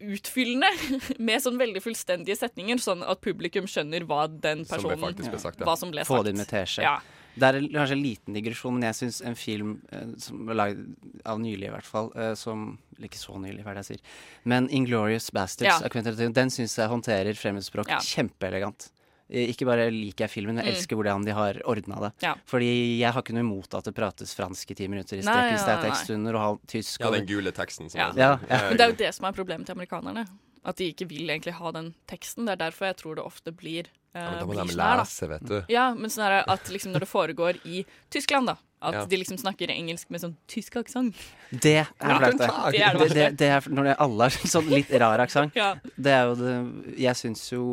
utfyllende, 0.06 0.68
med 1.24 1.42
sånn 1.44 1.58
veldig 1.60 1.82
fullstendige 1.84 2.36
setninger, 2.38 2.82
sånn 2.84 3.04
at 3.08 3.22
publikum 3.24 3.68
skjønner 3.70 4.04
hva 4.10 4.26
den 4.30 4.66
personen 4.68 5.00
som 5.00 5.32
ble 5.32 5.40
sagt, 5.42 5.62
ja. 5.62 5.68
Hva 5.70 5.78
som 5.80 5.94
ble 5.94 6.04
Få 6.08 6.18
sagt. 6.20 6.28
det 6.28 6.34
inn 6.36 6.42
med 6.44 6.52
teskje. 6.52 6.84
Ja. 6.86 6.98
Det 7.36 7.48
er 7.50 7.58
kanskje 7.68 7.96
en 7.98 8.04
liten 8.04 8.36
digresjon, 8.38 8.78
men 8.78 8.86
jeg 8.88 8.96
syns 8.96 9.18
en 9.28 9.36
film 9.36 9.72
eh, 9.92 10.14
som 10.24 10.48
er 10.52 10.56
lagd 10.56 10.84
av 11.28 11.40
nylig, 11.44 11.68
i 11.68 11.74
hvert 11.74 11.88
fall, 11.88 12.12
eh, 12.16 12.34
som 12.40 12.78
Eller 12.96 13.10
ikke 13.10 13.20
så 13.20 13.36
nylig, 13.44 13.60
hva 13.66 13.74
er 13.74 13.76
det 13.76 13.82
jeg 13.84 13.98
sier. 13.98 14.04
Men 14.48 14.70
'Inglorious 14.70 15.26
Bastards' 15.36 15.68
Ja. 15.68 15.80
av 15.84 15.90
Quentin 15.92 16.14
Tarantino, 16.16 16.32
den 16.32 16.48
syns 16.50 16.78
jeg 16.80 16.88
håndterer 16.88 17.36
fremmedspråk 17.36 17.90
Ja. 17.92 17.98
kjempeelegant. 18.00 18.88
Eh, 19.30 19.50
Ikke 19.50 19.66
bare 19.66 19.90
liker 19.90 20.26
jeg 20.28 20.30
filmen, 20.30 20.56
jeg 20.58 20.66
Mm. 20.66 20.72
elsker 20.76 20.96
hvordan 20.96 21.26
de 21.26 21.32
har 21.34 21.54
ordna 21.66 21.96
det. 22.00 22.12
Ja. 22.22 22.36
Fordi 22.46 23.00
jeg 23.00 23.12
har 23.12 23.22
ikke 23.24 23.34
noe 23.34 23.42
imot 23.42 23.74
at 23.74 23.84
det 23.86 23.96
prates 23.96 24.36
fransk 24.36 24.70
i 24.72 24.76
ti 24.76 24.88
minutter 24.88 25.18
i 25.18 25.22
strekk 25.22 25.52
hvis 25.52 25.66
det 25.66 25.74
er 25.74 25.82
tekst 25.90 26.10
under 26.14 26.36
og 26.36 26.42
halv 26.42 26.60
tysk. 26.68 27.00
Ja, 27.02 27.10
den 27.12 27.26
gule 27.26 27.52
teksten 27.52 27.90
som 27.90 27.98
Ja. 28.00 28.10
er 28.10 28.12
sånn. 28.14 28.18
Ja, 28.18 28.40
ja. 28.50 28.70
Men 28.70 28.78
det 28.78 28.82
er 28.82 28.90
jo 28.92 28.96
det 28.96 29.14
som 29.16 29.26
er 29.26 29.32
problemet 29.32 29.66
til 29.66 29.74
amerikanerne. 29.76 30.28
At 30.66 30.80
de 30.82 30.88
ikke 30.92 31.06
vil 31.08 31.30
egentlig 31.30 31.54
ha 31.60 31.72
den 31.76 31.92
teksten. 32.10 32.48
Det 32.48 32.56
er 32.58 32.64
derfor 32.66 32.88
jeg 32.90 32.98
tror 32.98 33.16
det 33.20 33.26
ofte 33.26 33.52
blir 33.54 33.86
eh, 34.16 34.22
Ja, 34.22 34.30
men 34.32 34.40
da 34.40 34.46
må 34.46 34.54
de 34.56 34.74
sånn 34.74 34.82
her, 34.82 35.02
lese, 35.04 35.28
vet 35.30 35.44
du. 35.50 35.58
Ja, 35.70 35.84
men 35.94 36.10
sånn 36.10 36.26
er 36.26 36.32
det 36.40 36.46
at 36.56 36.72
liksom 36.74 36.96
når 36.96 37.06
det 37.06 37.10
foregår 37.12 37.60
i 37.70 37.84
Tyskland, 38.10 38.48
da. 38.50 38.58
At 38.86 38.94
Ja. 38.94 39.06
de 39.10 39.18
liksom 39.18 39.38
snakker 39.40 39.72
engelsk 39.72 40.10
med 40.14 40.22
sånn 40.22 40.36
tysk 40.52 40.76
aksent. 40.78 41.16
Det 41.50 41.76
er 41.82 41.88
flaut, 41.98 42.38
det. 42.38 42.50
det 42.74 42.82
er 42.86 42.98
det 43.00 43.38
det, 43.40 43.48
er 43.50 43.70
når 43.72 43.84
det 43.92 43.96
alle 44.04 44.28
har 44.28 44.50
sånn 44.52 44.68
litt 44.70 44.92
rar 45.02 45.20
aksent. 45.24 45.56
Ja. 45.58 45.72
Det 45.98 46.12
er 46.14 46.26
jo 46.30 46.36
det 46.42 46.98
Jeg 47.00 47.16
syns 47.16 47.46
jo 47.54 47.64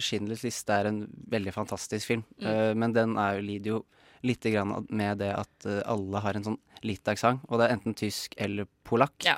Schindlers 0.00 0.44
liste 0.46 0.72
er 0.72 0.86
en 0.92 1.02
veldig 1.28 1.52
fantastisk 1.52 2.06
film, 2.06 2.24
Mm. 2.40 2.46
uh, 2.48 2.74
men 2.74 2.92
den 2.92 3.16
er 3.18 3.36
jo, 3.36 3.42
lider 3.50 3.70
jo 3.74 3.84
litt 4.24 4.40
grann 4.40 4.86
med 4.88 5.18
det 5.20 5.34
at 5.36 5.66
eh, 5.68 5.82
alle 5.84 6.20
har 6.24 6.32
en 6.38 6.44
sånn 6.44 6.58
litt 6.82 7.04
aksent, 7.12 7.40
og 7.50 7.58
det 7.60 7.66
er 7.68 7.74
enten 7.76 7.94
tysk 7.94 8.32
eller 8.40 8.64
polakk. 8.88 9.12
Ja. 9.26 9.36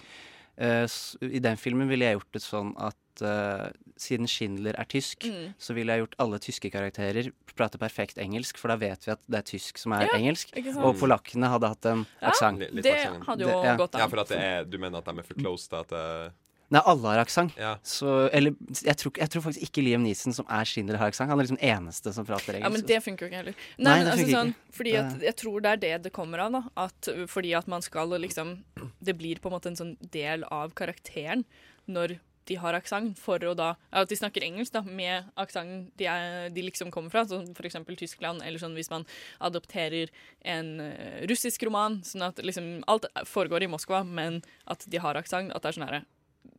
Eh, 0.58 0.86
I 1.22 1.38
den 1.44 1.56
filmen 1.60 1.88
ville 1.88 2.04
jeg 2.08 2.18
gjort 2.18 2.32
det 2.32 2.42
sånn 2.42 2.70
at 2.80 3.22
eh, 3.22 3.70
siden 3.96 4.28
Schindler 4.28 4.74
er 4.78 4.84
tysk, 4.84 5.24
Mm. 5.24 5.54
så 5.58 5.74
ville 5.74 5.92
jeg 5.92 6.02
gjort 6.04 6.16
alle 6.18 6.38
tyske 6.38 6.70
karakterer 6.72 7.30
prate 7.56 7.78
perfekt 7.80 8.18
engelsk, 8.20 8.58
for 8.60 8.68
da 8.68 8.76
vet 8.76 9.04
vi 9.06 9.12
at 9.12 9.20
det 9.28 9.38
er 9.38 9.42
tysk 9.42 9.78
som 9.78 9.92
er 9.96 10.02
Ja, 10.06 10.16
engelsk. 10.18 10.52
Og 10.76 10.96
polakkene 11.00 11.48
hadde 11.48 11.68
hatt 11.68 11.86
en 11.86 12.06
Ja, 12.20 12.28
aksent. 12.30 12.58
Litt- 12.60 12.74
litt 12.74 12.84
det 12.84 12.96
hadde 13.24 13.40
jo 13.40 13.48
ja. 13.62 13.76
gått 13.76 13.94
an. 13.94 14.00
Ja, 14.00 14.08
for 14.08 14.20
at 14.20 14.28
det 14.28 14.38
er, 14.38 14.64
du 14.64 14.76
mener 14.78 14.98
at 14.98 15.04
de 15.06 15.18
er 15.18 15.22
for 15.22 15.34
close 15.34 15.68
til 15.68 15.76
at 15.80 15.88
det 15.88 16.32
Nei, 16.68 16.80
alle 16.84 17.06
har 17.12 17.20
aksent. 17.22 17.52
Ja. 17.56 17.76
Så- 17.86 18.28
Eller 18.34 18.54
jeg 18.82 18.96
tror, 18.96 19.12
jeg 19.16 19.30
tror 19.30 19.42
faktisk 19.42 19.62
ikke 19.68 19.84
Liam 19.84 20.02
Neeson, 20.02 20.32
som 20.34 20.46
er 20.50 20.64
Schindler, 20.64 20.96
har 20.98 21.12
aksent. 21.12 21.28
Han 21.30 21.38
er 21.38 21.44
liksom 21.44 21.60
eneste 21.62 22.12
som 22.12 22.26
prater 22.26 22.54
engelsk. 22.56 22.64
Ja, 22.66 22.68
men 22.74 22.82
det 22.86 23.02
funker 23.04 23.26
jo 23.26 23.30
ikke 23.30 23.36
heller. 23.42 23.54
Nei, 23.78 23.84
Nei, 23.84 23.98
men 24.02 24.12
altså 24.12 24.26
sånn, 24.34 24.54
fordi 24.74 24.94
at 24.98 25.20
jeg 25.22 25.36
tror 25.36 25.60
det 25.62 25.70
er 25.70 25.76
det 25.76 26.02
det 26.08 26.12
kommer 26.12 26.38
av, 26.40 26.52
da. 26.52 26.62
At, 26.88 27.08
fordi 27.30 27.54
at 27.56 27.68
man 27.68 27.82
skal 27.82 28.08
liksom 28.18 28.64
Det 29.02 29.16
blir 29.16 29.38
på 29.38 29.46
en 29.46 29.52
måte 29.60 29.66
en 29.70 29.76
sånn 29.76 29.96
del 30.10 30.42
av 30.50 30.74
karakteren 30.74 31.44
når 31.88 32.18
de 32.46 32.54
har 32.54 32.74
aksent, 32.74 33.16
for 33.18 33.38
å 33.42 33.54
da 33.56 33.74
At 33.92 34.08
de 34.08 34.14
snakker 34.14 34.42
engelsk 34.42 34.72
da, 34.72 34.80
med 34.82 35.24
aksenten 35.36 35.90
de, 35.98 36.06
de 36.54 36.62
liksom 36.62 36.90
kommer 36.92 37.10
fra, 37.10 37.24
sånn 37.26 37.54
for 37.56 37.66
eksempel 37.66 37.96
Tyskland, 37.96 38.42
eller 38.42 38.58
sånn 38.58 38.74
hvis 38.74 38.90
man 38.90 39.04
adopterer 39.40 40.08
en 40.44 40.80
eh, 40.80 41.26
russisk 41.26 41.62
roman, 41.66 42.02
sånn 42.02 42.22
at 42.28 42.36
liksom 42.42 42.82
alt 42.86 43.06
foregår 43.26 43.62
i 43.66 43.70
Moskva, 43.70 44.04
men 44.06 44.42
at 44.66 44.84
de 44.88 44.98
har 44.98 45.14
aksent. 45.18 45.50
At 45.54 45.62
det 45.62 45.68
er 45.72 45.78
sånn 45.80 45.88
herre 45.88 46.04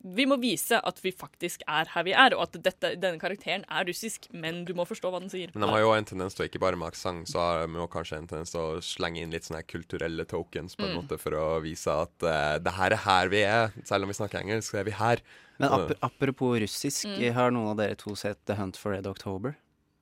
vi 0.03 0.25
må 0.29 0.37
vise 0.41 0.79
at 0.83 0.99
vi 1.03 1.11
faktisk 1.11 1.61
er 1.67 1.89
her 1.93 2.03
vi 2.07 2.13
er, 2.13 2.33
og 2.37 2.43
at 2.47 2.57
dette, 2.63 2.93
denne 2.99 3.19
karakteren 3.21 3.65
er 3.69 3.85
russisk, 3.89 4.27
men 4.33 4.63
du 4.65 4.73
må 4.77 4.85
forstå 4.87 5.11
hva 5.11 5.19
den 5.23 5.29
sier. 5.29 5.51
Men 5.53 5.65
de 5.65 5.69
har 5.73 5.83
jo 5.83 5.93
en 5.95 6.05
tendens 6.05 6.33
til, 6.37 6.45
å 6.45 6.49
ikke 6.49 6.61
bare 6.63 6.77
med 6.79 6.87
aksent, 6.91 7.27
så 7.31 7.39
har 7.39 7.65
de 7.67 7.73
jo 7.81 7.87
kanskje 7.87 8.17
en 8.21 8.27
tendens 8.27 8.51
til 8.55 8.61
å 8.61 8.81
slenge 8.83 9.21
inn 9.23 9.31
litt 9.35 9.47
sånne 9.49 9.63
kulturelle 9.67 10.25
tokens 10.29 10.75
på 10.75 10.83
en 10.85 10.93
Mm. 10.95 11.01
måte 11.03 11.19
for 11.19 11.31
å 11.37 11.61
vise 11.61 11.87
at 11.91 12.23
uh, 12.23 12.57
det 12.59 12.73
her 12.77 12.91
er 12.91 13.03
her 13.05 13.27
vi 13.29 13.41
er. 13.43 13.71
Selv 13.83 14.03
om 14.03 14.09
vi 14.09 14.17
snakker 14.17 14.39
engelsk, 14.41 14.71
så 14.71 14.79
er 14.79 14.83
vi 14.87 14.91
her. 14.91 15.21
Men 15.59 15.69
ap 15.73 15.91
apropos 16.01 16.59
russisk, 16.61 17.07
Mm. 17.07 17.33
har 17.33 17.51
noen 17.51 17.71
av 17.71 17.77
dere 17.77 17.95
to 17.95 18.15
sett 18.15 18.37
The 18.45 18.55
Hunt 18.55 18.77
for 18.77 18.91
Red 18.91 19.07
October? 19.07 19.55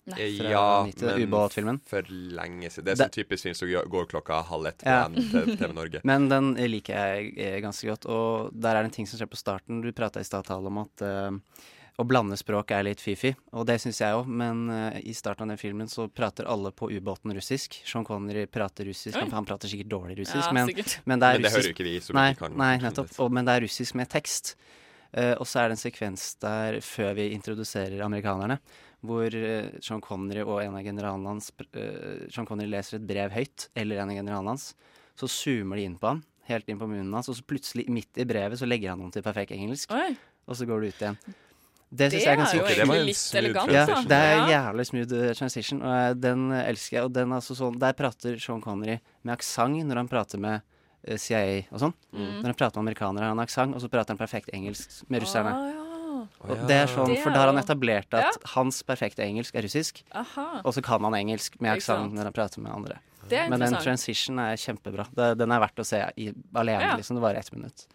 Eh, 0.08 0.38
Fra 0.38 0.50
Ja, 0.52 0.84
90, 0.86 1.06
men 1.06 1.22
ubåtfilmen. 1.28 1.80
for 1.86 2.02
lenge 2.10 2.70
siden. 2.70 2.86
Det 2.86 2.92
er 2.94 3.04
sånn 3.06 3.16
typisk 3.16 3.44
film 3.48 3.56
som 3.58 3.68
går 3.90 4.06
klokka 4.12 4.44
halv 4.46 4.68
ett 4.70 4.78
på 4.84 4.90
Ja. 4.92 5.08
TV, 5.10 5.74
Norge. 5.74 6.02
Men 6.12 6.30
den 6.30 6.52
liker 6.56 6.94
jeg 6.94 7.32
eh, 7.38 7.60
ganske 7.64 7.88
godt. 7.90 8.06
Og 8.06 8.52
der 8.54 8.76
er 8.76 8.84
det 8.84 8.92
en 8.92 8.98
ting 9.00 9.08
som 9.10 9.18
skjer 9.18 9.32
på 9.32 9.40
starten. 9.40 9.82
Du 9.82 9.92
prata 9.92 10.20
i 10.22 10.24
stad 10.28 10.46
om 10.52 10.78
at 10.84 11.02
uh, 11.02 11.32
å 11.98 12.04
blande 12.06 12.38
språk 12.38 12.70
er 12.76 12.84
litt 12.84 13.00
fy-fy, 13.02 13.32
og 13.56 13.66
det 13.66 13.80
syns 13.82 14.02
jeg 14.04 14.14
òg. 14.14 14.28
Men 14.30 14.70
uh, 14.70 15.00
i 15.02 15.14
starten 15.18 15.48
av 15.50 15.56
den 15.56 15.58
filmen 15.58 15.88
så 15.90 16.06
prater 16.08 16.46
alle 16.46 16.70
på 16.72 16.92
ubåten 16.92 17.34
russisk. 17.34 17.82
Sean 17.88 18.06
Connery 18.06 18.46
prater 18.46 18.86
russisk. 18.86 19.16
Oi. 19.18 19.24
Han, 19.26 19.32
han 19.32 19.46
prater 19.50 19.68
sikkert 19.72 19.90
dårlig 19.90 20.20
russisk, 20.22 20.46
Ja, 20.46 20.54
men, 20.54 20.70
men 20.70 20.76
det 20.78 20.86
er 20.94 21.06
Men 21.06 21.20
det 21.20 21.34
hører 21.34 21.50
russisk. 21.50 21.70
jo 21.72 21.74
ikke 21.80 21.90
vi, 21.90 21.98
så 22.06 22.14
vi 22.14 22.36
kan- 22.38 22.58
nei, 22.62 22.76
nettopp. 22.84 23.10
Og, 23.26 23.32
men 23.34 23.46
det 23.50 23.58
er 23.58 23.66
russisk 23.66 23.96
med 23.98 24.10
tekst. 24.14 24.54
Uh, 25.16 25.34
og 25.40 25.48
så 25.48 25.62
er 25.64 25.70
det 25.72 25.78
en 25.80 25.86
sekvens 25.90 26.36
der 26.44 26.82
før 26.84 27.14
vi 27.16 27.30
introduserer 27.32 28.02
amerikanerne, 28.04 28.60
hvor 29.08 29.36
eh, 29.38 29.72
Sean 29.84 30.04
Connery 30.04 30.44
og 30.46 30.62
en 30.64 30.78
av 30.78 30.86
generalene 30.86 31.34
hans 31.36 31.52
eh, 31.74 32.26
Sean 32.34 32.48
Connery 32.48 32.70
leser 32.72 33.00
et 33.00 33.08
brev 33.08 33.34
høyt, 33.36 33.70
eller 33.78 34.02
en 34.02 34.12
av 34.14 34.20
generalene 34.20 34.54
hans. 34.56 34.70
Så 35.16 35.30
zoomer 35.32 35.80
de 35.80 35.88
inn 35.90 35.98
på 36.02 36.12
han, 36.12 36.22
helt 36.50 36.70
inn 36.70 36.82
på 36.82 36.90
munnen 36.90 37.14
hans, 37.16 37.30
og 37.32 37.38
så 37.38 37.46
plutselig, 37.48 37.88
midt 37.92 38.22
i 38.22 38.28
brevet, 38.28 38.60
så 38.60 38.68
legger 38.68 38.94
han 38.94 39.04
om 39.06 39.12
til 39.14 39.26
perfekt 39.26 39.56
engelsk. 39.56 39.94
Oi. 39.96 40.14
Og 40.46 40.60
så 40.60 40.68
går 40.70 40.84
det 40.84 40.94
ut 40.94 41.04
igjen. 41.06 41.20
Det 41.96 42.10
Det 42.12 42.20
jeg 42.20 42.28
er 42.28 42.42
er 42.42 42.56
jo 42.58 42.64
egentlig 42.66 42.76
Det 42.76 42.88
var 42.90 42.98
en 42.98 43.06
litt 43.08 43.36
elegant, 43.40 43.72
Ja, 43.72 43.86
det 43.86 44.18
er 44.18 44.36
en 44.36 44.50
jævlig 44.52 44.86
smooth 44.90 45.18
eh, 45.22 45.34
transition, 45.38 45.82
og 45.82 46.22
den 46.22 46.52
elsker 46.52 46.98
jeg. 46.98 47.06
Og 47.06 47.14
den 47.14 47.32
er 47.32 47.40
altså 47.40 47.56
sånn, 47.56 47.80
der 47.80 47.94
prater 47.94 48.40
Sean 48.42 48.62
Connery 48.62 49.00
med 49.24 49.38
aksent 49.38 49.86
når 49.86 50.04
han 50.04 50.12
prater 50.12 50.42
med 50.42 50.66
CIA 51.06 51.68
og 51.70 51.82
sånn. 51.84 51.94
Mm. 52.12 52.42
Når 52.42 52.50
han 52.50 52.58
prater 52.58 52.82
med 52.82 52.88
amerikanere, 52.90 53.28
har 53.28 53.36
han 53.36 53.44
aksent, 53.44 53.78
og 53.78 53.84
så 53.84 53.90
prater 53.94 54.16
han 54.16 54.20
perfekt 54.20 54.50
engelsk 54.58 55.04
med 55.08 55.22
russerne. 55.22 55.54
Ah, 55.54 55.70
ja. 55.70 55.85
Og 56.42 56.68
det 56.68 56.76
er 56.76 56.88
sånn, 56.88 57.16
For 57.24 57.30
da 57.32 57.40
har 57.46 57.48
han 57.54 57.58
etablert 57.64 58.14
at 58.14 58.24
Ja. 58.24 58.32
hans 58.56 58.82
perfekte 58.84 59.24
engelsk 59.24 59.56
er 59.56 59.62
russisk, 59.64 60.04
Aha. 60.14 60.62
og 60.64 60.74
så 60.74 60.82
kan 60.84 61.02
han 61.04 61.14
engelsk 61.14 61.60
med 61.62 61.78
aksent 61.78 62.14
når 62.14 62.24
han 62.24 62.34
prater 62.34 62.60
med 62.62 62.72
andre. 62.72 63.00
Det 63.28 63.40
er 63.40 63.50
Men 63.50 63.60
den 63.60 63.74
transition 63.82 64.38
er 64.40 64.56
kjempebra. 64.56 65.08
Den 65.36 65.52
er 65.52 65.60
verdt 65.60 65.76
å 65.82 65.86
se 65.86 65.98
i, 66.18 66.32
alene, 66.54 66.82
Ja. 66.82 66.96
liksom. 66.96 67.16
Det 67.16 67.22
varer 67.24 67.38
ett 67.40 67.52
minutt. 67.54 67.88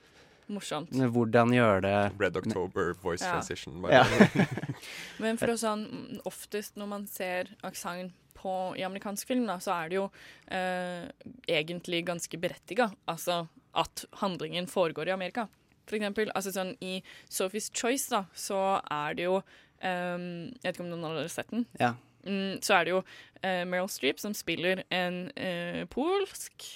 Morsomt. 0.50 0.90
Men 0.92 1.12
hvordan 1.12 1.50
gjøre 1.54 1.82
det 1.82 2.18
Red 2.18 2.36
October 2.36 2.92
voice 2.94 3.22
Ja. 3.22 3.32
transition. 3.34 3.80
bare. 3.80 3.92
Ja. 3.92 4.04
Men 5.20 5.36
for 5.36 5.46
å 5.46 5.54
sånn, 5.56 6.20
oftest 6.26 6.74
når 6.76 6.88
man 6.88 7.06
ser 7.06 7.44
aksent 7.62 8.10
på- 8.34 8.74
i 8.76 8.80
amerikansk 8.82 9.26
film, 9.28 9.46
da, 9.46 9.58
så 9.58 9.84
er 9.84 9.88
det 9.90 9.94
jo 9.94 10.10
eh, 10.50 11.06
egentlig 11.46 12.04
ganske 12.06 12.36
berettiga. 12.40 12.92
Altså 13.06 13.48
at 13.74 14.04
handlingen 14.14 14.66
foregår 14.66 15.06
i 15.06 15.12
Amerika. 15.12 15.48
For 15.90 15.98
eksempel, 15.98 16.30
altså 16.38 16.52
sånn 16.54 16.76
i 16.86 17.00
Sophie's 17.30 17.66
Choice, 17.74 18.06
da, 18.12 18.24
så 18.34 18.60
er 18.86 19.16
det 19.18 19.26
jo 19.26 19.40
um, 19.40 20.28
Jeg 20.54 20.68
vet 20.68 20.76
ikke 20.76 20.86
om 20.86 20.92
noen 20.94 21.18
har 21.18 21.32
sett 21.32 21.50
den? 21.50 21.66
Ja. 21.80 21.96
Mm, 22.22 22.60
så 22.62 22.76
er 22.76 22.84
det 22.86 22.92
jo 22.94 23.00
uh, 23.00 23.64
Meryl 23.66 23.88
Streep 23.90 24.20
som 24.22 24.34
spiller 24.36 24.84
en 24.92 25.26
uh, 25.34 25.82
polsk 25.92 26.68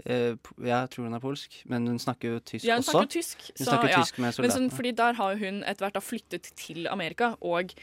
Uh, 0.00 0.32
ja, 0.64 0.80
jeg 0.80 0.88
tror 0.94 1.04
hun 1.04 1.14
er 1.14 1.20
polsk, 1.20 1.58
men 1.68 1.84
hun 1.86 1.98
snakker 2.00 2.32
jo 2.32 2.38
tysk 2.40 2.64
Ja, 2.64 2.78
hun 2.78 2.80
også. 2.80 2.94
snakker 2.94 3.10
tysk. 3.12 3.42
Hun 3.50 3.58
så- 3.60 3.66
snakker 3.68 3.90
ja. 3.92 3.98
tysk 4.00 4.16
med 4.18 4.24
Men 4.24 4.32
soldatene. 4.32 4.54
sånn, 4.56 4.70
fordi 4.76 4.92
der 4.96 5.12
har 5.18 5.36
hun 5.36 5.58
etter 5.62 5.84
hvert 5.90 6.02
flyttet 6.02 6.48
til 6.56 6.88
Amerika, 6.88 7.28
og 7.42 7.74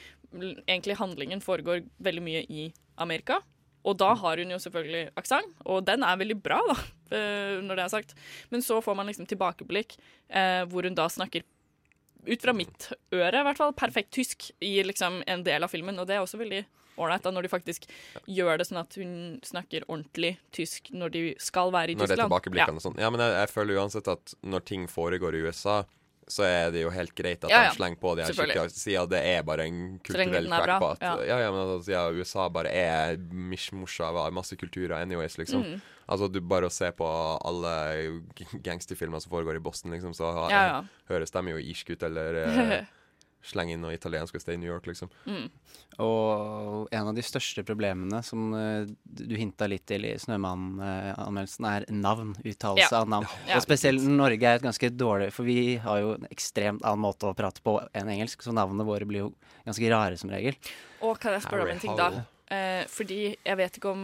egentlig 0.67 0.97
handlingen 0.97 1.39
foregår 1.39 1.85
veldig 2.03 2.23
mye 2.25 2.41
i 2.49 2.73
Amerika. 2.97 3.37
Og 3.88 3.97
da 3.99 4.11
har 4.19 4.41
hun 4.41 4.51
jo 4.51 4.59
selvfølgelig 4.61 5.11
aksent, 5.19 5.59
og 5.65 5.85
den 5.88 6.03
er 6.03 6.19
veldig 6.19 6.39
bra, 6.43 6.59
da, 6.68 6.77
eh, 7.15 7.59
når 7.64 7.80
det 7.80 7.85
er 7.85 7.93
sagt. 7.93 8.15
Men 8.51 8.65
så 8.65 8.81
får 8.84 8.97
man 8.99 9.07
liksom 9.07 9.30
tilbakeblikk, 9.30 9.95
eh, 10.30 10.64
hvor 10.68 10.84
hun 10.88 10.97
da 10.97 11.07
snakker 11.11 11.45
ut 12.27 12.43
fra 12.43 12.53
mitt 12.53 12.89
øre, 13.15 13.39
i 13.39 13.45
hvert 13.47 13.59
fall, 13.59 13.72
perfekt 13.77 14.11
tysk 14.18 14.49
i 14.59 14.81
liksom 14.84 15.22
en 15.27 15.45
del 15.47 15.64
av 15.64 15.72
filmen. 15.72 15.99
Og 15.99 16.09
det 16.09 16.18
er 16.18 16.26
også 16.26 16.41
veldig 16.41 16.65
ålreit 16.97 17.27
når 17.30 17.45
de 17.45 17.51
faktisk 17.51 17.85
gjør 18.26 18.59
det 18.59 18.68
sånn 18.68 18.81
at 18.81 18.97
hun 18.97 19.11
snakker 19.45 19.85
ordentlig 19.88 20.34
tysk 20.55 20.89
når 20.95 21.14
de 21.14 21.23
skal 21.41 21.72
være 21.76 21.93
i 21.93 21.97
Når 21.99 22.09
det 22.09 22.18
er 22.18 22.23
tilbakeblikkene 22.26 22.73
ja. 22.73 22.81
og 22.81 22.85
sånn. 22.88 22.97
Ja, 23.01 23.11
men 23.14 23.23
jeg, 23.23 23.35
jeg 23.38 23.53
føler 23.53 23.81
uansett 23.84 24.09
at 24.11 24.34
når 24.41 24.65
ting 24.68 24.88
foregår 24.91 25.38
i 25.38 25.43
USA, 25.45 25.84
så 26.27 26.43
er 26.43 26.71
det 26.75 26.81
jo 26.83 26.89
helt 26.91 27.13
greit 27.15 27.43
at 27.45 27.49
Ja, 27.51 27.61
ja. 27.63 27.69
de 27.71 27.77
slenger 27.77 27.99
på 28.01 28.15
de 28.17 28.25
her 28.25 28.33
skikkelig 28.35 28.71
siden 28.75 29.09
det 29.13 29.21
er 29.25 29.43
bare 29.47 29.67
en 29.69 29.99
kulturell 30.03 30.49
crackpot. 30.51 30.99
ja. 31.01 31.13
Ja, 31.23 31.37
ja, 31.45 31.51
men 31.51 31.61
altså, 31.63 31.85
siden 31.87 32.19
USA 32.19 32.49
bare 32.49 32.71
er 32.71 33.17
mishmosha 33.31 34.09
av 34.11 34.33
masse 34.35 34.55
kulturer 34.59 34.97
anyways, 35.01 35.37
liksom. 35.39 35.63
Mm. 35.63 35.81
Altså, 36.07 36.27
du 36.31 36.39
bare 36.41 36.67
å 36.67 36.71
se 36.71 36.91
på 36.95 37.07
alle 37.47 37.73
gangsterfilmer 38.63 39.19
som 39.23 39.31
foregår 39.31 39.55
i 39.59 39.63
Boston, 39.63 39.91
liksom, 39.95 40.13
så 40.15 40.33
høres 41.09 41.31
de 41.31 41.43
jo 41.51 41.57
irske 41.63 41.95
ut, 41.97 42.03
eller 42.03 42.41
slenger 43.43 43.77
inn 43.77 43.84
noe 43.85 43.95
italiensk 43.95 44.35
hvis 44.35 44.45
det 44.47 44.53
er 44.53 44.57
i 44.57 44.61
New 44.61 44.69
York, 44.72 44.88
liksom. 44.89 45.09
Mm. 45.26 45.47
Og 46.03 46.88
en 46.93 47.09
av 47.09 47.15
de 47.18 47.23
største 47.26 47.64
problemene 47.65 48.19
som 48.26 48.51
uh, 48.53 48.85
du 49.03 49.35
hinta 49.39 49.68
litt 49.69 49.85
til 49.89 50.05
i 50.05 50.14
Snømann-anmeldelsen, 50.22 51.68
er 51.69 51.85
navn. 51.93 52.35
Uttalelse 52.43 52.89
Ja. 52.91 53.01
av 53.01 53.09
navn. 53.09 53.27
Ja. 53.47 53.57
Og 53.57 53.65
spesielt 53.65 54.03
Norge 54.03 54.43
er 54.43 54.59
et 54.59 54.65
ganske 54.65 54.89
dårlig 54.93 55.31
For 55.34 55.47
vi 55.47 55.77
har 55.81 56.01
jo 56.03 56.14
en 56.18 56.27
ekstremt 56.30 56.84
annen 56.84 57.03
måte 57.05 57.30
å 57.30 57.35
prate 57.38 57.64
på 57.65 57.77
enn 57.93 58.11
engelsk, 58.14 58.43
så 58.43 58.53
navnene 58.55 58.85
våre 58.88 59.07
blir 59.09 59.26
jo 59.26 59.34
ganske 59.65 59.91
rare 59.91 60.18
som 60.18 60.30
regel. 60.34 60.57
Og 61.01 61.19
kan 61.19 61.34
jeg 61.35 61.45
spørre 61.45 61.68
om 61.68 61.73
en 61.73 61.81
ting, 61.81 61.95
da? 61.97 62.26
Eh, 62.47 62.85
fordi 62.88 63.35
jeg 63.43 63.57
vet 63.59 63.77
ikke 63.77 63.91
om 63.91 64.03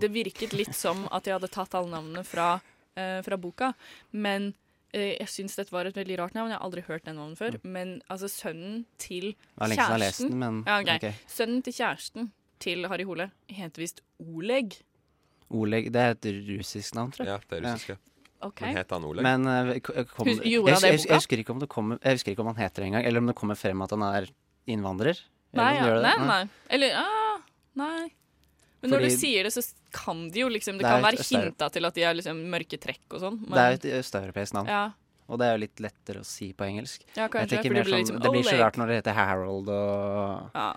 Det 0.00 0.10
virket 0.12 0.52
litt 0.52 0.74
som 0.76 1.06
at 1.10 1.24
jeg 1.24 1.38
hadde 1.38 1.48
tatt 1.48 1.74
alle 1.74 1.88
navnene 1.88 2.24
fra, 2.24 2.60
eh, 2.96 3.22
fra 3.22 3.36
boka, 3.40 3.72
men 4.12 4.52
jeg 4.92 5.28
syns 5.32 5.56
dette 5.56 5.72
var 5.72 5.88
et 5.88 5.96
veldig 5.96 6.18
rart 6.20 6.36
navn. 6.36 6.52
Jeg 6.52 6.58
har 6.58 6.66
aldri 6.66 6.84
hørt 6.86 7.06
den 7.08 7.16
navnet 7.20 7.40
før. 7.40 7.58
Men 7.64 7.98
altså, 8.12 8.28
sønnen 8.28 8.84
til 9.00 9.32
lest 9.32 9.80
kjæresten 9.80 10.30
den, 10.34 10.38
men 10.42 10.62
ja, 10.68 10.78
ok. 10.82 10.94
Okay. 11.00 11.26
Sønnen 11.32 11.62
til 11.64 11.76
kjæresten 11.78 12.30
til 12.62 12.86
Harry 12.90 13.06
Hole 13.08 13.30
heter 13.50 13.82
visst 13.82 14.02
Oleg. 14.22 14.78
Oleg 15.52 15.90
Det 15.92 16.00
er 16.00 16.16
et 16.16 16.30
russisk 16.48 16.96
navn, 16.98 17.12
tror 17.14 17.26
jeg. 17.26 17.34
Ja, 17.34 17.48
det 17.48 17.58
er 17.58 17.68
russisk, 17.68 17.94
ja. 17.94 18.00
Ok. 18.42 18.60
Men 18.64 18.76
heter 18.76 18.98
han 18.98 19.04
Oleg? 19.06 19.26
Men 19.26 19.46
uh, 19.46 19.74
kom, 19.82 20.26
Hus- 20.26 20.40
jeg, 20.42 20.62
jeg, 20.66 20.80
jeg, 20.82 21.14
husker 21.14 21.42
ikke 21.42 21.54
om 21.54 21.60
det 21.62 21.68
kommer, 21.70 22.00
jeg 22.02 22.18
husker 22.18 22.34
ikke 22.34 22.42
om 22.44 22.50
han 22.50 22.58
heter 22.58 22.82
det 22.82 22.88
engang, 22.90 23.06
eller 23.06 23.22
om 23.22 23.30
det 23.30 23.36
kommer 23.38 23.58
frem 23.58 23.84
at 23.84 23.94
han 23.94 24.04
er 24.08 24.26
innvandrer. 24.70 25.20
Nei, 25.52 25.70
ja, 25.76 25.94
nei, 26.00 26.16
nei. 26.26 26.42
Eller 26.72 26.96
ah, 26.96 27.38
nei. 27.78 28.10
Men 28.82 28.90
når 28.90 28.98
Fordi- 28.98 29.10
du 29.10 29.16
sier 29.16 29.42
det, 29.46 29.52
så 29.54 29.62
kan 29.92 30.28
de 30.28 30.40
jo 30.40 30.48
liksom 30.48 30.78
Det, 30.78 30.82
Det 30.82 30.90
kan 30.90 31.02
være 31.02 31.22
hinta 31.28 31.68
til 31.70 31.84
at 31.86 31.94
de 31.94 32.02
har 32.02 32.14
liksom 32.14 32.40
mørke 32.50 32.78
trekk 32.82 33.06
og 33.14 33.20
sånn. 33.20 33.38
Det 33.48 33.58
er 33.58 33.70
jo 33.70 33.78
et 33.78 34.04
østeuropeisk 34.04 34.54
navn. 34.54 34.66
Ja. 34.68 34.90
Og 35.28 35.38
det 35.38 35.46
er 35.46 35.52
jo 35.56 35.60
litt 35.62 35.76
lettere 35.80 36.20
å 36.20 36.26
si 36.26 36.52
på 36.52 36.66
engelsk. 36.66 37.04
Ja, 37.16 37.28
kanskje, 37.28 37.40
Jeg 37.40 37.48
tenker 37.48 37.62
for 37.62 37.68
det 37.68 37.78
mer 37.78 37.84
blir 37.84 37.92
sånn, 37.94 38.00
liksom 38.02 38.22
det 38.22 38.32
blir 38.32 38.42
så 38.50 38.58
rart 38.58 38.76
når 38.76 38.86
det 38.88 38.96
heter 39.04 39.14
Harold 39.14 39.68
og 39.68 40.50
Ja. 40.54 40.74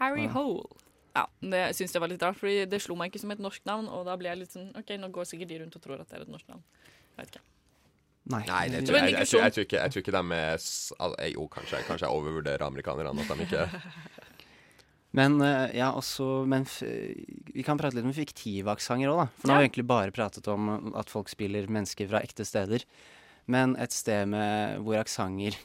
Harry 0.00 0.24
Ja. 0.24 0.28
Hole. 0.34 0.66
Ja, 1.16 1.24
det 1.40 1.62
syns 1.76 1.92
jeg 1.94 2.00
var 2.00 2.08
litt 2.08 2.20
rart, 2.20 2.36
Fordi 2.36 2.68
det 2.68 2.82
slo 2.82 2.94
meg 2.96 3.10
ikke 3.12 3.20
som 3.20 3.30
et 3.30 3.38
norsk 3.38 3.60
navn. 3.64 3.88
Og 3.88 4.04
da 4.04 4.16
ble 4.16 4.28
jeg 4.28 4.38
litt 4.38 4.52
sånn 4.52 4.76
OK, 4.76 4.90
nå 4.98 5.08
går 5.10 5.24
sikkert 5.24 5.48
de 5.48 5.58
rundt 5.60 5.76
og 5.76 5.82
tror 5.82 6.00
at 6.00 6.08
det 6.10 6.18
er 6.18 6.22
et 6.22 6.28
norsk 6.28 6.48
navn. 6.48 6.62
Jeg 7.16 7.24
vet 7.24 7.30
ikke. 7.36 7.44
Nei. 8.28 8.42
Nei, 8.44 8.68
det 8.68 8.72
jeg, 8.74 8.82
jeg, 8.82 9.28
tror, 9.28 9.40
jeg, 9.46 9.52
tror 9.54 9.64
ikke, 9.64 9.78
jeg 9.78 9.90
tror 9.92 10.02
ikke 10.02 10.12
de 10.12 10.34
er 10.34 11.22
eh, 11.22 11.30
Jo, 11.32 11.46
kanskje, 11.48 11.78
kanskje 11.86 12.08
jeg 12.08 12.10
overvurderer 12.10 12.66
amerikanerne. 12.66 13.20
At 13.22 13.38
de 13.38 13.44
ikke 13.46 13.70
Men 15.16 15.38
eh, 15.40 15.70
ja, 15.78 15.90
også 15.96 16.44
Men 16.48 16.66
f 16.68 16.82
vi 16.84 17.64
kan 17.64 17.78
prate 17.80 17.96
litt 17.96 18.04
om 18.04 18.12
fiktive 18.16 18.68
aksenter 18.74 19.08
òg, 19.12 19.22
da. 19.24 19.28
For 19.40 19.48
nå 19.48 19.54
har 19.56 19.62
vi 19.64 19.68
egentlig 19.70 19.86
bare 19.88 20.12
pratet 20.12 20.48
om 20.52 20.92
at 20.98 21.08
folk 21.12 21.30
spiller 21.32 21.66
mennesker 21.72 22.08
fra 22.10 22.20
ekte 22.24 22.44
steder. 22.44 22.84
Men 23.48 23.76
et 23.80 23.94
sted 23.94 24.28
med 24.28 24.82
hvor 24.84 24.98
aksenter 25.00 25.56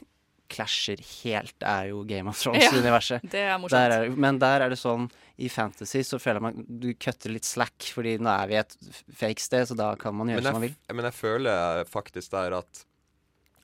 klasjer 0.52 1.00
helt, 1.24 1.54
er 1.64 1.86
jo 1.88 2.02
Game 2.04 2.28
of 2.28 2.36
Thrones-universet. 2.36 3.22
Ja, 3.24 3.30
det 3.34 3.40
er 3.48 3.58
morsomt. 3.60 3.72
Der 3.88 3.94
er- 4.04 4.16
men 4.20 4.38
der 4.42 4.60
er 4.66 4.68
det 4.74 4.76
sånn 4.80 5.06
I 5.40 5.48
Fantasy 5.48 6.02
så 6.04 6.18
føler 6.20 6.42
man 6.44 6.58
du 6.68 6.90
kutter 7.00 7.32
litt 7.32 7.48
slack, 7.48 7.86
fordi 7.94 8.18
nå 8.20 8.28
er 8.28 8.50
vi 8.50 8.58
et 8.60 8.76
fake 9.16 9.40
sted, 9.40 9.64
så 9.70 9.76
da 9.78 9.94
kan 9.96 10.14
man 10.14 10.28
gjøre 10.28 10.42
jeg, 10.42 10.48
som 10.52 10.58
man 10.60 10.66
vil. 10.68 10.74
men 10.92 11.08
jeg 11.08 11.16
føler 11.16 11.84
faktisk 11.88 12.34
der 12.36 12.58
at 12.60 12.82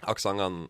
aksentene 0.09 0.69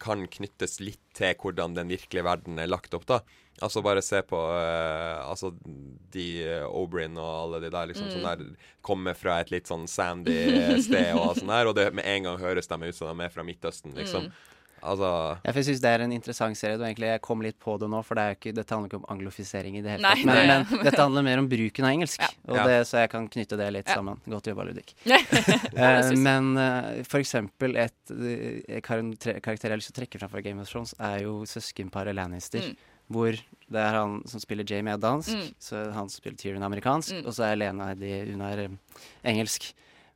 kan 0.00 0.24
knyttes 0.32 0.78
litt 0.80 1.00
til 1.16 1.34
hvordan 1.40 1.74
den 1.76 1.90
virkelige 1.92 2.24
verden 2.24 2.58
er 2.60 2.68
lagt 2.70 2.94
opp, 2.96 3.04
da. 3.08 3.18
Altså 3.60 3.82
bare 3.82 4.02
se 4.02 4.20
på 4.22 4.38
uh, 4.38 5.28
altså 5.30 5.52
de 6.14 6.26
uh, 6.46 6.68
O'Brien 6.70 7.16
og 7.18 7.30
alle 7.44 7.60
de 7.66 7.70
der 7.74 7.86
liksom 7.90 8.06
Mm. 8.08 8.12
som 8.12 8.22
der 8.22 8.44
kommer 8.82 9.14
fra 9.18 9.40
et 9.40 9.50
litt 9.50 9.66
sånn 9.66 9.88
sandy 9.90 10.36
sted 10.86 11.14
og 11.18 11.34
sånn 11.36 11.48
der, 11.50 11.66
og 11.66 11.74
det 11.74 11.88
med 11.94 12.06
en 12.06 12.22
gang 12.30 12.38
høres 12.38 12.68
de 12.70 12.78
ut 12.88 12.94
som 12.94 13.10
de 13.18 13.24
er 13.26 13.34
fra 13.34 13.42
Midtøsten, 13.42 13.94
liksom. 13.98 14.28
Mm. 14.30 14.44
Altså 14.78 15.08
Ja, 15.42 15.50
jeg 15.56 15.64
syns 15.66 15.80
det 15.82 15.90
er 15.90 16.02
en 16.04 16.12
interessant 16.14 16.54
serie. 16.56 16.76
du 16.78 16.84
egentlig, 16.86 17.08
jeg 17.10 17.20
kom 17.20 17.40
litt 17.42 17.56
på 17.58 17.74
det 17.82 17.88
nå, 17.90 17.98
for 18.06 18.14
det 18.14 18.22
er 18.22 18.28
jo 18.30 18.36
ikke, 18.38 18.52
dette 18.54 18.70
handler 18.76 18.86
ikke 18.92 19.00
om 19.00 19.08
anglofisering 19.10 19.74
i 19.76 19.82
det 19.82 19.90
hele 19.96 20.06
tatt. 20.06 20.22
Men, 20.24 20.36
det- 20.38 20.70
men 20.70 20.84
dette 20.86 21.02
handler 21.02 21.24
mer 21.26 21.38
om 21.42 21.48
bruken 21.50 21.84
av 21.84 21.90
engelsk, 21.96 22.22
og 22.46 22.54
Ja. 22.56 22.66
det, 22.68 22.76
så 22.86 23.00
jeg 23.02 23.10
kan 23.10 23.26
knytte 23.28 23.58
det 23.58 23.72
litt 23.74 23.88
Ja. 23.88 23.96
sammen. 23.96 24.20
Godt 24.30 24.46
jobba, 24.46 24.62
Ludvig. 24.70 24.94
Eh, 25.04 26.00
jeg. 26.00 26.18
men 26.18 26.56
uh, 26.56 27.02
for 27.02 27.18
eksempel 27.18 27.74
et 27.76 28.14
eh, 28.14 28.80
karakter 28.80 29.42
jeg 29.42 29.70
har 29.74 29.76
lyst 29.82 29.90
til 29.92 29.98
å 29.98 30.06
trekke 30.06 30.18
fram 30.22 30.30
fra 30.30 30.40
Game 30.46 30.60
of 30.62 30.70
Thrones, 30.70 30.94
er 31.00 31.22
jo 31.26 31.40
søskenparet 31.42 32.14
Lannister. 32.14 32.60
Mm. 32.70 32.76
Hvor 33.08 33.32
det 33.68 33.80
er 33.84 33.96
han 33.98 34.22
som 34.28 34.40
spiller 34.40 34.64
Jamie 34.68 34.94
er 34.94 35.00
dansk, 35.00 35.28
Mm. 35.34 35.54
så 35.60 35.82
han 35.92 36.08
som 36.08 36.20
spiller 36.20 36.38
Tyrion 36.40 36.62
er 36.62 36.66
amerikansk, 36.70 37.12
Mm. 37.18 37.26
og 37.26 37.32
så 37.36 37.44
er 37.52 37.56
Lena 37.56 37.86
Heidi, 37.90 38.30
hun 38.32 38.40
er 38.40 38.58
eh, 38.64 38.68
engelsk. 39.24 39.72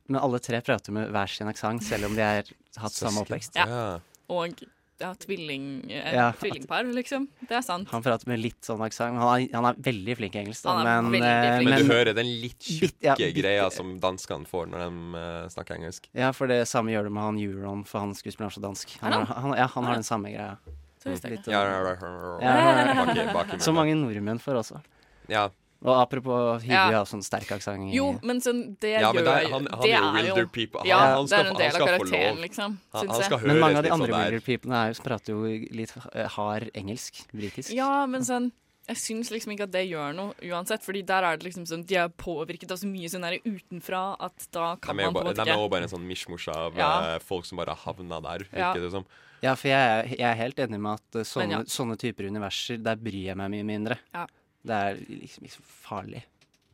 Men 0.07 0.21
alle 0.21 0.39
tre 0.39 0.59
prater 0.61 0.91
med 0.91 1.09
hver 1.13 1.29
sin 1.29 1.47
aksent, 1.47 1.83
selv 1.83 2.05
om 2.05 2.15
de 2.15 2.21
har 2.21 2.43
hatt 2.77 2.91
samme 2.91 3.21
oppvekst. 3.23 3.55
Ja. 3.55 3.99
Og 4.29 4.63
ja, 4.99 5.13
tvilling, 5.15 5.89
eh, 5.91 6.13
Ja. 6.13 6.31
tvillingpar, 6.39 6.83
liksom. 6.93 7.27
Det 7.47 7.51
er 7.57 7.61
sant. 7.61 7.89
Han 7.89 8.03
prater 8.03 8.27
med 8.27 8.39
litt 8.39 8.61
sånn 8.61 8.79
aksent. 8.85 9.17
Han, 9.17 9.47
han 9.53 9.65
er 9.65 9.73
veldig 9.81 10.15
flink 10.17 10.35
i 10.35 10.43
engelsk, 10.43 10.63
da, 10.63 10.75
Men, 10.83 11.09
men, 11.11 11.21
veldig 11.21 11.25
eh. 11.25 11.63
Men 11.63 11.87
du 11.87 11.93
hører 11.93 12.13
den 12.15 12.29
litt 12.41 12.59
tjukke 12.59 13.17
ja, 13.19 13.31
greia 13.33 13.69
som 13.71 13.99
danskene 13.99 14.45
får 14.47 14.69
når 14.71 14.85
de 14.85 15.17
uh, 15.17 15.49
snakker 15.49 15.77
engelsk. 15.79 16.07
Ja, 16.13 16.31
for 16.31 16.47
det 16.47 16.61
samme 16.67 16.93
gjør 16.93 17.09
det 17.09 17.11
med 17.11 17.23
han 17.23 17.37
Euron, 17.41 17.83
for 17.85 17.99
han 18.05 18.13
skuespilleren 18.13 18.51
er 18.51 18.57
så 18.59 18.63
dansk. 18.63 18.97
Han, 19.01 19.11
har, 19.13 19.25
han? 19.25 19.41
han, 19.49 19.57
ja, 19.57 19.67
han 19.67 19.83
har 19.89 19.93
den 19.99 20.03
samme 20.07 20.31
greia. 20.31 20.57
Så 21.03 21.09
visste 21.11 21.27
jeg 21.27 21.37
Litt, 21.37 21.47
ikke. 21.47 21.51
Ja, 21.51 21.63
ja, 21.67 21.81
ja, 21.83 21.95
ja, 22.39 22.93
ja, 22.95 23.05
Bak 23.05 23.17
i- 23.17 23.33
bak 23.33 23.53
i 23.53 23.57
Så 23.59 23.73
mange 23.75 23.93
nordmenn 23.99 24.39
får 24.39 24.55
også. 24.63 24.81
Ja. 25.27 25.49
Og 25.83 25.97
apropos 25.99 26.61
Hugh 26.63 26.71
Ja. 26.71 26.85
har 26.91 27.03
sånn 27.05 27.21
sterk 27.21 27.49
aksent. 27.51 27.91
Jo, 27.93 28.17
men 28.23 28.39
sånn, 28.39 28.77
det 28.79 29.01
Ja, 29.01 29.11
men 29.11 29.25
gjør 29.25 29.35
det 29.35 29.43
jo 29.43 29.49
han- 29.51 29.67
han 29.67 29.81
Det 29.81 29.91
er 29.91 29.99
jo 29.99 30.07
er 30.07 30.13
Wilder 30.23 30.47
people. 30.47 30.79
Han- 30.79 30.87
Ja, 30.87 30.97
han 30.99 31.23
det 31.25 31.27
skal 31.29 31.39
er 31.39 31.41
en 31.43 31.45
han 31.47 31.55
del 31.57 31.67
av 31.67 31.73
skal 31.73 31.87
få 31.87 31.91
karakteren, 31.91 32.35
lov. 32.35 32.43
liksom. 32.45 32.77
Han- 32.93 33.07
han 33.09 33.23
skal 33.23 33.39
høre 33.39 33.47
Men 33.47 33.59
mange 33.59 33.75
av 33.75 33.83
de 33.83 33.89
andre 33.91 34.07
sånn. 34.07 34.23
Wilder 34.23 34.39
Peoplene 34.39 34.89
er 34.89 34.93
prater 35.03 35.27
jo 35.27 35.67
litt 35.75 35.91
eh, 36.15 36.27
hard 36.27 36.69
engelsk. 36.73 37.27
Britisk. 37.35 37.73
Ja, 37.73 38.05
men 38.05 38.21
sånn 38.21 38.51
jeg 38.87 38.97
syns 38.99 39.29
liksom 39.31 39.53
ikke 39.53 39.63
at 39.63 39.71
det 39.71 39.85
gjør 39.89 40.13
noe 40.15 40.33
uansett, 40.43 40.83
Fordi 40.83 41.01
der 41.07 41.23
er 41.23 41.37
det 41.37 41.45
liksom 41.47 41.65
sånn 41.65 41.85
de 41.87 41.95
er 41.95 42.09
påvirket 42.09 42.71
av 42.71 42.77
så 42.81 42.87
mye 42.89 43.07
sånn 43.07 43.21
der 43.23 43.39
utenfra 43.45 44.17
at 44.19 44.47
da 44.51 44.75
kan 44.75 44.99
er 44.99 45.05
man 45.05 45.13
på 45.13 45.19
en 45.21 45.27
måte 45.29 45.37
ikke 45.39 45.45
de 45.45 45.51
er 45.55 45.61
jo 45.63 45.69
bare 45.69 45.83
en 45.87 45.93
sånn 45.93 46.07
mishmosh 46.07 46.47
av 46.51 46.75
Ja. 46.75 47.15
eh, 47.15 47.19
folk 47.19 47.45
som 47.45 47.57
bare 47.57 47.69
har 47.75 47.93
havna 47.93 48.19
der, 48.21 48.45
Ja. 48.51 48.73
virker 48.73 48.81
det 48.83 48.91
som. 48.91 49.05
Ja, 49.41 49.55
for 49.55 49.67
jeg, 49.67 49.79
er- 49.79 50.07
jeg 50.17 50.21
er 50.31 50.35
helt 50.35 50.55
enig 50.57 50.79
med 50.79 50.93
at 50.99 51.15
eh, 51.15 51.23
sånne, 51.23 51.49
ja. 51.51 51.63
sånne 51.63 51.97
typer 51.97 52.27
universer, 52.27 52.81
der 52.83 52.95
bryr 52.95 53.23
jeg 53.31 53.37
meg 53.37 53.51
mye 53.51 53.63
mindre. 53.63 53.97
Ja. 54.13 54.27
Det 54.65 54.71
er 54.71 54.95
liksom 54.95 55.43
ikke 55.43 55.57
så 55.59 55.63
farlig 55.87 56.23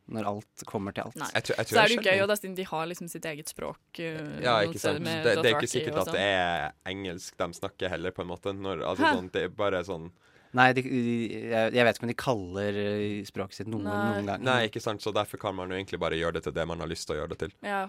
når 0.10 0.26
alt 0.26 0.64
kommer 0.66 0.92
til 0.92 1.04
alt. 1.04 1.16
Jeg 1.34 1.44
tror- 1.44 1.58
jeg 1.58 1.66
tror 1.68 1.78
Så 1.78 1.84
er 1.84 1.88
det 1.88 1.96
jo 1.98 2.02
gøy, 2.12 2.22
og 2.24 2.28
da 2.30 2.36
siden 2.36 2.56
de 2.56 2.64
har 2.64 2.86
liksom 2.88 3.08
sitt 3.10 3.26
eget 3.26 3.46
språk. 3.48 3.78
uh, 4.00 4.42
Ja, 4.42 4.62
ikke 4.66 4.80
sant. 4.80 5.04
Det, 5.06 5.24
det 5.24 5.46
er 5.46 5.54
ikke 5.54 5.70
sikkert 5.70 5.98
at 6.02 6.08
sånn. 6.08 6.14
det 6.14 6.22
er 6.22 6.72
engelsk 6.88 7.38
de 7.38 7.46
snakker 7.54 7.90
heller, 7.90 8.10
på 8.12 8.22
en 8.22 8.28
måte. 8.28 8.50
Når, 8.58 8.82
altså, 8.82 9.06
sånn, 9.16 9.32
det 9.32 9.44
er 9.44 9.50
bare 9.50 9.84
sånn 9.84 10.12
Nei, 10.58 10.68
de, 10.74 10.82
de, 10.82 11.16
jeg, 11.52 11.74
jeg 11.78 11.86
vet 11.86 11.98
ikke 12.00 12.06
om 12.08 12.12
de 12.12 12.18
kaller 12.18 12.78
eh, 12.82 13.24
språket 13.28 13.60
sitt 13.60 13.68
noe 13.70 13.84
Nei. 13.86 13.98
noen 14.16 14.30
gang. 14.32 14.42
Nei, 14.48 14.60
ikke 14.70 14.82
sant, 14.82 15.04
så 15.06 15.14
derfor 15.14 15.38
kan 15.42 15.54
man 15.58 15.70
jo 15.70 15.78
egentlig 15.78 16.00
bare 16.02 16.18
gjøre 16.18 16.40
det 16.40 16.44
til 16.48 16.56
det 16.58 16.66
man 16.70 16.80
har 16.82 16.90
lyst 16.90 17.06
til 17.06 17.18
å 17.18 17.20
gjøre 17.22 17.36
det 17.36 17.40
til. 17.44 17.54
Ja. 17.68 17.84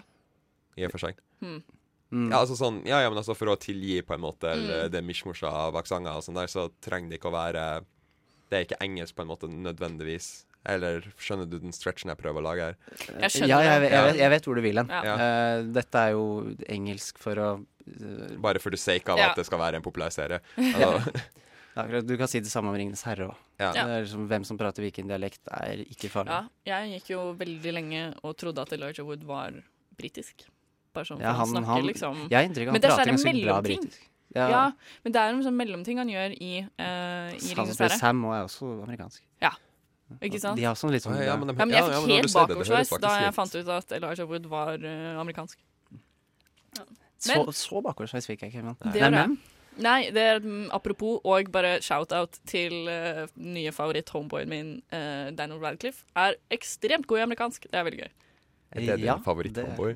I 0.77 0.85
og 0.85 0.93
for 0.93 1.01
seg. 1.07 1.17
Hmm. 1.41 1.61
Mm. 2.11 2.27
Ja, 2.29 2.41
altså 2.43 2.57
sånn, 2.59 2.81
ja, 2.85 2.99
ja, 3.01 3.09
men 3.09 3.17
altså 3.21 3.33
for 3.39 3.47
å 3.53 3.55
tilgi 3.59 4.01
på 4.03 4.13
en 4.17 4.21
måte 4.25 4.51
Mm. 4.51 4.91
det 4.91 5.01
mishmosha 5.07 5.47
av 5.47 5.77
aksenter 5.79 6.11
og 6.19 6.25
sånn 6.25 6.35
der, 6.35 6.49
så 6.51 6.67
trenger 6.83 7.09
det 7.09 7.19
ikke 7.21 7.29
å 7.31 7.37
være 7.37 7.65
Det 8.51 8.57
er 8.57 8.65
ikke 8.67 8.81
engelsk 8.83 9.15
på 9.15 9.23
en 9.23 9.29
måte 9.31 9.47
nødvendigvis. 9.47 10.43
Eller 10.67 11.05
skjønner 11.17 11.47
du 11.49 11.55
den 11.63 11.71
stretchen 11.73 12.11
jeg 12.11 12.19
prøver 12.19 12.43
å 12.43 12.45
lage 12.49 12.65
her? 12.67 12.75
Jeg 13.23 13.31
skjønner 13.31 13.47
ja, 13.47 13.59
jeg, 13.63 13.85
jeg, 13.89 14.03
vet, 14.05 14.17
jeg 14.19 14.29
vet 14.35 14.45
hvor 14.49 14.59
du 14.59 14.61
vil 14.65 14.77
hen. 14.81 14.91
Ja. 14.91 15.13
Uh, 15.15 15.63
dette 15.73 16.01
er 16.03 16.11
jo 16.17 16.25
engelsk 16.67 17.17
for 17.23 17.39
å 17.41 17.47
uh, 17.63 18.35
Bare 18.43 18.59
for 18.59 18.69
the 18.75 18.77
sake 18.77 19.07
av 19.09 19.17
Ja. 19.23 19.29
at 19.31 19.39
det 19.39 19.47
skal 19.47 19.63
være 19.63 19.79
en 19.79 19.85
populær 19.87 20.11
serie. 20.11 20.41
Altså, 20.75 21.15
Du 21.73 22.17
kan 22.19 22.27
si 22.27 22.39
det 22.43 22.51
samme 22.51 22.67
om 22.69 22.75
Ringenes 22.75 23.03
herre 23.07 23.29
òg. 23.29 23.35
Ja. 23.61 23.71
Liksom, 24.01 24.25
hvem 24.27 24.43
som 24.45 24.57
prater 24.59 24.83
hvilken 24.83 25.07
dialekt, 25.07 25.39
er 25.47 25.85
ikke 25.85 26.09
farlig. 26.11 26.31
ja. 26.65 26.79
Jeg 26.83 26.99
gikk 27.01 27.09
jo 27.13 27.33
veldig 27.39 27.73
lenge 27.73 28.01
og 28.23 28.35
trodde 28.37 28.59
at 28.61 28.73
Elijah 28.73 29.05
Wood 29.05 29.23
var 29.23 29.51
britisk. 29.97 30.43
Bare 30.93 31.05
sånn, 31.07 31.21
Ja, 31.21 31.31
han, 31.31 31.39
han- 31.39 31.47
snakker 31.47 31.65
han- 31.71 31.85
liksom 31.87 32.15
jeg 32.29 32.35
har 32.35 32.43
inntrykk 32.49 32.67
av 32.67 32.71
han 32.71 32.73
Men 32.73 32.81
det 32.81 32.89
er 32.91 32.95
prater 32.97 33.11
ganske 33.11 33.45
bra 33.45 33.61
britisk. 33.61 34.07
Ja. 34.35 34.47
Ja. 34.49 34.71
men 35.03 35.11
det 35.13 35.19
er 35.21 35.29
en 35.29 35.43
sånn 35.43 35.55
mellomting 35.55 35.97
han 35.97 36.07
gjør 36.07 36.31
i, 36.39 36.59
uh, 36.63 36.65
i 36.79 36.83
Han 36.83 37.39
Ringenes 37.39 37.77
herre. 37.79 37.97
Sam 37.99 38.23
er 38.25 38.43
også 38.47 38.83
amerikansk. 38.83 39.21
Ja, 39.41 39.51
ikke 40.21 40.39
sant? 40.39 40.55
De 40.57 40.63
har 40.63 40.75
sånn 40.75 40.91
litt 40.91 41.03
sånn 41.03 41.15
Ja, 41.15 41.23
ja, 41.23 41.35
men 41.37 41.47
de- 41.47 41.53
Ja, 41.55 41.65
men 41.65 41.69
jeg 41.75 41.83
fikk 41.83 41.91
ja, 41.91 41.99
men 42.01 42.09
helt 42.09 42.23
det, 42.23 42.33
det 42.33 42.55
bakoversveis 42.55 42.99
da 42.99 43.19
jeg 43.21 43.33
fant 43.33 43.55
ut 43.55 43.67
at 43.69 43.91
Elijah 43.91 44.25
Wood 44.27 44.45
var 44.45 44.73
uh, 44.75 45.19
amerikansk. 45.23 45.57
Så, 47.21 47.35
Men- 47.35 47.45
så 47.53 47.81
bakoversveis 47.83 48.25
fikk 48.27 48.41
jeg 48.41 48.53
ikke, 48.53 48.63
men 48.63 48.75
Det 48.91 48.99
jeg. 48.99 49.37
Nei, 49.79 50.09
det 50.11 50.21
er 50.21 50.39
mm, 50.43 50.65
apropos, 50.75 51.21
og 51.23 51.47
bare 51.51 51.77
shout-out 51.81 52.39
til 52.49 52.73
uh, 52.91 53.23
nye 53.39 53.71
favoritt-homeboyen 53.71 54.49
min, 54.51 54.71
uh, 54.91 55.29
Daniel 55.37 55.61
Radcliffe, 55.63 56.03
er 56.19 56.35
ekstremt 56.51 57.07
god 57.07 57.21
i 57.21 57.23
amerikansk. 57.23 57.69
Det 57.71 57.79
er 57.79 57.85
veldig 57.87 58.01
gøy. 58.03 58.09
Er 58.71 58.79
det 58.83 58.97
din 58.99 59.05
Ja, 59.07 59.15
favoritt-homeboy? 59.23 59.95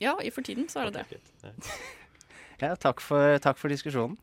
Ja, 0.00 0.14
i 0.24 0.30
for 0.30 0.44
tiden 0.44 0.68
så 0.72 0.80
er 0.84 0.90
det 0.92 1.06
det. 1.10 1.20
Ja, 2.62 2.74
takk 2.80 3.00
for, 3.04 3.38
takk 3.42 3.58
for 3.58 3.72
diskusjonen. 3.72 4.18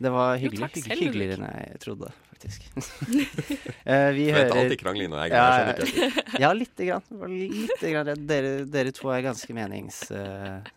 Det 0.00 0.10
var 0.12 0.34
Jo, 0.36 0.46
hyggelig, 0.48 0.66
takk 0.66 0.82
selv, 0.84 1.00
hyggeligere 1.04 1.36
enn 1.38 1.46
jeg 1.70 1.80
trodde, 1.82 2.08
faktisk. 2.32 2.62
uh, 2.76 4.10
vi 4.16 4.26
du 4.26 4.32
hører... 4.32 4.46
er 4.46 4.48
hører 4.48 4.62
alltid 4.64 4.80
krangling 4.80 5.10
når 5.12 5.22
jeg 5.26 5.30
er 5.30 5.44
her, 5.44 5.52
skjønner 5.84 6.10
ikke 6.16 6.42
Ja, 6.42 6.50
lite 6.56 6.88
grann. 6.88 7.36
Lite 7.36 7.92
grann. 7.94 8.26
Dere, 8.30 8.52
dere 8.66 8.94
to 8.96 9.12
er 9.12 9.22
ganske 9.28 9.56
meningsstyrte. 9.56 10.74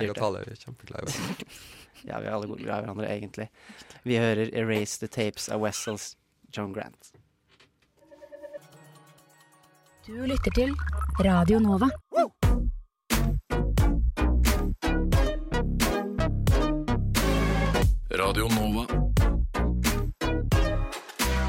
Jeg 0.00 0.08
kan 0.14 0.16
Tale 0.22 0.40
er 0.46 0.56
kjempeglad 0.64 1.04
i 1.04 1.10
hverandre. 1.10 1.60
Ja, 2.06 2.20
vi 2.20 2.26
er 2.26 2.34
alle 2.34 2.46
glad 2.46 2.60
i 2.60 2.84
hverandre, 2.84 3.08
egentlig. 3.08 3.48
Vi 4.04 4.16
hører 4.16 4.50
'Erase 4.52 5.06
the 5.06 5.08
Tapes' 5.08 5.48
av 5.52 5.60
Wessels 5.60 6.16
John 6.56 6.72
Grant. 6.72 7.12
Du 10.06 10.26
lytter 10.26 10.50
til 10.50 10.74
Radio 11.20 11.58
Nova. 11.58 11.90
Radio 18.10 18.48
Nova. 18.48 18.86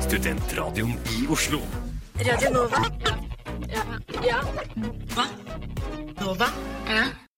Studentradioen 0.01 0.91
i 0.91 1.27
Oslo. 1.29 1.59
Radio 2.19 2.49
Nova. 2.49 2.85
Ja. 3.69 3.83
ja. 4.27 4.41
Hva? 5.15 5.25
Nova? 6.19 6.47
Ja. 6.87 7.30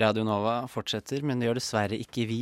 Radio 0.00 0.24
Nova 0.26 0.66
fortsetter, 0.68 1.22
men 1.26 1.40
det 1.40 1.48
gjør 1.48 1.58
dessverre 1.60 1.96
ikke 2.02 2.26
vi 2.28 2.40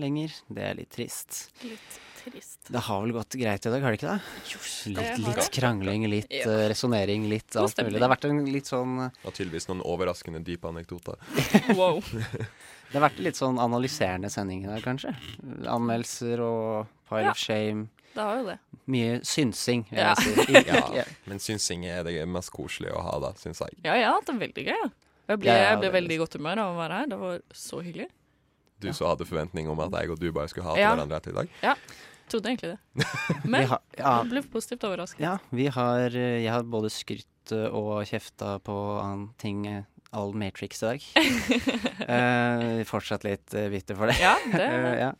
lenger. 0.00 0.32
Det 0.48 0.62
er 0.70 0.76
litt 0.78 0.90
trist. 0.94 1.48
Litt 1.62 1.96
trist. 2.18 2.58
Det 2.68 2.82
har 2.84 3.00
vel 3.04 3.12
gått 3.16 3.36
greit 3.40 3.66
i 3.66 3.70
dag, 3.72 3.82
har 3.84 3.94
det 3.94 3.98
ikke 4.00 4.14
det? 4.14 4.20
det 4.20 4.90
litt, 4.92 4.98
har 5.08 5.20
litt 5.24 5.38
det. 5.40 5.50
krangling, 5.54 6.06
litt 6.10 6.32
Ja. 6.34 6.44
uh, 6.50 6.64
resonnering, 6.68 7.28
litt 7.30 7.46
God 7.52 7.62
alt 7.62 7.72
stemning. 7.76 7.92
mulig. 7.94 8.00
Det 8.00 8.08
har 8.08 8.14
vært 8.16 8.26
en 8.30 8.52
litt 8.52 8.66
sånn 8.68 8.96
Det 9.06 9.24
var 9.24 9.36
tydeligvis 9.38 9.68
noen 9.70 9.82
overraskende 9.84 10.42
dype 10.44 10.68
anekdoter. 10.68 11.16
Wow. 11.78 12.00
Det 12.88 12.96
har 12.96 13.04
vært 13.08 13.18
en 13.20 13.24
litt 13.28 13.36
sånn 13.36 13.58
analyserende 13.60 14.30
sending 14.32 14.64
i 14.64 14.68
dag, 14.68 14.82
kanskje. 14.84 15.14
Anmeldelser 15.68 16.40
og 16.40 16.86
Pile 17.08 17.22
Ja. 17.28 17.30
of 17.30 17.38
Shame. 17.38 17.88
Det 18.14 18.22
har 18.24 18.38
jo 18.40 18.46
det. 18.46 18.58
Mye 18.88 19.18
synsing, 19.24 19.84
vil 19.90 19.98
Ja. 20.00 20.14
jeg 20.14 20.46
si. 20.46 20.52
Ja, 20.96 21.04
men 21.26 21.38
synsing 21.38 21.84
er 21.86 22.02
det 22.04 22.26
mest 22.28 22.50
koselige 22.50 22.92
å 22.96 23.02
ha, 23.04 23.18
da, 23.20 23.32
syns 23.38 23.60
jeg. 23.60 23.76
Ja, 23.84 23.94
ja, 23.94 24.14
det 24.24 24.34
er 24.34 24.40
veldig 24.46 24.64
gøy. 24.66 24.74
ja. 24.84 24.88
Jeg 25.28 25.40
ble, 25.42 25.52
jeg 25.52 25.78
ble 25.82 25.90
veldig 25.92 26.14
i 26.16 26.20
godt 26.22 26.36
humør 26.38 26.60
av 26.64 26.74
å 26.74 26.78
være 26.78 26.98
her. 27.02 27.06
Det 27.12 27.18
var 27.20 27.40
så 27.52 27.80
hyggelig. 27.84 28.08
Du 28.80 28.86
som 28.94 29.08
hadde 29.10 29.26
forventning 29.28 29.68
om 29.68 29.80
at 29.84 29.92
jeg 29.98 30.10
og 30.14 30.20
du 30.22 30.28
bare 30.32 30.48
skulle 30.48 30.68
hate 30.70 30.80
Ja. 30.80 30.92
hverandre 30.94 31.18
etter 31.18 31.34
i 31.34 31.38
dag. 31.40 31.48
Ja, 31.64 31.74
trodde 32.30 32.52
egentlig 32.52 32.70
det. 32.76 33.08
Men 33.52 33.66
har- 33.74 33.82
ja. 33.98 34.14
jeg 34.22 34.30
ble 34.32 34.42
positivt 34.54 34.86
overrasket. 34.88 35.20
Ja, 35.24 35.36
vi 35.50 35.66
har 35.74 36.06
eh, 36.14 36.38
Jeg 36.44 36.52
har 36.54 36.62
både 36.62 36.90
skrytt 36.94 37.52
eh, 37.52 37.66
og 37.74 38.04
kjefta 38.08 38.56
på 38.64 38.76
annen 39.02 39.28
ting 39.42 39.66
eh, 39.66 39.82
all 40.16 40.32
Matrix 40.32 40.80
i 40.82 40.86
dag. 40.86 41.06
uh, 42.08 42.84
fortsatt 42.92 43.26
litt 43.26 43.52
uh, 43.58 43.66
bitter 43.72 43.98
for 43.98 44.08
det. 44.08 44.16
Ja, 44.22 44.36
det- 44.54 44.70
uh, 44.72 44.94
ja. 45.02 45.12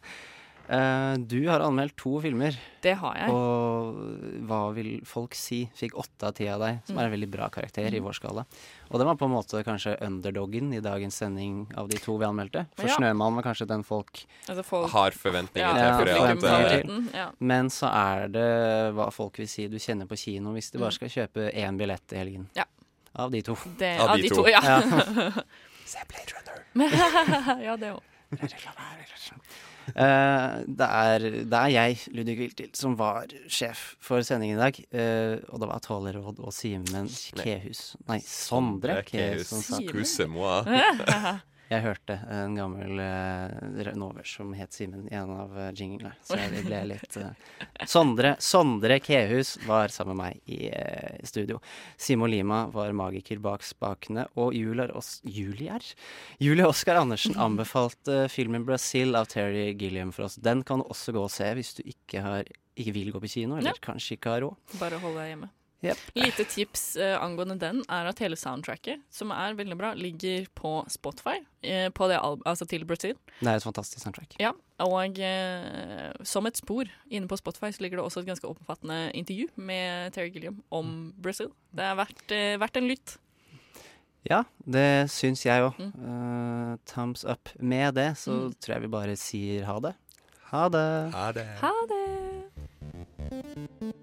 Eh, 0.68 1.14
du 1.24 1.46
har 1.48 1.60
anmeldt 1.64 1.94
to 1.96 2.18
filmer. 2.20 2.52
Det 2.84 2.92
har 3.00 3.14
jeg. 3.16 3.30
Og 3.32 3.96
hva 4.46 4.58
vil 4.76 5.00
folk 5.08 5.32
si? 5.34 5.62
Fikk 5.74 5.94
åtte 5.96 6.28
av 6.28 6.34
ti 6.36 6.46
av 6.52 6.60
deg, 6.60 6.80
som 6.84 6.96
Mm. 6.96 7.00
er 7.00 7.04
en 7.06 7.12
veldig 7.12 7.30
bra 7.30 7.48
karakter 7.48 7.86
i 7.88 7.98
Mm. 7.98 8.04
vår 8.04 8.12
skala. 8.20 8.44
Og 8.90 8.98
den 9.00 9.06
var 9.06 9.14
på 9.16 9.24
en 9.24 9.32
måte 9.32 9.64
kanskje 9.64 9.96
underdoggen 10.02 10.74
i 10.74 10.80
dagens 10.80 11.14
sending 11.16 11.72
av 11.76 11.88
de 11.88 11.96
to 11.96 12.18
vi 12.18 12.24
anmeldte. 12.26 12.66
For 12.76 12.86
Ja. 12.86 12.96
Snømann 12.96 13.34
var 13.34 13.42
kanskje 13.42 13.66
den 13.66 13.82
folk 13.82 14.26
Altså, 14.46 14.62
folk- 14.64 14.90
Har 14.90 15.10
forventninger 15.12 15.74
Ja, 15.74 15.98
til, 15.98 16.06
for 16.06 16.20
forventninger 16.20 16.68
til. 16.82 16.90
Mm, 16.90 17.14
ja. 17.14 17.30
Men 17.40 17.68
så 17.70 17.88
er 17.90 18.28
det 18.28 18.94
hva 18.94 19.10
folk 19.12 19.36
vil 19.38 19.46
si 19.48 19.66
du 19.68 19.76
kjenner 19.78 20.06
på 20.06 20.16
kino 20.18 20.52
hvis 20.52 20.70
du 20.70 20.78
bare 20.78 20.92
skal 20.92 21.08
kjøpe 21.08 21.54
én 21.54 21.78
billett 21.78 22.12
i 22.12 22.16
helgen. 22.16 22.46
Ja. 22.54 22.64
Av 23.16 23.30
de 23.30 23.40
to. 23.42 23.56
Det- 23.78 23.98
Av 24.00 24.10
av 24.10 24.16
de 24.16 24.22
de 24.22 24.28
to. 24.28 24.34
to, 24.42 24.48
ja. 24.48 24.60
Se 25.86 25.98
Blade 26.06 26.32
Runner. 26.74 27.62
ja, 27.64 27.76
det 27.76 27.94
òg. 27.94 28.02
Eh, 29.94 30.56
det, 30.66 30.88
er, 30.88 31.26
det 31.48 31.58
er 31.58 31.72
jeg, 31.72 31.98
Ludvig 32.16 32.38
Wiltil, 32.42 32.70
som 32.76 32.96
var 32.98 33.30
sjef 33.48 33.94
for 34.04 34.24
sendingen 34.26 34.58
i 34.58 34.62
dag. 34.62 34.80
Eh, 34.92 35.36
og 35.48 35.62
det 35.62 35.70
var 35.70 35.84
Tåleråd 35.84 36.42
og 36.44 36.54
Simen 36.54 37.08
Kehus 37.38 37.94
Nei, 38.08 38.20
Sondre 38.24 39.02
Kehus. 39.08 39.52
Kehus 39.52 40.18
Kehus. 40.18 40.18
Jeg 41.68 41.82
hørte 41.84 42.14
en 42.32 42.54
gammel 42.56 42.96
uh, 42.96 43.88
nover 43.98 44.24
som 44.24 44.54
het 44.56 44.72
Simen 44.72 45.04
i 45.10 45.14
en 45.18 45.28
av 45.34 45.50
uh, 45.52 45.66
jinglene, 45.76 46.14
så 46.24 46.38
jeg 46.40 46.62
ble 46.66 46.78
litt 46.94 47.18
uh, 47.20 47.26
Sondre, 47.84 48.30
Sondre 48.40 48.96
Kehus 49.04 49.56
var 49.66 49.92
sammen 49.92 50.16
med 50.16 50.22
meg 50.22 50.54
i 50.54 50.70
uh, 50.72 51.18
studio. 51.28 51.60
Simon 52.00 52.32
Lima 52.32 52.62
var 52.72 52.94
magiker 52.96 53.42
bak 53.44 53.66
spakene, 53.68 54.24
og 54.40 54.56
Os 54.96 55.18
Julier? 55.28 55.84
Julie 56.40 56.64
Oskar 56.64 57.02
Andersen 57.02 57.36
anbefalte 57.46 58.28
filmen 58.32 58.64
'Brazil' 58.64 59.16
av 59.18 59.28
Terry 59.28 59.74
Gilliam 59.76 60.12
for 60.12 60.24
oss. 60.24 60.36
Den 60.40 60.64
kan 60.64 60.80
du 60.80 60.88
også 60.88 61.12
gå 61.12 61.20
og 61.26 61.30
se 61.30 61.52
hvis 61.52 61.74
du 61.76 61.84
ikke, 61.84 62.24
har, 62.24 62.48
ikke 62.80 62.96
vil 62.96 63.12
gå 63.12 63.20
på 63.20 63.28
kino, 63.28 63.58
eller 63.60 63.76
Ja. 63.76 63.84
kanskje 63.92 64.16
ikke 64.16 64.30
har 64.38 64.40
råd. 64.46 64.56
Bare 64.80 65.04
hold 65.04 65.20
deg 65.20 65.34
hjemme. 65.34 65.52
Jep. 65.80 65.96
Lite 66.18 66.42
tips 66.50 66.96
eh, 66.98 67.14
angående 67.22 67.54
den 67.60 67.84
er 67.88 68.06
at 68.10 68.18
hele 68.18 68.34
soundtracket, 68.36 68.98
som 69.14 69.30
er 69.30 69.54
veldig 69.54 69.76
bra, 69.78 69.92
ligger 69.94 70.48
på 70.58 70.72
Spotify 70.90 71.36
eh, 71.62 71.86
på 71.94 72.08
det 72.10 72.16
al 72.18 72.34
altså 72.50 72.66
til 72.66 72.82
Brazil. 72.88 73.14
Det 73.38 73.46
er 73.46 73.56
et 73.60 73.62
fantastisk 73.62 74.02
soundtrack. 74.02 74.34
Ja, 74.42 74.50
og 74.82 75.18
eh, 75.22 76.10
som 76.26 76.46
et 76.50 76.56
spor 76.58 76.90
inne 77.10 77.28
på 77.30 77.36
Spotify 77.38 77.70
så 77.70 77.78
ligger 77.84 77.98
det 78.00 78.04
også 78.08 78.20
et 78.24 78.30
ganske 78.32 78.48
omfattende 78.50 79.12
intervju 79.14 79.46
med 79.54 80.12
Terry 80.16 80.32
Gilliam 80.34 80.58
om 80.74 81.12
Brazil. 81.16 81.52
Det 81.70 81.84
er 81.86 81.94
verdt, 82.02 82.26
eh, 82.34 82.56
verdt 82.58 82.76
en 82.82 82.88
lytt. 82.90 83.14
Ja, 84.28 84.42
det 84.66 85.06
syns 85.14 85.44
jeg 85.46 85.62
òg. 85.62 85.78
Mm. 85.78 86.78
thumbs 86.90 87.22
up. 87.24 87.48
Med 87.62 87.94
det 87.94 88.16
så 88.18 88.32
Mm. 88.48 88.54
tror 88.60 88.74
jeg 88.74 88.82
vi 88.82 88.88
bare 88.88 89.16
sier 89.16 89.64
ha 89.64 89.78
det. 89.80 89.94
Ha 90.50 90.68
det. 90.68 91.12
Ha 91.14 91.32
det. 91.32 91.46
Ha 91.62 91.72
det! 91.86 93.98